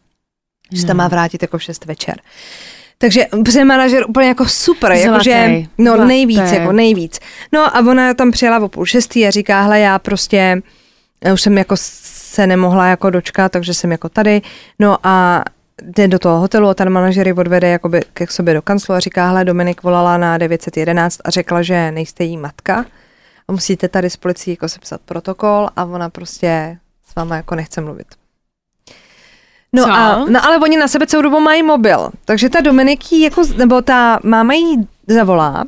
Že 0.72 0.82
se 0.82 0.88
tam 0.88 0.98
má 0.98 1.08
vrátit 1.08 1.42
jako 1.42 1.58
v 1.58 1.64
šest 1.64 1.86
večer. 1.86 2.20
Takže 2.98 3.26
prostě 3.44 3.66
manažer 3.66 4.04
úplně 4.10 4.28
jako 4.28 4.46
super, 4.46 4.92
jakože, 4.92 5.62
no 5.78 5.94
Zlatý. 5.96 6.08
nejvíc, 6.08 6.52
jako 6.52 6.72
nejvíc. 6.72 7.20
No 7.52 7.78
a 7.78 7.80
ona 7.80 8.14
tam 8.14 8.32
přijela 8.32 8.60
o 8.60 8.68
půl 8.68 8.86
šestý 8.86 9.28
a 9.28 9.32
říká, 9.32 9.62
hele, 9.62 9.80
já 9.80 10.00
prostě 10.00 10.62
já 11.26 11.34
už 11.34 11.42
jsem 11.42 11.58
jako 11.58 11.76
se 11.78 12.48
nemohla 12.48 12.88
jako 12.88 13.10
dočkat, 13.10 13.52
takže 13.52 13.74
jsem 13.74 13.92
jako 13.92 14.10
tady. 14.10 14.42
No 14.80 14.98
a 15.04 15.44
jde 15.82 16.08
do 16.08 16.20
toho 16.20 16.40
hotelu 16.40 16.68
a 16.70 16.74
ten 16.74 16.90
manažer 16.90 17.28
ji 17.28 17.34
odvede 17.34 17.70
jakoby 17.70 18.02
k 18.14 18.32
sobě 18.32 18.54
do 18.54 18.62
kanclu 18.62 18.96
a 18.96 19.00
říká, 19.00 19.28
hele, 19.28 19.46
Dominik 19.46 19.84
volala 19.84 20.18
na 20.18 20.38
911 20.38 21.20
a 21.24 21.30
řekla, 21.30 21.62
že 21.62 21.92
nejste 21.92 22.24
jí 22.24 22.38
matka 22.38 22.86
a 23.48 23.52
musíte 23.52 23.88
tady 23.88 24.10
s 24.10 24.18
policií 24.18 24.54
jako 24.54 24.70
sepsat 24.70 25.02
protokol 25.06 25.70
a 25.76 25.86
ona 25.86 26.10
prostě 26.10 26.78
s 27.12 27.16
váma 27.16 27.36
jako 27.36 27.56
nechce 27.56 27.82
mluvit. 27.82 28.08
No, 29.76 29.84
Co? 29.84 29.92
a, 29.92 30.26
no 30.30 30.46
ale 30.46 30.58
oni 30.58 30.78
na 30.78 30.88
sebe 30.88 31.08
celou 31.08 31.22
dobu 31.24 31.40
mají 31.40 31.64
mobil, 31.64 32.10
takže 32.26 32.50
ta 32.50 32.62
Dominik 32.62 33.12
jí 33.12 33.22
jako, 33.22 33.44
nebo 33.58 33.82
ta 33.82 34.20
máma 34.24 34.54
jí 34.54 34.88
zavolá, 35.08 35.64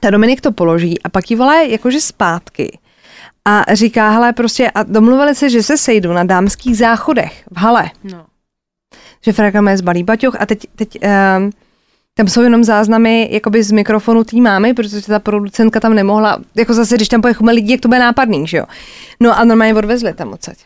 ta 0.00 0.10
Dominik 0.10 0.40
to 0.40 0.52
položí 0.52 1.02
a 1.02 1.08
pak 1.08 1.30
jí 1.30 1.36
volá 1.36 1.60
jakože 1.60 2.00
zpátky. 2.00 2.78
A 3.44 3.74
říká, 3.74 4.10
hele, 4.10 4.32
prostě, 4.32 4.70
a 4.70 4.82
domluvili 4.82 5.34
se, 5.34 5.50
že 5.50 5.62
se 5.62 5.76
sejdu 5.76 6.12
na 6.12 6.24
dámských 6.24 6.76
záchodech 6.76 7.44
v 7.50 7.56
hale. 7.56 7.90
No. 8.04 8.26
Že 9.24 9.32
Fraka 9.32 9.60
má 9.60 9.76
zbalí 9.76 10.02
baťoch 10.02 10.36
a 10.40 10.46
teď, 10.46 10.66
teď 10.76 10.98
um, 11.38 11.50
tam 12.14 12.28
jsou 12.28 12.42
jenom 12.42 12.64
záznamy 12.64 13.28
jakoby 13.30 13.62
z 13.62 13.72
mikrofonu 13.72 14.24
té 14.24 14.36
mámy, 14.36 14.74
protože 14.74 15.02
ta 15.02 15.18
producentka 15.18 15.80
tam 15.80 15.94
nemohla, 15.94 16.38
jako 16.54 16.74
zase, 16.74 16.94
když 16.96 17.08
tam 17.08 17.22
pojechume 17.22 17.52
lidi, 17.52 17.72
jak 17.72 17.80
to 17.80 17.88
bude 17.88 18.00
nápadný, 18.00 18.46
že 18.46 18.56
jo. 18.56 18.64
No 19.20 19.38
a 19.38 19.44
normálně 19.44 19.74
odvezli 19.74 20.12
tam 20.14 20.32
odsaď. 20.32 20.56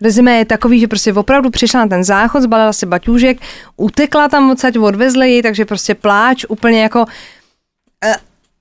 Rezime 0.00 0.38
je 0.38 0.44
takový, 0.44 0.80
že 0.80 0.88
prostě 0.88 1.12
opravdu 1.12 1.50
přišla 1.50 1.80
na 1.80 1.86
ten 1.86 2.04
záchod, 2.04 2.42
zbalila 2.42 2.72
si 2.72 2.86
baťůžek, 2.86 3.38
utekla 3.76 4.28
tam 4.28 4.50
odsaď, 4.50 4.78
odvezli 4.78 5.30
ji, 5.30 5.42
takže 5.42 5.64
prostě 5.64 5.94
pláč 5.94 6.44
úplně 6.48 6.82
jako 6.82 7.00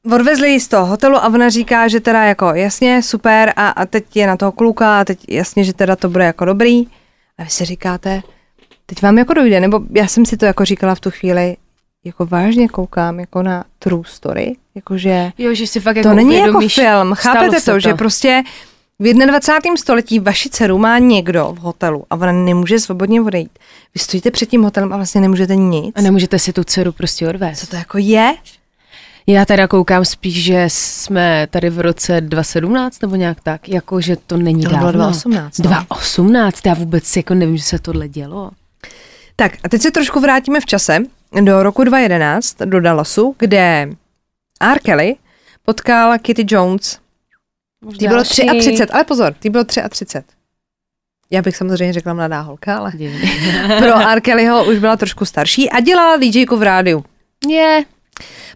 uh, 0.05 0.13
odvezli 0.13 0.49
ji 0.49 0.59
z 0.59 0.67
toho 0.67 0.85
hotelu 0.85 1.15
a 1.15 1.27
ona 1.27 1.49
říká, 1.49 1.87
že 1.87 1.99
teda 1.99 2.23
jako 2.23 2.45
jasně, 2.45 3.03
super 3.03 3.53
a, 3.55 3.69
a 3.69 3.85
teď 3.85 4.15
je 4.15 4.27
na 4.27 4.37
toho 4.37 4.51
kluka 4.51 4.99
a 4.99 5.05
teď 5.05 5.19
jasně, 5.29 5.63
že 5.63 5.73
teda 5.73 5.95
to 5.95 6.09
bude 6.09 6.25
jako 6.25 6.45
dobrý. 6.45 6.87
A 7.37 7.43
vy 7.43 7.49
si 7.49 7.65
říkáte, 7.65 8.21
teď 8.89 9.01
vám 9.01 9.17
jako 9.17 9.33
dojde, 9.33 9.59
nebo 9.59 9.79
já 9.95 10.07
jsem 10.07 10.25
si 10.25 10.37
to 10.37 10.45
jako 10.45 10.65
říkala 10.65 10.95
v 10.95 10.99
tu 10.99 11.11
chvíli, 11.11 11.57
jako 12.05 12.25
vážně 12.25 12.67
koukám 12.67 13.19
jako 13.19 13.43
na 13.43 13.63
true 13.79 14.03
story, 14.05 14.55
jakože 14.75 15.31
Jo, 15.37 15.53
že 15.53 15.67
si 15.67 15.79
fakt 15.79 15.95
jako 15.95 16.09
to 16.09 16.15
není 16.15 16.37
jako 16.37 16.59
film, 16.69 17.13
chápete 17.13 17.59
se 17.59 17.71
to, 17.71 17.79
že 17.79 17.93
prostě 17.93 18.43
v 18.99 19.13
21. 19.13 19.77
století 19.77 20.19
vaši 20.19 20.49
dceru 20.49 20.77
má 20.77 20.99
někdo 20.99 21.53
v 21.57 21.59
hotelu 21.59 22.05
a 22.09 22.15
ona 22.15 22.31
nemůže 22.31 22.79
svobodně 22.79 23.21
odejít. 23.21 23.59
Vy 23.93 23.99
stojíte 23.99 24.31
před 24.31 24.49
tím 24.49 24.63
hotelem 24.63 24.93
a 24.93 24.95
vlastně 24.95 25.21
nemůžete 25.21 25.55
nic. 25.55 25.93
A 25.95 26.01
nemůžete 26.01 26.39
si 26.39 26.53
tu 26.53 26.63
dceru 26.63 26.91
prostě 26.91 27.29
odvést. 27.29 27.59
Co 27.59 27.67
to 27.67 27.75
jako 27.75 27.97
je? 27.97 28.35
Já 29.27 29.45
teda 29.45 29.67
koukám 29.67 30.05
spíš, 30.05 30.43
že 30.43 30.65
jsme 30.67 31.47
tady 31.49 31.69
v 31.69 31.79
roce 31.79 32.21
2017 32.21 33.01
nebo 33.01 33.15
nějak 33.15 33.37
tak, 33.43 33.69
jako 33.69 34.01
že 34.01 34.15
to 34.27 34.37
není 34.37 34.63
To 34.63 34.69
dávno. 34.69 34.91
bylo 34.91 34.91
2018, 34.91 35.59
no. 35.59 35.63
2018, 35.69 36.65
já 36.65 36.73
vůbec 36.73 37.15
jako 37.15 37.33
nevím, 37.33 37.57
že 37.57 37.63
se 37.63 37.79
tohle 37.79 38.07
dělo. 38.07 38.51
Tak 39.39 39.51
a 39.63 39.69
teď 39.69 39.81
se 39.81 39.91
trošku 39.91 40.19
vrátíme 40.19 40.59
v 40.59 40.65
čase 40.65 40.99
do 41.41 41.63
roku 41.63 41.83
2011 41.83 42.57
do 42.65 42.81
Dallasu, 42.81 43.35
kde 43.39 43.89
R. 44.61 44.79
Kelly 44.79 45.15
potkal 45.65 46.19
Kitty 46.19 46.45
Jones. 46.47 46.99
Ty 47.99 48.07
bylo 48.07 48.23
33, 48.23 48.83
ale 48.91 49.03
pozor, 49.03 49.33
ty 49.33 49.49
bylo 49.49 49.63
33. 49.63 50.19
Já 51.31 51.41
bych 51.41 51.57
samozřejmě 51.57 51.93
řekla 51.93 52.13
mladá 52.13 52.41
holka, 52.41 52.77
ale 52.77 52.91
Divný. 52.95 53.31
pro 53.79 54.09
R. 54.09 54.21
Kellyho 54.21 54.65
už 54.65 54.77
byla 54.77 54.97
trošku 54.97 55.25
starší 55.25 55.69
a 55.69 55.79
dělala 55.79 56.17
DJku 56.17 56.57
v 56.57 56.63
rádiu. 56.63 57.05
Je, 57.47 57.83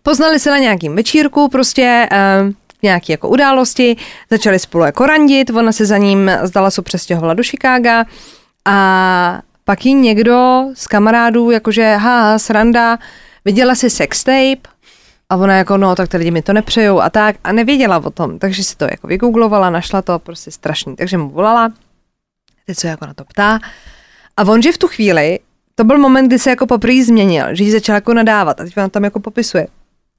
Poznali 0.04 0.40
se 0.40 0.50
na 0.50 0.58
nějakým 0.58 0.96
večírku, 0.96 1.50
prostě 1.50 2.10
uh, 2.12 2.54
nějaký 2.84 3.12
jako 3.12 3.30
události, 3.30 3.98
začali 4.30 4.60
spolu 4.60 4.84
jako 4.84 5.06
randit, 5.06 5.50
ona 5.50 5.72
se 5.72 5.86
za 5.86 5.98
ním 5.98 6.32
z 6.44 6.52
Dallasu 6.52 6.82
přestěhovala 6.82 7.34
do 7.34 7.44
Chicaga 7.44 8.06
a 8.66 9.42
pak 9.72 9.86
jí 9.86 9.94
někdo 9.94 10.66
z 10.74 10.88
kamarádů, 10.88 11.52
jakože 11.52 11.96
ha, 11.96 12.40
sranda, 12.40 12.98
viděla 13.46 13.76
si 13.76 13.90
sextape? 13.90 14.70
A 15.30 15.36
ona 15.36 15.56
jako, 15.58 15.78
no, 15.78 15.96
tak 15.96 16.10
ty 16.10 16.18
lidi 16.18 16.32
mi 16.32 16.42
to 16.42 16.54
nepřejou. 16.54 17.00
A 17.00 17.10
tak 17.10 17.36
a 17.44 17.52
nevěděla 17.52 17.98
o 17.98 18.10
tom, 18.10 18.40
takže 18.40 18.64
si 18.64 18.78
to 18.78 18.86
jako 18.86 19.08
vygooglovala, 19.08 19.70
našla 19.70 20.02
to, 20.02 20.20
prostě 20.20 20.52
strašný, 20.52 20.96
takže 20.96 21.18
mu 21.18 21.30
volala, 21.30 21.74
teď 22.66 22.78
se 22.78 22.88
jako 22.88 23.06
na 23.06 23.14
to 23.14 23.24
ptá. 23.24 23.60
A 24.38 24.44
on, 24.44 24.62
že 24.62 24.72
v 24.72 24.78
tu 24.78 24.88
chvíli, 24.88 25.40
to 25.76 25.84
byl 25.84 25.98
moment, 25.98 26.28
kdy 26.28 26.40
se 26.40 26.50
jako 26.50 26.68
poprvé 26.68 27.04
změnil, 27.04 27.46
že 27.52 27.64
jí 27.64 27.72
začal 27.72 27.96
jako 27.96 28.14
nadávat 28.14 28.60
a 28.60 28.64
teď 28.64 28.78
ona 28.78 28.90
tam 28.90 29.04
jako 29.04 29.20
popisuje, 29.20 29.68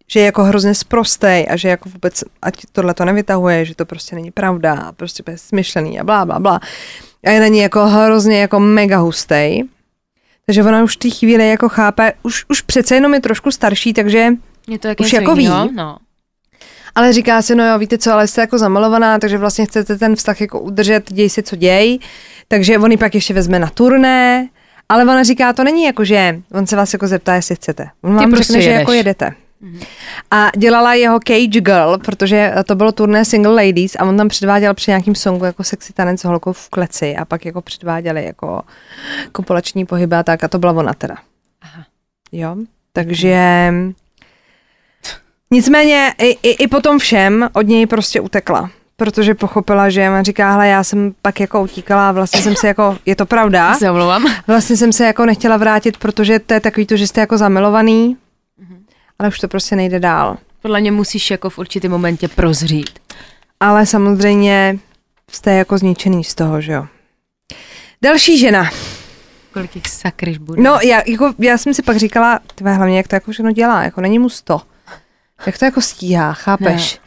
že 0.06 0.20
je 0.20 0.26
jako 0.26 0.44
hrozně 0.44 0.74
sprostej 0.74 1.46
a 1.50 1.56
že 1.56 1.68
jako 1.68 1.88
vůbec, 1.88 2.24
ať 2.42 2.54
tohle 2.72 2.94
to 2.94 3.04
nevytahuje, 3.04 3.64
že 3.64 3.74
to 3.74 3.84
prostě 3.84 4.16
není 4.16 4.30
pravda 4.30 4.92
prostě 4.96 5.22
je 5.30 5.38
smyšlený 5.38 6.00
a 6.00 6.04
blá, 6.04 6.24
blá, 6.24 6.38
blá. 6.38 6.60
A 7.26 7.30
je 7.30 7.40
na 7.40 7.46
ní 7.46 7.58
jako 7.58 7.86
hrozně 7.86 8.40
jako 8.40 8.60
mega 8.60 8.98
hustej. 8.98 9.64
Takže 10.46 10.62
ona 10.62 10.82
už 10.82 10.96
v 10.96 10.98
té 10.98 11.10
chvíli 11.10 11.48
jako 11.48 11.68
chápe, 11.68 12.12
už, 12.22 12.44
už 12.48 12.60
přece 12.60 12.94
jenom 12.94 13.14
je 13.14 13.20
trošku 13.20 13.50
starší, 13.50 13.92
takže 13.92 14.28
je 14.68 14.78
to 14.78 14.88
jak 14.88 15.00
Už 15.00 15.12
jako 15.12 15.34
ví. 15.34 15.48
No. 15.74 15.96
ale 16.94 17.12
říká 17.12 17.42
si, 17.42 17.54
no 17.54 17.66
jo, 17.66 17.78
víte 17.78 17.98
co, 17.98 18.12
ale 18.12 18.26
jste 18.26 18.40
jako 18.40 18.58
zamalovaná, 18.58 19.18
takže 19.18 19.38
vlastně 19.38 19.66
chcete 19.66 19.98
ten 19.98 20.16
vztah 20.16 20.40
jako 20.40 20.60
udržet, 20.60 21.12
děj 21.12 21.30
si, 21.30 21.42
co 21.42 21.56
děj. 21.56 21.98
Takže 22.48 22.78
on 22.78 22.90
ji 22.90 22.96
pak 22.96 23.14
ještě 23.14 23.34
vezme 23.34 23.58
na 23.58 23.70
turné, 23.70 24.48
ale 24.88 25.02
ona 25.02 25.22
říká, 25.22 25.52
to 25.52 25.64
není 25.64 25.84
jako, 25.84 26.04
že 26.04 26.40
on 26.52 26.66
se 26.66 26.76
vás 26.76 26.92
jako 26.92 27.06
zeptá, 27.08 27.34
jestli 27.34 27.54
chcete. 27.56 27.88
On 28.02 28.14
vám 28.14 28.30
prostě 28.30 28.52
řekne, 28.52 28.62
že 28.62 28.68
jedeš. 28.70 28.80
jako 28.80 28.92
jedete. 28.92 29.32
A 30.30 30.50
dělala 30.56 30.94
jeho 30.94 31.18
Cage 31.26 31.60
Girl, 31.60 31.98
protože 31.98 32.54
to 32.66 32.74
bylo 32.74 32.92
turné 32.92 33.24
Single 33.24 33.66
Ladies 33.66 33.96
a 33.98 34.04
on 34.04 34.16
tam 34.16 34.28
předváděl 34.28 34.74
při 34.74 34.90
nějakým 34.90 35.14
songu 35.14 35.44
jako 35.44 35.64
sexy 35.64 35.92
tanec 35.92 36.20
s 36.20 36.24
holkou 36.24 36.52
v 36.52 36.68
kleci 36.68 37.16
a 37.16 37.24
pak 37.24 37.44
jako 37.46 37.62
předváděli 37.62 38.24
jako 38.24 38.62
kopulační 39.32 39.86
pohyby 39.86 40.16
a 40.16 40.22
tak 40.22 40.44
a 40.44 40.48
to 40.48 40.58
byla 40.58 40.72
ona 40.72 40.94
teda. 40.94 41.16
Aha. 41.62 41.84
Jo, 42.32 42.56
takže 42.92 43.68
nicméně 45.50 46.14
i, 46.18 46.26
i, 46.42 46.50
i 46.50 46.68
potom 46.68 46.98
všem 46.98 47.48
od 47.52 47.66
něj 47.66 47.86
prostě 47.86 48.20
utekla 48.20 48.70
protože 48.96 49.34
pochopila, 49.34 49.90
že 49.90 50.10
on 50.10 50.24
říká, 50.24 50.52
hele, 50.52 50.68
já 50.68 50.84
jsem 50.84 51.14
pak 51.22 51.40
jako 51.40 51.62
utíkala 51.62 52.08
a 52.08 52.12
vlastně 52.12 52.42
jsem 52.42 52.56
se 52.56 52.68
jako, 52.68 52.98
je 53.06 53.16
to 53.16 53.26
pravda, 53.26 53.74
Se 53.78 53.90
omlouvám. 53.90 54.26
vlastně 54.46 54.76
jsem 54.76 54.92
se 54.92 55.06
jako 55.06 55.26
nechtěla 55.26 55.56
vrátit, 55.56 55.96
protože 55.96 56.38
to 56.38 56.54
je 56.54 56.60
takový 56.60 56.86
to, 56.86 56.96
že 56.96 57.06
jste 57.06 57.20
jako 57.20 57.38
zamilovaný, 57.38 58.16
ale 59.22 59.28
už 59.28 59.38
to 59.38 59.48
prostě 59.48 59.76
nejde 59.76 60.00
dál. 60.00 60.36
Podle 60.62 60.80
mě 60.80 60.92
musíš 60.92 61.30
jako 61.30 61.50
v 61.50 61.58
určitém 61.58 61.90
momentě 61.90 62.28
prozřít. 62.28 62.90
Ale 63.60 63.86
samozřejmě 63.86 64.78
jste 65.30 65.52
jako 65.52 65.78
zničený 65.78 66.24
z 66.24 66.34
toho, 66.34 66.60
že 66.60 66.72
jo. 66.72 66.86
Další 68.02 68.38
žena. 68.38 68.70
Kolik 69.52 69.70
těch 69.70 69.88
sakryš 69.88 70.38
bude. 70.38 70.62
No, 70.62 70.78
já, 70.82 71.02
jako, 71.06 71.34
já 71.38 71.58
jsem 71.58 71.74
si 71.74 71.82
pak 71.82 71.96
říkala, 71.96 72.40
tvé 72.54 72.74
hlavně, 72.74 72.96
jak 72.96 73.08
to 73.08 73.16
jako 73.16 73.32
všechno 73.32 73.52
dělá, 73.52 73.82
jako 73.82 74.00
není 74.00 74.18
mu 74.18 74.28
sto. 74.28 74.60
Jak 75.46 75.58
to 75.58 75.64
jako 75.64 75.80
stíhá, 75.80 76.32
chápeš? 76.32 77.00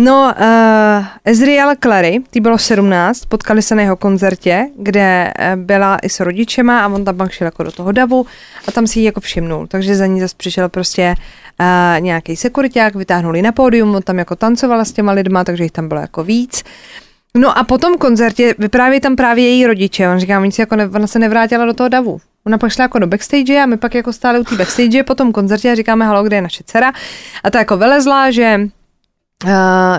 No, 0.00 0.34
uh, 0.40 1.06
Ezriel 1.24 1.74
Clary, 1.82 2.22
ty 2.30 2.40
bylo 2.40 2.58
17, 2.58 3.24
potkali 3.24 3.62
se 3.62 3.74
na 3.74 3.82
jeho 3.82 3.96
koncertě, 3.96 4.68
kde 4.78 5.32
eh, 5.38 5.56
byla 5.56 5.98
i 5.98 6.08
s 6.08 6.20
rodičema 6.20 6.84
a 6.84 6.88
on 6.88 7.04
tam 7.04 7.16
pak 7.16 7.30
šel 7.30 7.44
jako 7.44 7.62
do 7.62 7.72
toho 7.72 7.92
davu 7.92 8.26
a 8.68 8.72
tam 8.72 8.86
si 8.86 8.98
ji 8.98 9.04
jako 9.04 9.20
všimnul. 9.20 9.66
Takže 9.66 9.96
za 9.96 10.06
ní 10.06 10.20
zase 10.20 10.34
přišel 10.36 10.68
prostě 10.68 11.14
uh, 11.60 12.00
nějaký 12.00 12.36
sekuriták, 12.36 12.94
vytáhnuli 12.94 13.42
na 13.42 13.52
pódium, 13.52 13.94
on 13.94 14.02
tam 14.02 14.18
jako 14.18 14.36
tancovala 14.36 14.84
s 14.84 14.92
těma 14.92 15.12
lidma, 15.12 15.44
takže 15.44 15.64
jich 15.64 15.72
tam 15.72 15.88
bylo 15.88 16.00
jako 16.00 16.24
víc. 16.24 16.64
No 17.36 17.58
a 17.58 17.64
po 17.64 17.78
tom 17.78 17.98
koncertě 17.98 18.54
vyprávějí 18.58 19.00
tam 19.00 19.16
právě 19.16 19.44
její 19.44 19.66
rodiče. 19.66 20.08
On 20.08 20.18
říká, 20.18 20.50
si 20.50 20.60
jako 20.60 20.76
ne, 20.76 20.88
ona 20.88 21.06
se 21.06 21.18
nevrátila 21.18 21.66
do 21.66 21.74
toho 21.74 21.88
davu. 21.88 22.20
Ona 22.46 22.58
pak 22.58 22.70
šla 22.70 22.82
jako 22.82 22.98
do 22.98 23.06
backstage 23.06 23.62
a 23.62 23.66
my 23.66 23.76
pak 23.76 23.94
jako 23.94 24.12
stáli 24.12 24.40
u 24.40 24.44
té 24.44 24.56
backstage 24.56 25.02
po 25.02 25.14
tom 25.14 25.32
koncertě 25.32 25.72
a 25.72 25.74
říkáme, 25.74 26.04
halo, 26.04 26.22
kde 26.22 26.36
je 26.36 26.42
naše 26.42 26.64
dcera? 26.66 26.92
A 27.44 27.50
ta 27.50 27.58
jako 27.58 27.76
vylezla, 27.76 28.30
že 28.30 28.60
Uh, 29.44 29.50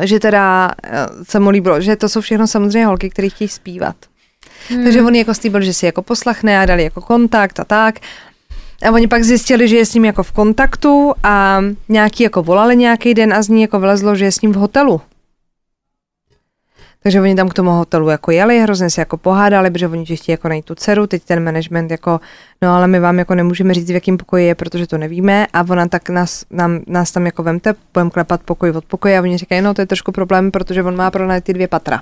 že 0.02 0.20
teda 0.20 0.68
uh, 0.68 1.24
se 1.24 1.40
mu 1.40 1.50
líbilo, 1.50 1.82
že 1.82 1.96
to 1.96 2.10
jsou 2.10 2.22
všechno 2.22 2.48
samozřejmě 2.48 2.86
holky, 2.86 3.10
které 3.10 3.30
chtějí 3.30 3.48
zpívat. 3.48 3.96
Hmm. 4.70 4.84
Takže 4.84 5.02
on 5.02 5.16
jako 5.16 5.34
slíbil, 5.34 5.62
že 5.62 5.74
si 5.74 5.86
jako 5.86 6.02
poslechne 6.02 6.60
a 6.60 6.66
dali 6.66 6.84
jako 6.84 7.02
kontakt 7.02 7.60
a 7.60 7.64
tak. 7.64 8.00
A 8.88 8.92
oni 8.92 9.08
pak 9.08 9.24
zjistili, 9.24 9.68
že 9.68 9.78
je 9.78 9.86
s 9.86 9.94
ním 9.94 10.06
jako 10.06 10.24
v 10.24 10.32
kontaktu 10.32 11.14
a 11.24 11.62
nějaký 11.90 12.24
jako 12.24 12.44
volali 12.44 12.76
nějaký 12.76 13.14
den 13.14 13.34
a 13.34 13.42
z 13.42 13.50
ní 13.50 13.62
jako 13.62 13.80
vylezlo, 13.80 14.16
že 14.16 14.26
je 14.26 14.32
s 14.32 14.42
ním 14.42 14.52
v 14.52 14.56
hotelu. 14.56 15.02
Takže 17.06 17.22
oni 17.22 17.36
tam 17.36 17.50
k 17.50 17.54
tomu 17.54 17.72
hotelu 17.72 18.10
jako 18.10 18.32
jeli, 18.32 18.60
hrozně 18.60 18.90
se 18.90 19.02
jako 19.02 19.18
pohádali, 19.18 19.72
protože 19.72 19.88
oni 19.88 20.06
chtějí 20.06 20.20
jako 20.28 20.48
najít 20.48 20.66
tu 20.66 20.76
dceru, 20.76 21.08
teď 21.08 21.24
ten 21.24 21.44
management 21.44 21.92
jako, 21.92 22.20
no 22.62 22.76
ale 22.76 22.88
my 22.88 23.00
vám 23.00 23.20
jako 23.20 23.36
nemůžeme 23.36 23.74
říct, 23.74 23.90
v 23.90 23.94
jakém 23.94 24.18
pokoji 24.18 24.46
je, 24.46 24.56
protože 24.56 24.88
to 24.88 24.98
nevíme 24.98 25.48
a 25.54 25.62
ona 25.70 25.88
tak 25.88 26.10
nás, 26.10 26.46
nám, 26.50 26.80
nás 26.88 27.12
tam 27.12 27.26
jako 27.26 27.44
vemte, 27.44 27.76
budeme 27.94 28.10
klepat 28.10 28.44
pokoj 28.44 28.70
od 28.70 28.86
pokoje 28.86 29.18
a 29.18 29.22
oni 29.22 29.38
říkají, 29.38 29.62
no 29.62 29.74
to 29.74 29.82
je 29.82 29.88
trošku 29.88 30.12
problém, 30.12 30.52
protože 30.52 30.84
on 30.84 30.96
má 30.96 31.12
pronajat 31.12 31.44
ty 31.44 31.54
dvě 31.54 31.68
patra. 31.68 32.02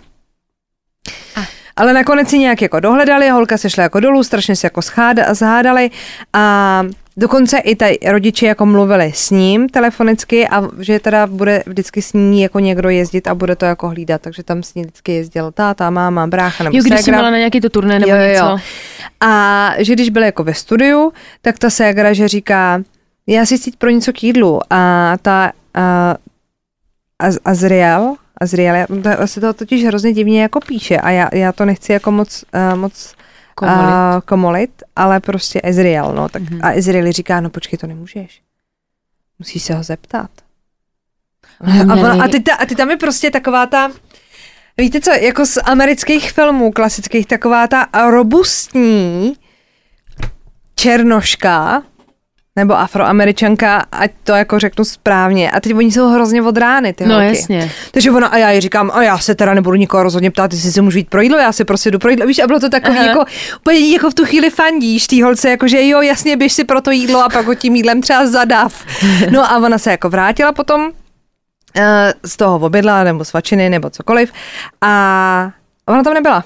Ah. 1.35 1.52
Ale 1.75 1.93
nakonec 1.93 2.29
si 2.29 2.39
nějak 2.39 2.61
jako 2.61 2.79
dohledali, 2.79 3.29
holka 3.29 3.57
se 3.57 3.69
šla 3.69 3.83
jako 3.83 3.99
dolů, 3.99 4.23
strašně 4.23 4.55
se 4.55 4.67
jako 4.67 4.81
scháda, 4.81 5.33
zhádali 5.33 5.89
a 6.33 6.83
dokonce 7.17 7.57
i 7.57 7.75
ty 7.75 7.99
rodiče 8.07 8.45
jako 8.47 8.65
mluvili 8.65 9.11
s 9.15 9.29
ním 9.29 9.69
telefonicky 9.69 10.47
a 10.47 10.63
že 10.79 10.99
teda 10.99 11.27
bude 11.27 11.63
vždycky 11.65 12.01
s 12.01 12.13
ní 12.13 12.41
jako 12.41 12.59
někdo 12.59 12.89
jezdit 12.89 13.27
a 13.27 13.35
bude 13.35 13.55
to 13.55 13.65
jako 13.65 13.89
hlídat, 13.89 14.21
takže 14.21 14.43
tam 14.43 14.63
s 14.63 14.73
ní 14.75 14.81
vždycky 14.83 15.11
jezdil 15.11 15.51
táta, 15.51 15.89
máma, 15.89 16.27
brácha 16.27 16.63
nebo 16.63 16.77
Jo, 16.77 16.83
když 16.83 17.01
jsi 17.01 17.11
měla 17.11 17.29
na 17.31 17.37
nějaký 17.37 17.61
to 17.61 17.69
turné 17.69 17.99
nebo 17.99 18.11
Jo, 18.11 18.17
něco. 18.21 18.45
jo. 18.45 18.57
A 19.21 19.71
že 19.77 19.93
když 19.93 20.09
byli 20.09 20.25
jako 20.25 20.43
ve 20.43 20.53
studiu, 20.53 21.13
tak 21.41 21.59
ta 21.59 21.69
ségra, 21.69 22.13
že 22.13 22.27
říká, 22.27 22.81
já 23.27 23.45
si 23.45 23.57
chci 23.57 23.71
pro 23.77 23.89
něco 23.89 24.13
k 24.13 24.23
jídlu 24.23 24.59
a 24.69 25.13
ta 25.21 25.51
a, 25.73 26.15
Az- 27.19 27.39
Azriel, 27.45 28.15
Azriel, 28.43 28.87
to, 29.03 29.27
se 29.27 29.41
to 29.41 29.53
totiž 29.53 29.85
hrozně 29.85 30.13
divně 30.13 30.41
jako 30.41 30.59
píše 30.59 30.97
a 30.97 31.09
já, 31.09 31.29
já 31.33 31.51
to 31.51 31.65
nechci 31.65 31.91
jako 31.91 32.11
moc, 32.11 32.43
uh, 32.73 32.79
moc 32.79 33.15
Komolit. 33.55 33.79
A, 33.93 34.21
komolit, 34.25 34.83
ale 34.95 35.19
prostě 35.19 35.61
Ezriel, 35.63 36.13
no, 36.15 36.29
tak 36.29 36.41
Mhm. 36.41 36.59
a 36.63 36.71
Ezriel 36.71 37.11
říká, 37.11 37.41
no 37.41 37.49
počkej, 37.49 37.79
to 37.79 37.87
nemůžeš. 37.87 38.41
Musíš 39.39 39.63
se 39.63 39.73
ho 39.75 39.83
zeptat. 39.83 40.29
A, 41.89 41.93
ona, 41.93 42.23
a, 42.23 42.27
ty, 42.27 42.39
ta, 42.39 42.55
a 42.55 42.65
ty 42.65 42.75
tam 42.75 42.89
je 42.89 42.97
prostě 42.97 43.31
taková 43.31 43.65
ta, 43.65 43.91
víte 44.77 45.01
co, 45.01 45.11
jako 45.11 45.45
z 45.45 45.57
amerických 45.63 46.31
filmů 46.31 46.71
klasických, 46.71 47.27
taková 47.27 47.67
ta 47.67 47.87
robustní 48.09 49.33
černoška, 50.75 51.83
nebo 52.55 52.77
afroameričanka, 52.79 53.85
ať 53.91 54.11
to 54.23 54.31
jako 54.31 54.59
řeknu 54.59 54.85
správně. 54.85 55.51
A 55.51 55.59
teď 55.59 55.75
oni 55.75 55.91
jsou 55.91 56.07
hrozně 56.09 56.41
od 56.41 56.57
rány, 56.57 56.93
ty 56.93 57.05
No 57.05 57.15
holky. 57.15 57.27
jasně. 57.27 57.71
Takže 57.91 58.11
ona, 58.11 58.27
a 58.27 58.37
já 58.37 58.51
jí 58.51 58.61
říkám, 58.61 58.91
a 58.93 59.03
já 59.03 59.17
se 59.17 59.35
teda 59.35 59.53
nebudu 59.53 59.75
nikoho 59.77 60.03
rozhodně 60.03 60.31
ptát, 60.31 60.53
jestli 60.53 60.71
se 60.71 60.81
můžu 60.81 60.97
jít 60.97 61.09
pro 61.09 61.21
jídlo, 61.21 61.37
já 61.37 61.51
si 61.51 61.65
prostě 61.65 61.91
jdu 61.91 61.99
pro 61.99 62.09
jídlo. 62.09 62.25
Víš, 62.27 62.39
a 62.39 62.47
bylo 62.47 62.59
to 62.59 62.69
takový, 62.69 62.97
Aha. 62.97 63.07
jako, 63.07 63.25
úplně 63.59 63.79
jako 63.93 64.09
v 64.09 64.13
tu 64.13 64.25
chvíli 64.25 64.49
fandíš 64.49 65.07
tý 65.07 65.21
holce, 65.21 65.49
jako 65.49 65.67
že 65.67 65.87
jo, 65.87 66.01
jasně, 66.01 66.37
běž 66.37 66.53
si 66.53 66.63
pro 66.63 66.81
to 66.81 66.91
jídlo 66.91 67.23
a 67.23 67.29
pak 67.29 67.45
ho 67.45 67.55
tím 67.55 67.75
jídlem 67.75 68.01
třeba 68.01 68.27
zadav. 68.27 68.85
No 69.31 69.51
a 69.51 69.57
ona 69.57 69.77
se 69.77 69.91
jako 69.91 70.09
vrátila 70.09 70.51
potom 70.51 70.91
eh, 71.77 72.13
z 72.23 72.37
toho 72.37 72.59
obydla, 72.59 73.03
nebo 73.03 73.25
svačiny, 73.25 73.69
nebo 73.69 73.89
cokoliv. 73.89 74.31
A 74.81 75.51
ona 75.85 76.03
tam 76.03 76.13
nebyla, 76.13 76.43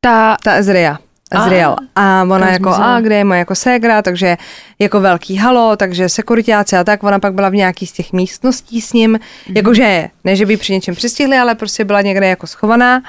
Ta, 0.00 0.36
ta 0.44 0.52
Ezria. 0.54 0.98
Ezriel. 1.34 1.76
A 1.96 2.22
ona 2.22 2.50
jako, 2.50 2.70
a 2.70 3.00
kde 3.00 3.14
je 3.14 3.24
moje 3.24 3.38
jako 3.38 3.54
ségra, 3.54 4.02
takže 4.02 4.36
jako 4.78 5.00
velký 5.00 5.36
halo, 5.36 5.76
takže 5.76 6.08
sekuritáci 6.08 6.76
a 6.76 6.84
tak, 6.84 7.02
ona 7.02 7.18
pak 7.18 7.34
byla 7.34 7.48
v 7.48 7.54
nějaký 7.54 7.86
z 7.86 7.92
těch 7.92 8.12
místností 8.12 8.80
s 8.80 8.92
ním, 8.92 9.14
mm-hmm. 9.14 9.56
jakože, 9.56 10.08
ne, 10.24 10.36
že 10.36 10.46
by 10.46 10.56
při 10.56 10.72
něčem 10.72 10.94
přistihli, 10.94 11.36
ale 11.36 11.54
prostě 11.54 11.84
byla 11.84 12.02
někde 12.02 12.26
jako 12.26 12.46
schovaná. 12.46 13.02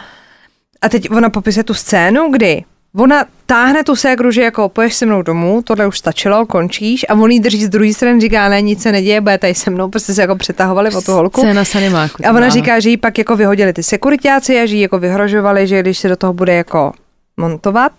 A 0.81 0.89
teď 0.89 1.11
ona 1.11 1.29
popisuje 1.29 1.63
tu 1.63 1.73
scénu, 1.73 2.31
kdy 2.31 2.63
ona 2.97 3.25
táhne 3.45 3.83
tu 3.83 3.95
ségru, 3.95 4.31
že 4.31 4.41
jako 4.41 4.69
poješ 4.69 4.95
se 4.95 5.05
mnou 5.05 5.21
domů, 5.21 5.61
tohle 5.61 5.87
už 5.87 5.97
stačilo, 5.99 6.45
končíš 6.45 7.05
a 7.09 7.13
on 7.13 7.31
jí 7.31 7.39
drží 7.39 7.65
z 7.65 7.69
druhé 7.69 7.93
strany, 7.93 8.21
říká, 8.21 8.49
ne, 8.49 8.61
nic 8.61 8.81
se 8.81 8.91
neděje, 8.91 9.21
bude 9.21 9.37
tady 9.37 9.55
se 9.55 9.69
mnou, 9.69 9.89
prostě 9.89 10.13
se 10.13 10.21
jako 10.21 10.35
přetahovali 10.35 10.95
o 10.95 11.01
tu 11.01 11.11
holku. 11.11 11.41
Scéna 11.41 11.65
sanimáku. 11.65 12.27
A 12.27 12.31
ona 12.31 12.49
říká, 12.49 12.79
že 12.79 12.89
jí 12.89 12.97
pak 12.97 13.17
jako 13.17 13.35
vyhodili 13.35 13.73
ty 13.73 13.83
sekuritáci 13.83 14.59
a 14.59 14.65
že 14.65 14.75
jí 14.75 14.81
jako 14.81 14.99
vyhrožovali, 14.99 15.67
že 15.67 15.79
když 15.79 15.97
se 15.97 16.09
do 16.09 16.15
toho 16.15 16.33
bude 16.33 16.53
jako 16.53 16.91
montovat, 17.37 17.91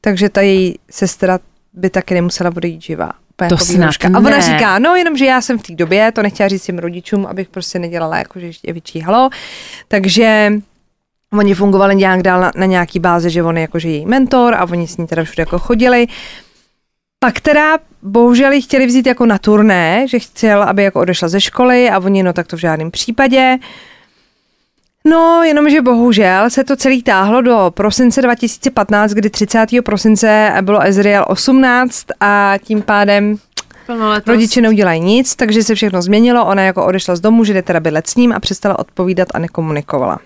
takže 0.00 0.28
ta 0.28 0.40
její 0.40 0.78
sestra 0.90 1.38
by 1.72 1.90
taky 1.90 2.14
nemusela 2.14 2.50
odejít 2.56 2.82
živá. 2.82 3.12
To 3.36 3.44
jako 3.44 3.64
snad. 3.64 3.94
A 4.14 4.18
ona 4.18 4.30
ne. 4.30 4.42
říká, 4.42 4.78
no 4.78 4.96
jenom, 4.96 5.16
že 5.16 5.24
já 5.24 5.40
jsem 5.40 5.58
v 5.58 5.62
té 5.62 5.74
době, 5.74 6.12
to 6.12 6.22
nechtěla 6.22 6.48
říct 6.48 6.62
svým 6.62 6.78
rodičům, 6.78 7.26
abych 7.26 7.48
prostě 7.48 7.78
nedělala 7.78 8.18
jako, 8.18 8.40
že 8.40 8.46
ještě 8.46 8.72
vyčíhalo. 8.72 9.30
Takže 9.88 10.52
oni 11.32 11.54
fungovali 11.54 11.96
nějak 11.96 12.22
dál 12.22 12.40
na, 12.40 12.52
na 12.56 12.66
nějaký 12.66 12.98
bázi, 12.98 13.30
že 13.30 13.42
on 13.42 13.56
je 13.56 13.60
jakože 13.60 13.88
její 13.88 14.06
mentor 14.06 14.54
a 14.54 14.64
oni 14.64 14.86
s 14.86 14.96
ní 14.96 15.06
teda 15.06 15.24
všude 15.24 15.40
jako 15.40 15.58
chodili. 15.58 16.06
Pak 17.18 17.40
teda 17.40 17.78
bohužel 18.02 18.52
ji 18.52 18.62
chtěli 18.62 18.86
vzít 18.86 19.06
jako 19.06 19.26
na 19.26 19.38
turné, 19.38 20.08
že 20.08 20.18
chtěl, 20.18 20.62
aby 20.62 20.82
jako 20.82 21.00
odešla 21.00 21.28
ze 21.28 21.40
školy 21.40 21.90
a 21.90 21.98
oni 21.98 22.22
no 22.22 22.32
tak 22.32 22.46
to 22.46 22.56
v 22.56 22.60
žádném 22.60 22.90
případě. 22.90 23.58
No, 25.04 25.42
jenomže 25.42 25.82
bohužel 25.82 26.50
se 26.50 26.64
to 26.64 26.76
celý 26.76 27.02
táhlo 27.02 27.42
do 27.42 27.70
prosince 27.74 28.22
2015, 28.22 29.10
kdy 29.10 29.30
30. 29.30 29.66
prosince 29.84 30.52
bylo 30.62 30.80
Ezriel 30.82 31.24
18 31.28 32.06
a 32.20 32.54
tím 32.62 32.82
pádem 32.82 33.36
rodiče 34.26 34.60
neudělají 34.60 35.00
nic, 35.00 35.36
takže 35.36 35.62
se 35.62 35.74
všechno 35.74 36.02
změnilo. 36.02 36.46
Ona 36.46 36.62
jako 36.62 36.86
odešla 36.86 37.16
z 37.16 37.20
domu, 37.20 37.44
že 37.44 37.52
jde 37.52 37.62
teda 37.62 37.80
bydlet 37.80 38.06
s 38.06 38.16
ním 38.16 38.32
a 38.32 38.40
přestala 38.40 38.78
odpovídat 38.78 39.28
a 39.34 39.38
nekomunikovala. 39.38 40.18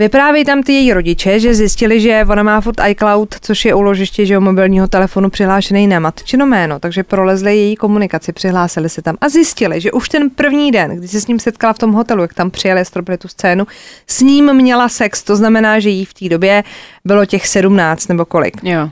Vyprávějí 0.00 0.44
tam 0.44 0.62
ty 0.62 0.72
její 0.72 0.92
rodiče, 0.92 1.40
že 1.40 1.54
zjistili, 1.54 2.00
že 2.00 2.24
ona 2.28 2.42
má 2.42 2.60
furt 2.60 2.80
iCloud, 2.88 3.34
což 3.40 3.64
je 3.64 3.74
úložiště 3.74 4.26
že 4.26 4.38
mobilního 4.38 4.88
telefonu 4.88 5.30
přihlášený 5.30 5.86
na 5.86 6.00
matčino 6.00 6.46
jméno, 6.46 6.78
takže 6.78 7.02
prolezli 7.02 7.56
její 7.56 7.76
komunikaci, 7.76 8.32
přihlásili 8.32 8.88
se 8.88 9.02
tam 9.02 9.16
a 9.20 9.28
zjistili, 9.28 9.80
že 9.80 9.92
už 9.92 10.08
ten 10.08 10.30
první 10.30 10.72
den, 10.72 10.90
kdy 10.90 11.08
se 11.08 11.20
s 11.20 11.26
ním 11.26 11.38
setkala 11.38 11.72
v 11.72 11.78
tom 11.78 11.92
hotelu, 11.92 12.22
jak 12.22 12.34
tam 12.34 12.50
přijeli 12.50 12.84
stropili 12.84 13.18
tu 13.18 13.28
scénu, 13.28 13.66
s 14.06 14.20
ním 14.20 14.54
měla 14.54 14.88
sex, 14.88 15.22
to 15.22 15.36
znamená, 15.36 15.80
že 15.80 15.90
jí 15.90 16.04
v 16.04 16.14
té 16.14 16.28
době 16.28 16.64
bylo 17.04 17.24
těch 17.24 17.46
17 17.46 18.08
nebo 18.08 18.24
kolik. 18.24 18.56
Jo. 18.62 18.90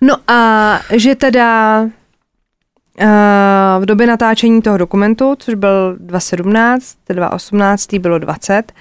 No 0.00 0.16
a 0.28 0.80
že 0.90 1.14
teda 1.14 1.80
v 3.78 3.86
době 3.86 4.06
natáčení 4.06 4.62
toho 4.62 4.78
dokumentu, 4.78 5.36
což 5.38 5.54
byl 5.54 5.96
2017, 5.98 6.96
2018 7.08 7.94
bylo 7.94 8.18
20, 8.18 8.72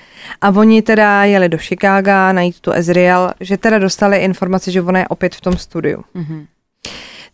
a 0.41 0.49
oni 0.49 0.81
teda 0.81 1.23
jeli 1.23 1.49
do 1.49 1.57
Chicaga 1.57 2.31
najít 2.31 2.59
tu 2.59 2.71
Ezriel, 2.71 3.31
že 3.39 3.57
teda 3.57 3.79
dostali 3.79 4.17
informaci, 4.17 4.71
že 4.71 4.81
ona 4.81 4.99
je 4.99 5.07
opět 5.07 5.35
v 5.35 5.41
tom 5.41 5.57
studiu. 5.57 6.03
Mhm. 6.13 6.45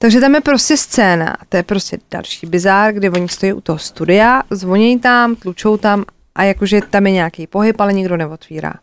Takže 0.02 0.20
tam 0.20 0.36
je 0.36 0.42
prostě 0.42 0.78
scéna, 0.78 1.38
to 1.50 1.58
je 1.58 1.64
prostě 1.64 1.98
další 2.12 2.48
bizár, 2.48 2.94
kde 2.94 3.10
oni 3.10 3.28
stojí 3.28 3.54
u 3.54 3.62
toho 3.62 3.80
studia, 3.80 4.44
zvoní 4.50 5.00
tam, 5.00 5.36
tlučou 5.36 5.78
tam 5.78 6.06
a 6.36 6.44
jakože 6.44 6.82
tam 6.90 7.06
je 7.06 7.12
nějaký 7.12 7.48
pohyb, 7.48 7.82
ale 7.82 7.94
nikdo 7.94 8.18
neotvírá. 8.18 8.74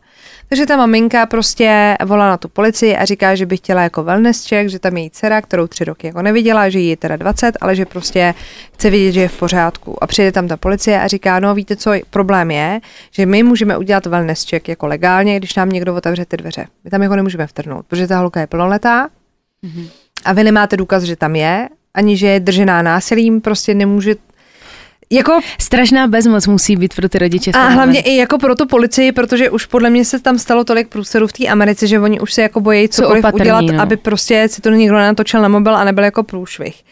Takže 0.49 0.65
ta 0.65 0.77
maminka 0.77 1.25
prostě 1.25 1.97
volá 2.05 2.29
na 2.29 2.37
tu 2.37 2.49
policii 2.49 2.95
a 2.95 3.05
říká, 3.05 3.35
že 3.35 3.45
by 3.45 3.57
chtěla 3.57 3.81
jako 3.81 4.03
wellness 4.03 4.47
check, 4.47 4.69
že 4.69 4.79
tam 4.79 4.97
je 4.97 5.03
její 5.03 5.09
dcera, 5.09 5.41
kterou 5.41 5.67
tři 5.67 5.83
roky 5.83 6.07
jako 6.07 6.21
neviděla, 6.21 6.69
že 6.69 6.79
jí 6.79 6.89
je 6.89 6.97
teda 6.97 7.15
20, 7.15 7.57
ale 7.61 7.75
že 7.75 7.85
prostě 7.85 8.33
chce 8.73 8.89
vidět, 8.89 9.11
že 9.11 9.21
je 9.21 9.27
v 9.27 9.39
pořádku. 9.39 10.03
A 10.03 10.07
přijde 10.07 10.31
tam 10.31 10.47
ta 10.47 10.57
policie 10.57 11.01
a 11.01 11.07
říká, 11.07 11.39
no 11.39 11.55
víte 11.55 11.75
co, 11.75 11.91
problém 12.09 12.51
je, 12.51 12.79
že 13.11 13.25
my 13.25 13.43
můžeme 13.43 13.77
udělat 13.77 14.05
wellness 14.05 14.49
check 14.49 14.67
jako 14.67 14.87
legálně, 14.87 15.37
když 15.37 15.55
nám 15.55 15.69
někdo 15.69 15.95
otevře 15.95 16.25
ty 16.25 16.37
dveře. 16.37 16.67
My 16.83 16.89
tam 16.89 17.01
jako 17.01 17.15
nemůžeme 17.15 17.47
vtrhnout, 17.47 17.85
protože 17.85 18.07
ta 18.07 18.19
holka 18.19 18.39
je 18.39 18.47
plnoletá 18.47 19.09
a 20.25 20.33
vy 20.33 20.43
nemáte 20.43 20.77
důkaz, 20.77 21.03
že 21.03 21.15
tam 21.15 21.35
je, 21.35 21.69
ani 21.93 22.17
že 22.17 22.27
je 22.27 22.39
držená 22.39 22.81
násilím, 22.81 23.41
prostě 23.41 23.73
nemůže 23.73 24.15
jako 25.11 25.39
Strašná 25.59 26.07
bezmoc 26.07 26.47
musí 26.47 26.75
být 26.75 26.93
pro 26.95 27.09
ty 27.09 27.19
rodiče. 27.19 27.51
a 27.51 27.67
hlavně 27.67 28.01
i 28.01 28.15
jako 28.15 28.37
pro 28.37 28.55
tu 28.55 28.67
policii, 28.67 29.11
protože 29.11 29.49
už 29.49 29.65
podle 29.65 29.89
mě 29.89 30.05
se 30.05 30.19
tam 30.19 30.39
stalo 30.39 30.63
tolik 30.63 30.87
průserů 30.87 31.27
v 31.27 31.33
té 31.33 31.47
Americe, 31.47 31.87
že 31.87 31.99
oni 31.99 32.19
už 32.19 32.33
se 32.33 32.41
jako 32.41 32.59
bojí 32.61 32.89
cokoliv 32.89 33.23
opatrní, 33.23 33.41
udělat, 33.41 33.61
no. 33.61 33.81
aby 33.81 33.97
prostě 33.97 34.47
si 34.51 34.61
to 34.61 34.69
někdo 34.69 34.95
natočil 34.95 35.41
na 35.41 35.47
mobil 35.47 35.75
a 35.75 35.83
nebyl 35.83 36.03
jako 36.03 36.23
průšvih. 36.23 36.83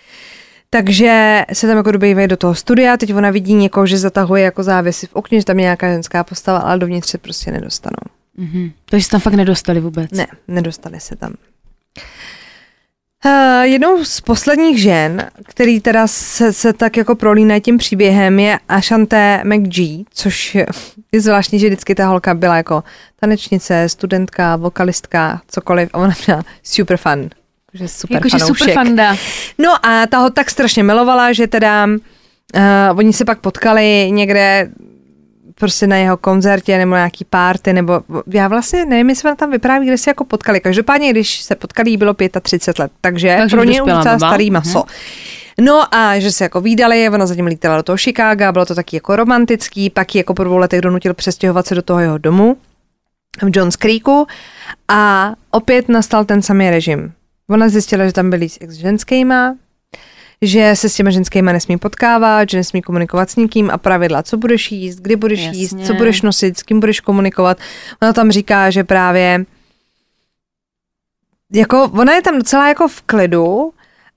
Takže 0.70 1.42
se 1.54 1.68
tam 1.68 1.78
jako 1.78 1.92
dobývají 1.92 2.28
do 2.28 2.38
toho 2.38 2.56
studia, 2.56 2.98
teď 2.98 3.14
ona 3.14 3.32
vidí 3.32 3.54
někoho, 3.54 3.88
že 3.88 3.98
zatahuje 3.98 4.44
jako 4.44 4.64
závěsy 4.64 5.08
v 5.08 5.16
okně, 5.16 5.40
že 5.40 5.46
tam 5.46 5.60
je 5.60 5.64
nějaká 5.64 5.92
ženská 5.92 6.24
postava, 6.24 6.60
ale 6.60 6.80
dovnitř 6.80 7.10
se 7.10 7.18
prostě 7.18 7.52
nedostanou. 7.52 8.12
Mhm. 8.38 8.72
Takže 8.86 9.04
se 9.04 9.10
tam 9.10 9.20
fakt 9.20 9.34
nedostali 9.34 9.80
vůbec. 9.80 10.12
Ne, 10.12 10.28
nedostali 10.48 11.00
se 11.00 11.16
tam. 11.16 11.34
Uh, 13.26 13.62
jednou 13.62 14.04
z 14.04 14.22
posledních 14.22 14.82
žen, 14.82 15.30
který 15.44 15.82
teda 15.82 16.08
se, 16.08 16.54
se 16.54 16.74
tak 16.74 16.98
jako 16.98 17.16
prolínají 17.16 17.62
tím 17.62 17.78
příběhem, 17.78 18.40
je 18.40 18.60
Ashante 18.70 19.42
McGee, 19.44 20.04
což 20.14 20.56
je, 20.56 20.66
zvláštní, 21.18 21.60
že 21.60 21.68
vždycky 21.68 21.96
ta 21.96 22.08
holka 22.08 22.34
byla 22.34 22.58
jako 22.58 22.84
tanečnice, 23.20 23.90
studentka, 23.90 24.56
vokalistka, 24.56 25.42
cokoliv. 25.48 25.90
A 25.94 25.98
ona 25.98 26.14
měla 26.28 26.44
super 26.64 26.98
fun. 26.98 27.30
Že 27.74 27.88
super 27.88 28.16
Jakože 28.16 28.38
fanoušek. 28.38 28.58
super 28.58 28.74
fanda. 28.74 29.16
No 29.58 29.86
a 29.86 30.08
ta 30.08 30.18
ho 30.18 30.30
tak 30.30 30.50
strašně 30.50 30.84
milovala, 30.84 31.34
že 31.34 31.48
teda 31.48 31.86
uh, 31.86 32.98
oni 33.00 33.14
se 33.14 33.26
pak 33.26 33.40
potkali 33.40 34.08
někde 34.12 34.70
prostě 35.60 35.88
na 35.88 35.96
jeho 35.96 36.18
koncertě 36.18 36.78
nebo 36.78 36.92
na 36.92 36.98
nějaký 36.98 37.26
párty, 37.26 37.74
nebo 37.74 38.02
já 38.28 38.48
vlastně 38.48 38.86
nevím, 38.86 39.10
jestli 39.10 39.36
tam 39.36 39.52
vypráví, 39.52 39.88
kde 39.88 39.98
se 39.98 40.10
jako 40.10 40.26
potkali. 40.26 40.60
Každopádně, 40.60 41.10
když 41.10 41.42
se 41.42 41.56
potkali, 41.56 41.98
bylo 41.98 42.16
35 42.42 42.80
let, 42.80 42.92
takže, 43.02 43.36
Takže 43.40 43.56
pro 43.56 43.64
ně 43.64 43.80
docela 43.80 44.20
starý 44.20 44.52
maso. 44.52 44.84
No 45.62 45.96
a 45.96 46.20
že 46.20 46.32
se 46.32 46.44
jako 46.44 46.62
výdali, 46.62 47.10
ona 47.10 47.26
zatím 47.26 47.46
lítala 47.46 47.78
do 47.78 47.84
toho 47.84 47.98
Chicaga, 47.98 48.52
bylo 48.52 48.66
to 48.66 48.76
taky 48.76 48.96
jako 48.96 49.16
romantický, 49.16 49.90
pak 49.90 50.16
ji 50.16 50.20
jako 50.20 50.34
po 50.34 50.44
dvou 50.44 50.58
letech 50.58 50.82
donutil 50.82 51.14
přestěhovat 51.14 51.68
se 51.68 51.76
do 51.76 51.82
toho 51.82 52.00
jeho 52.00 52.18
domu 52.18 52.58
v 53.42 53.58
Johns 53.58 53.76
Creeku 53.76 54.28
a 54.88 55.34
opět 55.52 55.90
nastal 55.90 56.26
ten 56.26 56.42
samý 56.42 56.70
režim. 56.70 57.12
Ona 57.50 57.70
zjistila, 57.70 58.06
že 58.06 58.14
tam 58.14 58.30
byli 58.30 58.50
s 58.50 58.58
ex 58.62 58.74
ženskýma, 58.74 59.56
že 60.48 60.76
se 60.76 60.90
s 60.90 60.96
těma 60.96 61.10
ženskýma 61.10 61.52
nesmí 61.52 61.78
potkávat, 61.78 62.50
že 62.50 62.58
nesmí 62.58 62.82
komunikovat 62.82 63.30
s 63.30 63.36
nikým 63.36 63.70
a 63.72 63.78
pravidla, 63.78 64.24
co 64.24 64.38
budeš 64.38 64.72
jíst, 64.72 65.00
kdy 65.00 65.16
budeš 65.16 65.46
Jasně. 65.46 65.60
jíst, 65.60 65.76
co 65.88 65.94
budeš 65.94 66.22
nosit, 66.22 66.58
s 66.58 66.64
kým 66.64 66.80
budeš 66.80 67.00
komunikovat. 67.00 67.58
Ona 68.02 68.14
tam 68.14 68.32
říká, 68.32 68.70
že 68.70 68.84
právě 68.84 69.46
jako, 71.54 71.84
ona 71.94 72.14
je 72.14 72.22
tam 72.22 72.38
docela 72.38 72.68
jako 72.68 72.88
v 72.88 73.02
klidu 73.02 73.72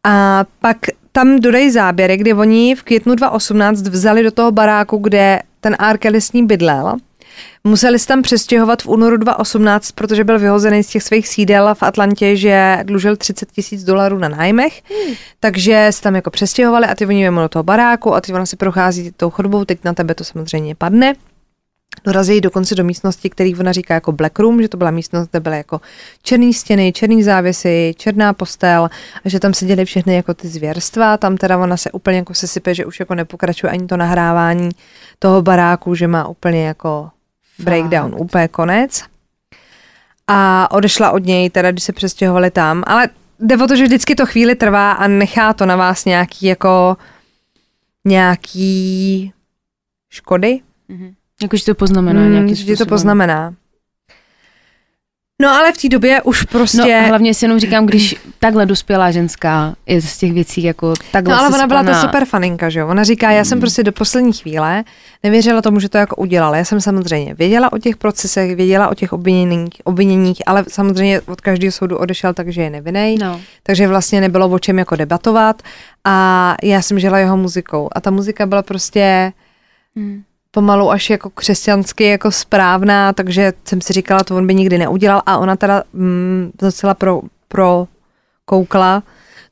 a 0.04 0.44
pak 0.60 0.76
tam 1.12 1.40
dodají 1.40 1.70
záběry, 1.70 2.16
kdy 2.16 2.32
oni 2.32 2.74
v 2.74 2.82
květnu 2.82 3.14
2018 3.14 3.82
vzali 3.82 4.22
do 4.22 4.30
toho 4.30 4.52
baráku, 4.52 4.96
kde 4.98 5.42
ten 5.60 5.76
R. 5.78 5.98
Kelly 5.98 6.20
s 6.20 6.32
ní 6.32 6.46
bydlel. 6.46 6.96
Museli 7.64 7.98
se 7.98 8.06
tam 8.06 8.22
přestěhovat 8.22 8.82
v 8.82 8.88
únoru 8.88 9.16
2018, 9.16 9.92
protože 9.92 10.24
byl 10.24 10.38
vyhozený 10.38 10.84
z 10.84 10.88
těch 10.88 11.02
svých 11.02 11.28
sídel 11.28 11.74
v 11.74 11.82
Atlantě, 11.82 12.36
že 12.36 12.78
dlužil 12.82 13.16
30 13.16 13.52
tisíc 13.52 13.84
dolarů 13.84 14.18
na 14.18 14.28
nájmech. 14.28 14.82
Hmm. 14.90 15.14
Takže 15.40 15.86
se 15.90 16.02
tam 16.02 16.14
jako 16.14 16.30
přestěhovali 16.30 16.86
a 16.86 16.94
ty 16.94 17.06
oni 17.06 17.26
jdou 17.26 17.34
do 17.36 17.48
toho 17.48 17.62
baráku 17.62 18.14
a 18.14 18.20
ty 18.20 18.32
ona 18.32 18.46
si 18.46 18.56
prochází 18.56 19.12
tou 19.16 19.30
chodbou, 19.30 19.64
teď 19.64 19.78
na 19.84 19.92
tebe 19.92 20.14
to 20.14 20.24
samozřejmě 20.24 20.74
padne. 20.74 21.14
Dorazí 22.04 22.40
dokonce 22.40 22.74
do 22.74 22.84
místnosti, 22.84 23.30
který 23.30 23.56
ona 23.56 23.72
říká 23.72 23.94
jako 23.94 24.12
black 24.12 24.38
room, 24.38 24.62
že 24.62 24.68
to 24.68 24.76
byla 24.76 24.90
místnost, 24.90 25.28
kde 25.30 25.40
byly 25.40 25.56
jako 25.56 25.80
černé 26.22 26.52
stěny, 26.52 26.92
černý 26.92 27.22
závěsy, 27.22 27.94
černá 27.96 28.32
postel 28.32 28.88
a 29.24 29.28
že 29.28 29.40
tam 29.40 29.54
seděly 29.54 29.84
všechny 29.84 30.14
jako 30.14 30.34
ty 30.34 30.48
zvěrstva. 30.48 31.16
Tam 31.16 31.36
teda 31.36 31.58
ona 31.58 31.76
se 31.76 31.90
úplně 31.90 32.16
jako 32.16 32.34
sesype, 32.34 32.74
že 32.74 32.86
už 32.86 33.00
jako 33.00 33.14
nepokračuje 33.14 33.72
ani 33.72 33.86
to 33.86 33.96
nahrávání 33.96 34.70
toho 35.18 35.42
baráku, 35.42 35.94
že 35.94 36.06
má 36.06 36.28
úplně 36.28 36.66
jako 36.66 37.10
breakdown, 37.58 38.14
úplně 38.16 38.48
konec. 38.48 39.04
A 40.26 40.68
odešla 40.70 41.10
od 41.10 41.24
něj, 41.26 41.50
teda 41.50 41.70
když 41.70 41.84
se 41.84 41.92
přestěhovali 41.92 42.50
tam, 42.50 42.82
ale 42.86 43.08
jde 43.40 43.56
o 43.56 43.66
to, 43.66 43.76
že 43.76 43.84
vždycky 43.84 44.14
to 44.14 44.26
chvíli 44.26 44.54
trvá 44.54 44.92
a 44.92 45.06
nechá 45.06 45.52
to 45.52 45.66
na 45.66 45.76
vás 45.76 46.04
nějaký 46.04 46.46
jako 46.46 46.96
nějaký 48.04 49.32
škody, 50.10 50.60
Mhm. 50.88 51.14
Jakože 51.42 51.64
to 51.64 51.74
poznamená 51.74 52.20
Hmm, 52.20 52.32
nějaký 52.32 52.54
že 52.54 52.76
to 52.76 52.86
poznamená. 52.86 53.54
No 55.42 55.48
ale 55.48 55.72
v 55.72 55.76
té 55.76 55.88
době 55.88 56.22
už 56.22 56.42
prostě... 56.42 57.00
No 57.02 57.08
hlavně 57.08 57.34
si 57.34 57.44
jenom 57.44 57.58
říkám, 57.58 57.86
když 57.86 58.16
takhle 58.38 58.66
dospělá 58.66 59.10
ženská 59.10 59.74
je 59.86 60.02
z 60.02 60.18
těch 60.18 60.32
věcí 60.32 60.62
jako 60.62 60.94
takhle 61.12 61.34
No 61.34 61.40
ale 61.40 61.48
ona 61.48 61.66
byla 61.66 61.82
ta 61.82 62.00
super 62.00 62.24
faninka, 62.24 62.70
že 62.70 62.80
jo? 62.80 62.88
Ona 62.88 63.04
říká, 63.04 63.30
já 63.30 63.44
jsem 63.44 63.60
prostě 63.60 63.82
do 63.82 63.92
poslední 63.92 64.32
chvíle 64.32 64.84
nevěřila 65.22 65.62
tomu, 65.62 65.80
že 65.80 65.88
to 65.88 65.98
jako 65.98 66.16
udělala. 66.16 66.56
Já 66.56 66.64
jsem 66.64 66.80
samozřejmě 66.80 67.34
věděla 67.34 67.72
o 67.72 67.78
těch 67.78 67.96
procesech, 67.96 68.56
věděla 68.56 68.88
o 68.88 68.94
těch 68.94 69.12
obviněních, 69.12 69.80
obviněních, 69.84 70.38
ale 70.46 70.64
samozřejmě 70.68 71.20
od 71.20 71.40
každého 71.40 71.72
soudu 71.72 71.98
odešel, 71.98 72.34
takže 72.34 72.62
je 72.62 72.70
nevinný. 72.70 73.16
No. 73.18 73.40
Takže 73.62 73.88
vlastně 73.88 74.20
nebylo 74.20 74.48
o 74.48 74.58
čem 74.58 74.78
jako 74.78 74.96
debatovat 74.96 75.62
a 76.04 76.56
já 76.62 76.82
jsem 76.82 77.00
žila 77.00 77.18
jeho 77.18 77.36
muzikou 77.36 77.88
a 77.92 78.00
ta 78.00 78.10
muzika 78.10 78.46
byla 78.46 78.62
prostě 78.62 79.32
Hmm. 79.96 80.22
Pomalu 80.50 80.90
až 80.90 81.10
jako 81.10 81.30
křesťansky 81.30 82.04
jako 82.04 82.32
správná, 82.32 83.12
takže 83.12 83.52
jsem 83.64 83.80
si 83.80 83.92
říkala, 83.92 84.24
to 84.24 84.36
on 84.36 84.46
by 84.46 84.54
nikdy 84.54 84.78
neudělal 84.78 85.22
a 85.26 85.38
ona 85.38 85.56
teda 85.56 85.82
mm, 85.92 86.50
docela 86.60 86.94
pro, 86.94 87.20
pro 87.48 87.86
koukla 88.44 89.02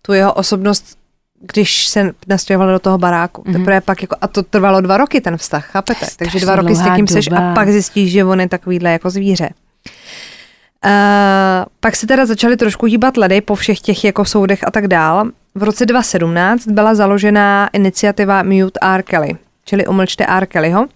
tu 0.03 0.13
jeho 0.13 0.33
osobnost 0.33 0.99
když 1.41 1.87
se 1.87 2.11
nastěhovala 2.29 2.73
do 2.73 2.79
toho 2.79 2.99
baráku. 2.99 3.43
Mm-hmm. 3.43 3.53
Teprve 3.53 3.81
pak 3.81 4.03
jako, 4.03 4.17
a 4.21 4.27
to 4.27 4.43
trvalo 4.43 4.81
dva 4.81 4.97
roky 4.97 5.21
ten 5.21 5.37
vztah, 5.37 5.67
chápete? 5.67 6.07
Takže 6.17 6.41
dva 6.41 6.57
roky 6.57 6.75
s 6.75 6.81
někým 6.81 7.07
seš 7.07 7.29
a 7.31 7.55
pak 7.55 7.69
zjistíš, 7.69 8.13
že 8.13 8.25
on 8.25 8.41
je 8.41 8.49
takovýhle 8.49 8.91
jako 8.91 9.11
zvíře. 9.11 9.51
Uh, 10.85 10.91
pak 11.81 11.97
se 11.97 12.07
teda 12.07 12.27
začaly 12.27 12.57
trošku 12.57 12.87
hýbat 12.87 13.17
ledy 13.17 13.41
po 13.41 13.55
všech 13.55 13.81
těch 13.81 14.05
jako 14.05 14.25
soudech 14.25 14.65
a 14.67 14.71
tak 14.71 14.89
dál. 14.89 15.31
V 15.55 15.63
roce 15.63 15.87
2017 15.87 16.67
byla 16.67 16.95
založena 16.95 17.69
iniciativa 17.73 18.43
Mute 18.43 18.79
R. 18.83 19.03
Kelly, 19.03 19.37
čili 19.67 19.87
umlčte 19.87 20.27
R. 20.27 20.47
Kellyho. 20.47 20.87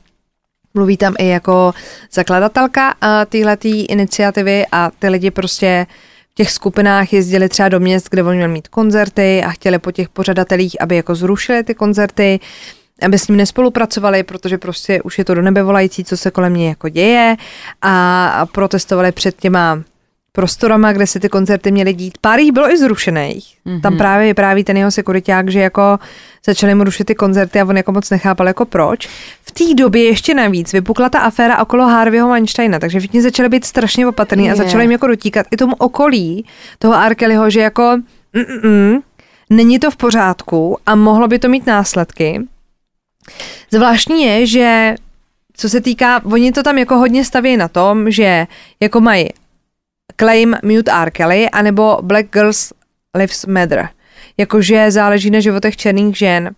Mluví 0.74 0.96
tam 0.96 1.14
i 1.18 1.28
jako 1.28 1.72
zakladatelka 2.12 2.88
uh, 2.88 3.08
téhleté 3.28 3.68
iniciativy 3.68 4.64
a 4.72 4.90
ty 4.98 5.08
lidi 5.08 5.30
prostě 5.30 5.86
v 6.30 6.34
těch 6.34 6.50
skupinách 6.50 7.12
jezdili 7.12 7.48
třeba 7.48 7.68
do 7.68 7.80
měst, 7.80 8.08
kde 8.10 8.22
oni 8.22 8.36
měli 8.36 8.52
mít 8.52 8.68
koncerty 8.68 9.42
a 9.44 9.50
chtěli 9.50 9.78
po 9.78 9.92
těch 9.92 10.08
pořadatelích, 10.08 10.82
aby 10.82 10.96
jako 10.96 11.14
zrušili 11.14 11.64
ty 11.64 11.74
koncerty, 11.74 12.40
aby 13.02 13.18
s 13.18 13.28
ním 13.28 13.36
nespolupracovali, 13.36 14.22
protože 14.22 14.58
prostě 14.58 15.02
už 15.02 15.18
je 15.18 15.24
to 15.24 15.34
do 15.34 15.42
nebe 15.42 15.62
volající, 15.62 16.04
co 16.04 16.16
se 16.16 16.30
kolem 16.30 16.54
něj 16.54 16.68
jako 16.68 16.88
děje 16.88 17.36
a 17.82 18.46
protestovali 18.52 19.12
před 19.12 19.36
těma 19.36 19.82
prostorama, 20.32 20.92
kde 20.92 21.06
se 21.06 21.20
ty 21.20 21.28
koncerty 21.28 21.70
měly 21.70 21.92
dít. 21.92 22.18
Pár 22.20 22.40
jich 22.40 22.52
bylo 22.52 22.70
i 22.70 22.78
zrušených. 22.78 23.56
Mm-hmm. 23.66 23.80
Tam 23.80 23.96
právě 23.96 24.26
vypráví 24.26 24.64
ten 24.64 24.76
jeho 24.76 24.90
sekuriták, 24.90 25.50
že 25.50 25.60
jako 25.60 25.98
začali 26.46 26.74
mu 26.74 26.84
rušit 26.84 27.04
ty 27.04 27.14
koncerty 27.14 27.60
a 27.60 27.64
on 27.64 27.76
jako 27.76 27.92
moc 27.92 28.10
nechápal 28.10 28.46
jako 28.46 28.64
proč. 28.64 29.08
V 29.42 29.50
té 29.50 29.74
době 29.74 30.04
ještě 30.04 30.34
navíc 30.34 30.72
vypukla 30.72 31.08
ta 31.08 31.18
aféra 31.18 31.58
okolo 31.58 31.86
Harveyho 31.86 32.28
Weinsteina, 32.28 32.78
takže 32.78 32.98
všichni 32.98 33.22
začali 33.22 33.48
být 33.48 33.64
strašně 33.64 34.06
opatrní 34.06 34.44
yeah. 34.44 34.60
a 34.60 34.62
začali 34.64 34.84
jim 34.84 34.92
jako 34.92 35.06
dotíkat 35.06 35.46
i 35.50 35.56
tomu 35.56 35.74
okolí 35.78 36.46
toho 36.78 36.94
Arkelyho, 36.94 37.50
že 37.50 37.60
jako 37.60 37.96
mm-mm, 38.34 39.02
není 39.50 39.78
to 39.78 39.90
v 39.90 39.96
pořádku 39.96 40.78
a 40.86 40.94
mohlo 40.94 41.28
by 41.28 41.38
to 41.38 41.48
mít 41.48 41.66
následky. 41.66 42.40
Zvláštní 43.70 44.22
je, 44.22 44.46
že 44.46 44.94
co 45.54 45.68
se 45.68 45.80
týká, 45.80 46.24
oni 46.24 46.52
to 46.52 46.62
tam 46.62 46.78
jako 46.78 46.98
hodně 46.98 47.24
staví 47.24 47.56
na 47.56 47.68
tom, 47.68 48.10
že 48.10 48.46
jako 48.80 49.00
mají 49.00 49.28
claim 50.16 50.56
Mute 50.62 50.92
R. 50.92 51.10
Kelly 51.10 51.50
anebo 51.50 51.98
Black 52.02 52.32
Girls 52.32 52.72
Lives 53.14 53.46
Matter. 53.46 53.88
Jakože 54.36 54.90
záleží 54.90 55.30
na 55.30 55.40
životech 55.40 55.76
černých 55.76 56.16
žen. 56.16 56.54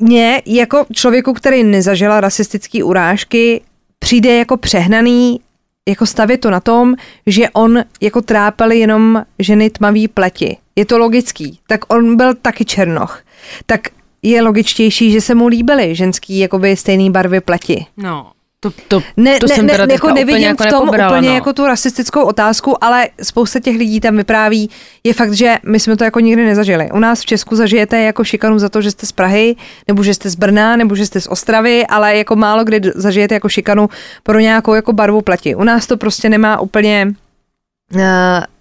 Mně 0.00 0.42
jako 0.46 0.86
člověku, 0.92 1.32
který 1.32 1.64
nezažila 1.64 2.20
rasistické 2.20 2.84
urážky, 2.84 3.60
přijde 3.98 4.36
jako 4.36 4.56
přehnaný 4.56 5.40
jako 5.88 6.06
stavit 6.06 6.40
to 6.40 6.50
na 6.50 6.60
tom, 6.60 6.94
že 7.26 7.50
on 7.50 7.84
jako 8.00 8.22
trápil 8.22 8.72
jenom 8.72 9.24
ženy 9.38 9.70
tmavý 9.70 10.08
pleti. 10.08 10.56
Je 10.76 10.86
to 10.86 10.98
logický. 10.98 11.60
Tak 11.68 11.94
on 11.94 12.16
byl 12.16 12.34
taky 12.34 12.64
černoch. 12.64 13.22
Tak 13.66 13.80
je 14.22 14.42
logičtější, 14.42 15.10
že 15.10 15.20
se 15.20 15.34
mu 15.34 15.46
líbily 15.46 15.94
ženský 15.94 16.38
jakoby 16.38 16.76
stejný 16.76 17.10
barvy 17.10 17.40
pleti. 17.40 17.86
No. 17.96 18.32
To, 18.70 18.72
to, 18.88 19.02
ne, 19.16 19.38
to 19.38 19.46
ne, 19.46 19.54
jsem 19.54 19.68
teda 19.68 19.86
ne, 19.86 19.92
jako 19.92 20.10
nevidím 20.10 20.42
jako 20.42 20.64
v 20.64 20.66
tom 20.66 20.80
nepobrala, 20.80 21.16
úplně 21.16 21.28
no. 21.28 21.34
jako 21.34 21.52
tu 21.52 21.66
rasistickou 21.66 22.22
otázku, 22.22 22.84
ale 22.84 23.08
spousta 23.22 23.60
těch 23.60 23.76
lidí 23.76 24.00
tam 24.00 24.16
vypráví, 24.16 24.70
je 25.04 25.14
fakt, 25.14 25.32
že 25.32 25.56
my 25.62 25.80
jsme 25.80 25.96
to 25.96 26.04
jako 26.04 26.20
nikdy 26.20 26.44
nezažili. 26.44 26.90
U 26.90 26.98
nás 26.98 27.20
v 27.20 27.26
Česku 27.26 27.56
zažijete 27.56 28.00
jako 28.00 28.24
šikanu 28.24 28.58
za 28.58 28.68
to, 28.68 28.82
že 28.82 28.90
jste 28.90 29.06
z 29.06 29.12
Prahy, 29.12 29.56
nebo 29.88 30.02
že 30.02 30.14
jste 30.14 30.30
z 30.30 30.34
Brna, 30.34 30.76
nebo 30.76 30.94
že 30.94 31.06
jste 31.06 31.20
z 31.20 31.26
Ostravy, 31.26 31.86
ale 31.86 32.16
jako 32.16 32.36
málo 32.36 32.64
kdy 32.64 32.80
zažijete 32.94 33.34
jako 33.34 33.48
šikanu 33.48 33.88
pro 34.22 34.40
nějakou 34.40 34.74
jako 34.74 34.92
barvu 34.92 35.20
pleti. 35.22 35.54
U 35.54 35.64
nás 35.64 35.86
to 35.86 35.96
prostě 35.96 36.28
nemá 36.28 36.60
úplně 36.60 37.14
uh, 37.94 38.00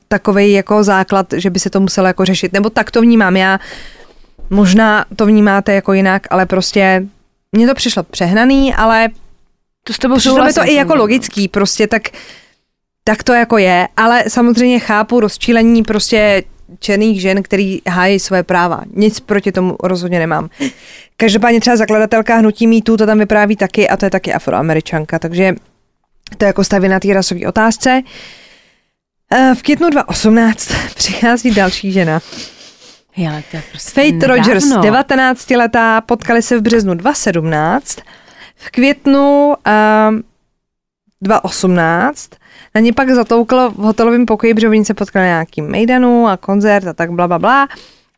takový 0.07 0.51
jako 0.51 0.83
základ, 0.83 1.27
že 1.37 1.49
by 1.49 1.59
se 1.59 1.69
to 1.69 1.79
muselo 1.79 2.07
jako 2.07 2.25
řešit. 2.25 2.53
Nebo 2.53 2.69
tak 2.69 2.91
to 2.91 3.01
vnímám 3.01 3.37
já. 3.37 3.59
Možná 4.49 5.05
to 5.15 5.25
vnímáte 5.25 5.73
jako 5.73 5.93
jinak, 5.93 6.27
ale 6.29 6.45
prostě 6.45 7.05
mně 7.51 7.67
to 7.67 7.73
přišlo 7.73 8.03
přehnaný, 8.03 8.73
ale 8.73 9.07
to 9.87 9.93
s 9.93 9.99
tebou 9.99 10.17
Přišlo 10.17 10.43
mi 10.43 10.53
to 10.53 10.63
i 10.65 10.73
jako 10.73 10.95
logický, 10.95 11.47
prostě 11.47 11.87
tak, 11.87 12.01
tak 13.03 13.23
to 13.23 13.33
jako 13.33 13.57
je, 13.57 13.87
ale 13.97 14.23
samozřejmě 14.27 14.79
chápu 14.79 15.19
rozčílení 15.19 15.83
prostě 15.83 16.43
černých 16.79 17.21
žen, 17.21 17.43
který 17.43 17.81
hájí 17.89 18.19
své 18.19 18.43
práva. 18.43 18.81
Nic 18.93 19.19
proti 19.19 19.51
tomu 19.51 19.75
rozhodně 19.83 20.19
nemám. 20.19 20.49
Každopádně 21.17 21.61
třeba 21.61 21.75
zakladatelka 21.77 22.35
hnutí 22.35 22.67
mýtu 22.67 22.97
to 22.97 23.05
tam 23.05 23.19
vypráví 23.19 23.55
taky 23.55 23.89
a 23.89 23.97
to 23.97 24.05
je 24.05 24.09
taky 24.09 24.33
afroameričanka, 24.33 25.19
takže 25.19 25.55
to 26.37 26.45
je 26.45 26.47
jako 26.47 26.63
staví 26.63 26.87
na 26.87 26.99
té 26.99 27.13
rasové 27.13 27.47
otázce. 27.47 28.01
Eh, 29.31 29.55
v 29.55 29.61
květnu 29.61 29.89
2018 29.89 30.71
přichází 30.95 31.51
další 31.51 31.91
žena. 31.91 32.21
Já, 33.17 33.41
to 33.51 33.57
je 33.57 33.63
prostě 33.69 34.01
Faith 34.01 34.13
nedávno. 34.13 34.35
Rogers, 34.35 34.65
19 34.81 35.49
letá, 35.49 36.01
potkali 36.01 36.41
se 36.41 36.57
v 36.57 36.61
březnu 36.61 36.93
2017 36.93 37.99
v 38.55 38.71
květnu 38.71 39.47
uh, 39.47 39.55
ehm, 39.65 40.23
2018 41.21 42.29
na 42.75 42.81
ně 42.81 42.93
pak 42.93 43.09
zatouklo 43.09 43.71
v 43.71 43.75
hotelovém 43.75 44.25
pokoji, 44.25 44.53
protože 44.53 44.69
oni 44.69 44.85
se 44.85 44.93
potkali 44.93 45.25
na 45.25 45.29
nějakým 45.29 45.65
mejdanu 45.65 46.27
a 46.27 46.37
koncert 46.37 46.87
a 46.87 46.93
tak 46.93 47.11
bla, 47.11 47.27
bla, 47.27 47.39
bla 47.39 47.67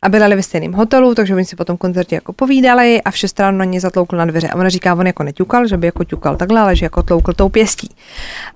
a 0.02 0.08
bydleli 0.08 0.36
ve 0.36 0.42
stejném 0.42 0.72
hotelu, 0.72 1.14
takže 1.14 1.34
oni 1.34 1.44
si 1.44 1.56
po 1.56 1.64
tom 1.64 1.76
koncertě 1.76 2.14
jako 2.14 2.32
povídali 2.32 3.02
a 3.02 3.10
v 3.10 3.16
6 3.16 3.40
ráno 3.40 3.58
na 3.58 3.64
ně 3.64 3.80
zatloukl 3.80 4.16
na 4.16 4.24
dveře. 4.24 4.48
A 4.48 4.54
ona 4.54 4.68
říká, 4.68 4.94
on 4.94 5.06
jako 5.06 5.22
neťukal, 5.22 5.66
že 5.66 5.76
by 5.76 5.86
jako 5.86 6.04
ťukal 6.04 6.36
takhle, 6.36 6.60
ale 6.60 6.76
že 6.76 6.86
jako 6.86 7.02
tloukl 7.02 7.32
tou 7.32 7.48
pěstí. 7.48 7.94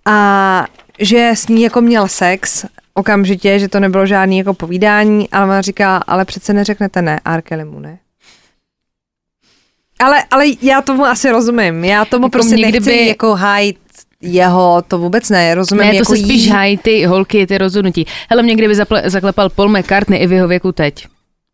A 0.06 0.66
že 0.98 1.30
s 1.34 1.48
ní 1.48 1.62
jako 1.62 1.80
měl 1.80 2.08
sex 2.08 2.66
okamžitě, 2.94 3.58
že 3.58 3.68
to 3.68 3.80
nebylo 3.80 4.06
žádný 4.06 4.38
jako 4.38 4.54
povídání, 4.54 5.30
ale 5.30 5.44
ona 5.44 5.60
říká, 5.60 5.96
ale 5.96 6.24
přece 6.24 6.52
neřeknete 6.52 7.02
ne, 7.02 7.20
Arkeli 7.24 7.64
mu 7.64 7.80
ne. 7.80 7.98
Ale, 10.02 10.24
ale 10.30 10.44
já 10.62 10.82
tomu 10.82 11.04
asi 11.04 11.30
rozumím. 11.30 11.84
Já 11.84 12.04
tomu 12.04 12.24
jako 12.24 12.30
prostě 12.30 12.56
nechci 12.56 12.80
by... 12.80 13.06
jako 13.06 13.34
hájit 13.34 13.76
jeho, 14.20 14.82
to 14.88 14.98
vůbec 14.98 15.30
ne, 15.30 15.54
rozumím. 15.54 15.84
Ne, 15.84 15.90
to 15.90 15.96
jako 15.96 16.16
se 16.16 16.16
spíš 16.16 16.42
jí... 16.42 16.48
hájí 16.48 16.78
ty 16.78 17.04
holky, 17.04 17.46
ty 17.46 17.58
rozhodnutí. 17.58 18.06
Hele, 18.30 18.42
mě 18.42 18.54
kdyby 18.54 18.74
zaple, 18.74 19.02
zaklepal 19.06 19.48
Paul 19.48 19.68
McCartney 19.68 20.22
i 20.22 20.26
v 20.26 20.32
jeho 20.32 20.48
věku 20.48 20.72
teď. 20.72 21.06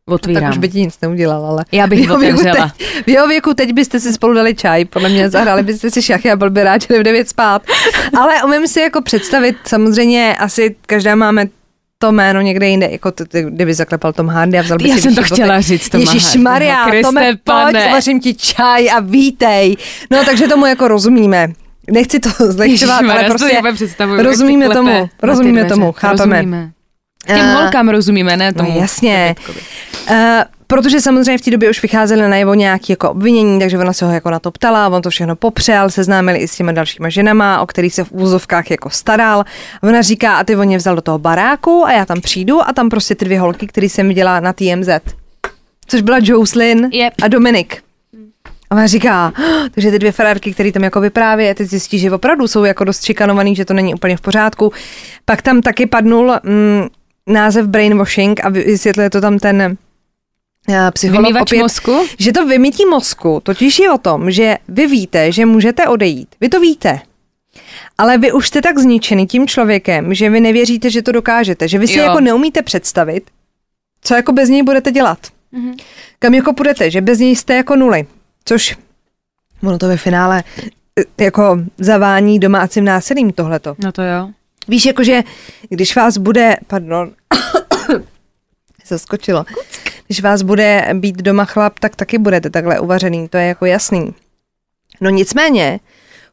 Otvírám. 0.07 0.43
No, 0.43 0.49
tak 0.49 0.53
už 0.53 0.59
by 0.59 0.69
ti 0.69 0.81
nic 0.81 1.01
neudělal, 1.03 1.47
ale... 1.47 1.65
Já 1.73 1.87
bych 1.87 2.09
v 2.09 2.13
otevřela. 2.13 2.73
Teď, 2.79 3.05
v 3.07 3.09
jeho 3.09 3.29
věku 3.29 3.55
teď 3.55 3.73
byste 3.73 4.01
si 4.01 4.13
spolu 4.13 4.35
dali 4.35 4.55
čaj, 4.55 4.85
podle 4.85 5.09
mě 5.09 5.31
zahráli 5.31 5.63
byste 5.63 5.91
si 5.91 6.03
šachy 6.03 6.31
a 6.31 6.37
byl 6.37 6.51
by 6.51 6.65
rád, 6.65 6.83
že 6.83 7.01
v 7.01 7.03
9 7.03 7.29
spát. 7.29 7.63
Ale 8.19 8.43
umím 8.45 8.69
si 8.69 8.81
jako 8.81 9.03
představit, 9.03 9.57
samozřejmě 9.67 10.37
asi 10.39 10.77
každá 10.87 11.15
máme 11.15 11.47
to 11.99 12.13
jméno 12.13 12.41
někde 12.41 12.69
jinde, 12.69 12.89
jako 12.91 13.11
t- 13.13 13.25
t- 13.25 13.43
kdyby 13.43 13.75
zaklepal 13.75 14.13
Tom 14.13 14.29
Hardy 14.29 14.59
a 14.59 14.63
vzal 14.63 14.79
by 14.79 14.89
Já 14.89 14.95
si 14.95 15.01
jsem 15.03 15.15
to 15.15 15.23
chtěla 15.23 15.61
říct, 15.61 15.89
Tom 15.89 16.01
Ježíš 16.01 16.37
Maria, 16.37 16.87
no, 16.87 17.03
Tome, 17.03 17.37
pojď, 17.45 17.77
vařím 17.93 18.21
ti 18.21 18.35
čaj 18.35 18.91
a 18.91 19.01
vítej. 19.01 19.77
No, 20.11 20.25
takže 20.25 20.49
tomu 20.49 20.67
jako 20.67 20.89
rozumíme. 20.89 21.49
Nechci 21.91 22.21
to 22.21 22.31
zlehčovat, 22.39 23.03
ale 23.11 23.25
prostě 23.25 23.61
rozumíme 24.17 24.69
tomu, 24.69 25.09
rozumíme 25.23 25.65
tomu, 25.65 25.93
chápeme. 25.93 26.37
Rozumíme. 26.37 26.71
Těm 27.27 27.47
uh, 27.47 27.53
holkám 27.53 27.89
rozumíme, 27.89 28.37
ne 28.37 28.53
tomu. 28.53 28.71
No 28.71 28.81
jasně. 28.81 29.35
Uh, 30.11 30.17
protože 30.71 31.01
samozřejmě 31.01 31.39
v 31.39 31.41
té 31.41 31.51
době 31.51 31.71
už 31.71 31.83
vycházely 31.83 32.29
najevo 32.29 32.55
nějaké 32.55 32.93
jako 32.93 33.11
obvinění, 33.11 33.61
takže 33.61 33.79
ona 33.79 33.93
se 33.93 34.07
ho 34.07 34.13
jako 34.13 34.31
na 34.31 34.39
to 34.39 34.51
ptala, 34.51 34.89
on 34.89 35.03
to 35.03 35.11
všechno 35.11 35.37
popřel, 35.37 35.91
seznámili 35.91 36.39
i 36.39 36.49
s 36.49 36.57
těma 36.57 36.73
dalšíma 36.73 37.09
ženama, 37.09 37.61
o 37.61 37.67
kterých 37.67 37.95
se 37.95 38.05
v 38.05 38.13
úzovkách 38.13 38.71
jako 38.71 38.91
staral. 38.91 39.45
Ona 39.83 40.03
říká, 40.03 40.37
a 40.37 40.45
ty 40.45 40.57
on 40.57 40.67
mě 40.67 40.77
vzal 40.77 40.95
do 40.95 41.03
toho 41.03 41.19
baráku 41.19 41.87
a 41.87 41.93
já 41.93 42.05
tam 42.05 42.21
přijdu 42.21 42.69
a 42.69 42.73
tam 42.73 42.89
prostě 42.89 43.15
ty 43.15 43.25
dvě 43.25 43.41
holky, 43.41 43.67
které 43.67 43.89
jsem 43.89 44.09
viděla 44.09 44.41
na 44.41 44.53
TMZ. 44.53 44.89
Což 45.87 46.01
byla 46.01 46.19
Jocelyn 46.23 46.89
yep. 46.93 47.13
a 47.23 47.29
Dominik. 47.29 47.83
A 48.71 48.75
ona 48.75 48.87
říká, 48.87 49.33
oh, 49.39 49.69
takže 49.71 49.91
ty 49.91 49.99
dvě 49.99 50.13
ferárky, 50.13 50.53
které 50.53 50.73
tam 50.73 50.85
jako 50.85 51.01
vypráví, 51.01 51.49
a 51.49 51.55
teď 51.55 51.69
zjistí, 51.69 51.99
že 51.99 52.13
opravdu 52.13 52.49
jsou 52.49 52.65
jako 52.65 52.85
dost 52.85 53.05
šikanovaný, 53.05 53.57
že 53.57 53.65
to 53.65 53.75
není 53.75 53.95
úplně 53.95 54.17
v 54.17 54.21
pořádku. 54.21 54.73
Pak 55.25 55.43
tam 55.43 55.63
taky 55.63 55.87
padnul 55.87 56.35
mm, 56.43 56.87
název 57.27 57.67
brainwashing 57.67 58.45
a 58.45 58.49
vysvětluje 58.49 59.11
to 59.11 59.21
tam 59.21 59.39
ten 59.39 59.77
psycholog 60.93 61.27
Vymývač 61.27 61.43
opět, 61.43 61.59
mozku? 61.59 62.07
že 62.19 62.33
to 62.33 62.47
vymítí 62.47 62.87
mozku 62.87 63.41
totiž 63.43 63.79
je 63.79 63.91
o 63.91 63.99
tom, 63.99 64.31
že 64.31 64.57
vy 64.69 64.87
víte, 64.87 65.33
že 65.33 65.47
můžete 65.47 65.87
odejít. 65.87 66.29
Vy 66.41 66.49
to 66.49 66.61
víte. 66.61 67.01
Ale 67.99 68.19
vy 68.19 68.33
už 68.33 68.49
jste 68.49 68.63
tak 68.63 68.79
zničený 68.79 69.27
tím 69.27 69.47
člověkem, 69.47 70.15
že 70.15 70.31
vy 70.31 70.41
nevěříte, 70.41 70.91
že 70.91 71.03
to 71.03 71.13
dokážete, 71.13 71.69
že 71.69 71.79
vy 71.79 71.89
si 71.89 71.99
jo. 71.99 72.05
jako 72.05 72.21
neumíte 72.21 72.63
představit, 72.63 73.31
co 74.03 74.15
jako 74.15 74.33
bez 74.33 74.49
něj 74.49 74.63
budete 74.63 74.93
dělat. 74.93 75.19
Mm-hmm. 75.53 75.77
Kam 76.19 76.35
jako 76.35 76.53
půjdete, 76.53 76.91
že 76.91 77.01
bez 77.01 77.19
něj 77.19 77.37
jste 77.37 77.55
jako 77.55 77.77
nuly. 77.77 78.07
Což 78.45 78.77
ono 79.63 79.79
to 79.79 79.89
ve 79.89 79.97
finále 79.97 80.45
eh, 81.01 81.25
jako 81.25 81.59
zavání 81.79 82.39
domácím 82.39 82.85
násilím 82.85 83.33
tohleto. 83.33 83.75
No 83.79 83.93
to 83.93 84.03
jo. 84.03 84.31
Víš, 84.69 84.87
jakože 84.87 85.23
když 85.69 85.97
vás 85.97 86.19
bude, 86.19 86.57
pardon, 86.67 87.11
zaskočilo. 88.87 89.45
Když 90.09 90.21
vás 90.21 90.43
bude 90.43 90.89
být 90.95 91.17
doma 91.17 91.45
chlap, 91.45 91.79
tak 91.79 91.97
taky 91.97 92.19
budete 92.19 92.51
takhle 92.51 92.81
uvařený, 92.81 93.29
to 93.29 93.37
je 93.37 93.47
jako 93.47 93.67
jasný. 93.67 94.15
No 95.01 95.11
nicméně, 95.11 95.81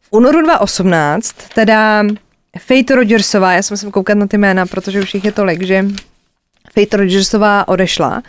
v 0.02 0.07
únoru 0.11 0.41
2018 0.41 1.35
teda 1.56 2.03
Faith 2.60 2.91
Rogersová, 2.91 3.53
já 3.53 3.61
jsem 3.61 3.76
musím 3.76 3.91
koukat 3.91 4.18
na 4.18 4.27
ty 4.27 4.38
jména, 4.38 4.65
protože 4.65 5.02
už 5.02 5.14
jich 5.14 5.26
je 5.26 5.31
tolik, 5.31 5.64
že 5.64 5.85
Faith 6.73 6.93
Rogersová 6.93 7.68
odešla 7.68 8.23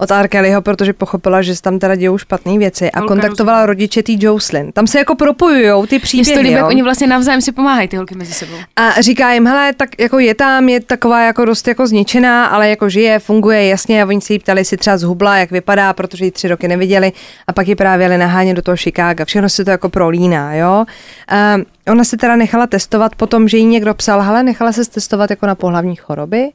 od 0.00 0.10
R. 0.10 0.28
Kellyho, 0.28 0.62
protože 0.62 0.92
pochopila, 0.92 1.42
že 1.42 1.56
se 1.56 1.62
tam 1.62 1.78
teda 1.78 1.94
dějou 1.94 2.18
špatné 2.18 2.58
věci 2.58 2.90
a 2.90 2.98
Holka 2.98 3.14
kontaktovala 3.14 3.58
rozumí. 3.58 3.66
rodiče 3.66 4.02
té 4.02 4.12
Jocelyn. 4.18 4.72
Tam 4.72 4.86
se 4.86 4.98
jako 4.98 5.14
propojujou 5.14 5.86
ty 5.86 5.96
se 5.96 6.00
to 6.00 6.04
příběhy, 6.04 6.40
líbí, 6.40 6.50
jak 6.50 6.66
oni 6.66 6.82
vlastně 6.82 7.06
navzájem 7.06 7.40
si 7.40 7.52
pomáhají, 7.52 7.88
ty 7.88 7.96
holky 7.96 8.14
mezi 8.14 8.32
sebou. 8.32 8.54
A 8.76 9.00
říká 9.00 9.32
jim, 9.32 9.46
hele, 9.46 9.72
tak 9.72 9.88
jako 10.00 10.18
je 10.18 10.34
tam, 10.34 10.68
je 10.68 10.80
taková 10.80 11.22
jako 11.22 11.44
dost 11.44 11.68
jako 11.68 11.86
zničená, 11.86 12.46
ale 12.46 12.68
jako 12.68 12.88
žije, 12.88 13.18
funguje, 13.18 13.66
jasně. 13.66 14.02
A 14.02 14.06
oni 14.06 14.20
se 14.20 14.32
jí 14.32 14.38
ptali, 14.38 14.64
si 14.64 14.76
třeba 14.76 14.98
zhubla, 14.98 15.36
jak 15.36 15.50
vypadá, 15.50 15.92
protože 15.92 16.24
ji 16.24 16.30
tři 16.30 16.48
roky 16.48 16.68
neviděli. 16.68 17.12
A 17.46 17.52
pak 17.52 17.68
ji 17.68 17.74
právě 17.74 18.04
jeli 18.04 18.18
nahánět 18.18 18.56
do 18.56 18.62
toho 18.62 18.76
Chicaga. 18.76 19.24
Všechno 19.24 19.48
se 19.48 19.64
to 19.64 19.70
jako 19.70 19.88
prolíná, 19.88 20.54
jo. 20.54 20.84
A 21.28 21.56
ona 21.90 22.04
se 22.04 22.16
teda 22.16 22.36
nechala 22.36 22.66
testovat 22.66 23.14
potom, 23.14 23.48
že 23.48 23.56
jí 23.56 23.64
někdo 23.64 23.94
psal, 23.94 24.22
hele, 24.22 24.42
nechala 24.42 24.72
se 24.72 24.90
testovat 24.90 25.30
jako 25.30 25.46
na 25.46 25.54
pohlavní 25.54 25.96
choroby. 25.96 26.50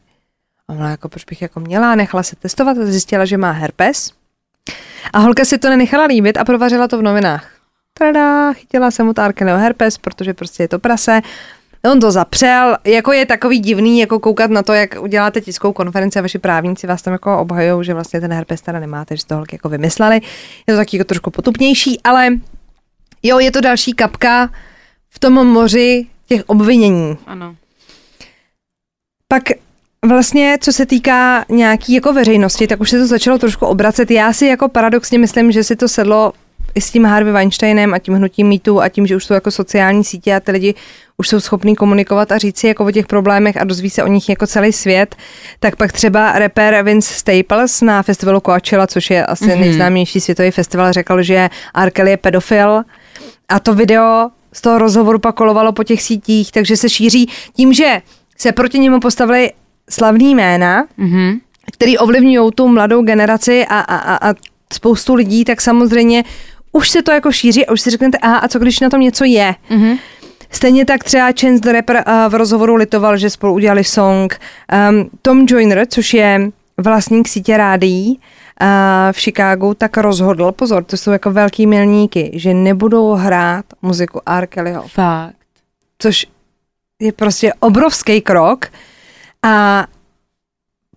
A 0.67 0.73
ona 0.73 0.89
jako, 0.89 1.09
proč 1.09 1.23
bych 1.25 1.41
jako 1.41 1.59
měla, 1.59 1.95
nechala 1.95 2.23
se 2.23 2.35
testovat 2.35 2.77
a 2.77 2.85
zjistila, 2.85 3.25
že 3.25 3.37
má 3.37 3.51
herpes. 3.51 4.11
A 5.13 5.19
holka 5.19 5.45
si 5.45 5.57
to 5.57 5.69
nenechala 5.69 6.05
líbit 6.05 6.37
a 6.37 6.45
provařila 6.45 6.87
to 6.87 6.97
v 6.97 7.01
novinách. 7.01 7.51
Tada, 7.93 8.53
chytila 8.53 8.91
jsem 8.91 9.09
od 9.09 9.19
Arkeleho 9.19 9.59
herpes, 9.59 9.97
protože 9.97 10.33
prostě 10.33 10.63
je 10.63 10.67
to 10.67 10.79
prase. 10.79 11.21
On 11.91 11.99
to 11.99 12.11
zapřel, 12.11 12.77
jako 12.83 13.13
je 13.13 13.25
takový 13.25 13.59
divný, 13.59 13.99
jako 13.99 14.19
koukat 14.19 14.51
na 14.51 14.63
to, 14.63 14.73
jak 14.73 14.95
uděláte 15.01 15.41
tiskovou 15.41 15.73
konferenci 15.73 16.19
a 16.19 16.21
vaši 16.21 16.39
právníci 16.39 16.87
vás 16.87 17.01
tam 17.01 17.13
jako 17.13 17.39
obhajou, 17.39 17.83
že 17.83 17.93
vlastně 17.93 18.21
ten 18.21 18.33
herpes 18.33 18.61
teda 18.61 18.79
nemáte, 18.79 19.17
že 19.17 19.25
to 19.25 19.35
holky 19.35 19.55
jako 19.55 19.69
vymysleli. 19.69 20.15
Je 20.67 20.73
to 20.73 20.77
taky 20.77 20.97
jako 20.97 21.07
trošku 21.07 21.31
potupnější, 21.31 22.01
ale 22.03 22.29
jo, 23.23 23.39
je 23.39 23.51
to 23.51 23.61
další 23.61 23.93
kapka 23.93 24.49
v 25.09 25.19
tom 25.19 25.33
moři 25.33 26.07
těch 26.27 26.43
obvinění. 26.47 27.17
Ano. 27.25 27.55
Pak 29.27 29.43
vlastně, 30.05 30.57
co 30.61 30.73
se 30.73 30.85
týká 30.85 31.45
nějaký 31.49 31.93
jako 31.93 32.13
veřejnosti, 32.13 32.67
tak 32.67 32.81
už 32.81 32.89
se 32.89 32.99
to 32.99 33.07
začalo 33.07 33.37
trošku 33.37 33.65
obracet. 33.65 34.11
Já 34.11 34.33
si 34.33 34.45
jako 34.45 34.69
paradoxně 34.69 35.19
myslím, 35.19 35.51
že 35.51 35.63
si 35.63 35.75
to 35.75 35.87
sedlo 35.87 36.33
i 36.75 36.81
s 36.81 36.91
tím 36.91 37.05
Harvey 37.05 37.33
Weinsteinem 37.33 37.93
a 37.93 37.99
tím 37.99 38.13
hnutím 38.13 38.47
mýtu 38.47 38.81
a 38.81 38.89
tím, 38.89 39.07
že 39.07 39.15
už 39.15 39.25
jsou 39.25 39.33
jako 39.33 39.51
sociální 39.51 40.03
sítě 40.03 40.35
a 40.35 40.39
ty 40.39 40.51
lidi 40.51 40.73
už 41.17 41.27
jsou 41.27 41.39
schopní 41.39 41.75
komunikovat 41.75 42.31
a 42.31 42.37
říct 42.37 42.57
si 42.57 42.67
jako 42.67 42.85
o 42.85 42.91
těch 42.91 43.07
problémech 43.07 43.57
a 43.57 43.63
dozví 43.63 43.89
se 43.89 44.03
o 44.03 44.07
nich 44.07 44.29
jako 44.29 44.47
celý 44.47 44.73
svět, 44.73 45.15
tak 45.59 45.75
pak 45.75 45.91
třeba 45.91 46.39
rapper 46.39 46.83
Vince 46.83 47.13
Staples 47.13 47.81
na 47.81 48.03
festivalu 48.03 48.39
Coachella, 48.39 48.87
což 48.87 49.09
je 49.09 49.25
asi 49.25 49.45
mm-hmm. 49.45 49.59
nejznámější 49.59 50.19
světový 50.19 50.51
festival, 50.51 50.93
řekl, 50.93 51.21
že 51.21 51.49
R. 51.75 51.91
Kelly 51.91 52.11
je 52.11 52.17
pedofil 52.17 52.83
a 53.49 53.59
to 53.59 53.73
video 53.73 54.29
z 54.53 54.61
toho 54.61 54.77
rozhovoru 54.77 55.19
pak 55.19 55.35
kolovalo 55.35 55.71
po 55.71 55.83
těch 55.83 56.01
sítích, 56.01 56.51
takže 56.51 56.77
se 56.77 56.89
šíří 56.89 57.29
tím, 57.53 57.73
že 57.73 58.01
se 58.37 58.51
proti 58.51 58.79
němu 58.79 58.99
postavili 58.99 59.51
slavný 59.89 60.35
jména, 60.35 60.85
Mhm. 60.97 61.39
který 61.73 61.97
ovlivňují 61.97 62.51
tu 62.51 62.67
mladou 62.67 63.01
generaci 63.03 63.65
a, 63.65 63.79
a, 63.79 63.95
a, 63.95 64.29
a 64.29 64.33
spoustu 64.73 65.15
lidí, 65.15 65.45
tak 65.45 65.61
samozřejmě 65.61 66.23
už 66.71 66.89
se 66.89 67.01
to 67.03 67.11
jako 67.11 67.31
šíří 67.31 67.65
a 67.65 67.71
už 67.71 67.81
si 67.81 67.89
řeknete, 67.89 68.17
aha, 68.17 68.37
a 68.37 68.47
co 68.47 68.59
když 68.59 68.79
na 68.79 68.89
tom 68.89 69.01
něco 69.01 69.23
je? 69.23 69.55
Mhm. 69.69 69.97
Stejně 70.51 70.85
tak 70.85 71.03
třeba 71.03 71.25
Chance 71.39 71.59
the 71.61 71.71
Rapper 71.71 72.03
uh, 72.07 72.31
v 72.31 72.35
rozhovoru 72.35 72.75
litoval, 72.75 73.17
že 73.17 73.29
spolu 73.29 73.53
udělali 73.53 73.83
song. 73.83 74.39
Um, 74.89 75.09
Tom 75.21 75.45
Joyner, 75.49 75.85
což 75.89 76.13
je 76.13 76.41
vlastník 76.77 77.27
sítě 77.27 77.57
rádií 77.57 78.19
uh, 78.61 78.67
v 79.11 79.19
Chicagu, 79.19 79.73
tak 79.73 79.97
rozhodl, 79.97 80.51
pozor, 80.51 80.83
to 80.83 80.97
jsou 80.97 81.11
jako 81.11 81.31
velký 81.31 81.67
milníky, 81.67 82.31
že 82.33 82.53
nebudou 82.53 83.11
hrát 83.13 83.65
muziku 83.81 84.19
R. 84.25 84.47
Kellyho 84.47 84.83
Fakt. 84.87 85.35
což 85.99 86.27
je 86.99 87.11
prostě 87.11 87.53
obrovský 87.59 88.21
krok 88.21 88.65
a 89.45 89.87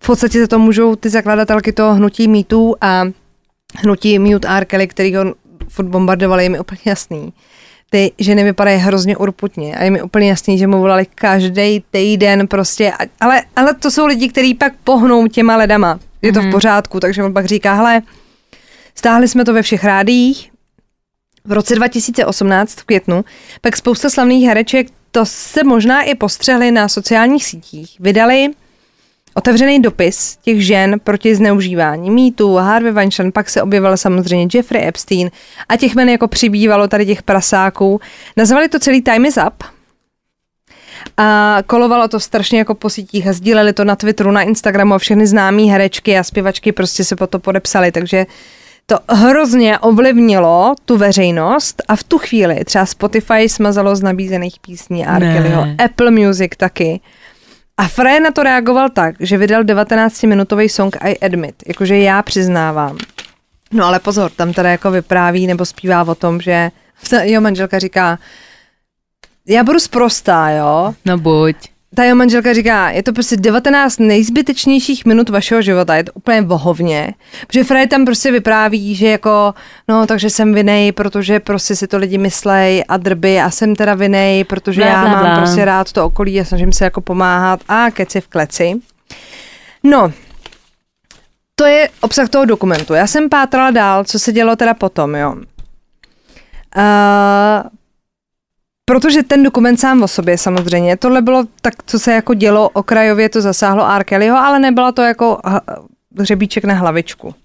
v 0.03 0.07
podstatě 0.07 0.41
za 0.41 0.47
to 0.47 0.59
můžou 0.59 0.95
ty 0.95 1.09
zakladatelky 1.09 1.73
toho 1.73 1.93
hnutí 1.93 2.27
mýtů 2.27 2.75
a 2.81 3.03
hnutí 3.75 4.19
Mute 4.19 4.47
R. 4.47 4.65
Kelly, 4.65 4.87
který 4.87 5.15
ho 5.15 5.33
furt 5.67 5.85
bombardovali, 5.85 6.43
je 6.43 6.49
mi 6.49 6.59
úplně 6.59 6.81
jasný. 6.85 7.33
Ty 7.89 8.11
ženy 8.17 8.43
vypadají 8.43 8.79
hrozně 8.79 9.17
urputně 9.17 9.75
a 9.75 9.83
je 9.83 9.91
mi 9.91 10.01
úplně 10.01 10.29
jasný, 10.29 10.57
že 10.57 10.67
mu 10.67 10.79
volali 10.79 11.05
každý 11.15 11.83
týden 11.91 12.47
prostě, 12.47 12.93
ale, 13.19 13.43
ale 13.55 13.73
to 13.73 13.91
jsou 13.91 14.05
lidi, 14.05 14.29
kteří 14.29 14.53
pak 14.53 14.73
pohnou 14.83 15.27
těma 15.27 15.55
ledama. 15.55 15.99
Je 16.21 16.33
to 16.33 16.41
v 16.41 16.51
pořádku, 16.51 16.99
takže 16.99 17.23
on 17.23 17.33
pak 17.33 17.45
říká, 17.45 17.73
hele, 17.73 18.01
stáhli 18.95 19.27
jsme 19.27 19.45
to 19.45 19.53
ve 19.53 19.61
všech 19.61 19.83
rádích, 19.83 20.51
v 21.45 21.51
roce 21.51 21.75
2018 21.75 22.79
v 22.79 22.83
květnu, 22.83 23.25
pak 23.61 23.77
spousta 23.77 24.09
slavných 24.09 24.47
hereček, 24.47 24.87
to 25.11 25.25
se 25.25 25.63
možná 25.63 26.01
i 26.01 26.15
postřehli 26.15 26.71
na 26.71 26.87
sociálních 26.87 27.45
sítích, 27.45 27.95
vydali 27.99 28.47
otevřený 29.33 29.81
dopis 29.81 30.37
těch 30.41 30.65
žen 30.65 30.99
proti 31.03 31.35
zneužívání 31.35 32.11
mýtu, 32.11 32.55
Harvey 32.55 32.91
Weinstein, 32.91 33.31
pak 33.31 33.49
se 33.49 33.61
objevil 33.61 33.97
samozřejmě 33.97 34.47
Jeffrey 34.53 34.87
Epstein 34.87 35.31
a 35.69 35.77
těch 35.77 35.95
men 35.95 36.09
jako 36.09 36.27
přibývalo 36.27 36.87
tady 36.87 37.05
těch 37.05 37.23
prasáků. 37.23 38.01
Nazvali 38.37 38.69
to 38.69 38.79
celý 38.79 39.01
Time 39.01 39.25
is 39.25 39.37
Up. 39.47 39.63
A 41.17 41.57
kolovalo 41.67 42.07
to 42.07 42.19
strašně 42.19 42.59
jako 42.59 42.75
po 42.75 42.89
sítích 42.89 43.27
a 43.27 43.33
sdíleli 43.33 43.73
to 43.73 43.83
na 43.83 43.95
Twitteru, 43.95 44.31
na 44.31 44.41
Instagramu 44.41 44.93
a 44.93 44.97
všechny 44.97 45.27
známý 45.27 45.69
herečky 45.69 46.17
a 46.17 46.23
zpěvačky 46.23 46.71
prostě 46.71 47.03
se 47.03 47.15
po 47.15 47.27
to 47.27 47.39
podepsali, 47.39 47.91
takže 47.91 48.25
to 48.89 48.99
hrozně 49.09 49.79
ovlivnilo 49.79 50.75
tu 50.85 50.97
veřejnost 50.97 51.81
a 51.87 51.95
v 51.95 52.03
tu 52.03 52.17
chvíli 52.17 52.65
třeba 52.65 52.85
Spotify 52.85 53.49
smazalo 53.49 53.95
z 53.95 54.01
nabízených 54.01 54.59
písní 54.59 55.07
R. 55.07 55.19
Kellyho, 55.19 55.65
Apple 55.85 56.11
Music 56.11 56.51
taky. 56.57 56.99
A 57.77 57.87
Frey 57.87 58.19
na 58.19 58.31
to 58.31 58.43
reagoval 58.43 58.89
tak, 58.89 59.15
že 59.19 59.37
vydal 59.37 59.63
19-minutový 59.63 60.67
song 60.69 60.97
I 61.01 61.17
Admit, 61.17 61.55
jakože 61.67 61.97
já 61.97 62.21
přiznávám. 62.21 62.97
No 63.71 63.85
ale 63.85 63.99
pozor, 63.99 64.31
tam 64.31 64.53
teda 64.53 64.69
jako 64.69 64.91
vypráví 64.91 65.47
nebo 65.47 65.65
zpívá 65.65 66.03
o 66.03 66.15
tom, 66.15 66.41
že 66.41 66.71
jeho 67.21 67.41
manželka 67.41 67.79
říká, 67.79 68.19
já 69.47 69.63
budu 69.63 69.79
sprostá, 69.79 70.49
jo. 70.49 70.93
No 71.05 71.17
buď. 71.17 71.55
Ta 71.95 72.03
jeho 72.03 72.15
manželka 72.15 72.53
říká, 72.53 72.89
je 72.89 73.03
to 73.03 73.13
prostě 73.13 73.37
19 73.37 73.99
nejzbytečnějších 73.99 75.05
minut 75.05 75.29
vašeho 75.29 75.61
života, 75.61 75.95
je 75.95 76.03
to 76.03 76.11
úplně 76.13 76.41
vohovně. 76.41 77.13
Protože 77.47 77.63
Frey 77.63 77.87
tam 77.87 78.05
prostě 78.05 78.31
vypráví, 78.31 78.95
že 78.95 79.07
jako, 79.07 79.53
no 79.87 80.07
takže 80.07 80.29
jsem 80.29 80.53
vinej, 80.53 80.91
protože 80.91 81.39
prostě 81.39 81.75
si 81.75 81.87
to 81.87 81.97
lidi 81.97 82.17
myslej 82.17 82.83
a 82.87 82.97
drby 82.97 83.41
a 83.41 83.49
jsem 83.51 83.75
teda 83.75 83.93
vinej, 83.93 84.43
protože 84.43 84.81
Bla, 84.81 84.89
já 84.91 85.01
bla, 85.01 85.11
mám 85.11 85.25
bla. 85.25 85.37
prostě 85.37 85.65
rád 85.65 85.91
to 85.91 86.05
okolí 86.05 86.39
a 86.39 86.45
snažím 86.45 86.71
se 86.71 86.83
jako 86.83 87.01
pomáhat 87.01 87.59
a 87.67 87.91
keci 87.91 88.21
v 88.21 88.27
kleci. 88.27 88.75
No, 89.83 90.11
to 91.55 91.65
je 91.65 91.89
obsah 92.01 92.29
toho 92.29 92.45
dokumentu. 92.45 92.93
Já 92.93 93.07
jsem 93.07 93.29
pátrala 93.29 93.71
dál, 93.71 94.03
co 94.03 94.19
se 94.19 94.31
dělo 94.31 94.55
teda 94.55 94.73
potom, 94.73 95.15
jo. 95.15 95.35
Uh, 96.77 97.69
protože 98.89 99.23
ten 99.23 99.43
dokument 99.43 99.77
sám 99.77 100.03
o 100.03 100.07
sobě 100.07 100.37
samozřejmě, 100.37 100.97
tohle 100.97 101.21
bylo 101.21 101.43
tak, 101.61 101.73
co 101.85 101.99
se 101.99 102.13
jako 102.13 102.33
dělo 102.33 102.69
okrajově, 102.69 103.29
to 103.29 103.41
zasáhlo 103.41 103.91
R. 103.95 104.03
Kellyho, 104.03 104.37
ale 104.37 104.59
nebylo 104.59 104.91
to 104.91 105.01
jako 105.01 105.39
ha- 105.45 105.61
hřebíček 106.19 106.63
na 106.65 106.73
hlavičku. 106.73 107.35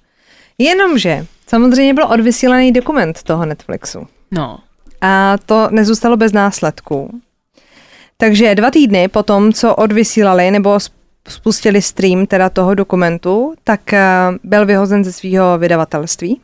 Jenomže 0.58 1.26
samozřejmě 1.48 1.94
byl 1.94 2.04
odvysílený 2.06 2.72
dokument 2.72 3.22
toho 3.22 3.46
Netflixu 3.46 4.06
No. 4.30 4.58
a 5.00 5.36
to 5.46 5.68
nezůstalo 5.70 6.16
bez 6.16 6.32
následků. 6.32 7.20
Takže 8.16 8.54
dva 8.54 8.70
týdny 8.70 9.08
po 9.08 9.22
tom, 9.22 9.52
co 9.52 9.74
odvysílali 9.74 10.50
nebo 10.50 10.76
sp- 10.76 10.94
spustili 11.28 11.82
stream 11.82 12.26
teda 12.26 12.50
toho 12.50 12.74
dokumentu, 12.74 13.54
tak 13.64 13.92
eh, 13.92 14.02
byl 14.44 14.66
vyhozen 14.66 15.04
ze 15.04 15.12
svého 15.12 15.58
vydavatelství. 15.58 16.40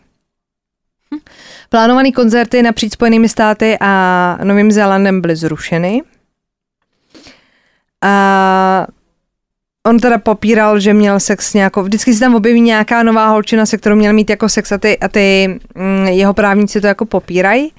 Plánované 1.69 2.13
koncerty 2.13 2.63
napříč 2.63 2.93
Spojenými 2.93 3.29
státy 3.29 3.77
a 3.81 4.39
Novým 4.45 4.73
Zélandem 4.73 5.21
byly 5.21 5.37
zrušeny. 5.37 6.03
A 8.03 8.87
on 9.87 9.99
teda 9.99 10.19
popíral, 10.19 10.81
že 10.81 10.95
měl 10.95 11.21
sex 11.21 11.51
s 11.51 11.55
nějakou, 11.55 11.83
vždycky 11.83 12.15
se 12.15 12.21
tam 12.21 12.35
objeví 12.35 12.61
nějaká 12.61 13.03
nová 13.03 13.29
holčina, 13.29 13.67
se 13.67 13.79
kterou 13.79 13.97
měl 13.97 14.13
mít 14.13 14.31
jako 14.31 14.49
sex 14.49 14.73
a 14.73 14.79
ty, 14.79 14.99
a 14.99 15.09
ty 15.09 15.59
mm, 15.75 16.07
jeho 16.07 16.35
právníci 16.35 16.81
to 16.81 16.87
jako 16.87 17.05
popírají. 17.05 17.73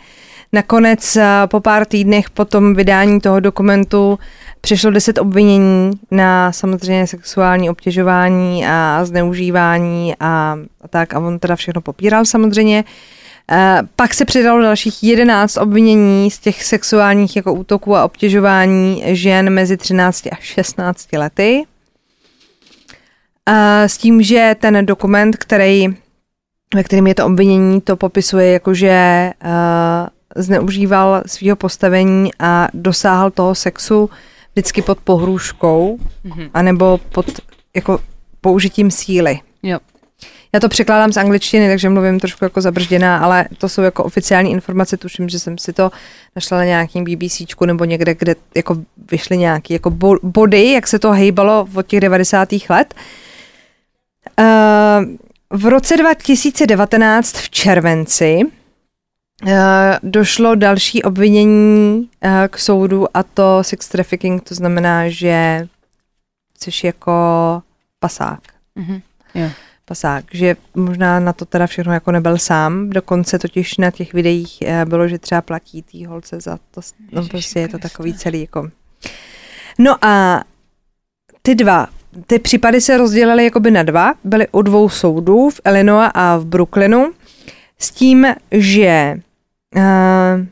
Nakonec 0.53 1.15
eh, 1.15 1.25
po 1.47 1.59
pár 1.59 1.85
týdnech 1.85 2.29
po 2.29 2.45
tom 2.45 2.75
vydání 2.75 3.19
toho 3.19 3.39
dokumentu 3.39 4.19
přišlo 4.61 4.91
deset 4.91 5.17
obvinění 5.17 5.91
na 6.11 6.51
samozřejmě 6.51 7.07
sexuální 7.07 7.69
obtěžování 7.69 8.65
a 8.67 9.05
zneužívání 9.05 10.15
a, 10.19 10.57
a 10.81 10.87
tak 10.87 11.13
a 11.13 11.19
on 11.19 11.39
teda 11.39 11.55
všechno 11.55 11.81
popíral 11.81 12.25
samozřejmě. 12.25 12.83
Eh, 12.87 13.20
Pak 13.95 14.13
se 14.13 14.25
přidalo 14.25 14.61
dalších 14.61 15.03
11 15.03 15.57
obvinění 15.57 16.31
z 16.31 16.39
těch 16.39 16.63
sexuálních 16.63 17.35
jako 17.35 17.53
útoků 17.53 17.95
a 17.95 18.05
obtěžování 18.05 19.03
žen 19.05 19.49
mezi 19.49 19.77
13 19.77 20.27
a 20.27 20.35
16 20.39 21.13
lety. 21.13 21.63
A 23.45 23.81
s 23.83 23.97
tím, 23.97 24.21
že 24.21 24.55
ten 24.59 24.85
dokument, 24.85 25.37
který, 25.37 25.87
ve 26.75 26.83
kterým 26.83 27.07
je 27.07 27.15
to 27.15 27.25
obvinění, 27.25 27.81
to 27.81 27.95
popisuje 27.95 28.51
jako, 28.51 28.73
že 28.73 29.31
uh, 29.43 29.51
zneužíval 30.35 31.23
svého 31.25 31.55
postavení 31.55 32.31
a 32.39 32.67
dosáhl 32.73 33.31
toho 33.31 33.55
sexu 33.55 34.09
vždycky 34.51 34.81
pod 34.81 34.99
pohrůžkou, 34.99 35.97
mm-hmm. 36.25 36.49
anebo 36.53 36.97
pod 36.97 37.25
jako 37.75 37.99
použitím 38.41 38.91
síly. 38.91 39.39
Jo. 39.63 39.79
Já 40.53 40.59
to 40.59 40.69
překládám 40.69 41.13
z 41.13 41.17
angličtiny, 41.17 41.67
takže 41.67 41.89
mluvím 41.89 42.19
trošku 42.19 42.45
jako 42.45 42.61
zabržděná, 42.61 43.17
ale 43.17 43.45
to 43.57 43.69
jsou 43.69 43.81
jako 43.81 44.03
oficiální 44.03 44.51
informace, 44.51 44.97
tuším, 44.97 45.29
že 45.29 45.39
jsem 45.39 45.57
si 45.57 45.73
to 45.73 45.91
našla 46.35 46.57
na 46.57 46.63
nějakým 46.63 47.03
BBCčku 47.03 47.65
nebo 47.65 47.85
někde, 47.85 48.15
kde 48.15 48.35
jako 48.55 48.77
vyšly 49.11 49.37
nějaké 49.37 49.73
jako 49.73 49.89
body, 50.23 50.71
jak 50.71 50.87
se 50.87 50.99
to 50.99 51.11
hejbalo 51.11 51.67
od 51.75 51.87
těch 51.87 51.99
90. 51.99 52.49
let. 52.69 52.93
Uh, 54.39 54.45
v 55.59 55.65
roce 55.65 55.97
2019 55.97 57.37
v 57.37 57.49
červenci 57.49 58.39
uh, 59.43 59.51
došlo 60.03 60.55
další 60.55 61.03
obvinění 61.03 62.09
uh, 62.25 62.31
k 62.47 62.59
soudu 62.59 63.17
a 63.17 63.23
to 63.23 63.59
sex 63.61 63.89
trafficking, 63.89 64.43
to 64.43 64.55
znamená, 64.55 65.09
že 65.09 65.67
jsi 66.59 66.87
jako 66.87 67.11
pasák. 67.99 68.39
Mm-hmm. 68.77 69.01
Yeah 69.35 69.51
pasák, 69.91 70.25
že 70.33 70.55
možná 70.75 71.19
na 71.19 71.33
to 71.33 71.45
teda 71.45 71.67
všechno 71.67 71.93
jako 71.93 72.11
nebyl 72.11 72.37
sám, 72.37 72.89
dokonce 72.89 73.39
totiž 73.39 73.77
na 73.77 73.91
těch 73.91 74.13
videích 74.13 74.61
eh, 74.61 74.85
bylo, 74.85 75.07
že 75.07 75.19
třeba 75.19 75.41
platí 75.41 75.83
tý 75.83 76.05
holce 76.05 76.39
za 76.41 76.59
to, 76.71 76.81
no 77.11 77.27
prostě 77.27 77.59
je 77.59 77.67
to 77.67 77.77
takový 77.77 78.13
celý 78.13 78.41
jako. 78.41 78.69
No 79.79 80.05
a 80.05 80.43
ty 81.41 81.55
dva, 81.55 81.87
ty 82.27 82.39
případy 82.39 82.81
se 82.81 82.97
rozdělily 82.97 83.43
jakoby 83.43 83.71
na 83.71 83.83
dva, 83.83 84.13
byly 84.23 84.47
u 84.51 84.61
dvou 84.61 84.89
soudů 84.89 85.49
v 85.49 85.61
Illinois 85.65 86.11
a 86.13 86.37
v 86.37 86.45
Brooklynu, 86.45 87.11
s 87.79 87.91
tím, 87.91 88.27
že 88.51 89.15
uh, 89.75 90.45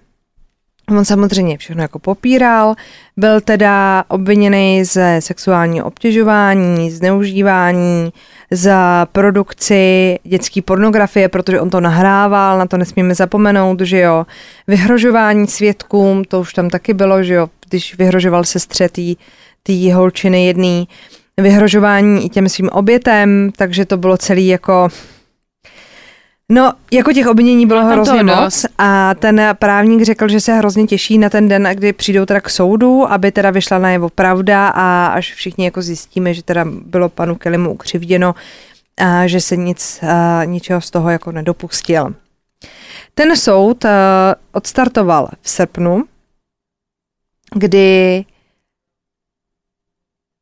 on 0.97 1.05
samozřejmě 1.05 1.57
všechno 1.57 1.81
jako 1.81 1.99
popíral, 1.99 2.75
byl 3.17 3.41
teda 3.41 4.03
obviněný 4.07 4.83
ze 4.83 5.17
sexuálního 5.19 5.85
obtěžování, 5.85 6.91
zneužívání, 6.91 8.13
za 8.51 9.07
produkci 9.11 10.15
dětské 10.23 10.61
pornografie, 10.61 11.29
protože 11.29 11.61
on 11.61 11.69
to 11.69 11.79
nahrával, 11.79 12.57
na 12.57 12.65
to 12.65 12.77
nesmíme 12.77 13.15
zapomenout, 13.15 13.81
že 13.81 13.99
jo. 13.99 14.25
Vyhrožování 14.67 15.47
svědkům, 15.47 16.23
to 16.23 16.39
už 16.39 16.53
tam 16.53 16.69
taky 16.69 16.93
bylo, 16.93 17.23
že 17.23 17.33
jo, 17.33 17.49
když 17.69 17.97
vyhrožoval 17.97 18.43
se 18.43 18.59
střetý 18.59 19.15
tý 19.63 19.91
holčiny 19.91 20.45
jedný, 20.45 20.87
vyhrožování 21.37 22.25
i 22.25 22.29
těm 22.29 22.49
svým 22.49 22.69
obětem, 22.69 23.51
takže 23.57 23.85
to 23.85 23.97
bylo 23.97 24.17
celý 24.17 24.47
jako 24.47 24.87
No, 26.51 26.73
jako 26.91 27.13
těch 27.13 27.27
obvinění 27.27 27.65
bylo 27.65 27.85
hrozně 27.85 28.23
moc 28.23 28.65
a 28.77 29.15
ten 29.15 29.41
právník 29.53 30.01
řekl, 30.03 30.27
že 30.27 30.39
se 30.39 30.53
hrozně 30.53 30.87
těší 30.87 31.17
na 31.17 31.29
ten 31.29 31.47
den, 31.47 31.69
kdy 31.73 31.93
přijdou 31.93 32.25
teda 32.25 32.41
k 32.41 32.49
soudu, 32.49 33.11
aby 33.11 33.31
teda 33.31 33.51
vyšla 33.51 33.77
na 33.77 33.89
jeho 33.89 34.09
pravda 34.09 34.67
a 34.67 35.07
až 35.07 35.33
všichni 35.33 35.65
jako 35.65 35.81
zjistíme, 35.81 36.33
že 36.33 36.43
teda 36.43 36.65
bylo 36.85 37.09
panu 37.09 37.35
Kellymu 37.35 37.71
ukřivděno 37.71 38.35
a 38.97 39.27
že 39.27 39.41
se 39.41 39.57
nic, 39.57 40.03
a, 40.03 40.43
ničeho 40.43 40.81
z 40.81 40.91
toho 40.91 41.09
jako 41.09 41.31
nedopustil. 41.31 42.15
Ten 43.13 43.35
soud 43.35 43.85
a, 43.85 43.89
odstartoval 44.51 45.29
v 45.41 45.49
srpnu, 45.49 46.03
kdy 47.55 48.25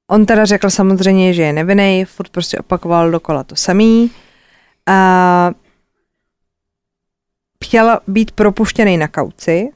on 0.08 0.26
teda 0.26 0.46
řekl 0.46 0.70
samozřejmě, 0.70 1.34
že 1.34 1.42
je 1.42 1.54
nevinný, 1.54 2.06
furt 2.06 2.30
prostě 2.30 2.58
opakoval 2.58 3.12
dokola 3.12 3.44
to 3.44 3.56
samý. 3.56 4.12
A 4.86 5.52
chtěl 7.66 8.00
být 8.08 8.32
propuštěný 8.32 8.98
na 8.98 9.08
kauci, 9.08 9.70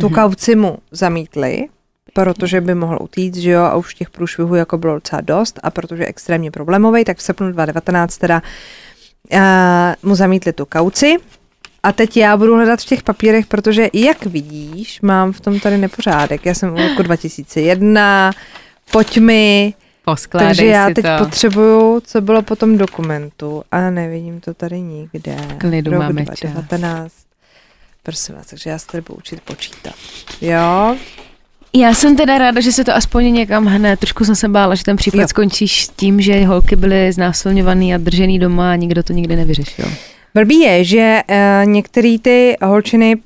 tu 0.00 0.08
mm-hmm. 0.08 0.14
kauci 0.14 0.56
mu 0.56 0.78
zamítli, 0.90 1.68
protože 2.12 2.60
by 2.60 2.74
mohl 2.74 2.98
utíct, 3.00 3.36
že 3.36 3.50
jo, 3.50 3.62
a 3.62 3.76
už 3.76 3.94
těch 3.94 4.10
průšvihů 4.10 4.54
jako 4.54 4.78
bylo 4.78 4.94
docela 4.94 5.20
dost 5.20 5.60
a 5.62 5.70
protože 5.70 6.02
je 6.02 6.06
extrémně 6.06 6.50
problémový, 6.50 7.04
tak 7.04 7.18
v 7.18 7.22
srpnu 7.22 7.52
2019 7.52 8.18
teda 8.18 8.42
uh, 9.32 9.38
mu 10.02 10.14
zamítli 10.14 10.52
tu 10.52 10.66
kauci. 10.66 11.16
A 11.82 11.92
teď 11.92 12.16
já 12.16 12.36
budu 12.36 12.54
hledat 12.54 12.80
v 12.80 12.84
těch 12.84 13.02
papírech, 13.02 13.46
protože 13.46 13.88
jak 13.92 14.26
vidíš, 14.26 15.00
mám 15.00 15.32
v 15.32 15.40
tom 15.40 15.60
tady 15.60 15.78
nepořádek. 15.78 16.46
Já 16.46 16.54
jsem 16.54 16.70
v 16.70 16.88
roku 16.88 17.02
2001, 17.02 18.30
pojď 18.92 19.18
mi, 19.18 19.74
Poskládej 20.10 20.48
Takže 20.48 20.66
já 20.66 20.88
si 20.88 20.94
teď 20.94 21.04
to. 21.04 21.24
potřebuju, 21.24 22.00
co 22.00 22.20
bylo 22.20 22.42
po 22.42 22.56
tom 22.56 22.78
dokumentu 22.78 23.62
a 23.70 23.90
nevidím 23.90 24.40
to 24.40 24.54
tady 24.54 24.80
nikde. 24.80 25.36
Klidu 25.58 25.90
Rok 25.90 26.00
máme 26.00 26.22
2019. 26.22 27.14
Prosím 28.02 28.34
vás, 28.34 28.46
takže 28.46 28.70
já 28.70 28.78
se 28.78 28.86
tady 28.86 29.02
budu 29.02 29.18
učit 29.18 29.40
počítat. 29.40 29.94
Jo? 30.40 30.96
Já 31.72 31.94
jsem 31.94 32.16
teda 32.16 32.38
ráda, 32.38 32.60
že 32.60 32.72
se 32.72 32.84
to 32.84 32.94
aspoň 32.94 33.32
někam 33.32 33.66
hne. 33.66 33.96
Trošku 33.96 34.24
jsem 34.24 34.36
se 34.36 34.48
bála, 34.48 34.74
že 34.74 34.84
ten 34.84 34.96
případ 34.96 35.20
jo. 35.20 35.28
skončí 35.28 35.68
s 35.68 35.88
tím, 35.88 36.20
že 36.20 36.46
holky 36.46 36.76
byly 36.76 37.12
znásilňovaný 37.12 37.94
a 37.94 37.98
držený 37.98 38.38
doma 38.38 38.72
a 38.72 38.76
nikdo 38.76 39.02
to 39.02 39.12
nikdy 39.12 39.36
nevyřešil. 39.36 39.84
Blbý 40.34 40.60
je, 40.60 40.84
že 40.84 41.20
uh, 41.28 41.70
některé 41.70 42.16
ty 42.22 42.56
holčiny 42.62 43.16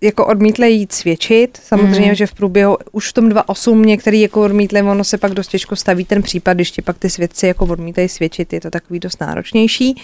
jako 0.00 0.26
odmítli 0.26 0.70
jít 0.70 0.92
svědčit. 0.92 1.60
Samozřejmě, 1.62 2.08
mm. 2.08 2.14
že 2.14 2.26
v 2.26 2.34
průběhu 2.34 2.76
už 2.92 3.08
v 3.08 3.12
tom 3.12 3.28
2.8 3.28 3.84
některý 3.84 4.20
jako 4.20 4.42
odmítli, 4.42 4.82
ono 4.82 5.04
se 5.04 5.18
pak 5.18 5.32
dost 5.32 5.48
těžko 5.48 5.76
staví 5.76 6.04
ten 6.04 6.22
případ, 6.22 6.52
když 6.52 6.70
ti 6.70 6.82
pak 6.82 6.98
ty 6.98 7.10
svědci 7.10 7.46
jako 7.46 7.64
odmítají 7.64 8.08
svědčit, 8.08 8.52
je 8.52 8.60
to 8.60 8.70
takový 8.70 9.00
dost 9.00 9.20
náročnější. 9.20 10.02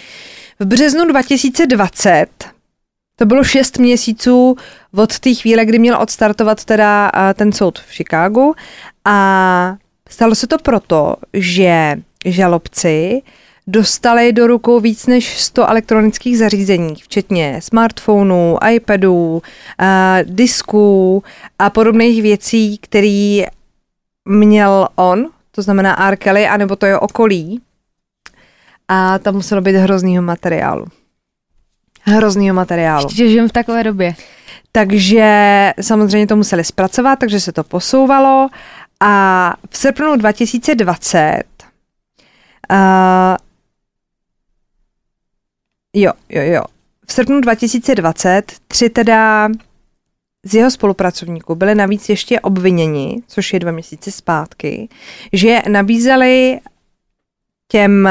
V 0.61 0.65
březnu 0.67 1.05
2020 1.05 2.27
to 3.17 3.27
bylo 3.27 3.45
šest 3.45 3.79
měsíců 3.79 4.57
od 4.97 5.19
té 5.19 5.35
chvíle, 5.35 5.65
kdy 5.65 5.79
měl 5.79 5.99
odstartovat 6.03 6.65
teda 6.65 7.11
ten 7.35 7.53
soud 7.53 7.79
v 7.79 7.93
Chicagu 7.93 8.55
a 9.05 9.77
stalo 10.09 10.35
se 10.35 10.47
to 10.47 10.59
proto, 10.59 11.17
že 11.33 11.97
žalobci 12.25 13.23
dostali 13.69 14.33
do 14.33 14.47
rukou 14.47 14.81
víc 14.81 15.07
než 15.07 15.41
100 15.41 15.69
elektronických 15.69 16.39
zařízení, 16.39 16.95
včetně 16.95 17.61
smartphonů, 17.63 18.57
iPadů, 18.71 19.33
uh, 19.35 19.43
disků 20.23 21.23
a 21.59 21.71
podobných 21.71 22.23
věcí, 22.23 22.79
který 22.79 23.45
měl 24.25 24.89
on, 24.95 25.31
to 25.51 25.63
znamená 25.63 26.09
R. 26.09 26.17
Kelly, 26.17 26.49
anebo 26.49 26.77
to 26.77 26.87
je 26.87 26.99
okolí. 26.99 27.61
A 28.89 29.19
tam 29.19 29.35
muselo 29.35 29.61
být 29.61 29.77
hroznýho 29.77 30.23
materiálu. 30.23 30.87
Hroznýho 32.03 32.55
materiálu. 32.55 33.07
Ještě 33.07 33.29
žijem 33.29 33.49
v 33.49 33.53
takové 33.53 33.85
době. 33.85 34.15
Takže 34.73 35.73
samozřejmě 35.81 36.27
to 36.27 36.37
museli 36.37 36.65
zpracovat, 36.65 37.19
takže 37.19 37.41
se 37.41 37.53
to 37.53 37.65
posouvalo 37.65 38.49
a 39.01 39.55
v 39.71 39.79
srpnu 39.79 40.17
2020 40.17 41.43
uh, 42.71 42.77
Jo, 46.01 46.13
jo, 46.29 46.43
jo. 46.43 46.63
V 47.07 47.13
srpnu 47.13 47.41
2020 47.41 48.53
tři 48.69 48.91
teda 48.91 49.49
z 50.45 50.55
jeho 50.55 50.71
spolupracovníků 50.71 51.55
byli 51.55 51.75
navíc 51.75 52.09
ještě 52.09 52.41
obviněni, 52.41 53.23
což 53.27 53.53
je 53.53 53.61
dva 53.61 53.73
měsíce 53.73 54.11
zpátky, 54.11 54.89
že 55.33 55.63
nabízeli 55.69 56.61
těm 57.69 58.09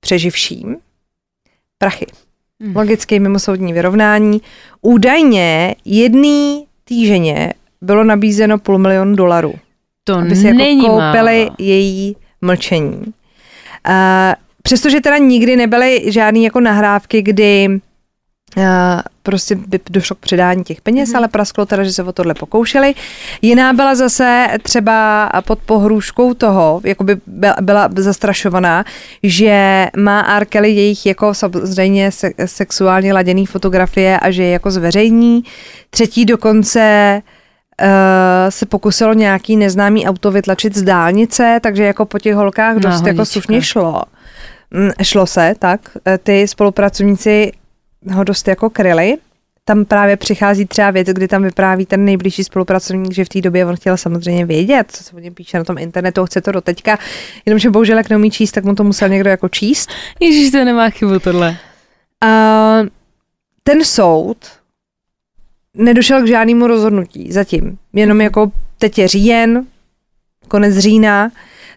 přeživším 0.00 0.76
prachy. 1.78 2.06
Hmm. 2.60 2.76
Logické 2.76 3.20
mimosoudní 3.20 3.72
vyrovnání. 3.72 4.42
Údajně 4.80 5.74
jedný 5.84 6.66
týženě 6.84 7.54
bylo 7.80 8.04
nabízeno 8.04 8.58
půl 8.58 8.78
milionu 8.78 9.16
dolarů. 9.16 9.54
To 10.04 10.14
aby 10.14 10.36
si 10.36 10.46
jako 10.46 10.86
koupili 10.86 11.44
málo. 11.44 11.56
její 11.58 12.16
mlčení. 12.40 12.98
Uh, 13.88 14.34
Přestože 14.68 15.00
teda 15.00 15.18
nikdy 15.18 15.56
nebyly 15.56 16.02
žádné 16.06 16.40
jako 16.40 16.60
nahrávky, 16.60 17.22
kdy 17.22 17.80
uh, 18.56 18.62
prostě 19.22 19.54
by 19.54 19.80
došlo 19.90 20.16
k 20.16 20.18
předání 20.18 20.64
těch 20.64 20.80
peněz, 20.80 21.10
mm-hmm. 21.10 21.16
ale 21.16 21.28
prasklo 21.28 21.66
teda, 21.66 21.84
že 21.84 21.92
se 21.92 22.02
o 22.02 22.12
tohle 22.12 22.34
pokoušeli. 22.34 22.94
Jiná 23.42 23.72
byla 23.72 23.94
zase 23.94 24.46
třeba 24.62 25.30
pod 25.46 25.58
pohrůžkou 25.58 26.34
toho, 26.34 26.80
jako 26.84 27.04
by 27.04 27.16
byla, 27.60 27.88
zastrašovaná, 27.96 28.84
že 29.22 29.86
má 29.96 30.36
R. 30.36 30.44
Kelly 30.44 30.70
jejich 30.70 31.06
jako 31.06 31.34
samozřejmě 31.34 32.12
se, 32.12 32.30
sexuálně 32.44 33.12
laděný 33.12 33.46
fotografie 33.46 34.18
a 34.18 34.30
že 34.30 34.42
je 34.42 34.50
jako 34.50 34.70
zveřejní. 34.70 35.44
Třetí 35.90 36.24
dokonce 36.24 37.22
uh, 37.82 37.88
se 38.48 38.66
pokusilo 38.66 39.14
nějaký 39.14 39.56
neznámý 39.56 40.06
auto 40.06 40.30
vytlačit 40.30 40.76
z 40.76 40.82
dálnice, 40.82 41.60
takže 41.62 41.84
jako 41.84 42.04
po 42.04 42.18
těch 42.18 42.34
holkách 42.34 42.76
dost 42.76 42.84
Náhodička. 42.84 43.08
jako 43.08 43.24
slušně 43.24 43.62
šlo. 43.62 44.02
Mm, 44.70 44.90
Šlo 45.02 45.26
se, 45.26 45.54
tak. 45.58 45.96
E, 46.08 46.18
Ty 46.18 46.48
spolupracovníci 46.48 47.52
ho 48.12 48.24
dost 48.24 48.48
jako 48.48 48.70
kryli. 48.70 49.16
tam 49.64 49.84
právě 49.84 50.16
přichází 50.16 50.66
třeba 50.66 50.90
věc, 50.90 51.08
kdy 51.08 51.28
tam 51.28 51.42
vypráví 51.42 51.86
ten 51.86 52.04
nejbližší 52.04 52.44
spolupracovník, 52.44 53.12
že 53.12 53.24
v 53.24 53.28
té 53.28 53.40
době 53.40 53.66
on 53.66 53.76
chtěl 53.76 53.96
samozřejmě 53.96 54.46
vědět, 54.46 54.90
co 54.90 55.04
se 55.04 55.16
o 55.16 55.18
něm 55.18 55.34
píše 55.34 55.58
na 55.58 55.64
tom 55.64 55.78
internetu, 55.78 56.26
chce 56.26 56.40
to 56.40 56.52
do 56.52 56.60
teďka, 56.60 56.98
jenomže 57.46 57.70
bohužel 57.70 57.96
jak 57.96 58.10
neumí 58.10 58.30
číst, 58.30 58.52
tak 58.52 58.64
mu 58.64 58.74
to 58.74 58.84
musel 58.84 59.08
někdo 59.08 59.30
jako 59.30 59.48
číst. 59.48 59.90
Ježíš, 60.20 60.50
to 60.50 60.64
nemá 60.64 60.90
chybu 60.90 61.18
tohle. 61.18 61.56
A 62.20 62.78
ten 63.62 63.84
soud 63.84 64.36
nedošel 65.74 66.22
k 66.22 66.26
žádnému 66.26 66.66
rozhodnutí 66.66 67.32
zatím. 67.32 67.78
Jenom 67.92 68.20
jako 68.20 68.52
teď 68.78 68.98
je 68.98 69.08
říjen, 69.08 69.66
konec 70.48 70.78
října, 70.78 71.30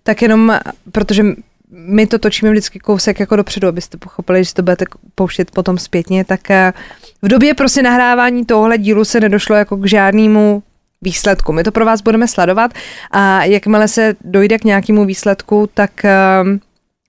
tak 0.03 0.21
jenom, 0.21 0.59
protože 0.91 1.23
my 1.71 2.07
to 2.07 2.19
točíme 2.19 2.51
vždycky 2.51 2.79
kousek 2.79 3.19
jako 3.19 3.35
dopředu, 3.35 3.67
abyste 3.67 3.97
pochopili, 3.97 4.43
že 4.43 4.53
to 4.53 4.61
budete 4.61 4.85
pouštět 5.15 5.51
potom 5.51 5.77
zpětně, 5.77 6.25
tak 6.25 6.51
eh, 6.51 6.73
v 7.21 7.27
době 7.27 7.53
prostě 7.53 7.81
nahrávání 7.81 8.45
tohle 8.45 8.77
dílu 8.77 9.05
se 9.05 9.19
nedošlo 9.19 9.55
jako 9.55 9.77
k 9.77 9.87
žádnému 9.87 10.63
výsledku. 11.01 11.53
My 11.53 11.63
to 11.63 11.71
pro 11.71 11.85
vás 11.85 12.01
budeme 12.01 12.27
sledovat 12.27 12.71
a 13.11 13.43
jakmile 13.43 13.87
se 13.87 14.15
dojde 14.23 14.57
k 14.57 14.63
nějakému 14.63 15.05
výsledku, 15.05 15.69
tak 15.73 16.05
eh, 16.05 16.11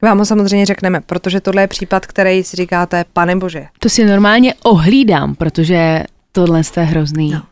vám 0.03 0.19
ho 0.19 0.25
samozřejmě 0.25 0.67
řekneme, 0.67 1.01
protože 1.01 1.41
tohle 1.41 1.63
je 1.63 1.69
případ, 1.69 2.07
který 2.07 2.45
si 2.45 2.57
říkáte, 2.57 3.05
pane 3.13 3.37
bože. 3.37 3.67
To 3.79 3.89
si 3.89 4.05
normálně 4.05 4.55
ohlídám, 4.63 5.35
protože 5.35 6.05
tohle 6.33 6.63
je 6.77 6.83
hrozný. 6.83 7.31
No. 7.31 7.43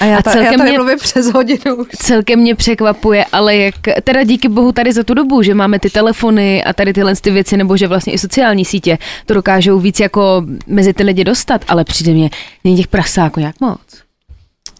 A 0.00 0.04
já, 0.04 0.22
ta, 0.22 0.30
a 0.30 0.32
celkem 0.32 0.52
já 0.52 0.58
tady 0.58 0.70
mě, 0.70 0.78
mluvím 0.78 0.98
přes 0.98 1.32
hodinu 1.32 1.74
už. 1.76 1.86
Celkem 1.96 2.38
mě 2.40 2.54
překvapuje, 2.54 3.24
ale 3.32 3.56
jak, 3.56 3.74
teda 4.04 4.24
díky 4.24 4.48
bohu 4.48 4.72
tady 4.72 4.92
za 4.92 5.04
tu 5.04 5.14
dobu, 5.14 5.42
že 5.42 5.54
máme 5.54 5.78
ty 5.78 5.90
telefony 5.90 6.64
a 6.64 6.72
tady 6.72 6.92
tyhle 6.92 7.16
ty 7.16 7.30
věci, 7.30 7.56
nebo 7.56 7.76
že 7.76 7.86
vlastně 7.86 8.12
i 8.12 8.18
sociální 8.18 8.64
sítě 8.64 8.98
to 9.26 9.34
dokážou 9.34 9.78
víc 9.78 10.00
jako 10.00 10.42
mezi 10.66 10.92
ty 10.92 11.02
lidi 11.02 11.24
dostat, 11.24 11.64
ale 11.68 11.84
přijde 11.84 12.12
mě, 12.12 12.30
není 12.64 12.76
těch 12.76 12.88
prasáků 12.88 13.40
nějak 13.40 13.60
moc. 13.60 13.80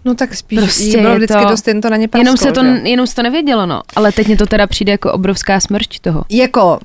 No 0.05 0.15
tak 0.15 0.35
spíš 0.35 0.59
prostě 0.59 1.01
bylo 1.01 1.17
vždycky 1.17 1.43
to, 1.43 1.49
dost 1.49 1.69
jen 1.69 1.81
to 1.81 1.91
na 1.91 1.97
ně 1.97 2.09
prasklo, 2.09 2.21
jenom 2.21 2.37
se 2.37 2.53
to, 2.53 2.65
jenom 2.89 3.07
se 3.07 3.15
to 3.15 3.23
nevědělo, 3.23 3.67
no. 3.67 3.83
Ale 3.97 4.13
teď 4.13 4.27
mě 4.27 4.37
to 4.37 4.47
teda 4.47 4.67
přijde 4.67 4.93
jako 4.93 5.13
obrovská 5.13 5.61
smrč 5.61 5.99
toho. 5.99 6.25
Jako 6.31 6.79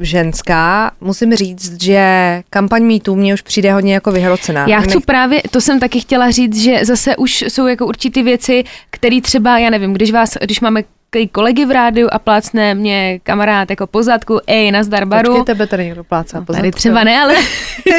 ženská, 0.00 0.92
musím 1.00 1.34
říct, 1.34 1.82
že 1.82 2.42
kampaň 2.50 2.82
MeToo 2.82 3.14
mě 3.14 3.34
už 3.34 3.42
přijde 3.42 3.72
hodně 3.72 3.94
jako 3.94 4.12
vyhrocená. 4.12 4.66
Já 4.68 4.80
chci 4.80 4.96
Nech... 4.96 5.04
právě, 5.04 5.42
to 5.50 5.60
jsem 5.60 5.80
taky 5.80 6.00
chtěla 6.00 6.30
říct, 6.30 6.62
že 6.62 6.84
zase 6.84 7.16
už 7.16 7.42
jsou 7.42 7.66
jako 7.66 7.86
určitý 7.86 8.22
věci, 8.22 8.64
které 8.90 9.20
třeba, 9.20 9.58
já 9.58 9.70
nevím, 9.70 9.92
když 9.92 10.10
vás, 10.12 10.36
když 10.40 10.60
máme 10.60 10.82
kolegy 11.32 11.64
v 11.64 11.70
rádiu 11.70 12.08
a 12.12 12.18
plácne 12.18 12.74
mě 12.74 13.20
kamarád 13.22 13.70
jako 13.70 13.86
pozadku, 13.86 14.40
ej, 14.46 14.72
nazdar 14.72 15.04
baru. 15.04 15.28
Počkej, 15.28 15.44
tebe 15.44 15.66
tady 15.66 15.84
někdo 15.84 16.04
plácá 16.04 16.44
no, 16.48 16.54
Tady 16.54 16.70
třeba 16.70 17.04
ne, 17.04 17.20
ale 17.20 17.34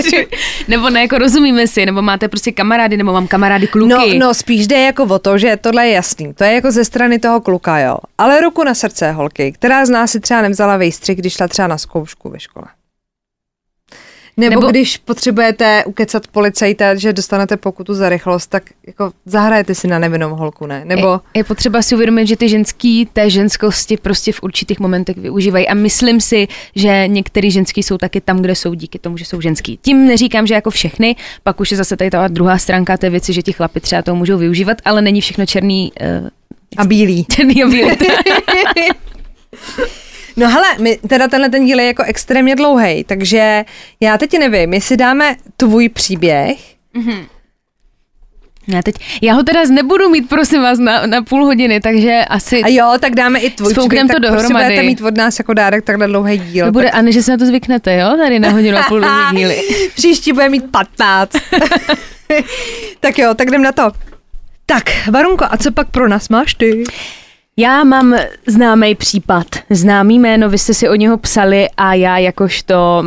nebo 0.68 0.90
ne, 0.90 1.02
jako 1.02 1.18
rozumíme 1.18 1.68
si, 1.68 1.86
nebo 1.86 2.02
máte 2.02 2.28
prostě 2.28 2.52
kamarády, 2.52 2.98
nebo 2.98 3.14
mám 3.14 3.28
kamarády 3.28 3.68
kluky. 3.68 4.20
No, 4.20 4.28
no, 4.28 4.34
spíš 4.34 4.68
jde 4.68 4.80
jako 4.82 5.04
o 5.04 5.20
to, 5.20 5.38
že 5.38 5.58
tohle 5.62 5.88
je 5.88 5.94
jasný. 5.94 6.34
To 6.34 6.44
je 6.44 6.54
jako 6.54 6.72
ze 6.72 6.86
strany 6.86 7.20
toho 7.20 7.42
kluka, 7.42 7.80
jo. 7.80 7.98
Ale 8.18 8.42
ruku 8.42 8.64
na 8.64 8.74
srdce 8.74 9.12
holky, 9.12 9.52
která 9.52 9.86
z 9.86 9.90
nás 9.90 10.12
si 10.12 10.20
třeba 10.20 10.42
nevzala 10.42 10.78
vejstřih, 10.78 11.18
když 11.18 11.34
šla 11.34 11.48
třeba 11.48 11.68
na 11.68 11.78
zkoušku 11.78 12.30
ve 12.30 12.40
škole. 12.40 12.66
Nebo, 14.38 14.50
Nebo 14.50 14.68
když 14.68 14.98
potřebujete 14.98 15.84
ukecat 15.86 16.28
policajta, 16.28 16.96
že 16.96 17.14
dostanete 17.14 17.58
pokutu 17.58 17.94
za 17.94 18.10
rychlost, 18.10 18.48
tak 18.48 18.64
jako 18.88 19.12
zahrajete 19.26 19.76
si 19.76 19.88
na 19.88 20.00
nevinnou 20.00 20.36
holku, 20.36 20.66
ne? 20.66 20.82
Nebo... 20.86 21.08
Je, 21.08 21.40
je 21.40 21.44
potřeba 21.44 21.82
si 21.82 21.96
uvědomit, 21.96 22.28
že 22.28 22.36
ty 22.36 22.50
ženský 22.50 23.10
té 23.14 23.30
ženskosti 23.30 23.98
prostě 23.98 24.32
v 24.32 24.44
určitých 24.44 24.80
momentech 24.80 25.18
využívají 25.18 25.68
a 25.68 25.74
myslím 25.74 26.22
si, 26.22 26.48
že 26.76 27.08
některý 27.08 27.52
ženský 27.52 27.84
jsou 27.84 27.98
taky 27.98 28.22
tam, 28.22 28.42
kde 28.42 28.56
jsou 28.56 28.74
díky 28.74 29.00
tomu, 29.00 29.18
že 29.18 29.26
jsou 29.26 29.42
ženský. 29.42 29.80
Tím 29.82 30.06
neříkám, 30.06 30.48
že 30.48 30.54
jako 30.54 30.70
všechny, 30.70 31.16
pak 31.44 31.60
už 31.60 31.72
je 31.72 31.78
zase 31.78 31.98
tady 31.98 32.10
ta 32.10 32.28
druhá 32.28 32.58
stránka 32.58 32.98
té 32.98 33.10
věci, 33.10 33.34
že 33.34 33.42
ti 33.42 33.54
chlapi 33.54 33.80
třeba 33.80 34.02
to 34.02 34.16
můžou 34.16 34.38
využívat, 34.38 34.78
ale 34.86 35.02
není 35.02 35.22
všechno 35.22 35.46
černý 35.46 35.92
uh, 36.22 36.30
a 36.78 36.86
bílý. 36.86 37.26
Černý 37.32 37.64
a 37.64 37.68
bílý. 37.68 37.92
No 40.38 40.50
hele, 40.50 40.68
my, 40.80 41.00
teda 41.08 41.28
tenhle 41.28 41.50
ten 41.50 41.66
díl 41.66 41.80
je 41.80 41.86
jako 41.86 42.04
extrémně 42.04 42.56
dlouhý, 42.56 43.04
takže 43.04 43.66
já 44.00 44.18
teď 44.18 44.40
nevím, 44.40 44.74
jestli 44.74 44.98
dáme 44.98 45.36
tvůj 45.58 45.90
příběh. 45.90 46.58
Mm-hmm. 46.96 47.26
Já 48.68 48.82
teď, 48.82 48.96
já 49.22 49.34
ho 49.34 49.44
teda 49.44 49.64
nebudu 49.64 50.10
mít, 50.10 50.30
prosím 50.30 50.62
vás, 50.62 50.80
na, 50.80 51.06
na 51.06 51.22
půl 51.22 51.46
hodiny, 51.46 51.80
takže 51.80 52.26
asi... 52.30 52.62
A 52.64 52.68
jo, 52.68 52.94
tak 53.00 53.16
dáme 53.16 53.40
i 53.40 53.50
tvůj 53.50 53.74
příběh, 53.74 54.02
to 54.02 54.08
tak 54.08 54.20
dohromady. 54.20 54.48
prostě 54.48 54.54
budete 54.54 54.84
mít 54.84 55.02
od 55.02 55.18
nás 55.18 55.40
jako 55.40 55.54
dárek 55.54 55.86
takhle 55.86 56.08
dlouhý 56.08 56.38
díl. 56.38 56.66
To 56.66 56.72
bude, 56.72 56.86
tak... 56.86 56.96
a 56.96 57.02
ne, 57.02 57.12
že 57.12 57.24
se 57.24 57.32
na 57.32 57.38
to 57.38 57.46
zvyknete, 57.46 57.96
jo, 57.96 58.18
tady 58.18 58.40
na 58.40 58.50
hodinu 58.50 58.78
a 58.78 58.84
půl 58.84 59.02
díly. 59.32 59.62
Příští 59.96 60.34
bude 60.34 60.50
mít 60.50 60.72
15. 60.72 61.32
tak 63.00 63.20
jo, 63.20 63.34
tak 63.34 63.48
jdem 63.48 63.62
na 63.62 63.72
to. 63.72 63.92
Tak, 64.66 64.84
Varunko, 65.12 65.46
a 65.50 65.58
co 65.58 65.72
pak 65.72 65.90
pro 65.90 66.08
nás 66.08 66.30
máš 66.30 66.54
ty? 66.54 66.84
Já 67.60 67.84
mám 67.84 68.16
známý 68.48 68.96
případ, 68.96 69.48
známý 69.70 70.20
jméno, 70.20 70.50
vy 70.50 70.58
jste 70.58 70.74
si 70.74 70.90
o 70.90 70.96
něho 70.96 71.18
psali 71.18 71.68
a 71.78 71.94
já 71.94 72.18
jakožto 72.18 73.04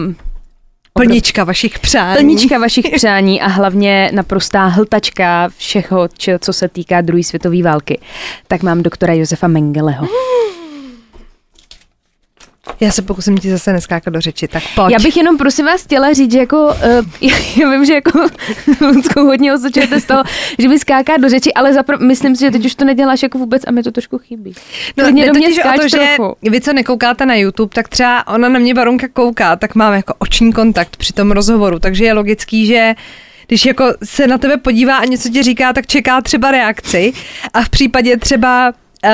Plnička 0.92 1.44
vašich 1.44 1.78
přání. 1.78 2.16
Plnička 2.16 2.58
vašich 2.58 2.86
přání 2.94 3.40
a 3.40 3.46
hlavně 3.46 4.10
naprostá 4.14 4.66
hltačka 4.66 5.48
všeho, 5.56 6.08
co 6.40 6.52
se 6.52 6.68
týká 6.68 7.00
druhé 7.00 7.22
světové 7.22 7.62
války. 7.62 8.00
Tak 8.46 8.62
mám 8.62 8.82
doktora 8.82 9.12
Josefa 9.12 9.48
Mengeleho. 9.48 10.02
Mm. 10.02 10.08
Já 12.80 12.92
se 12.92 13.02
pokusím 13.02 13.38
ti 13.38 13.50
zase 13.50 13.72
neskákat 13.72 14.14
do 14.14 14.20
řeči, 14.20 14.48
tak 14.48 14.62
pojď. 14.74 14.92
Já 14.92 14.98
bych 14.98 15.16
jenom 15.16 15.38
prosím 15.38 15.66
vás 15.66 15.82
chtěla 15.82 16.12
říct, 16.12 16.32
že 16.32 16.38
jako, 16.38 16.66
uh, 16.66 17.30
já, 17.56 17.70
vím, 17.70 17.84
že 17.84 17.94
jako 17.94 18.26
hodně 19.16 19.54
osočujete 19.54 20.00
z 20.00 20.04
toho, 20.04 20.22
že 20.58 20.68
mi 20.68 20.78
skáká 20.78 21.16
do 21.16 21.28
řeči, 21.28 21.54
ale 21.54 21.72
zapr- 21.72 22.06
myslím 22.06 22.36
si, 22.36 22.40
že 22.40 22.50
teď 22.50 22.64
už 22.64 22.74
to 22.74 22.84
neděláš 22.84 23.22
jako 23.22 23.38
vůbec 23.38 23.62
a 23.66 23.70
mi 23.70 23.82
to 23.82 23.90
trošku 23.90 24.18
chybí. 24.18 24.54
No, 24.96 25.04
Klidně 25.04 25.26
do 25.26 25.32
mě 25.32 25.48
o 25.48 25.80
to, 25.80 25.88
že 25.88 26.16
vy, 26.42 26.60
co 26.60 26.72
nekoukáte 26.72 27.26
na 27.26 27.34
YouTube, 27.34 27.74
tak 27.74 27.88
třeba 27.88 28.26
ona 28.26 28.48
na 28.48 28.58
mě 28.58 28.74
Barunka 28.74 29.08
kouká, 29.08 29.56
tak 29.56 29.74
máme 29.74 29.96
jako 29.96 30.14
oční 30.18 30.52
kontakt 30.52 30.96
při 30.96 31.12
tom 31.12 31.30
rozhovoru, 31.30 31.78
takže 31.78 32.04
je 32.04 32.12
logický, 32.12 32.66
že 32.66 32.94
když 33.46 33.66
jako 33.66 33.84
se 34.04 34.26
na 34.26 34.38
tebe 34.38 34.56
podívá 34.56 34.96
a 34.96 35.04
něco 35.04 35.28
ti 35.28 35.42
říká, 35.42 35.72
tak 35.72 35.86
čeká 35.86 36.20
třeba 36.20 36.50
reakci 36.50 37.12
a 37.54 37.62
v 37.62 37.68
případě 37.68 38.16
třeba 38.16 38.72
uh, 39.04 39.10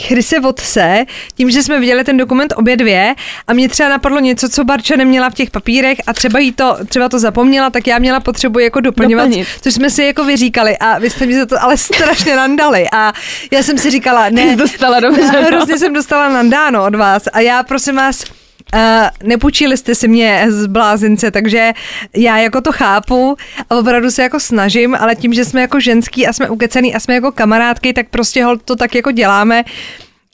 Chryse 0.00 0.40
Vodse, 0.40 1.04
tím, 1.36 1.50
že 1.50 1.62
jsme 1.62 1.80
viděli 1.80 2.04
ten 2.04 2.16
dokument 2.16 2.54
obě 2.56 2.76
dvě 2.76 3.14
a 3.46 3.52
mě 3.52 3.68
třeba 3.68 3.88
napadlo 3.88 4.20
něco, 4.20 4.48
co 4.48 4.64
Barča 4.64 4.96
neměla 4.96 5.30
v 5.30 5.34
těch 5.34 5.50
papírech 5.50 5.98
a 6.06 6.12
třeba 6.12 6.38
jí 6.38 6.52
to, 6.52 6.76
třeba 6.88 7.08
to 7.08 7.18
zapomněla, 7.18 7.70
tak 7.70 7.86
já 7.86 7.98
měla 7.98 8.20
potřebu 8.20 8.58
jako 8.58 8.80
doplňovat, 8.80 9.24
Doplnit. 9.26 9.48
což 9.60 9.74
jsme 9.74 9.90
si 9.90 10.02
jako 10.04 10.24
vyříkali 10.24 10.78
a 10.78 10.98
vy 10.98 11.10
jste 11.10 11.26
mi 11.26 11.34
za 11.38 11.46
to 11.46 11.62
ale 11.62 11.76
strašně 11.92 12.36
nandali 12.36 12.86
a 12.92 13.12
já 13.50 13.62
jsem 13.62 13.78
si 13.78 13.90
říkala, 13.90 14.28
ne, 14.28 14.46
Ty 14.48 14.56
dostala 14.56 15.00
dobře, 15.00 15.32
no. 15.32 15.42
hrozně 15.42 15.78
jsem 15.78 15.92
dostala 15.92 16.28
nandáno 16.28 16.84
od 16.84 16.94
vás 16.94 17.22
a 17.32 17.40
já 17.40 17.62
prosím 17.62 17.96
vás, 17.96 18.24
Uh, 18.74 19.28
nepůjčili 19.28 19.76
jste 19.76 19.94
si 19.94 20.08
mě 20.08 20.46
z 20.48 20.66
blázince, 20.66 21.30
takže 21.30 21.72
já 22.16 22.38
jako 22.38 22.60
to 22.60 22.72
chápu 22.72 23.36
a 23.70 23.76
opravdu 23.76 24.10
se 24.10 24.22
jako 24.22 24.40
snažím, 24.40 24.94
ale 24.94 25.14
tím, 25.14 25.34
že 25.34 25.44
jsme 25.44 25.60
jako 25.60 25.80
ženský 25.80 26.26
a 26.26 26.32
jsme 26.32 26.50
ukecený 26.50 26.94
a 26.94 27.00
jsme 27.00 27.14
jako 27.14 27.32
kamarádky, 27.32 27.92
tak 27.92 28.08
prostě 28.08 28.44
hol 28.44 28.56
to 28.56 28.76
tak 28.76 28.94
jako 28.94 29.10
děláme. 29.10 29.64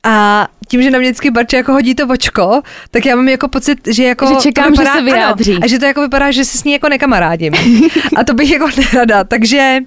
A 0.05 0.49
tím, 0.69 0.83
že 0.83 0.91
na 0.91 0.99
mě 0.99 1.09
vždycky 1.09 1.31
Barče 1.31 1.57
jako 1.57 1.73
hodí 1.73 1.95
to 1.95 2.07
očko, 2.07 2.63
tak 2.91 3.07
já 3.07 3.17
mám 3.17 3.29
jako 3.29 3.49
pocit, 3.49 3.79
že 3.87 4.05
jako 4.05 4.27
že 4.27 4.35
čekám, 4.41 4.71
vypadá, 4.71 4.93
že 4.93 4.99
se 4.99 5.05
vyjádří. 5.05 5.53
Ano, 5.53 5.61
a 5.65 5.67
že 5.67 5.79
to 5.79 5.85
jako 5.85 6.01
vypadá, 6.01 6.31
že 6.31 6.45
se 6.45 6.59
s 6.59 6.65
ní 6.65 6.73
jako 6.73 6.89
nekamarádím. 6.89 7.53
a 8.17 8.25
to 8.25 8.35
bych 8.35 8.51
jako 8.51 8.69
nerada. 8.77 9.25
Takže 9.25 9.79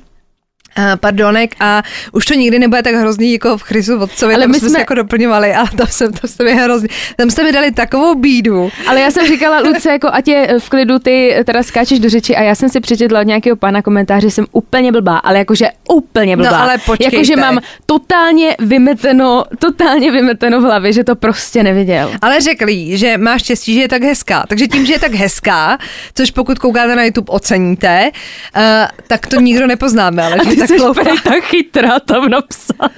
pardonek 0.99 1.55
a 1.59 1.83
už 2.11 2.25
to 2.25 2.33
nikdy 2.33 2.59
nebude 2.59 2.83
tak 2.83 2.95
hrozný 2.95 3.33
jako 3.33 3.57
v 3.57 3.61
Chrisu 3.61 3.99
Vodcovi, 3.99 4.35
ale 4.35 4.47
my 4.47 4.59
jsme 4.59 4.69
se 4.69 4.79
jako 4.79 4.93
doplňovali, 4.93 5.53
ale 5.53 5.69
to, 5.77 5.87
jsem, 5.87 6.13
to 6.13 6.27
jste 6.27 6.43
mi 6.43 6.53
hrozný. 6.53 6.89
Tam 7.15 7.29
jste 7.29 7.43
mi 7.43 7.51
dali 7.51 7.71
takovou 7.71 8.15
bídu. 8.15 8.71
Ale 8.87 9.01
já 9.01 9.11
jsem 9.11 9.27
říkala, 9.27 9.59
Luce, 9.59 9.91
jako 9.91 10.07
ať 10.11 10.27
je 10.27 10.59
v 10.59 10.69
klidu, 10.69 10.99
ty 10.99 11.35
teda 11.45 11.63
skáčeš 11.63 11.99
do 11.99 12.09
řeči 12.09 12.35
a 12.35 12.41
já 12.41 12.55
jsem 12.55 12.69
si 12.69 12.79
přečetla 12.79 13.19
od 13.19 13.23
nějakého 13.23 13.55
pana 13.55 13.81
komentáře, 13.81 14.27
že 14.27 14.31
jsem 14.31 14.45
úplně 14.51 14.91
blbá, 14.91 15.17
ale 15.17 15.37
jakože 15.37 15.69
úplně 15.89 16.37
blbá. 16.37 16.51
No 16.51 16.57
ale 16.57 16.77
počkejte. 16.77 17.15
Jakože 17.15 17.35
mám 17.35 17.59
totálně 17.85 18.55
vymeteno, 18.59 19.45
totálně 19.59 20.11
vymeteno 20.11 20.61
v 20.61 20.63
hlavě, 20.63 20.93
že 20.93 21.03
to 21.03 21.15
prostě 21.15 21.63
neviděl. 21.63 22.11
Ale 22.21 22.41
řekli, 22.41 22.97
že 22.97 23.17
máš 23.17 23.41
štěstí, 23.41 23.73
že 23.73 23.81
je 23.81 23.87
tak 23.87 24.03
hezká. 24.03 24.45
Takže 24.47 24.67
tím, 24.67 24.85
že 24.85 24.93
je 24.93 24.99
tak 24.99 25.13
hezká, 25.13 25.77
což 26.15 26.31
pokud 26.31 26.59
koukáte 26.59 26.95
na 26.95 27.03
YouTube 27.03 27.29
oceníte, 27.29 28.11
uh, 28.55 28.61
tak 29.07 29.27
to 29.27 29.39
nikdo 29.39 29.67
nepoznáme, 29.67 30.23
ale 30.23 30.37
že 30.55 30.60
tak 30.67 30.79
hloupá. 30.79 31.03
tak 31.23 31.43
chytrá 31.43 31.99
tam 31.99 32.29
napsal. 32.29 32.89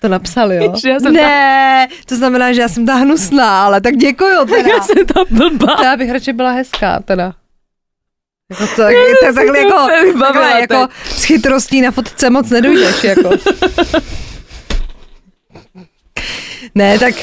To 0.00 0.08
napsal, 0.08 0.52
jo? 0.52 0.74
Že 0.82 0.88
já 0.88 1.00
jsem 1.00 1.12
ne, 1.12 1.88
ta... 1.90 1.94
to 2.06 2.16
znamená, 2.16 2.52
že 2.52 2.60
já 2.60 2.68
jsem 2.68 2.86
ta 2.86 2.94
hnusná, 2.94 3.64
ale 3.64 3.80
tak 3.80 3.96
děkuju 3.96 4.44
teda. 4.44 4.68
Já 4.68 4.82
jsem 4.82 5.06
ta 5.06 5.24
blbá. 5.30 5.76
Já 5.82 5.96
bych 5.96 6.10
radši 6.10 6.32
byla 6.32 6.50
hezká 6.50 7.00
teda. 7.04 7.32
Jako 8.50 8.66
to, 8.66 8.82
tak, 8.82 8.94
to, 9.20 9.34
takhle 9.34 9.58
jako, 9.58 9.88
takhle 10.18 10.60
jako 10.60 10.88
s 11.04 11.24
chytrostí 11.24 11.80
na 11.80 11.90
fotce 11.90 12.30
moc 12.30 12.50
nedojdeš, 12.50 13.04
jako. 13.04 13.30
ne, 16.74 16.98
tak 16.98 17.14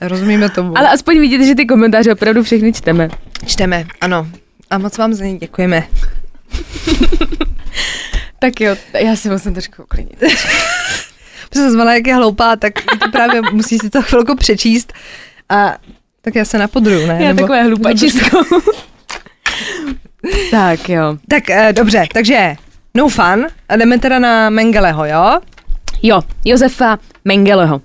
rozumíme 0.00 0.50
tomu. 0.50 0.78
Ale 0.78 0.88
aspoň 0.88 1.20
vidíte, 1.20 1.46
že 1.46 1.54
ty 1.54 1.66
komentáře 1.66 2.12
opravdu 2.12 2.42
všechny 2.42 2.72
čteme. 2.72 3.08
Čteme, 3.46 3.86
ano. 4.00 4.28
A 4.70 4.78
moc 4.78 4.98
vám 4.98 5.14
za 5.14 5.24
ně 5.24 5.38
děkujeme. 5.38 5.88
Tak 8.44 8.60
jo, 8.60 8.76
já 9.00 9.16
si 9.16 9.30
musím 9.30 9.52
trošku 9.52 9.82
uklidnit. 9.82 10.18
Protože 11.48 11.70
jsem 11.70 11.88
jak 11.88 12.06
je 12.06 12.14
hloupá, 12.14 12.56
tak 12.56 12.72
to 13.04 13.10
právě 13.10 13.42
musí 13.52 13.78
si 13.78 13.90
to 13.90 14.02
chvilku 14.02 14.36
přečíst. 14.36 14.92
A 15.48 15.76
tak 16.20 16.34
já 16.34 16.44
se 16.44 16.58
napodruju, 16.58 17.06
ne? 17.06 17.18
Já 17.20 17.28
Nebo, 17.28 17.40
takové 17.40 17.62
hlupačisko. 17.62 18.44
tak 20.50 20.88
jo. 20.88 21.16
Tak 21.28 21.44
uh, 21.50 21.72
dobře, 21.72 22.06
takže 22.12 22.54
no 22.94 23.08
fun. 23.08 23.46
A 23.68 23.76
jdeme 23.76 23.98
teda 23.98 24.18
na 24.18 24.50
Mengeleho, 24.50 25.04
jo? 25.04 25.40
Jo, 26.02 26.22
Josefa 26.44 26.98
Mengeleho. 27.24 27.76
Uh, 27.76 27.82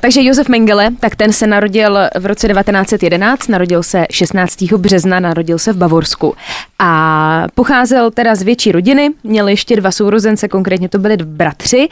takže 0.00 0.22
Josef 0.22 0.48
Mengele, 0.48 0.90
tak 1.00 1.16
ten 1.16 1.32
se 1.32 1.46
narodil 1.46 1.98
v 2.18 2.26
roce 2.26 2.48
1911, 2.48 3.48
narodil 3.48 3.82
se 3.82 4.06
16. 4.10 4.62
března, 4.62 5.20
narodil 5.20 5.58
se 5.58 5.72
v 5.72 5.76
Bavorsku 5.76 6.34
a 6.78 7.46
pocházel 7.54 8.10
teda 8.10 8.34
z 8.34 8.42
větší 8.42 8.72
rodiny, 8.72 9.10
měl 9.24 9.48
ještě 9.48 9.76
dva 9.76 9.90
sourozence, 9.90 10.48
konkrétně 10.48 10.88
to 10.88 10.98
byli 10.98 11.16
bratři 11.16 11.88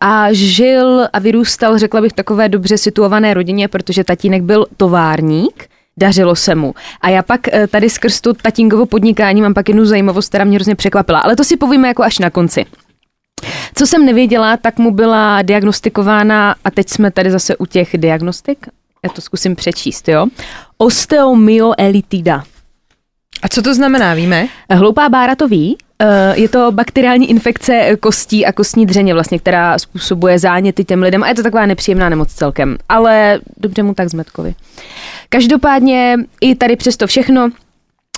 a 0.00 0.32
žil 0.32 1.06
a 1.12 1.18
vyrůstal, 1.18 1.78
řekla 1.78 2.00
bych, 2.00 2.12
takové 2.12 2.48
dobře 2.48 2.78
situované 2.78 3.34
rodině, 3.34 3.68
protože 3.68 4.04
tatínek 4.04 4.42
byl 4.42 4.66
továrník, 4.76 5.68
dařilo 5.96 6.36
se 6.36 6.54
mu. 6.54 6.74
A 7.00 7.08
já 7.08 7.22
pak 7.22 7.48
eh, 7.48 7.66
tady 7.66 7.90
skrz 7.90 8.20
tu 8.20 8.32
tatínkovo 8.32 8.86
podnikání 8.86 9.42
mám 9.42 9.54
pak 9.54 9.68
jednu 9.68 9.84
zajímavost, 9.84 10.28
která 10.28 10.44
mě 10.44 10.56
hrozně 10.56 10.74
překvapila, 10.74 11.18
ale 11.18 11.36
to 11.36 11.44
si 11.44 11.56
povíme 11.56 11.88
jako 11.88 12.02
až 12.02 12.18
na 12.18 12.30
konci. 12.30 12.66
Co 13.74 13.86
jsem 13.86 14.06
nevěděla, 14.06 14.56
tak 14.56 14.78
mu 14.78 14.90
byla 14.90 15.42
diagnostikována, 15.42 16.54
a 16.64 16.70
teď 16.70 16.88
jsme 16.88 17.10
tady 17.10 17.30
zase 17.30 17.56
u 17.56 17.66
těch 17.66 17.90
diagnostik, 17.94 18.66
já 19.04 19.10
to 19.10 19.20
zkusím 19.20 19.56
přečíst, 19.56 20.08
jo. 20.08 20.26
Osteomyoelitida. 20.78 22.44
A 23.42 23.48
co 23.48 23.62
to 23.62 23.74
znamená, 23.74 24.14
víme? 24.14 24.48
Hloupá 24.70 25.08
bára 25.08 25.34
to 25.34 25.48
ví, 25.48 25.78
eh, 25.98 26.40
je 26.40 26.48
to 26.48 26.72
bakteriální 26.72 27.30
infekce 27.30 27.96
kostí 28.00 28.46
a 28.46 28.52
kostní 28.52 28.86
dřeně, 28.86 29.14
vlastně, 29.14 29.38
která 29.38 29.78
způsobuje 29.78 30.38
záněty 30.38 30.84
těm 30.84 31.02
lidem 31.02 31.22
a 31.22 31.28
je 31.28 31.34
to 31.34 31.42
taková 31.42 31.66
nepříjemná 31.66 32.08
nemoc 32.08 32.32
celkem, 32.32 32.76
ale 32.88 33.40
dobře 33.56 33.82
mu 33.82 33.94
tak 33.94 34.08
zmetkovi. 34.08 34.54
Každopádně 35.28 36.16
i 36.40 36.54
tady 36.54 36.76
přesto 36.76 37.06
všechno 37.06 37.50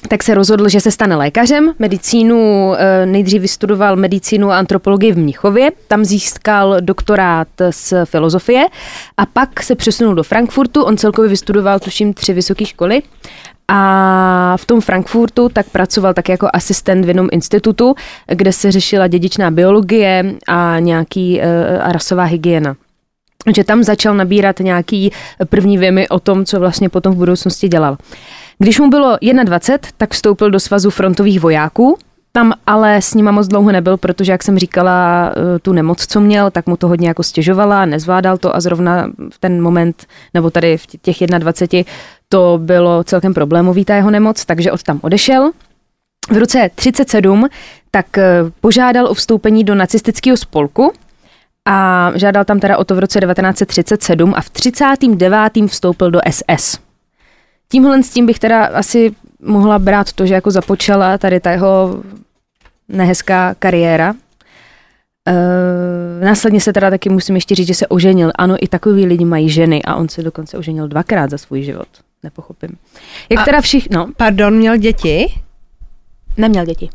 tak 0.08 0.22
se 0.22 0.34
rozhodl, 0.34 0.68
že 0.68 0.80
se 0.80 0.90
stane 0.90 1.16
lékařem. 1.16 1.72
Medicínu 1.78 2.72
eh, 2.74 3.06
nejdřív 3.06 3.42
vystudoval 3.42 3.96
medicínu 3.96 4.50
a 4.50 4.58
antropologii 4.58 5.12
v 5.12 5.18
Mnichově, 5.18 5.70
tam 5.88 6.04
získal 6.04 6.76
doktorát 6.80 7.48
z 7.70 7.94
filozofie 8.04 8.66
a 9.16 9.26
pak 9.26 9.62
se 9.62 9.74
přesunul 9.74 10.14
do 10.14 10.22
Frankfurtu. 10.22 10.82
On 10.82 10.96
celkově 10.96 11.28
vystudoval, 11.28 11.80
tuším, 11.80 12.14
tři 12.14 12.32
vysoké 12.32 12.64
školy 12.64 13.02
a 13.68 14.56
v 14.56 14.66
tom 14.66 14.80
Frankfurtu 14.80 15.48
tak 15.48 15.70
pracoval 15.70 16.14
tak 16.14 16.28
jako 16.28 16.48
asistent 16.52 17.04
v 17.04 17.08
jednom 17.08 17.28
institutu, 17.32 17.94
kde 18.26 18.52
se 18.52 18.72
řešila 18.72 19.06
dědičná 19.06 19.50
biologie 19.50 20.34
a 20.48 20.78
nějaký 20.78 21.40
uh, 21.40 21.44
a 21.82 21.92
rasová 21.92 22.24
hygiena 22.24 22.76
že 23.56 23.64
tam 23.64 23.82
začal 23.82 24.14
nabírat 24.14 24.60
nějaký 24.60 25.12
první 25.48 25.78
věmy 25.78 26.08
o 26.08 26.20
tom, 26.20 26.44
co 26.44 26.60
vlastně 26.60 26.88
potom 26.88 27.14
v 27.14 27.16
budoucnosti 27.16 27.68
dělal. 27.68 27.96
Když 28.58 28.80
mu 28.80 28.90
bylo 28.90 29.18
21, 29.44 29.88
tak 29.96 30.12
vstoupil 30.12 30.50
do 30.50 30.60
svazu 30.60 30.90
frontových 30.90 31.40
vojáků, 31.40 31.98
tam 32.32 32.52
ale 32.66 32.96
s 32.96 33.14
nima 33.14 33.30
moc 33.30 33.48
dlouho 33.48 33.72
nebyl, 33.72 33.96
protože, 33.96 34.32
jak 34.32 34.42
jsem 34.42 34.58
říkala, 34.58 35.30
eh, 35.36 35.58
tu 35.58 35.72
nemoc, 35.72 36.06
co 36.06 36.20
měl, 36.20 36.50
tak 36.50 36.66
mu 36.66 36.76
to 36.76 36.88
hodně 36.88 37.08
jako 37.08 37.22
stěžovala, 37.22 37.84
nezvládal 37.84 38.38
to 38.38 38.56
a 38.56 38.60
zrovna 38.60 39.10
v 39.30 39.38
ten 39.38 39.62
moment, 39.62 40.06
nebo 40.34 40.50
tady 40.50 40.76
v 40.76 40.86
těch 40.86 41.16
21, 41.26 41.92
to 42.28 42.58
bylo 42.62 43.04
celkem 43.04 43.34
problémový 43.34 43.84
ta 43.84 43.94
jeho 43.94 44.10
nemoc, 44.10 44.44
takže 44.44 44.72
od 44.72 44.82
tam 44.82 44.98
odešel. 45.02 45.50
V 46.30 46.36
roce 46.36 46.70
37 46.74 47.48
tak 47.90 48.18
eh, 48.18 48.40
požádal 48.60 49.06
o 49.06 49.14
vstoupení 49.14 49.64
do 49.64 49.74
nacistického 49.74 50.36
spolku, 50.36 50.92
a 51.68 52.12
žádal 52.14 52.44
tam 52.44 52.60
teda 52.60 52.76
o 52.76 52.84
to 52.84 52.94
v 52.94 52.98
roce 52.98 53.20
1937 53.20 54.34
a 54.36 54.40
v 54.40 54.50
39. 54.50 55.52
vstoupil 55.66 56.10
do 56.10 56.20
SS. 56.30 56.83
Tímhle 57.68 58.02
s 58.02 58.10
tím 58.10 58.26
bych 58.26 58.38
teda 58.38 58.64
asi 58.64 59.14
mohla 59.42 59.78
brát 59.78 60.12
to, 60.12 60.26
že 60.26 60.34
jako 60.34 60.50
započala 60.50 61.18
tady 61.18 61.40
ta 61.40 61.50
jeho 61.50 62.02
nehezká 62.88 63.54
kariéra. 63.58 64.14
E, 65.28 66.24
následně 66.24 66.60
se 66.60 66.72
teda 66.72 66.90
taky 66.90 67.08
musím 67.08 67.34
ještě 67.34 67.54
říct, 67.54 67.66
že 67.66 67.74
se 67.74 67.86
oženil. 67.86 68.32
Ano, 68.34 68.56
i 68.60 68.68
takový 68.68 69.06
lidi 69.06 69.24
mají 69.24 69.50
ženy 69.50 69.82
a 69.82 69.94
on 69.94 70.08
se 70.08 70.22
dokonce 70.22 70.58
oženil 70.58 70.88
dvakrát 70.88 71.30
za 71.30 71.38
svůj 71.38 71.62
život. 71.62 71.88
Nepochopím. 72.22 72.70
Jak 73.30 73.40
a, 73.40 73.44
teda 73.44 73.60
všichni... 73.60 73.96
No. 73.96 74.08
Pardon, 74.16 74.54
měl 74.56 74.76
děti? 74.76 75.40
Neměl 76.36 76.64
děti. 76.64 76.88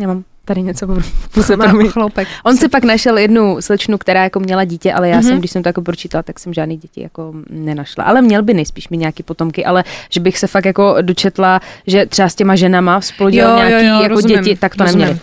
Nemám 0.00 0.24
tady 0.44 0.62
něco 0.62 0.86
puse 1.30 1.56
chloupek. 1.88 2.28
On 2.44 2.56
si 2.56 2.68
pak 2.68 2.84
našel 2.84 3.18
jednu 3.18 3.56
slečnu, 3.60 3.98
která 3.98 4.24
jako 4.24 4.40
měla 4.40 4.64
dítě, 4.64 4.92
ale 4.92 5.08
já 5.08 5.20
mm-hmm. 5.20 5.28
jsem, 5.28 5.38
když 5.38 5.50
jsem 5.50 5.62
to 5.62 5.68
jako 5.68 5.82
pročítala, 5.82 6.22
tak 6.22 6.38
jsem 6.38 6.54
žádný 6.54 6.76
děti 6.76 7.02
jako 7.02 7.32
nenašla. 7.50 8.04
Ale 8.04 8.22
měl 8.22 8.42
by 8.42 8.54
nejspíš 8.54 8.88
mi 8.88 8.96
nějaký 8.96 9.22
potomky, 9.22 9.64
ale 9.64 9.84
že 10.10 10.20
bych 10.20 10.38
se 10.38 10.46
fakt 10.46 10.64
jako 10.64 10.96
dočetla, 11.02 11.60
že 11.86 12.06
třeba 12.06 12.28
s 12.28 12.34
těma 12.34 12.56
ženama 12.56 13.00
splodil 13.00 13.48
jo, 13.48 13.56
nějaký 13.56 13.86
jo, 13.86 13.94
jo, 13.94 14.02
jako 14.02 14.14
rozumím, 14.14 14.42
děti, 14.42 14.56
tak 14.56 14.76
to 14.76 14.84
rozumím. 14.84 15.06
neměli. 15.06 15.20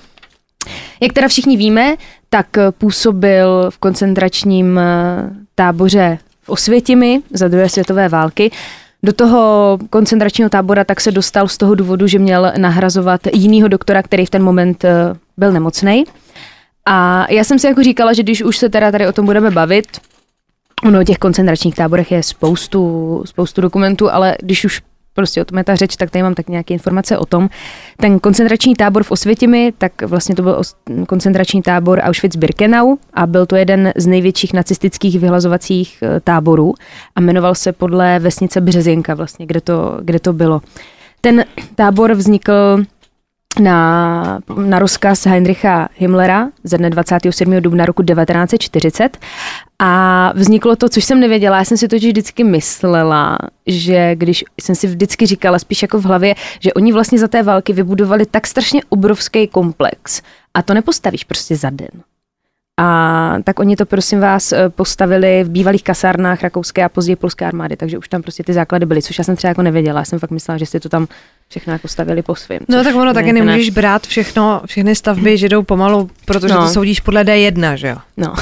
Jak 1.01 1.13
teda 1.13 1.27
všichni 1.27 1.57
víme, 1.57 1.95
tak 2.29 2.47
působil 2.77 3.65
v 3.69 3.77
koncentračním 3.77 4.79
eh, 4.79 5.29
táboře 5.55 6.17
v 6.43 6.49
Osvětimi 6.49 7.21
za 7.33 7.47
druhé 7.47 7.69
světové 7.69 8.09
války. 8.09 8.51
Do 9.07 9.13
toho 9.13 9.77
koncentračního 9.89 10.49
tábora 10.49 10.83
tak 10.83 11.01
se 11.01 11.11
dostal 11.11 11.47
z 11.47 11.57
toho 11.57 11.75
důvodu, 11.75 12.07
že 12.07 12.19
měl 12.19 12.51
nahrazovat 12.57 13.21
jinýho 13.33 13.67
doktora, 13.67 14.03
který 14.03 14.25
v 14.25 14.29
ten 14.29 14.43
moment 14.43 14.85
eh, 14.85 15.13
byl 15.37 15.51
nemocný. 15.51 16.03
A 16.85 17.27
já 17.31 17.43
jsem 17.43 17.59
si 17.59 17.67
jako 17.67 17.83
říkala, 17.83 18.13
že 18.13 18.23
když 18.23 18.43
už 18.43 18.57
se 18.57 18.69
teda 18.69 18.91
tady 18.91 19.07
o 19.07 19.11
tom 19.11 19.25
budeme 19.25 19.51
bavit, 19.51 19.85
ono 20.85 21.03
těch 21.03 21.17
koncentračních 21.17 21.75
táborech 21.75 22.11
je 22.11 22.23
spoustu, 22.23 23.23
spoustu 23.25 23.61
dokumentů, 23.61 24.11
ale 24.11 24.35
když 24.41 24.65
už 24.65 24.81
prostě 25.17 25.41
o 25.41 25.45
tom 25.45 25.57
je 25.57 25.63
ta 25.63 25.75
řeč, 25.75 25.95
tak 25.95 26.11
tady 26.11 26.23
mám 26.23 26.33
tak 26.33 26.49
nějaké 26.49 26.73
informace 26.73 27.17
o 27.17 27.25
tom. 27.25 27.49
Ten 27.97 28.19
koncentrační 28.19 28.75
tábor 28.75 29.03
v 29.03 29.11
Osvětimi, 29.11 29.73
tak 29.77 30.01
vlastně 30.01 30.35
to 30.35 30.43
byl 30.43 30.61
koncentrační 31.07 31.61
tábor 31.61 31.99
Auschwitz-Birkenau 31.99 32.97
a 33.13 33.27
byl 33.27 33.45
to 33.45 33.55
jeden 33.55 33.93
z 33.95 34.07
největších 34.07 34.53
nacistických 34.53 35.19
vyhlazovacích 35.19 36.03
eh, 36.03 36.19
táborů 36.19 36.73
a 37.15 37.21
jmenoval 37.21 37.55
se 37.55 37.71
podle 37.71 38.19
vesnice 38.19 38.61
Březinka 38.61 39.15
vlastně, 39.15 39.45
kde 39.45 39.61
to, 39.61 39.99
kde 40.01 40.19
to 40.19 40.33
bylo. 40.33 40.61
Ten 41.21 41.45
tábor 41.75 42.13
vznikl 42.13 42.83
na, 43.59 44.39
na 44.55 44.79
rozkaz 44.79 45.25
Heinricha 45.25 45.89
Himmlera 45.95 46.49
ze 46.63 46.77
dne 46.77 46.89
27. 46.89 47.61
dubna 47.61 47.85
roku 47.85 48.03
1940 48.03 49.17
a 49.79 50.31
vzniklo 50.35 50.75
to, 50.75 50.89
což 50.89 51.03
jsem 51.03 51.19
nevěděla, 51.19 51.57
já 51.57 51.63
jsem 51.63 51.77
si 51.77 51.87
totiž 51.87 52.09
vždycky 52.09 52.43
myslela, 52.43 53.37
že 53.67 54.15
když 54.15 54.45
jsem 54.61 54.75
si 54.75 54.87
vždycky 54.87 55.25
říkala 55.25 55.59
spíš 55.59 55.81
jako 55.81 55.99
v 55.99 56.05
hlavě, 56.05 56.35
že 56.59 56.73
oni 56.73 56.93
vlastně 56.93 57.19
za 57.19 57.27
té 57.27 57.43
války 57.43 57.73
vybudovali 57.73 58.25
tak 58.25 58.47
strašně 58.47 58.81
obrovský 58.89 59.47
komplex 59.47 60.21
a 60.53 60.61
to 60.61 60.73
nepostavíš 60.73 61.23
prostě 61.23 61.55
za 61.55 61.69
den. 61.69 62.03
A 62.79 63.37
tak 63.43 63.59
oni 63.59 63.75
to, 63.75 63.85
prosím 63.85 64.19
vás, 64.19 64.51
eh, 64.51 64.69
postavili 64.69 65.43
v 65.43 65.49
bývalých 65.49 65.83
kasárnách 65.83 66.43
rakouské 66.43 66.83
a 66.83 66.89
později 66.89 67.15
polské 67.15 67.45
armády, 67.45 67.77
takže 67.77 67.97
už 67.97 68.07
tam 68.07 68.21
prostě 68.21 68.43
ty 68.43 68.53
základy 68.53 68.85
byly, 68.85 69.01
což 69.01 69.17
já 69.17 69.23
jsem 69.23 69.35
třeba 69.35 69.49
jako 69.49 69.61
nevěděla. 69.61 69.99
Já 69.99 70.05
jsem 70.05 70.19
fakt 70.19 70.31
myslela, 70.31 70.57
že 70.57 70.65
si 70.65 70.79
to 70.79 70.89
tam 70.89 71.07
všechno 71.49 71.73
jako 71.73 71.87
stavili 71.87 72.21
po 72.21 72.35
svém. 72.35 72.59
No 72.69 72.83
tak 72.83 72.95
ono 72.95 73.13
taky 73.13 73.33
nemůžeš 73.33 73.69
brát 73.69 74.07
všechno, 74.07 74.61
všechny 74.65 74.95
stavby, 74.95 75.37
že 75.37 75.49
jdou 75.49 75.63
pomalu, 75.63 76.09
protože 76.25 76.53
no. 76.53 76.61
to 76.61 76.69
soudíš 76.69 76.99
podle 76.99 77.23
D1, 77.23 77.73
že 77.73 77.87
jo? 77.87 77.97
No. 78.17 78.35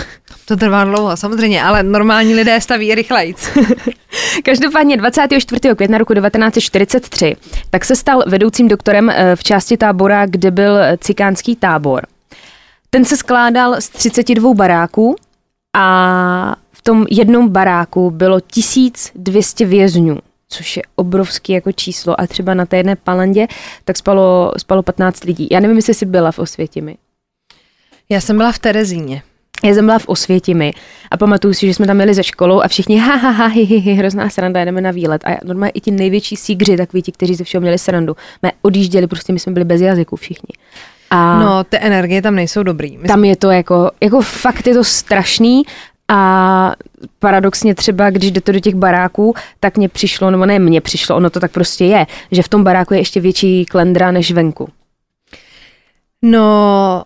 To 0.45 0.55
trvá 0.55 0.83
dlouho, 0.83 1.17
samozřejmě, 1.17 1.63
ale 1.63 1.83
normální 1.83 2.35
lidé 2.35 2.61
staví 2.61 2.95
rychlejc. 2.95 3.49
Každopádně 4.43 4.97
24. 4.97 5.59
května 5.75 5.97
roku 5.97 6.13
1943 6.13 7.35
tak 7.69 7.85
se 7.85 7.95
stal 7.95 8.23
vedoucím 8.27 8.67
doktorem 8.67 9.09
eh, 9.09 9.35
v 9.35 9.43
části 9.43 9.77
tábora, 9.77 10.25
kde 10.25 10.51
byl 10.51 10.77
cikánský 10.97 11.55
tábor. 11.55 12.05
Ten 12.89 13.05
se 13.05 13.17
skládal 13.17 13.75
z 13.81 13.89
32 13.89 14.53
baráků 14.53 15.15
a 15.75 16.55
v 16.71 16.81
tom 16.81 17.05
jednom 17.09 17.49
baráku 17.49 18.11
bylo 18.11 18.39
1200 18.39 19.65
vězňů 19.65 20.19
což 20.49 20.77
je 20.77 20.83
obrovský 20.95 21.53
jako 21.53 21.71
číslo 21.71 22.21
a 22.21 22.27
třeba 22.27 22.53
na 22.53 22.65
té 22.65 22.77
jedné 22.77 22.95
palandě 22.95 23.47
tak 23.85 23.97
spalo, 23.97 24.51
spalo 24.57 24.83
15 24.83 25.23
lidí. 25.23 25.47
Já 25.51 25.59
nevím, 25.59 25.77
jestli 25.77 25.93
jsi 25.93 26.05
byla 26.05 26.31
v 26.31 26.39
Osvětimi. 26.39 26.97
Já 28.09 28.21
jsem 28.21 28.37
byla 28.37 28.51
v 28.51 28.59
Terezíně. 28.59 29.23
Já 29.63 29.73
jsem 29.73 29.85
byla 29.85 29.99
v 29.99 30.07
Osvětimi 30.07 30.73
a 31.11 31.17
pamatuju 31.17 31.53
si, 31.53 31.67
že 31.67 31.73
jsme 31.73 31.85
tam 31.85 31.95
měli 31.95 32.13
ze 32.13 32.23
školou 32.23 32.61
a 32.61 32.67
všichni 32.67 32.97
ha, 32.97 33.15
ha, 33.15 33.29
ha, 33.29 33.45
hi, 33.45 33.63
hi, 33.63 33.77
hi, 33.77 33.93
hrozná 33.93 34.29
sranda, 34.29 34.65
jdeme 34.65 34.81
na 34.81 34.91
výlet. 34.91 35.21
A 35.25 35.37
normálně 35.43 35.71
i 35.71 35.79
ti 35.79 35.91
největší 35.91 36.35
sígři, 36.35 36.77
takový 36.77 37.01
ti, 37.01 37.11
kteří 37.11 37.35
ze 37.35 37.43
všeho 37.43 37.61
měli 37.61 37.77
srandu, 37.77 38.15
jsme 38.39 38.51
odjížděli, 38.61 39.07
prostě 39.07 39.33
my 39.33 39.39
jsme 39.39 39.51
byli 39.51 39.65
bez 39.65 39.81
jazyku 39.81 40.15
všichni. 40.15 40.53
A 41.09 41.39
no, 41.39 41.63
ty 41.63 41.77
energie 41.81 42.21
tam 42.21 42.35
nejsou 42.35 42.63
dobrý. 42.63 42.91
Myslím. 42.91 43.07
Tam 43.07 43.23
je 43.23 43.35
to 43.35 43.51
jako, 43.51 43.91
jako 44.03 44.21
fakt 44.21 44.67
je 44.67 44.73
to 44.73 44.83
strašný 44.83 45.63
a 46.07 46.71
paradoxně 47.19 47.75
třeba, 47.75 48.09
když 48.09 48.31
jdete 48.31 48.51
do 48.51 48.59
těch 48.59 48.75
baráků, 48.75 49.33
tak 49.59 49.77
mně 49.77 49.89
přišlo, 49.89 50.31
nebo 50.31 50.45
ne 50.45 50.59
mně 50.59 50.81
přišlo, 50.81 51.15
ono 51.15 51.29
to 51.29 51.39
tak 51.39 51.51
prostě 51.51 51.85
je, 51.85 52.05
že 52.31 52.43
v 52.43 52.49
tom 52.49 52.63
baráku 52.63 52.93
je 52.93 52.99
ještě 52.99 53.19
větší 53.19 53.65
klendra 53.65 54.11
než 54.11 54.31
venku. 54.31 54.69
No, 56.21 57.03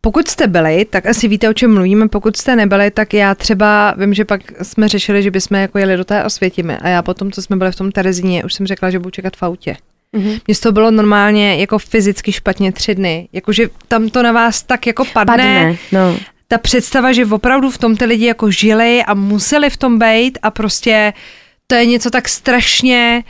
pokud 0.00 0.28
jste 0.28 0.46
byli, 0.46 0.84
tak 0.84 1.06
asi 1.06 1.28
víte, 1.28 1.48
o 1.48 1.52
čem 1.52 1.74
mluvíme. 1.74 2.08
Pokud 2.08 2.36
jste 2.36 2.56
nebyli, 2.56 2.90
tak 2.90 3.14
já 3.14 3.34
třeba 3.34 3.94
vím, 3.96 4.14
že 4.14 4.24
pak 4.24 4.40
jsme 4.62 4.88
řešili, 4.88 5.22
že 5.22 5.30
bychom 5.30 5.58
jako 5.58 5.78
jeli 5.78 5.96
do 5.96 6.04
té 6.04 6.24
Osvětimi 6.24 6.76
a 6.76 6.88
já 6.88 7.02
potom, 7.02 7.32
co 7.32 7.42
jsme 7.42 7.56
byli 7.56 7.72
v 7.72 7.76
tom 7.76 7.92
Terezíně, 7.92 8.44
už 8.44 8.54
jsem 8.54 8.66
řekla, 8.66 8.90
že 8.90 8.98
budu 8.98 9.10
čekat 9.10 9.36
v 9.36 9.42
autě. 9.42 9.76
Mm-hmm. 10.16 10.40
Mně 10.46 10.56
to 10.62 10.72
bylo 10.72 10.90
normálně 10.90 11.56
jako 11.56 11.78
fyzicky 11.78 12.32
špatně 12.32 12.72
tři 12.72 12.94
dny. 12.94 13.28
Jakože 13.32 13.68
tam 13.88 14.08
to 14.08 14.22
na 14.22 14.32
vás 14.32 14.62
tak 14.62 14.86
jako 14.86 15.04
padne. 15.04 15.32
padne 15.32 15.76
no. 15.92 16.16
Ta 16.52 16.58
představa, 16.58 17.12
že 17.12 17.26
opravdu 17.26 17.70
v 17.70 17.78
tom 17.78 17.96
ty 17.96 18.04
lidi 18.04 18.26
jako 18.26 18.50
žili 18.50 19.02
a 19.06 19.14
museli 19.14 19.70
v 19.70 19.76
tom 19.76 19.98
být 19.98 20.38
a 20.42 20.50
prostě 20.50 21.12
to 21.66 21.74
je 21.74 21.86
něco 21.86 22.10
tak 22.10 22.28
strašně 22.28 23.24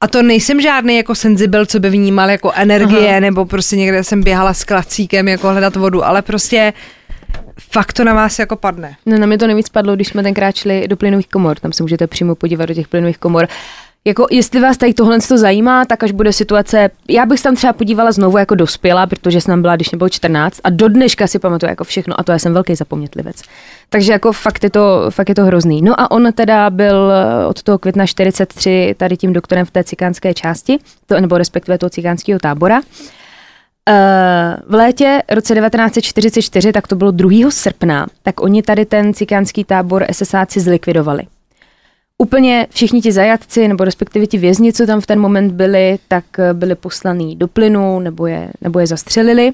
a 0.00 0.08
to 0.08 0.22
nejsem 0.22 0.60
žádný 0.60 0.96
jako 0.96 1.14
senzibil, 1.14 1.66
co 1.66 1.80
by 1.80 1.90
vnímal 1.90 2.30
jako 2.30 2.52
energie, 2.54 3.10
Aha. 3.10 3.20
nebo 3.20 3.44
prostě 3.44 3.76
někde 3.76 4.04
jsem 4.04 4.22
běhala 4.22 4.54
s 4.54 4.64
klacíkem 4.64 5.28
jako 5.28 5.48
hledat 5.50 5.76
vodu, 5.76 6.04
ale 6.04 6.22
prostě 6.22 6.72
fakt 7.70 7.92
to 7.92 8.04
na 8.04 8.14
vás 8.14 8.38
jako 8.38 8.56
padne. 8.56 8.96
No 9.06 9.18
na 9.18 9.26
mě 9.26 9.38
to 9.38 9.46
nejvíc 9.46 9.68
padlo, 9.68 9.94
když 9.94 10.08
jsme 10.08 10.22
tenkrát 10.22 10.56
šli 10.56 10.88
do 10.88 10.96
plynových 10.96 11.28
komor, 11.28 11.58
tam 11.58 11.72
se 11.72 11.82
můžete 11.82 12.06
přímo 12.06 12.34
podívat 12.34 12.66
do 12.66 12.74
těch 12.74 12.88
plynových 12.88 13.18
komor 13.18 13.48
jako 14.06 14.26
jestli 14.30 14.60
vás 14.60 14.76
tady 14.76 14.94
tohle 14.94 15.18
to 15.20 15.38
zajímá, 15.38 15.84
tak 15.84 16.02
až 16.02 16.12
bude 16.12 16.32
situace, 16.32 16.90
já 17.08 17.26
bych 17.26 17.38
se 17.38 17.42
tam 17.42 17.56
třeba 17.56 17.72
podívala 17.72 18.12
znovu 18.12 18.38
jako 18.38 18.54
dospěla, 18.54 19.06
protože 19.06 19.40
jsem 19.40 19.52
tam 19.52 19.62
byla, 19.62 19.76
když 19.76 19.90
nebylo 19.90 20.08
14 20.08 20.60
a 20.64 20.70
do 20.70 20.88
dneška 20.88 21.26
si 21.26 21.38
pamatuju 21.38 21.70
jako 21.70 21.84
všechno 21.84 22.20
a 22.20 22.22
to 22.22 22.32
já 22.32 22.38
jsem 22.38 22.52
velký 22.52 22.74
zapomnětlivec. 22.74 23.42
Takže 23.88 24.12
jako 24.12 24.32
fakt 24.32 24.64
je 24.64 24.70
to, 24.70 25.06
fakt 25.10 25.28
je 25.28 25.34
to 25.34 25.44
hrozný. 25.44 25.82
No 25.82 26.00
a 26.00 26.10
on 26.10 26.32
teda 26.32 26.70
byl 26.70 27.12
eh, 27.12 27.46
od 27.46 27.62
toho 27.62 27.78
května 27.78 28.06
43 28.06 28.94
tady 28.98 29.16
tím 29.16 29.32
doktorem 29.32 29.66
v 29.66 29.70
té 29.70 29.84
cikánské 29.84 30.34
části, 30.34 30.78
to, 31.06 31.20
nebo 31.20 31.38
respektive 31.38 31.78
toho 31.78 31.90
cikánského 31.90 32.38
tábora. 32.38 32.80
Uh, 33.88 33.94
v 34.66 34.74
létě 34.74 35.22
roce 35.28 35.54
1944, 35.54 36.72
tak 36.72 36.88
to 36.88 36.96
bylo 36.96 37.10
2. 37.10 37.50
srpna, 37.50 38.06
tak 38.22 38.40
oni 38.40 38.62
tady 38.62 38.86
ten 38.86 39.14
cikánský 39.14 39.64
tábor 39.64 40.06
SSáci 40.12 40.60
zlikvidovali 40.60 41.22
úplně 42.18 42.66
všichni 42.70 43.02
ti 43.02 43.12
zajatci, 43.12 43.68
nebo 43.68 43.84
respektive 43.84 44.26
ti 44.26 44.38
vězni, 44.38 44.72
co 44.72 44.86
tam 44.86 45.00
v 45.00 45.06
ten 45.06 45.20
moment 45.20 45.52
byli, 45.52 45.98
tak 46.08 46.24
eh, 46.38 46.54
byli 46.54 46.74
poslaní 46.74 47.36
do 47.36 47.48
plynu 47.48 48.00
nebo 48.00 48.26
je, 48.26 48.50
nebo 48.60 48.78
je 48.78 48.86
zastřelili. 48.86 49.52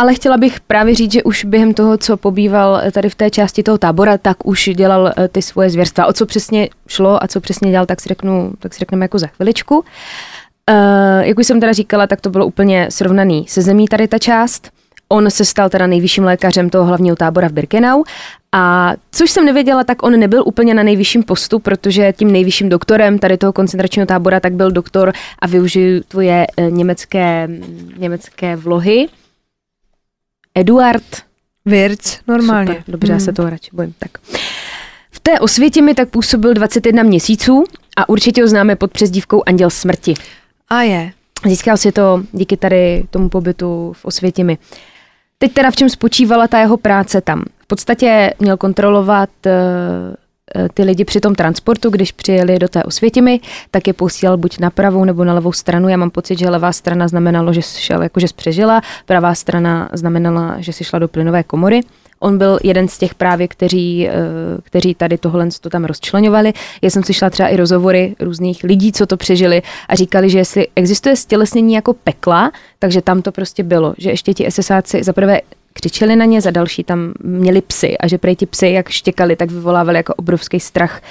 Ale 0.00 0.14
chtěla 0.14 0.36
bych 0.36 0.60
právě 0.60 0.94
říct, 0.94 1.12
že 1.12 1.22
už 1.22 1.44
během 1.44 1.74
toho, 1.74 1.98
co 1.98 2.16
pobýval 2.16 2.80
eh, 2.82 2.92
tady 2.92 3.10
v 3.10 3.14
té 3.14 3.30
části 3.30 3.62
toho 3.62 3.78
tábora, 3.78 4.18
tak 4.18 4.46
už 4.46 4.70
dělal 4.74 5.12
eh, 5.16 5.28
ty 5.28 5.42
svoje 5.42 5.70
zvěrstva. 5.70 6.06
O 6.06 6.12
co 6.12 6.26
přesně 6.26 6.68
šlo 6.88 7.24
a 7.24 7.28
co 7.28 7.40
přesně 7.40 7.70
dělal, 7.70 7.86
tak 7.86 8.00
si, 8.00 8.08
řeknu, 8.08 8.52
tak 8.58 8.74
si 8.74 8.78
řekneme 8.78 9.04
jako 9.04 9.18
za 9.18 9.26
chviličku. 9.26 9.84
Uh, 10.70 10.74
jak 11.20 11.38
už 11.38 11.46
jsem 11.46 11.60
teda 11.60 11.72
říkala, 11.72 12.06
tak 12.06 12.20
to 12.20 12.30
bylo 12.30 12.46
úplně 12.46 12.90
srovnaný 12.90 13.46
se 13.48 13.62
zemí 13.62 13.86
tady 13.86 14.08
ta 14.08 14.18
část. 14.18 14.70
On 15.08 15.30
se 15.30 15.44
stal 15.44 15.68
teda 15.68 15.86
nejvyšším 15.86 16.24
lékařem 16.24 16.70
toho 16.70 16.84
hlavního 16.84 17.16
tábora 17.16 17.48
v 17.48 17.52
Birkenau 17.52 18.02
a 18.52 18.92
což 19.12 19.30
jsem 19.30 19.44
nevěděla, 19.44 19.84
tak 19.84 20.02
on 20.02 20.18
nebyl 20.18 20.42
úplně 20.46 20.74
na 20.74 20.82
nejvyšším 20.82 21.22
postu, 21.22 21.58
protože 21.58 22.12
tím 22.12 22.32
nejvyšším 22.32 22.68
doktorem 22.68 23.18
tady 23.18 23.38
toho 23.38 23.52
koncentračního 23.52 24.06
tábora 24.06 24.40
tak 24.40 24.52
byl 24.52 24.70
doktor 24.70 25.12
a 25.38 25.46
využiju 25.46 26.02
tvoje 26.08 26.46
eh, 26.56 26.70
německé, 26.70 27.48
německé 27.96 28.56
vlohy. 28.56 29.06
Eduard 30.54 31.22
Wirtz, 31.64 32.18
normálně. 32.26 32.68
Super, 32.68 32.84
dobře, 32.88 33.12
hmm. 33.12 33.20
já 33.20 33.24
se 33.24 33.32
toho 33.32 33.50
radši 33.50 33.70
bojím. 33.72 33.94
Tak. 33.98 34.10
V 35.10 35.20
té 35.20 35.40
osvětě 35.40 35.82
mi 35.82 35.94
tak 35.94 36.08
působil 36.08 36.54
21 36.54 37.02
měsíců 37.02 37.64
a 37.96 38.08
určitě 38.08 38.42
ho 38.42 38.48
známe 38.48 38.76
pod 38.76 38.92
přezdívkou 38.92 39.42
Anděl 39.46 39.70
smrti. 39.70 40.14
A 40.68 40.82
je. 40.82 41.12
Získal 41.46 41.76
si 41.76 41.92
to 41.92 42.22
díky 42.32 42.56
tady 42.56 43.04
tomu 43.10 43.28
pobytu 43.28 43.92
v 43.96 44.04
Osvětimi. 44.04 44.58
Teď 45.38 45.52
teda 45.52 45.70
v 45.70 45.76
čem 45.76 45.88
spočívala 45.88 46.48
ta 46.48 46.58
jeho 46.58 46.76
práce 46.76 47.20
tam? 47.20 47.42
V 47.58 47.66
podstatě 47.66 48.34
měl 48.38 48.56
kontrolovat 48.56 49.30
uh, 49.46 50.68
ty 50.74 50.82
lidi 50.82 51.04
při 51.04 51.20
tom 51.20 51.34
transportu, 51.34 51.90
když 51.90 52.12
přijeli 52.12 52.58
do 52.58 52.68
té 52.68 52.82
Osvětimi, 52.84 53.40
tak 53.70 53.86
je 53.86 53.92
posílal 53.92 54.36
buď 54.36 54.58
na 54.58 54.70
pravou 54.70 55.04
nebo 55.04 55.24
na 55.24 55.34
levou 55.34 55.52
stranu. 55.52 55.88
Já 55.88 55.96
mám 55.96 56.10
pocit, 56.10 56.38
že 56.38 56.50
levá 56.50 56.72
strana 56.72 57.08
znamenalo, 57.08 57.52
že 57.52 57.62
šel 57.62 58.02
jakože 58.02 58.26
přežila, 58.36 58.80
pravá 59.06 59.34
strana 59.34 59.88
znamenala, 59.92 60.54
že 60.58 60.72
si 60.72 60.84
šla 60.84 60.98
do 60.98 61.08
plynové 61.08 61.42
komory. 61.42 61.80
On 62.20 62.38
byl 62.38 62.58
jeden 62.62 62.88
z 62.88 62.98
těch 62.98 63.14
právě, 63.14 63.48
kteří, 63.48 64.08
eh, 64.08 64.12
kteří 64.62 64.94
tady 64.94 65.18
tohle 65.18 65.48
to 65.60 65.70
tam 65.70 65.84
rozčlenovali. 65.84 66.52
Já 66.82 66.90
jsem 66.90 67.02
slyšela 67.02 67.30
třeba 67.30 67.48
i 67.48 67.56
rozhovory 67.56 68.16
různých 68.20 68.64
lidí, 68.64 68.92
co 68.92 69.06
to 69.06 69.16
přežili 69.16 69.62
a 69.88 69.94
říkali, 69.94 70.30
že 70.30 70.38
jestli 70.38 70.66
existuje 70.76 71.16
stělesnění 71.16 71.74
jako 71.74 71.94
pekla, 71.94 72.52
takže 72.78 73.02
tam 73.02 73.22
to 73.22 73.32
prostě 73.32 73.62
bylo, 73.62 73.94
že 73.98 74.10
ještě 74.10 74.34
ti 74.34 74.50
SSáci 74.50 75.04
zaprvé 75.04 75.40
křičeli 75.72 76.16
na 76.16 76.24
ně, 76.24 76.40
za 76.40 76.50
další 76.50 76.84
tam 76.84 77.12
měli 77.22 77.60
psy 77.60 77.98
a 77.98 78.06
že 78.08 78.18
prej 78.18 78.36
ti 78.36 78.46
psy, 78.46 78.70
jak 78.70 78.88
štěkali, 78.88 79.36
tak 79.36 79.50
vyvolávali 79.50 79.96
jako 79.96 80.14
obrovský 80.14 80.60
strach 80.60 81.02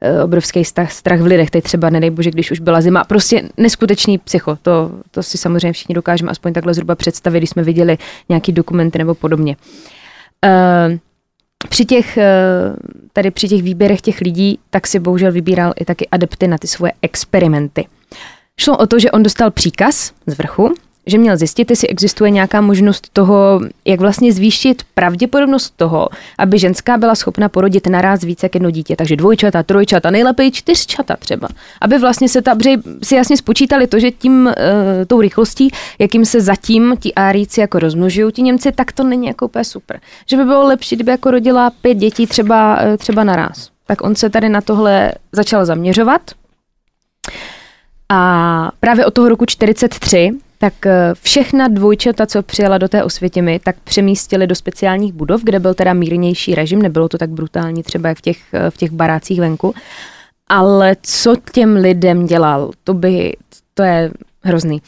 eh, 0.00 0.22
obrovský 0.22 0.64
strach, 0.64 0.92
strach 0.92 1.20
v 1.20 1.26
lidech, 1.26 1.50
teď 1.50 1.64
třeba, 1.64 1.90
nedej 1.90 2.10
bože, 2.10 2.30
když 2.30 2.50
už 2.50 2.60
byla 2.60 2.80
zima. 2.80 3.04
Prostě 3.04 3.42
neskutečný 3.56 4.18
psycho, 4.18 4.58
to, 4.62 4.90
to 5.10 5.22
si 5.22 5.38
samozřejmě 5.38 5.72
všichni 5.72 5.94
dokážeme 5.94 6.30
aspoň 6.30 6.52
takhle 6.52 6.74
zhruba 6.74 6.94
představit, 6.94 7.38
když 7.38 7.50
jsme 7.50 7.62
viděli 7.62 7.98
nějaký 8.28 8.52
dokumenty 8.52 8.98
nebo 8.98 9.14
podobně. 9.14 9.56
Uh, 9.56 10.03
při 11.68 11.84
těch, 11.84 12.18
uh, 12.18 12.76
tady 13.12 13.30
při 13.30 13.48
těch 13.48 13.62
výběrech 13.62 14.00
těch 14.00 14.20
lidí, 14.20 14.58
tak 14.70 14.86
si 14.86 14.98
bohužel 14.98 15.32
vybíral 15.32 15.72
i 15.80 15.84
taky 15.84 16.08
adepty 16.08 16.48
na 16.48 16.58
ty 16.58 16.66
svoje 16.66 16.92
experimenty. 17.02 17.86
Šlo 18.60 18.76
o 18.76 18.86
to, 18.86 18.98
že 18.98 19.10
on 19.10 19.22
dostal 19.22 19.50
příkaz 19.50 20.12
z 20.26 20.38
vrchu, 20.38 20.74
že 21.06 21.18
měl 21.18 21.36
zjistit, 21.36 21.70
jestli 21.70 21.88
existuje 21.88 22.30
nějaká 22.30 22.60
možnost 22.60 23.08
toho, 23.12 23.60
jak 23.84 24.00
vlastně 24.00 24.32
zvýšit 24.32 24.82
pravděpodobnost 24.94 25.72
toho, 25.76 26.08
aby 26.38 26.58
ženská 26.58 26.96
byla 26.96 27.14
schopna 27.14 27.48
porodit 27.48 27.86
naraz 27.86 28.20
více 28.20 28.46
jak 28.46 28.54
jedno 28.54 28.70
dítě. 28.70 28.96
Takže 28.96 29.16
dvojčata, 29.16 29.62
trojčata, 29.62 30.10
nejlépe 30.10 30.44
i 30.44 30.50
čtyřčata 30.50 31.16
třeba. 31.16 31.48
Aby 31.80 31.98
vlastně 31.98 32.28
se 32.28 32.42
ta, 32.42 32.56
si 33.02 33.14
jasně 33.14 33.36
spočítali 33.36 33.86
to, 33.86 33.98
že 33.98 34.10
tím, 34.10 34.46
uh, 34.46 34.52
tou 35.06 35.20
rychlostí, 35.20 35.70
jakým 35.98 36.24
se 36.24 36.40
zatím 36.40 36.96
ti 37.00 37.14
áríci 37.14 37.60
jako 37.60 37.78
rozmnožují, 37.78 38.32
ti 38.32 38.42
Němci, 38.42 38.72
tak 38.72 38.92
to 38.92 39.04
není 39.04 39.26
jako 39.26 39.44
úplně 39.44 39.64
super. 39.64 40.00
Že 40.26 40.36
by 40.36 40.44
bylo 40.44 40.66
lepší, 40.66 40.96
kdyby 40.96 41.10
jako 41.10 41.30
rodila 41.30 41.70
pět 41.70 41.94
dětí 41.94 42.26
třeba, 42.26 42.82
uh, 42.82 42.96
třeba 42.96 43.24
naraz. 43.24 43.70
Tak 43.86 44.02
on 44.02 44.14
se 44.14 44.30
tady 44.30 44.48
na 44.48 44.60
tohle 44.60 45.12
začal 45.32 45.66
zaměřovat. 45.66 46.20
A 48.08 48.70
právě 48.80 49.06
od 49.06 49.14
toho 49.14 49.28
roku 49.28 49.46
43 49.46 50.30
tak 50.64 50.86
eh, 50.86 51.12
všechna 51.22 51.68
dvojčata, 51.68 52.26
co 52.26 52.42
přijela 52.42 52.78
do 52.78 52.88
té 52.88 53.04
Osvětimi, 53.04 53.60
tak 53.64 53.76
přemístili 53.84 54.46
do 54.46 54.54
speciálních 54.54 55.12
budov, 55.12 55.44
kde 55.44 55.60
byl 55.60 55.74
teda 55.74 55.92
mírnější 55.92 56.54
režim, 56.54 56.82
nebylo 56.82 57.08
to 57.08 57.18
tak 57.18 57.30
brutální 57.30 57.82
třeba 57.82 58.08
jak 58.08 58.18
v 58.18 58.20
těch, 58.20 58.38
eh, 58.52 58.70
v 58.70 58.76
těch 58.76 58.92
barácích 58.92 59.40
venku. 59.40 59.74
Ale 60.48 60.96
co 61.02 61.34
těm 61.52 61.76
lidem 61.76 62.26
dělal, 62.26 62.70
to 62.84 62.94
by, 62.94 63.36
to 63.74 63.82
je 63.82 64.10
hrozný. 64.42 64.82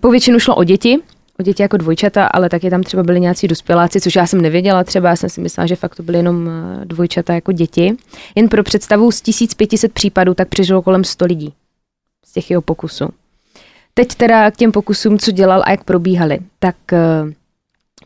Povětšinu 0.00 0.38
šlo 0.38 0.54
o 0.54 0.64
děti, 0.64 0.98
o 1.40 1.42
děti 1.42 1.62
jako 1.62 1.76
dvojčata, 1.76 2.26
ale 2.26 2.48
taky 2.48 2.70
tam 2.70 2.82
třeba 2.82 3.02
byli 3.02 3.20
nějací 3.20 3.48
dospěláci, 3.48 4.00
což 4.00 4.16
já 4.16 4.26
jsem 4.26 4.40
nevěděla, 4.40 4.84
třeba 4.84 5.08
já 5.08 5.16
jsem 5.16 5.30
si 5.30 5.40
myslela, 5.40 5.66
že 5.66 5.76
fakt 5.76 5.96
to 5.96 6.02
byly 6.02 6.18
jenom 6.18 6.48
eh, 6.48 6.84
dvojčata 6.84 7.34
jako 7.34 7.52
děti. 7.52 7.96
Jen 8.34 8.48
pro 8.48 8.62
představu 8.62 9.12
z 9.12 9.20
1500 9.20 9.92
případů 9.92 10.34
tak 10.34 10.48
přežilo 10.48 10.82
kolem 10.82 11.04
100 11.04 11.24
lidí 11.24 11.52
z 12.26 12.32
těch 12.32 12.50
jeho 12.50 12.62
pokusů. 12.62 13.08
Teď 13.94 14.14
teda 14.14 14.50
k 14.50 14.56
těm 14.56 14.72
pokusům, 14.72 15.18
co 15.18 15.30
dělal 15.30 15.62
a 15.64 15.70
jak 15.70 15.84
probíhaly. 15.84 16.38
Tak 16.58 16.76
uh, 16.92 17.30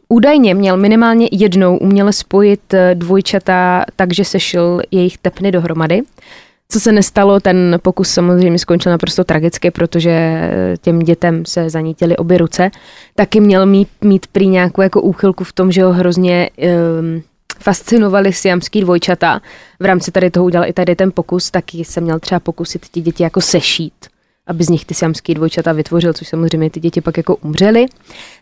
údajně 0.08 0.54
měl 0.54 0.76
minimálně 0.76 1.28
jednou 1.32 1.76
uměle 1.76 2.12
spojit 2.12 2.72
uh, 2.72 2.78
dvojčata 2.94 3.84
tak, 3.96 4.14
že 4.14 4.24
sešil 4.24 4.80
jejich 4.90 5.18
tepny 5.18 5.52
dohromady. 5.52 6.02
Co 6.68 6.80
se 6.80 6.92
nestalo, 6.92 7.40
ten 7.40 7.78
pokus 7.82 8.10
samozřejmě 8.10 8.58
skončil 8.58 8.92
naprosto 8.92 9.24
tragicky, 9.24 9.70
protože 9.70 10.10
eh, 10.10 10.74
těm 10.80 10.98
dětem 10.98 11.46
se 11.46 11.70
zanítily 11.70 12.16
obě 12.16 12.38
ruce. 12.38 12.70
Taky 13.14 13.40
měl 13.40 13.66
mít, 13.66 13.88
mít 14.00 14.26
prý 14.26 14.48
nějakou 14.48 14.82
jako 14.82 15.02
úchylku 15.02 15.44
v 15.44 15.52
tom, 15.52 15.72
že 15.72 15.84
ho 15.84 15.92
hrozně 15.92 16.50
um, 16.58 17.22
fascinovali 17.60 18.32
siamský 18.32 18.80
dvojčata. 18.80 19.40
V 19.80 19.84
rámci 19.84 20.10
tady 20.10 20.30
toho 20.30 20.46
udělal 20.46 20.68
i 20.68 20.72
tady 20.72 20.96
ten 20.96 21.12
pokus, 21.14 21.50
taky 21.50 21.84
se 21.84 22.00
měl 22.00 22.18
třeba 22.18 22.40
pokusit 22.40 22.86
ti 22.86 23.00
děti 23.00 23.22
jako 23.22 23.40
sešít 23.40 23.94
aby 24.46 24.64
z 24.64 24.68
nich 24.68 24.84
ty 24.84 24.94
siamský 24.94 25.34
dvojčata 25.34 25.72
vytvořil, 25.72 26.12
což 26.12 26.28
samozřejmě 26.28 26.70
ty 26.70 26.80
děti 26.80 27.00
pak 27.00 27.16
jako 27.16 27.36
umřely. 27.36 27.86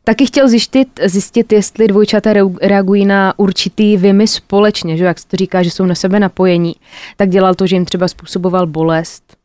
Taky 0.04 0.26
chtěl 0.26 0.48
zjistit, 0.48 1.00
zjistit, 1.04 1.52
jestli 1.52 1.88
dvojčata 1.88 2.32
reagují 2.62 3.06
na 3.06 3.34
určitý 3.36 3.96
vymy 3.96 4.28
společně, 4.28 4.96
že 4.96 5.04
jak 5.04 5.18
se 5.18 5.28
to 5.28 5.36
říká, 5.36 5.62
že 5.62 5.70
jsou 5.70 5.84
na 5.84 5.94
sebe 5.94 6.20
napojení. 6.20 6.74
Tak 7.16 7.30
dělal 7.30 7.54
to, 7.54 7.66
že 7.66 7.76
jim 7.76 7.84
třeba 7.84 8.08
způsoboval 8.08 8.66
bolest. 8.66 9.36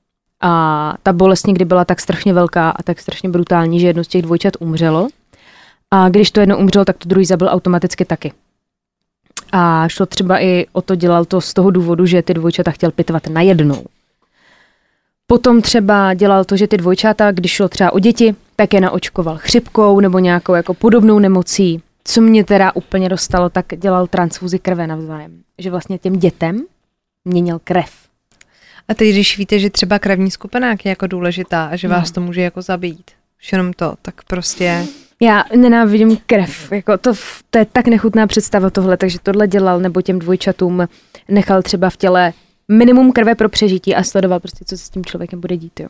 A 0.41 0.93
ta 1.03 1.13
bolest 1.13 1.47
někdy 1.47 1.65
byla 1.65 1.85
tak 1.85 2.01
strašně 2.01 2.33
velká 2.33 2.69
a 2.69 2.83
tak 2.83 2.99
strašně 2.99 3.29
brutální, 3.29 3.79
že 3.79 3.87
jedno 3.87 4.03
z 4.03 4.07
těch 4.07 4.21
dvojčat 4.21 4.53
umřelo. 4.59 5.07
A 5.91 6.09
když 6.09 6.31
to 6.31 6.39
jedno 6.39 6.57
umřelo, 6.57 6.85
tak 6.85 6.97
to 6.97 7.09
druhý 7.09 7.25
zabil 7.25 7.47
automaticky 7.51 8.05
taky. 8.05 8.31
A 9.51 9.87
šlo 9.87 10.05
třeba 10.05 10.43
i 10.43 10.65
o 10.71 10.81
to, 10.81 10.95
dělal 10.95 11.25
to 11.25 11.41
z 11.41 11.53
toho 11.53 11.71
důvodu, 11.71 12.05
že 12.05 12.21
ty 12.21 12.33
dvojčata 12.33 12.71
chtěl 12.71 12.91
pitvat 12.91 13.27
najednou. 13.27 13.83
Potom 15.31 15.61
třeba 15.61 16.13
dělal 16.13 16.45
to, 16.45 16.57
že 16.57 16.67
ty 16.67 16.77
dvojčata, 16.77 17.31
když 17.31 17.51
šlo 17.51 17.69
třeba 17.69 17.93
o 17.93 17.99
děti, 17.99 18.35
tak 18.55 18.73
je 18.73 18.81
naočkoval 18.81 19.37
chřipkou 19.37 19.99
nebo 19.99 20.19
nějakou 20.19 20.53
jako 20.53 20.73
podobnou 20.73 21.19
nemocí. 21.19 21.81
co 22.03 22.21
mě 22.21 22.43
teda 22.43 22.75
úplně 22.75 23.09
dostalo, 23.09 23.49
tak 23.49 23.65
dělal 23.77 24.07
transfuzi 24.07 24.59
krve 24.59 24.87
navzájem. 24.87 25.31
Že 25.57 25.71
vlastně 25.71 25.97
těm 25.97 26.19
dětem 26.19 26.61
měnil 27.25 27.59
krev. 27.63 27.91
A 28.87 28.93
teď, 28.93 29.09
když 29.09 29.37
víte, 29.37 29.59
že 29.59 29.69
třeba 29.69 29.99
krevní 29.99 30.31
skupina 30.31 30.69
je 30.69 30.77
jako 30.85 31.07
důležitá 31.07 31.65
a 31.65 31.75
že 31.75 31.87
No. 31.87 31.95
vás 31.95 32.11
to 32.11 32.21
může 32.21 32.41
jako 32.41 32.61
zabít, 32.61 33.11
už 33.41 33.51
jenom 33.51 33.73
to, 33.73 33.93
tak 34.01 34.15
prostě... 34.27 34.85
Já 35.21 35.43
nenávidím 35.55 36.17
krev, 36.25 36.71
jako 36.71 36.97
to, 36.97 37.13
to 37.49 37.57
je 37.57 37.65
tak 37.65 37.87
nechutná 37.87 38.27
představa 38.27 38.69
tohle, 38.69 38.97
takže 38.97 39.17
tohle 39.23 39.47
dělal, 39.47 39.79
nebo 39.79 40.01
těm 40.01 40.19
dvojčatům 40.19 40.87
nechal 41.27 41.61
třeba 41.61 41.89
v 41.89 41.97
těle 41.97 42.33
minimum 42.69 43.11
krve 43.11 43.35
pro 43.35 43.49
přežití 43.49 43.95
a 43.95 44.03
sledoval 44.03 44.39
prostě, 44.39 44.65
co 44.65 44.77
se 44.77 44.83
s 44.83 44.89
tím 44.89 45.05
člověkem 45.05 45.41
bude 45.41 45.57
dít, 45.57 45.79
jo. 45.79 45.87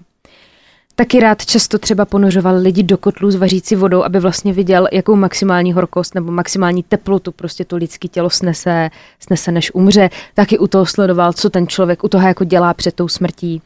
Taky 0.95 1.19
rád 1.19 1.45
často 1.45 1.79
třeba 1.79 2.05
ponořoval 2.05 2.55
lidi 2.57 2.83
do 2.83 2.97
kotlů 2.97 3.31
s 3.31 3.35
vařící 3.35 3.75
vodou, 3.75 4.03
aby 4.03 4.19
vlastně 4.19 4.53
viděl, 4.53 4.87
jakou 4.91 5.15
maximální 5.15 5.73
horkost 5.73 6.15
nebo 6.15 6.31
maximální 6.31 6.83
teplotu 6.83 7.31
prostě 7.31 7.65
to 7.65 7.75
lidské 7.75 8.07
tělo 8.07 8.29
snese, 8.29 8.89
snese, 9.19 9.51
než 9.51 9.73
umře. 9.73 10.09
Taky 10.33 10.57
u 10.57 10.67
toho 10.67 10.85
sledoval, 10.85 11.33
co 11.33 11.49
ten 11.49 11.67
člověk 11.67 12.03
u 12.03 12.07
toho 12.07 12.27
jako 12.27 12.43
dělá 12.43 12.73
před 12.73 12.95
tou 12.95 13.07
smrtí. 13.07 13.61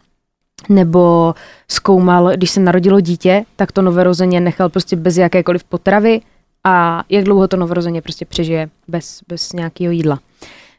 Nebo 0.69 1.35
zkoumal, 1.67 2.31
když 2.35 2.49
se 2.49 2.59
narodilo 2.59 2.99
dítě, 2.99 3.45
tak 3.55 3.71
to 3.71 3.81
noverozeně 3.81 4.39
nechal 4.39 4.69
prostě 4.69 4.95
bez 4.95 5.17
jakékoliv 5.17 5.63
potravy 5.63 6.21
a 6.63 7.03
jak 7.09 7.23
dlouho 7.23 7.47
to 7.47 7.57
noverozeně 7.57 8.01
prostě 8.01 8.25
přežije 8.25 8.69
bez, 8.87 9.19
bez 9.27 9.53
nějakého 9.53 9.91
jídla. 9.91 10.19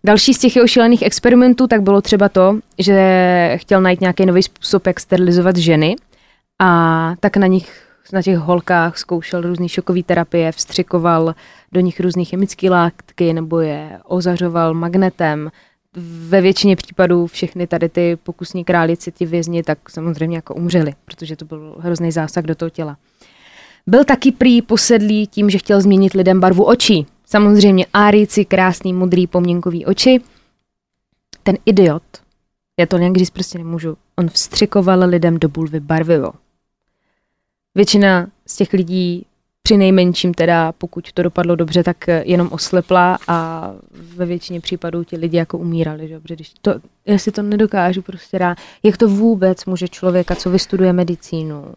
Další 0.05 0.35
z 0.35 0.39
těch 0.39 0.56
jeho 0.56 0.68
šílených 0.68 1.02
experimentů 1.02 1.66
tak 1.66 1.82
bylo 1.82 2.01
třeba 2.02 2.28
to, 2.28 2.59
že 2.78 3.55
chtěl 3.56 3.81
najít 3.81 4.01
nějaký 4.01 4.26
nový 4.26 4.43
způsob, 4.43 4.86
jak 4.86 5.01
sterilizovat 5.01 5.56
ženy 5.56 5.97
a 6.59 7.14
tak 7.20 7.36
na 7.36 7.47
nich, 7.47 7.82
na 8.12 8.22
těch 8.22 8.39
holkách 8.39 8.98
zkoušel 8.98 9.40
různé 9.40 9.68
šokové 9.68 10.02
terapie, 10.02 10.52
vstřikoval 10.52 11.35
do 11.72 11.81
nich 11.81 12.01
různé 12.01 12.24
chemické 12.24 12.70
látky 12.70 13.32
nebo 13.32 13.60
je 13.60 13.98
ozařoval 14.05 14.74
magnetem. 14.74 15.51
Ve 16.28 16.40
většině 16.40 16.76
případů 16.76 17.26
všechny 17.26 17.66
tady 17.66 17.89
ty 17.89 18.16
pokusní 18.22 18.64
králici, 18.64 19.12
ti 19.12 19.26
vězni, 19.26 19.62
tak 19.62 19.90
samozřejmě 19.90 20.36
jako 20.36 20.55
umřeli, 20.55 20.94
protože 21.05 21.36
to 21.36 21.44
byl 21.44 21.76
hrozný 21.78 22.12
zásah 22.12 22.44
do 22.44 22.55
toho 22.55 22.70
těla. 22.70 22.97
Byl 23.86 24.05
taky 24.05 24.32
prý 24.32 24.62
posedlý 24.62 25.26
tím, 25.26 25.51
že 25.51 25.59
chtěl 25.59 25.81
změnit 25.81 26.14
lidem 26.14 26.40
barvu 26.40 26.64
očí. 26.64 27.06
Samozřejmě 27.26 27.86
árici, 27.92 28.44
krásný, 28.44 28.92
modrý, 28.92 29.26
pomněnkový 29.26 29.86
oči. 29.86 30.20
Ten 31.42 31.56
idiot, 31.66 32.02
já 32.80 32.86
to 32.86 32.98
nějak 32.98 33.16
říct 33.16 33.30
prostě 33.30 33.59
nemůžu, 33.59 33.96
on 34.16 34.28
vstřikoval 34.28 35.05
lidem 35.09 35.38
do 35.38 35.48
bulvy 35.48 35.80
barvivo. 35.80 36.32
Většina 37.74 38.26
z 38.46 38.56
těch 38.56 38.72
lidí 38.72 39.26
při 39.62 39.76
nejmenším 39.76 40.34
teda, 40.34 40.72
pokud 40.72 41.12
to 41.12 41.22
dopadlo 41.22 41.56
dobře, 41.56 41.82
tak 41.82 42.06
jenom 42.24 42.48
oslepla 42.52 43.18
a 43.28 43.70
ve 43.90 44.26
většině 44.26 44.60
případů 44.60 45.05
ti 45.05 45.16
lidi 45.16 45.36
jako 45.36 45.59
umírali, 45.59 46.09
že? 46.09 46.20
Protože 46.20 46.34
když 46.34 46.52
to, 46.62 46.74
já 47.06 47.18
si 47.18 47.32
to 47.32 47.42
nedokážu 47.42 48.02
prostě 48.02 48.38
dát, 48.38 48.59
jak 48.82 48.96
to 48.96 49.09
vůbec 49.09 49.64
může 49.64 49.88
člověka, 49.88 50.34
co 50.34 50.51
vystuduje 50.51 50.92
medicínu, 50.92 51.74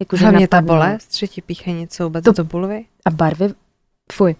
jakože 0.00 0.24
Hlavně 0.24 0.48
ta 0.48 0.56
napadnout. 0.60 0.76
bolest, 0.86 1.06
třetí 1.06 1.42
píchání, 1.42 1.88
co 1.88 2.04
vůbec 2.04 2.24
To- 2.24 2.32
to 2.32 2.44
bulvy. 2.44 2.84
A 3.04 3.10
barvy, 3.10 3.54
fuj. 4.12 4.34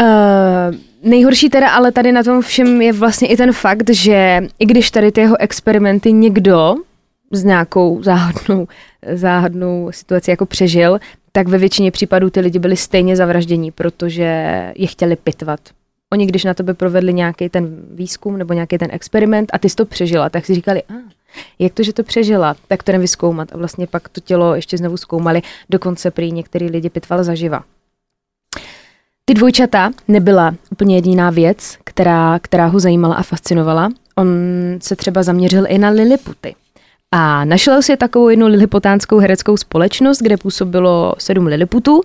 Uh, 0.00 0.76
nejhorší 1.10 1.50
teda 1.50 1.70
ale 1.70 1.92
tady 1.92 2.12
na 2.12 2.22
tom 2.22 2.42
všem 2.42 2.82
je 2.82 2.92
vlastně 2.92 3.28
i 3.28 3.36
ten 3.36 3.52
fakt, 3.52 3.90
že 3.90 4.40
i 4.58 4.66
když 4.66 4.90
tady 4.90 5.12
ty 5.12 5.20
jeho 5.20 5.40
experimenty 5.40 6.12
někdo 6.12 6.74
s 7.30 7.44
nějakou 7.44 8.02
záhadnou, 8.02 8.68
záhadnou 9.12 9.88
situací 9.92 10.30
jako 10.30 10.46
přežil, 10.46 10.98
tak 11.32 11.48
ve 11.48 11.58
většině 11.58 11.90
případů 11.90 12.30
ty 12.30 12.40
lidi 12.40 12.58
byli 12.58 12.76
stejně 12.76 13.16
zavraždění, 13.16 13.70
protože 13.70 14.72
je 14.76 14.86
chtěli 14.86 15.16
pitvat. 15.16 15.60
Oni, 16.12 16.26
když 16.26 16.44
na 16.44 16.54
tebe 16.54 16.74
provedli 16.74 17.14
nějaký 17.14 17.48
ten 17.48 17.76
výzkum 17.90 18.38
nebo 18.38 18.54
nějaký 18.54 18.78
ten 18.78 18.88
experiment 18.92 19.50
a 19.52 19.58
ty 19.58 19.68
jsi 19.68 19.76
to 19.76 19.84
přežila, 19.84 20.30
tak 20.30 20.46
si 20.46 20.54
říkali, 20.54 20.82
a, 20.82 20.92
jak 21.58 21.72
to, 21.72 21.82
že 21.82 21.92
to 21.92 22.02
přežila, 22.02 22.56
tak 22.68 22.82
to 22.82 22.90
jdem 22.90 23.00
vyzkoumat. 23.00 23.48
A 23.52 23.56
vlastně 23.56 23.86
pak 23.86 24.08
to 24.08 24.20
tělo 24.20 24.54
ještě 24.54 24.78
znovu 24.78 24.96
zkoumali, 24.96 25.42
dokonce 25.70 26.10
prý 26.10 26.32
některý 26.32 26.66
lidi 26.66 26.90
pitvali 26.90 27.24
zaživa. 27.24 27.64
Ty 29.32 29.36
dvojčata 29.36 29.90
nebyla 30.08 30.54
úplně 30.70 30.96
jediná 30.96 31.30
věc, 31.30 31.76
která, 31.84 32.38
která 32.38 32.66
ho 32.66 32.80
zajímala 32.80 33.14
a 33.14 33.22
fascinovala. 33.22 33.88
On 34.16 34.28
se 34.80 34.96
třeba 34.96 35.22
zaměřil 35.22 35.64
i 35.68 35.78
na 35.78 35.88
Liliputy. 35.88 36.54
A 37.12 37.44
našel 37.44 37.82
si 37.82 37.96
takovou 37.96 38.28
jednu 38.28 38.46
lilipotánskou 38.46 39.18
hereckou 39.18 39.56
společnost, 39.56 40.18
kde 40.18 40.36
působilo 40.36 41.14
sedm 41.18 41.46
Liliputů. 41.46 42.00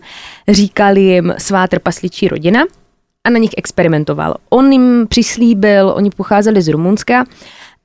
Říkali 0.48 1.02
jim 1.02 1.34
svá 1.38 1.68
trpasličí 1.68 2.28
rodina 2.28 2.64
a 3.24 3.30
na 3.30 3.38
nich 3.38 3.52
experimentoval. 3.58 4.36
On 4.49 4.72
jim 4.72 5.08
přislíbil, 5.10 5.94
oni 5.95 6.10
pocházeli 6.10 6.62
z 6.62 6.68
Rumunska, 6.68 7.26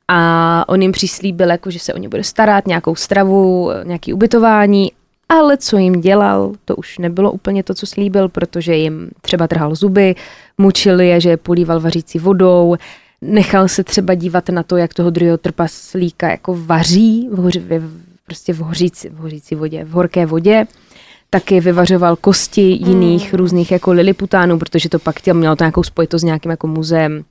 a 0.08 0.64
on 0.68 0.82
jim 0.82 0.92
přislíbil, 0.92 1.50
jako, 1.50 1.70
že 1.70 1.78
se 1.78 1.94
o 1.94 1.98
ně 1.98 2.08
bude 2.08 2.24
starat, 2.24 2.66
nějakou 2.66 2.94
stravu, 2.94 3.70
nějaké 3.84 4.14
ubytování, 4.14 4.92
ale 5.32 5.56
co 5.56 5.76
jim 5.76 6.00
dělal, 6.00 6.52
to 6.64 6.76
už 6.76 6.98
nebylo 6.98 7.32
úplně 7.32 7.62
to, 7.62 7.74
co 7.74 7.86
slíbil, 7.86 8.28
protože 8.28 8.76
jim 8.76 9.10
třeba 9.20 9.48
trhal 9.48 9.74
zuby, 9.74 10.14
mučil 10.58 11.00
je, 11.00 11.20
že 11.20 11.30
je 11.30 11.36
políval 11.36 11.80
vařící 11.80 12.18
vodou, 12.18 12.76
nechal 13.22 13.68
se 13.68 13.84
třeba 13.84 14.14
dívat 14.14 14.48
na 14.48 14.62
to, 14.62 14.76
jak 14.76 14.94
toho 14.94 15.10
druhého 15.10 15.38
trpaslíka 15.38 16.30
jako 16.30 16.58
vaří 16.64 17.28
v, 17.32 17.36
hoři, 17.36 17.58
v, 17.58 17.90
prostě 18.26 18.52
v, 18.52 18.58
hořící, 18.58 19.08
v 19.08 19.16
hořící 19.16 19.54
vodě, 19.54 19.84
v 19.84 19.90
horké 19.90 20.26
vodě. 20.26 20.66
Taky 21.30 21.60
vyvařoval 21.60 22.16
kosti 22.16 22.60
jiných 22.60 23.32
mm. 23.32 23.38
různých 23.38 23.72
jako 23.72 23.92
liliputánů, 23.92 24.58
protože 24.58 24.88
to 24.88 24.98
pak 24.98 25.18
chtěl, 25.18 25.34
mělo 25.34 25.56
to 25.56 25.64
nějakou 25.64 25.82
spojitost 25.82 26.20
s 26.20 26.24
nějakým 26.24 26.50
jako 26.50 26.66
muzeem, 26.66 27.24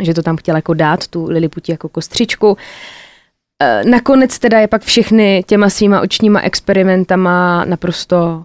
že 0.00 0.14
to 0.14 0.22
tam 0.22 0.36
chtěl 0.36 0.56
jako 0.56 0.74
dát, 0.74 1.06
tu 1.06 1.24
liliputi 1.24 1.72
jako 1.72 1.88
kostřičku. 1.88 2.56
Nakonec 3.84 4.38
teda 4.38 4.60
je 4.60 4.68
pak 4.68 4.82
všechny 4.82 5.44
těma 5.46 5.70
svýma 5.70 6.00
očníma 6.00 6.40
experimentama 6.40 7.64
naprosto, 7.64 8.44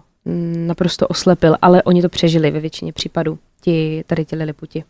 naprosto 0.56 1.06
oslepil, 1.06 1.56
ale 1.62 1.82
oni 1.82 2.02
to 2.02 2.08
přežili 2.08 2.50
ve 2.50 2.60
většině 2.60 2.92
případů, 2.92 3.38
ti, 3.60 4.04
tady 4.06 4.24
ti 4.24 4.36
liliputi. 4.36 4.84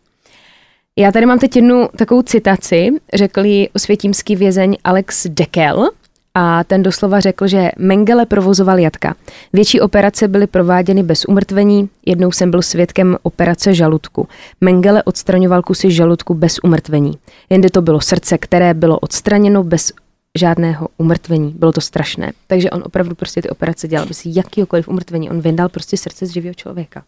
Já 0.97 1.13
tady 1.13 1.27
mám 1.27 1.39
teď 1.39 1.57
jednu 1.57 1.89
takovou 1.97 2.23
citaci, 2.23 2.91
řekl 3.15 3.45
ji 3.45 3.69
osvětímský 3.69 4.37
vězeň 4.37 4.77
Alex 4.85 5.27
Dekel 5.27 5.91
a 6.35 6.65
ten 6.65 6.83
doslova 6.83 7.21
řekl, 7.21 7.47
že 7.47 7.71
Mengele 7.79 8.27
provozoval 8.27 8.79
jatka. 8.79 9.15
Větší 9.53 9.81
operace 9.81 10.29
byly 10.29 10.47
prováděny 10.47 11.03
bez 11.03 11.25
umrtvení, 11.25 11.89
jednou 12.07 12.33
jsem 12.33 12.51
byl 12.51 12.63
svědkem 12.63 13.17
operace 13.23 13.75
žaludku. 13.75 14.29
Mengele 14.61 15.03
odstraňoval 15.03 15.63
kusy 15.63 15.91
žaludku 15.91 16.35
bez 16.35 16.59
umrtvení. 16.63 17.19
Jendy 17.51 17.71
to 17.71 17.83
bylo 17.83 18.01
srdce, 18.01 18.39
které 18.39 18.75
bylo 18.75 18.99
odstraněno 18.99 19.65
bez 19.65 19.93
žádného 20.39 20.89
umrtvení. 20.97 21.55
Bylo 21.59 21.73
to 21.73 21.81
strašné. 21.81 22.33
Takže 22.47 22.71
on 22.71 22.83
opravdu 22.87 23.15
prostě 23.15 23.43
ty 23.43 23.51
operace 23.51 23.89
dělal 23.89 24.07
bez 24.07 24.27
jakýhokoliv 24.27 24.89
umrtvení. 24.89 25.31
On 25.31 25.41
vyndal 25.41 25.69
prostě 25.69 25.97
srdce 25.97 26.27
z 26.27 26.31
živého 26.31 26.55
člověka. 26.55 27.03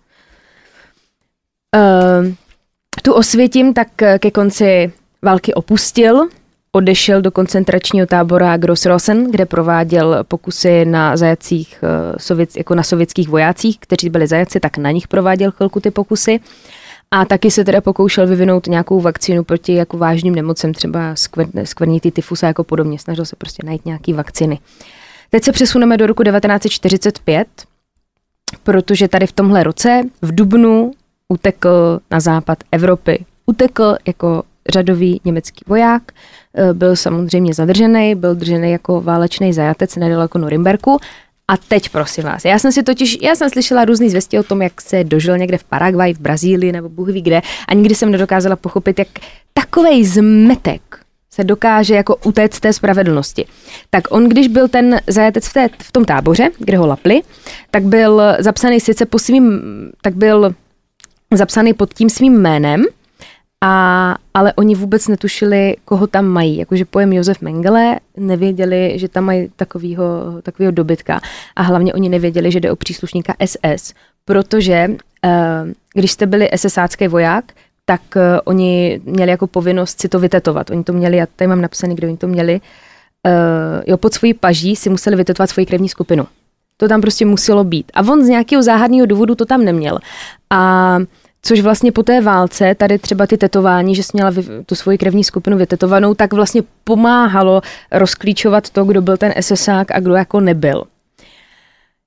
Uh, 1.77 2.33
tu 3.03 3.13
osvětím 3.13 3.75
tak 3.75 3.89
ke 4.19 4.31
konci 4.31 4.93
války 5.23 5.55
opustil, 5.55 6.29
odešel 6.73 7.23
do 7.23 7.31
koncentračního 7.31 8.07
tábora 8.07 8.57
Grossrosen, 8.57 9.31
kde 9.31 9.47
prováděl 9.47 10.25
pokusy 10.29 10.85
na 10.85 11.17
zajacích, 11.17 11.85
eh, 12.41 12.47
jako 12.57 12.75
na 12.75 12.83
sovětských 12.83 13.29
vojácích, 13.29 13.79
kteří 13.79 14.11
byli 14.11 14.27
zajaci, 14.27 14.61
tak 14.61 14.79
na 14.79 14.91
nich 14.91 15.09
prováděl 15.09 15.51
chvilku 15.51 15.81
ty 15.81 15.91
pokusy. 15.91 16.41
A 17.11 17.25
taky 17.25 17.51
se 17.51 17.65
teda 17.65 17.81
pokoušel 17.81 18.27
vyvinout 18.27 18.67
nějakou 18.67 19.01
vakcínu 19.01 19.45
proti 19.45 19.75
jako 19.75 19.99
vážným 19.99 20.35
nemocem, 20.35 20.75
třeba 20.75 21.17
skver, 21.17 21.47
skvrnitý 21.65 22.11
tyfus 22.11 22.43
a 22.43 22.47
jako 22.47 22.65
podobně. 22.65 22.99
Snažil 22.99 23.25
se 23.25 23.37
prostě 23.37 23.63
najít 23.67 23.87
nějaký 23.87 24.13
vakciny. 24.13 24.59
Teď 25.31 25.45
se 25.45 25.53
přesuneme 25.53 25.97
do 25.97 26.07
roku 26.07 26.23
1945, 26.23 27.49
protože 28.63 29.09
tady 29.09 29.27
v 29.27 29.33
tomhle 29.33 29.63
roce 29.63 30.03
v 30.23 30.35
Dubnu 30.35 30.93
utekl 31.29 32.01
na 32.11 32.21
západ 32.21 32.59
Evropy. 32.73 33.25
Utekl 33.47 33.97
jako 34.07 34.43
řadový 34.69 35.21
německý 35.25 35.65
voják, 35.67 36.03
eh, 36.55 36.75
byl 36.75 36.97
samozřejmě 36.97 37.55
zadržený, 37.55 38.15
byl 38.15 38.35
držený 38.35 38.71
jako 38.71 39.01
válečný 39.01 39.53
zajatec 39.53 39.97
nedaleko 39.97 40.39
Norimberku. 40.39 40.99
A 41.49 41.57
teď 41.57 41.89
prosím 41.89 42.25
vás, 42.25 42.45
já 42.45 42.59
jsem 42.59 42.73
si 42.73 42.83
totiž, 42.83 43.19
já 43.23 43.35
jsem 43.35 43.51
slyšela 43.51 43.85
různý 43.85 44.11
zvěsti 44.11 44.39
o 44.39 44.43
tom, 44.43 44.63
jak 44.63 44.81
se 44.81 45.05
dožil 45.05 45.39
někde 45.39 45.59
v 45.59 45.65
Paraguay, 45.65 46.15
v 46.15 46.21
Brazílii 46.21 46.73
nebo 46.73 46.89
Bůh 46.89 47.09
ví 47.09 47.23
kde 47.23 47.43
a 47.69 47.75
nikdy 47.75 47.95
jsem 47.95 48.11
nedokázala 48.11 48.57
pochopit, 48.57 48.99
jak 48.99 49.09
takovej 49.55 50.05
zmetek 50.05 50.83
se 51.31 51.45
dokáže 51.45 51.95
jako 51.95 52.17
utéct 52.17 52.61
té 52.61 52.73
spravedlnosti. 52.73 53.47
Tak 53.91 54.05
on, 54.11 54.29
když 54.29 54.49
byl 54.49 54.69
ten 54.69 55.01
zajatec 55.07 55.49
v, 55.49 55.53
té, 55.53 55.69
v 55.83 55.93
tom 55.93 56.05
táboře, 56.05 56.51
kde 56.59 56.79
ho 56.79 56.87
lapli, 56.87 57.23
tak 57.71 57.83
byl 57.83 58.23
zapsaný 58.39 58.81
sice 58.81 59.07
po 59.07 59.19
svým, 59.19 59.61
tak 60.03 60.15
byl 60.15 60.55
zapsaný 61.35 61.75
pod 61.75 61.95
tím 61.95 62.11
svým 62.11 62.41
jménem, 62.41 62.85
a, 63.65 64.17
ale 64.35 64.53
oni 64.53 64.75
vůbec 64.75 65.09
netušili, 65.09 65.77
koho 65.85 66.07
tam 66.07 66.25
mají. 66.25 66.57
Jakože 66.57 66.85
pojem 66.85 67.13
Josef 67.13 67.41
Mengele 67.41 68.01
nevěděli, 68.17 68.93
že 68.99 69.09
tam 69.09 69.25
mají 69.25 69.51
takovýho, 69.57 70.05
takovýho 70.43 70.73
dobytka. 70.73 71.21
A 71.57 71.63
hlavně 71.63 71.95
oni 71.95 72.09
nevěděli, 72.09 72.51
že 72.51 72.61
jde 72.61 72.73
o 72.73 72.77
příslušníka 72.77 73.35
SS, 73.45 73.95
protože 74.25 74.89
když 75.95 76.13
jste 76.13 76.27
byli 76.27 76.49
SSácký 76.57 77.09
voják, 77.09 77.53
tak 77.85 78.01
uh, 78.17 78.23
oni 78.45 79.01
měli 79.05 79.31
jako 79.31 79.47
povinnost 79.47 80.01
si 80.01 80.09
to 80.09 80.19
vytetovat. 80.19 80.71
Oni 80.71 80.85
to 80.85 80.93
měli, 80.93 81.17
já 81.17 81.27
tady 81.37 81.49
mám 81.49 81.61
napsaný, 81.61 81.95
kde 81.95 82.07
oni 82.07 82.17
to 82.17 82.29
měli, 82.29 82.61
uh, 83.27 83.83
jo, 83.87 83.97
pod 83.97 84.15
svojí 84.15 84.35
paží 84.35 84.77
si 84.77 84.91
museli 84.91 85.17
vytetovat 85.17 85.51
svoji 85.51 85.67
krevní 85.67 85.89
skupinu. 85.89 86.27
To 86.77 86.89
tam 86.89 87.01
prostě 87.01 87.27
muselo 87.27 87.65
být. 87.65 87.93
A 87.95 88.01
on 88.01 88.25
z 88.25 88.29
nějakého 88.29 88.63
záhadného 88.63 89.07
důvodu 89.07 89.35
to 89.35 89.45
tam 89.45 89.65
neměl. 89.65 89.99
A 90.51 90.99
což 91.47 91.61
vlastně 91.61 91.93
po 91.93 92.03
té 92.03 92.21
válce, 92.21 92.75
tady 92.75 92.99
třeba 92.99 93.27
ty 93.27 93.39
tetování, 93.39 93.95
že 93.95 94.03
jsi 94.03 94.11
měla 94.15 94.33
tu 94.67 94.75
svoji 94.75 94.99
krevní 94.99 95.25
skupinu 95.25 95.59
vytetovanou, 95.59 96.15
tak 96.15 96.33
vlastně 96.33 96.63
pomáhalo 96.85 97.61
rozklíčovat 97.93 98.71
to, 98.71 98.85
kdo 98.85 99.03
byl 99.03 99.17
ten 99.17 99.35
SSák 99.41 99.91
a 99.91 100.01
kdo 100.01 100.15
jako 100.15 100.41
nebyl. 100.41 100.85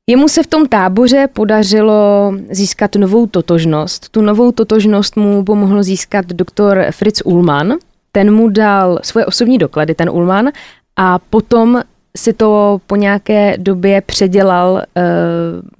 Jemu 0.09 0.27
se 0.27 0.43
v 0.43 0.47
tom 0.47 0.67
táboře 0.67 1.27
podařilo 1.33 2.33
získat 2.49 2.95
novou 2.95 3.27
totožnost. 3.27 4.09
Tu 4.09 4.21
novou 4.21 4.51
totožnost 4.51 5.15
mu 5.15 5.43
pomohl 5.43 5.83
získat 5.83 6.25
doktor 6.25 6.85
Fritz 6.91 7.21
Ullmann. 7.25 7.73
Ten 8.11 8.33
mu 8.33 8.49
dal 8.49 8.99
svoje 9.03 9.25
osobní 9.25 9.57
doklady, 9.57 9.95
ten 9.95 10.09
Ullmann, 10.09 10.49
a 10.95 11.19
potom 11.19 11.81
si 12.17 12.33
to 12.33 12.81
po 12.87 12.95
nějaké 12.95 13.57
době 13.57 14.01
předělal 14.01 14.71
uh, 14.71 14.81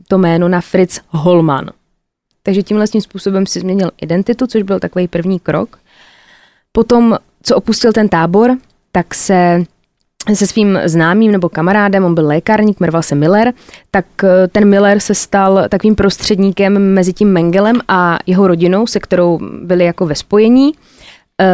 to 0.07 0.17
jméno 0.17 0.47
na 0.47 0.61
Fritz 0.61 0.99
Holman. 1.09 1.69
Takže 2.43 2.63
tímhle 2.63 2.87
tím 2.87 3.01
způsobem 3.01 3.45
si 3.45 3.59
změnil 3.59 3.91
identitu, 4.01 4.47
což 4.47 4.63
byl 4.63 4.79
takový 4.79 5.07
první 5.07 5.39
krok. 5.39 5.79
Potom, 6.71 7.17
co 7.43 7.55
opustil 7.55 7.93
ten 7.93 8.09
tábor, 8.09 8.57
tak 8.91 9.13
se 9.13 9.63
se 10.33 10.47
svým 10.47 10.79
známým 10.85 11.31
nebo 11.31 11.49
kamarádem, 11.49 12.05
on 12.05 12.15
byl 12.15 12.27
lékárník, 12.27 12.79
jmenoval 12.79 13.03
se 13.03 13.15
Miller, 13.15 13.53
tak 13.91 14.05
eh, 14.23 14.47
ten 14.47 14.69
Miller 14.69 14.99
se 14.99 15.15
stal 15.15 15.63
takovým 15.69 15.95
prostředníkem 15.95 16.93
mezi 16.93 17.13
tím 17.13 17.33
Mengelem 17.33 17.79
a 17.87 18.19
jeho 18.25 18.47
rodinou, 18.47 18.87
se 18.87 18.99
kterou 18.99 19.39
byli 19.63 19.85
jako 19.85 20.05
ve 20.05 20.15
spojení. 20.15 20.71
Eh, 21.41 21.45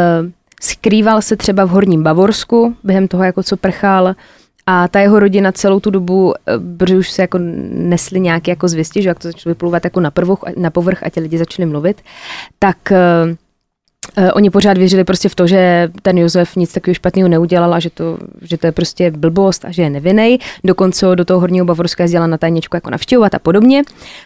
skrýval 0.62 1.22
se 1.22 1.36
třeba 1.36 1.66
v 1.66 1.70
Horním 1.70 2.04
Bavorsku, 2.04 2.76
během 2.84 3.08
toho, 3.08 3.24
jako 3.24 3.44
co 3.44 3.58
prchal, 3.58 4.16
a 4.66 4.88
ta 4.88 5.00
jeho 5.00 5.20
rodina 5.20 5.52
celou 5.52 5.80
tu 5.80 5.90
dobu, 5.90 6.34
eh, 6.36 6.54
protože 6.78 6.98
už 6.98 7.12
se 7.12 7.22
jako 7.22 7.38
nesli 7.72 8.20
nějaké 8.20 8.52
jako 8.52 8.68
zvěsti, 8.68 9.02
že 9.02 9.10
jak 9.10 9.20
to 9.20 9.28
začalo 9.28 9.52
vyplouvat 9.52 9.84
jako 9.84 10.00
na, 10.00 10.12
prvoch, 10.12 10.44
na 10.58 10.70
povrch 10.70 11.04
a 11.04 11.10
ti 11.10 11.20
lidi 11.20 11.38
začali 11.38 11.66
mluvit, 11.66 12.02
tak 12.60 12.78
Uh, 14.18 14.30
oni 14.34 14.50
pořád 14.50 14.78
věřili 14.78 15.04
prostě 15.04 15.30
v 15.30 15.36
to, 15.36 15.48
že 15.48 15.90
ten 16.02 16.18
Josef 16.18 16.56
nic 16.56 16.74
takového 16.74 16.94
špatného 16.94 17.30
neudělal 17.30 17.74
a 17.74 17.80
že 17.80 17.90
to, 17.90 18.18
že 18.42 18.58
to 18.58 18.68
je 18.68 18.72
prostě 18.72 19.12
blbost 19.12 19.66
a 19.66 19.72
že 19.72 19.82
je 19.82 19.90
nevinný. 19.90 20.40
Dokonce 20.64 21.06
do 21.16 21.26
toho 21.26 21.40
horního 21.40 21.66
Bavorska 21.66 22.04
jezdila 22.04 22.28
na 22.28 22.38
tajněčku 22.38 22.78
jako 22.78 22.90
navštěvovat 22.90 23.36
a 23.36 23.40
podobně. 23.40 23.84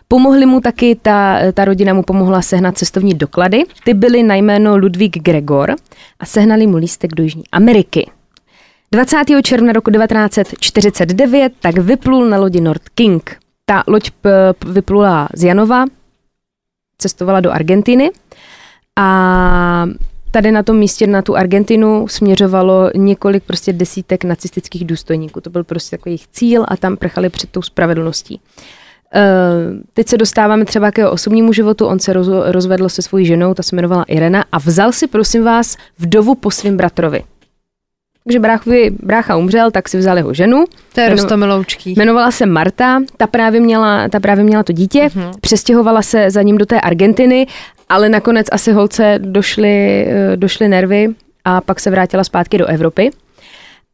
Pomohli 0.08 0.46
mu 0.46 0.62
taky, 0.62 0.96
ta, 1.02 1.40
ta 1.54 1.66
rodina 1.66 1.94
mu 1.94 2.04
pomohla 2.04 2.42
sehnat 2.42 2.78
cestovní 2.78 3.14
doklady. 3.14 3.64
Ty 3.84 3.94
byly 3.94 4.24
na 4.24 4.36
jméno 4.36 4.78
Ludvík 4.78 5.24
Gregor 5.24 5.76
a 6.20 6.26
sehnali 6.26 6.68
mu 6.68 6.78
lístek 6.78 7.14
do 7.14 7.24
Jižní 7.24 7.44
Ameriky. 7.52 8.10
20. 8.92 9.18
června 9.44 9.74
roku 9.74 9.92
1949 9.92 11.54
tak 11.60 11.78
vyplul 11.78 12.30
na 12.30 12.38
lodi 12.38 12.62
Nord 12.62 12.90
King. 12.90 13.38
Ta 13.66 13.84
loď 13.88 14.12
vyplula 14.66 15.30
z 15.34 15.44
Janova, 15.44 15.86
cestovala 16.98 17.40
do 17.40 17.52
Argentiny 17.52 18.12
a 18.96 19.86
tady 20.32 20.52
na 20.52 20.64
tom 20.64 20.78
místě 20.78 21.08
na 21.08 21.22
tu 21.22 21.36
Argentinu 21.36 22.08
směřovalo 22.08 22.90
několik 22.96 23.44
prostě 23.44 23.74
desítek 23.74 24.24
nacistických 24.24 24.86
důstojníků. 24.86 25.42
To 25.42 25.50
byl 25.50 25.64
prostě 25.64 25.98
takový 25.98 26.12
jejich 26.12 26.28
cíl 26.28 26.66
a 26.68 26.78
tam 26.78 26.98
prchali 26.98 27.30
před 27.30 27.50
tou 27.50 27.62
spravedlností. 27.62 28.42
Uh, 29.16 29.82
teď 29.94 30.08
se 30.08 30.18
dostáváme 30.18 30.66
třeba 30.66 30.92
k 30.92 30.98
jeho 30.98 31.12
osobnímu 31.12 31.54
životu. 31.54 31.86
On 31.86 32.00
se 32.00 32.14
roz, 32.14 32.28
rozvedl 32.46 32.90
se 32.90 33.02
svojí 33.02 33.26
ženou, 33.26 33.54
ta 33.54 33.64
se 33.64 33.76
jmenovala 33.76 34.04
Irena 34.04 34.46
a 34.52 34.58
vzal 34.58 34.92
si, 34.92 35.08
prosím 35.08 35.44
vás, 35.44 35.78
vdovu 36.00 36.36
po 36.36 36.52
svým 36.52 36.78
bratrovi. 36.78 37.24
Takže 38.24 38.40
bráchovi, 38.40 38.92
brácha 39.04 39.38
umřel, 39.38 39.72
tak 39.72 39.90
si 39.90 39.98
vzal 39.98 40.18
jeho 40.18 40.34
ženu. 40.34 40.66
To 40.94 41.02
je 41.02 41.10
rostomiloučký. 41.10 41.94
Jmenovala 41.98 42.32
se 42.32 42.46
Marta, 42.46 43.02
ta 43.18 43.28
právě 43.28 43.62
měla, 43.62 44.08
ta 44.10 44.20
právě 44.20 44.44
měla 44.44 44.64
to 44.64 44.74
dítě, 44.74 45.06
uh-huh. 45.08 45.32
přestěhovala 45.42 46.02
se 46.02 46.32
za 46.32 46.42
ním 46.42 46.58
do 46.58 46.66
té 46.66 46.82
Argentiny 46.82 47.48
ale 47.90 48.10
nakonec 48.10 48.48
asi 48.52 48.72
holce 48.72 49.20
došly, 49.22 50.06
eh, 50.08 50.38
došly 50.38 50.68
nervy 50.68 51.08
a 51.46 51.62
pak 51.62 51.80
se 51.80 51.92
vrátila 51.92 52.24
zpátky 52.24 52.58
do 52.58 52.66
Evropy. 52.66 53.12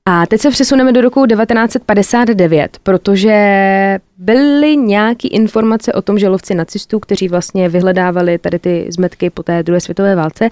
A 0.07 0.25
teď 0.25 0.41
se 0.41 0.49
přesuneme 0.49 0.91
do 0.91 1.01
roku 1.01 1.25
1959, 1.25 2.77
protože 2.83 3.99
byly 4.17 4.77
nějaké 4.77 5.27
informace 5.27 5.93
o 5.93 6.01
tom, 6.01 6.19
že 6.19 6.29
lovci 6.29 6.55
nacistů, 6.55 6.99
kteří 6.99 7.27
vlastně 7.27 7.69
vyhledávali 7.69 8.37
tady 8.37 8.59
ty 8.59 8.85
zmetky 8.89 9.29
po 9.29 9.43
té 9.43 9.63
druhé 9.63 9.81
světové 9.81 10.15
válce, 10.15 10.49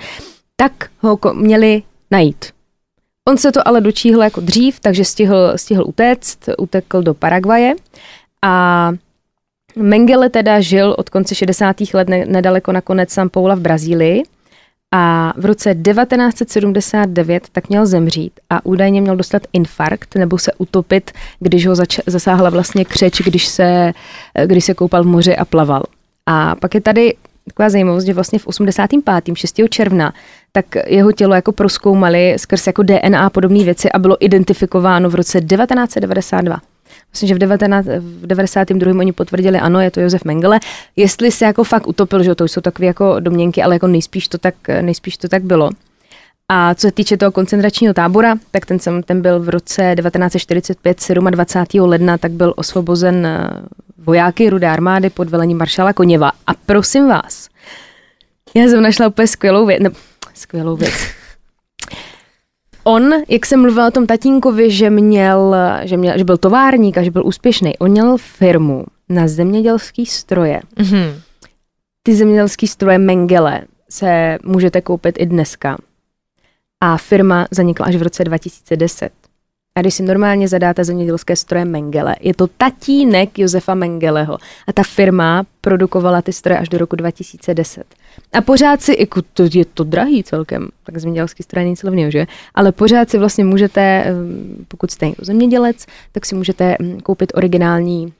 tak 0.55 0.71
ho 0.99 1.19
měli 1.33 1.83
najít. 2.11 2.45
On 3.29 3.37
se 3.37 3.51
to 3.51 3.67
ale 3.67 3.81
dočíhl 3.81 4.23
jako 4.23 4.41
dřív, 4.41 4.79
takže 4.79 5.05
stihl, 5.05 5.53
stihl 5.55 5.83
utéct, 5.87 6.49
utekl 6.57 7.01
do 7.01 7.13
Paraguaje 7.13 7.73
a 8.41 8.91
Mengele 9.75 10.29
teda 10.29 10.61
žil 10.61 10.95
od 10.97 11.09
konce 11.09 11.35
60. 11.35 11.75
let 11.93 12.07
nedaleko 12.07 12.71
nakonec 12.71 13.09
San 13.09 13.29
Paula 13.29 13.55
v 13.55 13.59
Brazílii 13.59 14.23
a 14.91 15.33
v 15.37 15.45
roce 15.45 15.75
1979 15.75 17.47
tak 17.51 17.69
měl 17.69 17.85
zemřít 17.85 18.39
a 18.49 18.65
údajně 18.65 19.01
měl 19.01 19.15
dostat 19.15 19.41
infarkt 19.53 20.15
nebo 20.15 20.37
se 20.37 20.51
utopit, 20.57 21.11
když 21.39 21.67
ho 21.67 21.75
zač- 21.75 21.99
zasáhla 22.05 22.49
vlastně 22.49 22.85
křeč, 22.85 23.21
když 23.21 23.47
se, 23.47 23.93
když 24.45 24.65
se 24.65 24.73
koupal 24.73 25.03
v 25.03 25.07
moři 25.07 25.35
a 25.35 25.45
plaval. 25.45 25.83
A 26.25 26.55
pak 26.55 26.75
je 26.75 26.81
tady 26.81 27.15
taková 27.53 27.69
zajímavost, 27.69 28.03
že 28.03 28.13
vlastně 28.13 28.39
v 28.39 28.47
85. 28.47 29.35
6. 29.35 29.59
června 29.69 30.13
tak 30.51 30.65
jeho 30.87 31.11
tělo 31.11 31.35
jako 31.35 31.51
proskoumali 31.51 32.33
skrz 32.37 32.67
jako 32.67 32.83
DNA 32.83 33.29
podobné 33.29 33.63
věci 33.63 33.91
a 33.91 33.99
bylo 33.99 34.17
identifikováno 34.19 35.09
v 35.09 35.15
roce 35.15 35.41
1992. 35.41 36.57
Myslím, 37.11 37.27
že 37.27 37.35
v, 37.35 37.37
19, 37.37 37.85
v 37.99 38.27
92. 38.27 38.99
oni 38.99 39.11
potvrdili, 39.11 39.59
ano, 39.59 39.79
je 39.79 39.91
to 39.91 39.99
Josef 39.99 40.25
Mengele. 40.25 40.59
Jestli 40.95 41.31
se 41.31 41.45
jako 41.45 41.63
fakt 41.63 41.87
utopil, 41.87 42.23
že 42.23 42.35
to 42.35 42.47
jsou 42.47 42.61
takové 42.61 42.85
jako 42.85 43.19
domněnky, 43.19 43.63
ale 43.63 43.75
jako 43.75 43.87
nejspíš 43.87 44.27
to 44.27 44.37
tak, 44.37 44.55
nejspíš 44.81 45.17
to 45.17 45.27
tak 45.27 45.43
bylo. 45.43 45.69
A 46.49 46.75
co 46.75 46.87
se 46.87 46.91
týče 46.91 47.17
toho 47.17 47.31
koncentračního 47.31 47.93
tábora, 47.93 48.35
tak 48.51 48.65
ten, 48.65 48.79
jsem, 48.79 49.03
ten 49.03 49.21
byl 49.21 49.39
v 49.39 49.49
roce 49.49 49.95
1945, 49.97 50.97
27. 51.29 51.89
ledna, 51.89 52.17
tak 52.17 52.31
byl 52.31 52.53
osvobozen 52.55 53.25
eh, 53.25 53.49
vojáky 53.97 54.49
Rudé 54.49 54.67
armády 54.67 55.09
pod 55.09 55.29
velením 55.29 55.57
maršala 55.57 55.93
Koněva. 55.93 56.31
A 56.47 56.53
prosím 56.65 57.07
vás, 57.07 57.49
já 58.55 58.63
jsem 58.63 58.83
našla 58.83 59.07
úplně 59.07 59.27
skvělou 59.27 59.65
věc, 59.65 59.83
ne, 59.83 59.89
skvělou 60.33 60.75
věc. 60.75 60.93
On, 62.83 63.13
jak 63.29 63.45
jsem 63.45 63.61
mluvila 63.61 63.87
o 63.87 63.91
tom 63.91 64.07
tatínkovi, 64.07 64.71
že 64.71 64.89
měl, 64.89 65.55
že, 65.83 65.97
měl, 65.97 66.17
že 66.17 66.23
byl 66.23 66.37
továrník 66.37 66.97
a 66.97 67.03
že 67.03 67.11
byl 67.11 67.25
úspěšný, 67.25 67.77
on 67.77 67.91
měl 67.91 68.17
firmu 68.17 68.85
na 69.09 69.27
zemědělský 69.27 70.05
stroje. 70.05 70.61
Mm-hmm. 70.77 71.13
Ty 72.03 72.15
zemědělský 72.15 72.67
stroje 72.67 72.97
Mengele 72.97 73.61
se 73.89 74.37
můžete 74.43 74.81
koupit 74.81 75.15
i 75.19 75.25
dneska. 75.25 75.77
A 76.85 76.97
firma 76.97 77.47
zanikla 77.51 77.85
až 77.85 77.95
v 77.95 78.01
roce 78.01 78.23
2010. 78.23 79.11
A 79.75 79.81
když 79.81 79.93
si 79.93 80.03
normálně 80.03 80.47
zadáte 80.47 80.83
zemědělské 80.83 81.35
stroje 81.35 81.65
Mengele, 81.65 82.15
je 82.19 82.33
to 82.33 82.47
tatínek 82.47 83.39
Josefa 83.39 83.75
Mengeleho. 83.75 84.37
A 84.67 84.73
ta 84.73 84.83
firma 84.83 85.43
produkovala 85.61 86.21
ty 86.21 86.33
stroje 86.33 86.59
až 86.59 86.69
do 86.69 86.77
roku 86.77 86.95
2010. 86.95 87.83
A 88.33 88.41
pořád 88.41 88.81
si, 88.81 88.95
jako 88.99 89.21
to 89.21 89.43
je 89.53 89.65
to 89.65 89.83
drahý 89.83 90.23
celkem, 90.23 90.69
tak 90.83 90.97
zemědělský 90.97 91.43
stroj 91.43 91.65
nic 91.65 91.83
levného, 91.83 92.11
že? 92.11 92.27
Ale 92.55 92.71
pořád 92.71 93.09
si 93.09 93.17
vlastně 93.17 93.43
můžete, 93.43 93.81
eh, 93.81 94.13
pokud 94.67 94.91
jste 94.91 95.11
zemědělec, 95.21 95.85
tak 96.11 96.25
si 96.25 96.35
můžete 96.35 96.77
hm, 96.81 96.99
koupit 97.03 97.31
originální 97.35 98.13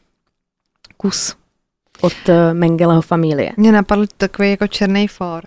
kus 0.98 1.36
od 2.02 2.30
eh, 2.30 2.54
Mengeleho 2.54 3.02
familie. 3.02 3.52
Mě 3.58 3.72
napadl 3.72 4.06
takový 4.18 4.50
jako 4.50 4.68
černý 4.68 5.08
for. 5.08 5.44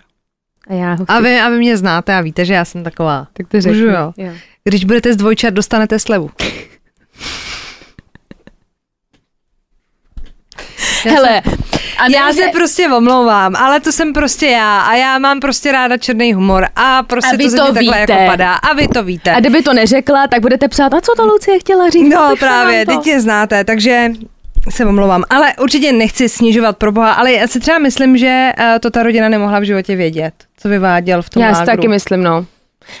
A, 0.69 0.73
já 0.73 0.93
ho 0.93 1.05
a, 1.07 1.19
vy, 1.19 1.39
a 1.39 1.49
vy 1.49 1.57
mě 1.57 1.77
znáte 1.77 2.15
a 2.15 2.21
víte, 2.21 2.45
že 2.45 2.53
já 2.53 2.65
jsem 2.65 2.83
taková. 2.83 3.27
Tak 3.33 3.47
to 3.47 3.61
řeknu. 3.61 3.79
jo. 3.79 4.13
jo. 4.17 4.31
Když 4.63 4.85
budete 4.85 5.13
z 5.13 5.15
dvojčat, 5.15 5.53
dostanete 5.53 5.99
slevu. 5.99 6.29
Hele, 11.03 11.41
a 11.97 12.07
já 12.11 12.33
se 12.33 12.41
prostě 12.53 12.89
omlouvám, 12.89 13.55
ale 13.55 13.79
to 13.79 13.91
jsem 13.91 14.13
prostě 14.13 14.45
já 14.45 14.81
a 14.81 14.95
já 14.95 15.19
mám 15.19 15.39
prostě 15.39 15.71
ráda 15.71 15.97
černý 15.97 16.33
humor 16.33 16.67
a 16.75 17.03
prostě 17.03 17.35
a 17.35 17.49
to, 17.49 17.67
to 17.67 17.73
takhle 17.73 17.99
jako 17.99 18.13
padá 18.25 18.53
a 18.53 18.73
vy 18.73 18.87
to 18.87 19.03
víte. 19.03 19.31
A 19.31 19.39
kdyby 19.39 19.61
to 19.61 19.73
neřekla, 19.73 20.27
tak 20.27 20.41
budete 20.41 20.67
psát, 20.67 20.93
a 20.93 21.01
co 21.01 21.13
ta 21.17 21.23
Lucie 21.23 21.59
chtěla 21.59 21.89
říct? 21.89 22.13
No 22.13 22.33
právě, 22.39 22.85
teď 22.85 23.07
je 23.07 23.21
znáte, 23.21 23.63
takže 23.63 24.11
se 24.69 24.85
omlouvám, 24.85 25.23
ale 25.29 25.53
určitě 25.61 25.91
nechci 25.91 26.29
snižovat 26.29 26.77
pro 26.77 26.91
boha, 26.91 27.13
ale 27.13 27.31
já 27.31 27.47
si 27.47 27.59
třeba 27.59 27.77
myslím, 27.77 28.17
že 28.17 28.51
eh, 28.57 28.79
to 28.79 28.89
ta 28.89 29.03
rodina 29.03 29.29
nemohla 29.29 29.59
v 29.59 29.63
životě 29.63 29.95
vědět, 29.95 30.33
co 30.57 30.69
vyváděl 30.69 31.21
v 31.21 31.29
tom 31.29 31.43
Já 31.43 31.55
si 31.55 31.65
taky 31.65 31.87
myslím, 31.87 32.23
no. 32.23 32.45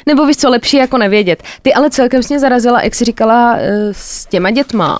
Nebo 0.05 0.25
víš 0.25 0.37
co, 0.37 0.49
lepší 0.49 0.77
jako 0.77 0.97
nevědět. 0.97 1.43
Ty 1.61 1.73
ale 1.73 1.89
celkem 1.89 2.21
mě 2.29 2.39
zarazila, 2.39 2.81
jak 2.81 2.95
jsi 2.95 3.05
říkala, 3.05 3.55
eh, 3.57 3.89
s 3.91 4.25
těma 4.25 4.51
dětma. 4.51 4.99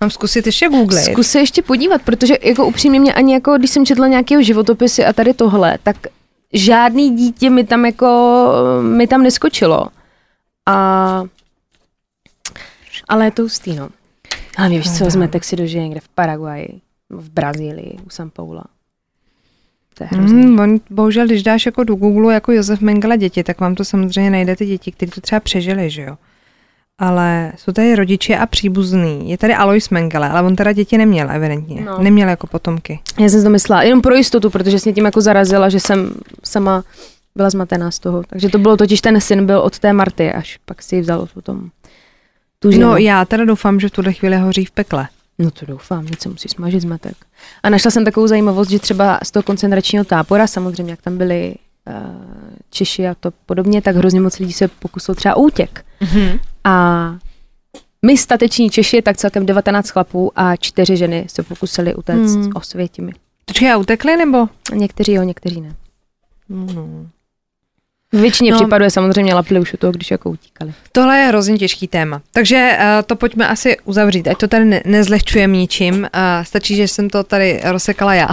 Mám 0.00 0.10
zkusit 0.10 0.46
ještě 0.46 0.68
googlit. 0.68 1.04
Zkus 1.04 1.26
se 1.26 1.38
ještě 1.38 1.62
podívat, 1.62 2.02
protože 2.02 2.34
jako 2.42 2.66
upřímně 2.66 3.00
mě 3.00 3.14
ani 3.14 3.34
jako, 3.34 3.58
když 3.58 3.70
jsem 3.70 3.86
četla 3.86 4.08
nějakého 4.08 4.42
životopisy 4.42 5.04
a 5.04 5.12
tady 5.12 5.34
tohle, 5.34 5.78
tak 5.82 5.96
žádný 6.52 7.16
dítě 7.16 7.50
mi 7.50 7.64
tam 7.64 7.84
jako, 7.84 8.42
mi 8.82 9.06
tam 9.06 9.22
neskočilo. 9.22 9.86
A, 10.66 11.24
ale 13.08 13.24
je 13.24 13.30
to 13.30 13.42
hustý, 13.42 13.76
no. 13.76 13.88
Ale 14.56 14.68
víš 14.68 14.98
co, 14.98 15.04
vezmete 15.04 15.40
si 15.42 15.56
dožije 15.56 15.82
někde 15.84 16.00
v 16.00 16.08
Paraguaji, 16.08 16.80
v 17.10 17.30
Brazílii, 17.30 17.98
u 18.06 18.10
San 18.10 18.30
Paula. 18.30 18.64
To 19.94 20.04
je 20.04 20.08
hrozný. 20.12 20.42
Hmm, 20.42 20.60
on, 20.60 20.80
bohužel, 20.90 21.26
když 21.26 21.42
dáš 21.42 21.66
jako 21.66 21.84
do 21.84 21.94
Google 21.94 22.34
jako 22.34 22.52
Josef 22.52 22.80
Mengele 22.80 23.18
děti, 23.18 23.44
tak 23.44 23.60
vám 23.60 23.74
to 23.74 23.84
samozřejmě 23.84 24.30
najde 24.30 24.56
ty 24.56 24.66
děti, 24.66 24.92
kteří 24.92 25.12
to 25.12 25.20
třeba 25.20 25.40
přežili, 25.40 25.90
že 25.90 26.02
jo. 26.02 26.16
Ale 26.98 27.52
jsou 27.56 27.72
tady 27.72 27.96
rodiče 27.96 28.36
a 28.36 28.46
příbuzný. 28.46 29.30
Je 29.30 29.38
tady 29.38 29.54
Alois 29.54 29.90
Mengele, 29.90 30.28
ale 30.28 30.42
on 30.42 30.56
teda 30.56 30.72
děti 30.72 30.98
neměl, 30.98 31.30
evidentně. 31.30 31.80
No. 31.80 31.98
Neměl 31.98 32.28
jako 32.28 32.46
potomky. 32.46 33.00
Já 33.18 33.28
jsem 33.28 33.40
si 33.40 33.44
to 33.44 33.50
myslela, 33.50 33.82
jenom 33.82 34.00
pro 34.00 34.14
jistotu, 34.14 34.50
protože 34.50 34.78
jsem 34.78 34.94
tím 34.94 35.04
jako 35.04 35.20
zarazila, 35.20 35.68
že 35.68 35.80
jsem 35.80 36.14
sama 36.44 36.84
byla 37.36 37.50
zmatená 37.50 37.90
z 37.90 37.98
toho. 37.98 38.22
Takže 38.26 38.48
to 38.48 38.58
bylo 38.58 38.76
totiž 38.76 39.00
ten 39.00 39.20
syn 39.20 39.46
byl 39.46 39.58
od 39.58 39.78
té 39.78 39.92
Marty, 39.92 40.32
až 40.32 40.58
pak 40.64 40.82
si 40.82 40.96
ji 40.96 41.02
vzal 41.02 41.28
potom 41.34 41.68
tu 42.58 42.70
ženu. 42.70 42.86
No 42.86 42.96
já 42.96 43.24
teda 43.24 43.44
doufám, 43.44 43.80
že 43.80 43.88
v 43.88 43.90
tuhle 43.90 44.12
chvíli 44.12 44.36
hoří 44.36 44.64
v 44.64 44.70
pekle. 44.70 45.08
No 45.40 45.50
to 45.50 45.66
doufám, 45.66 46.06
se 46.18 46.28
musí 46.28 46.48
smažit 46.48 46.80
zmetek. 46.80 47.16
A 47.62 47.70
našla 47.70 47.90
jsem 47.90 48.04
takovou 48.04 48.26
zajímavost, 48.26 48.70
že 48.70 48.78
třeba 48.78 49.20
z 49.24 49.30
toho 49.30 49.42
koncentračního 49.42 50.04
tábora, 50.04 50.46
samozřejmě 50.46 50.92
jak 50.92 51.02
tam 51.02 51.18
byli 51.18 51.54
uh, 51.88 51.94
Češi 52.70 53.08
a 53.08 53.14
to 53.14 53.30
podobně, 53.46 53.82
tak 53.82 53.96
hrozně 53.96 54.20
moc 54.20 54.38
lidí 54.38 54.52
se 54.52 54.68
pokusil 54.68 55.14
třeba 55.14 55.36
útěk. 55.36 55.84
Mm-hmm. 56.00 56.40
A 56.64 57.16
my 58.06 58.18
stateční 58.18 58.70
Češi, 58.70 59.02
tak 59.02 59.16
celkem 59.16 59.46
19 59.46 59.90
chlapů 59.90 60.32
a 60.36 60.56
čtyři 60.56 60.96
ženy 60.96 61.26
se 61.28 61.42
pokusili 61.42 61.94
utéct 61.94 62.34
hmm. 62.34 62.52
osvětimi. 62.54 63.12
Počkej, 63.44 63.72
a 63.72 63.76
utekli 63.76 64.16
nebo? 64.16 64.48
Někteří 64.74 65.12
jo, 65.12 65.22
někteří 65.22 65.60
ne. 65.60 65.74
No. 66.48 67.06
Většině 68.12 68.50
No. 68.50 68.56
no. 68.56 68.64
případů 68.64 68.84
je 68.84 68.90
samozřejmě 68.90 69.34
lapili 69.34 69.60
už 69.60 69.74
u 69.74 69.76
toho, 69.76 69.92
když 69.92 70.10
jako 70.10 70.30
utíkali. 70.30 70.72
Tohle 70.92 71.18
je 71.18 71.26
hrozně 71.26 71.58
těžký 71.58 71.88
téma. 71.88 72.22
Takže 72.32 72.78
uh, 72.78 72.84
to 73.06 73.16
pojďme 73.16 73.48
asi 73.48 73.76
uzavřít, 73.84 74.28
ať 74.28 74.38
to 74.38 74.48
tady 74.48 74.64
ne- 74.64 74.82
nezlehčujeme 74.84 75.56
ničím. 75.56 75.94
Uh, 75.94 76.08
stačí, 76.42 76.76
že 76.76 76.88
jsem 76.88 77.10
to 77.10 77.24
tady 77.24 77.60
rozsekala 77.64 78.14
já. 78.14 78.28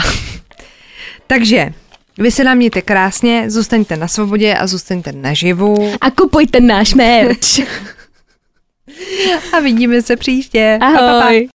Takže 1.27 1.73
vy 2.17 2.31
se 2.31 2.43
nám 2.43 2.57
mějte 2.57 2.81
krásně, 2.81 3.49
zůstaňte 3.51 3.97
na 3.97 4.07
svobodě 4.07 4.53
a 4.55 4.67
zůstaňte 4.67 5.11
naživu. 5.11 5.93
A 6.01 6.11
kupujte 6.11 6.59
náš 6.59 6.93
merch. 6.93 7.37
A 9.53 9.59
vidíme 9.59 10.01
se 10.01 10.15
příště. 10.15 10.77
Ahoj. 10.81 10.97
Pa, 10.97 10.99
pa, 10.99 11.21
pa. 11.21 11.56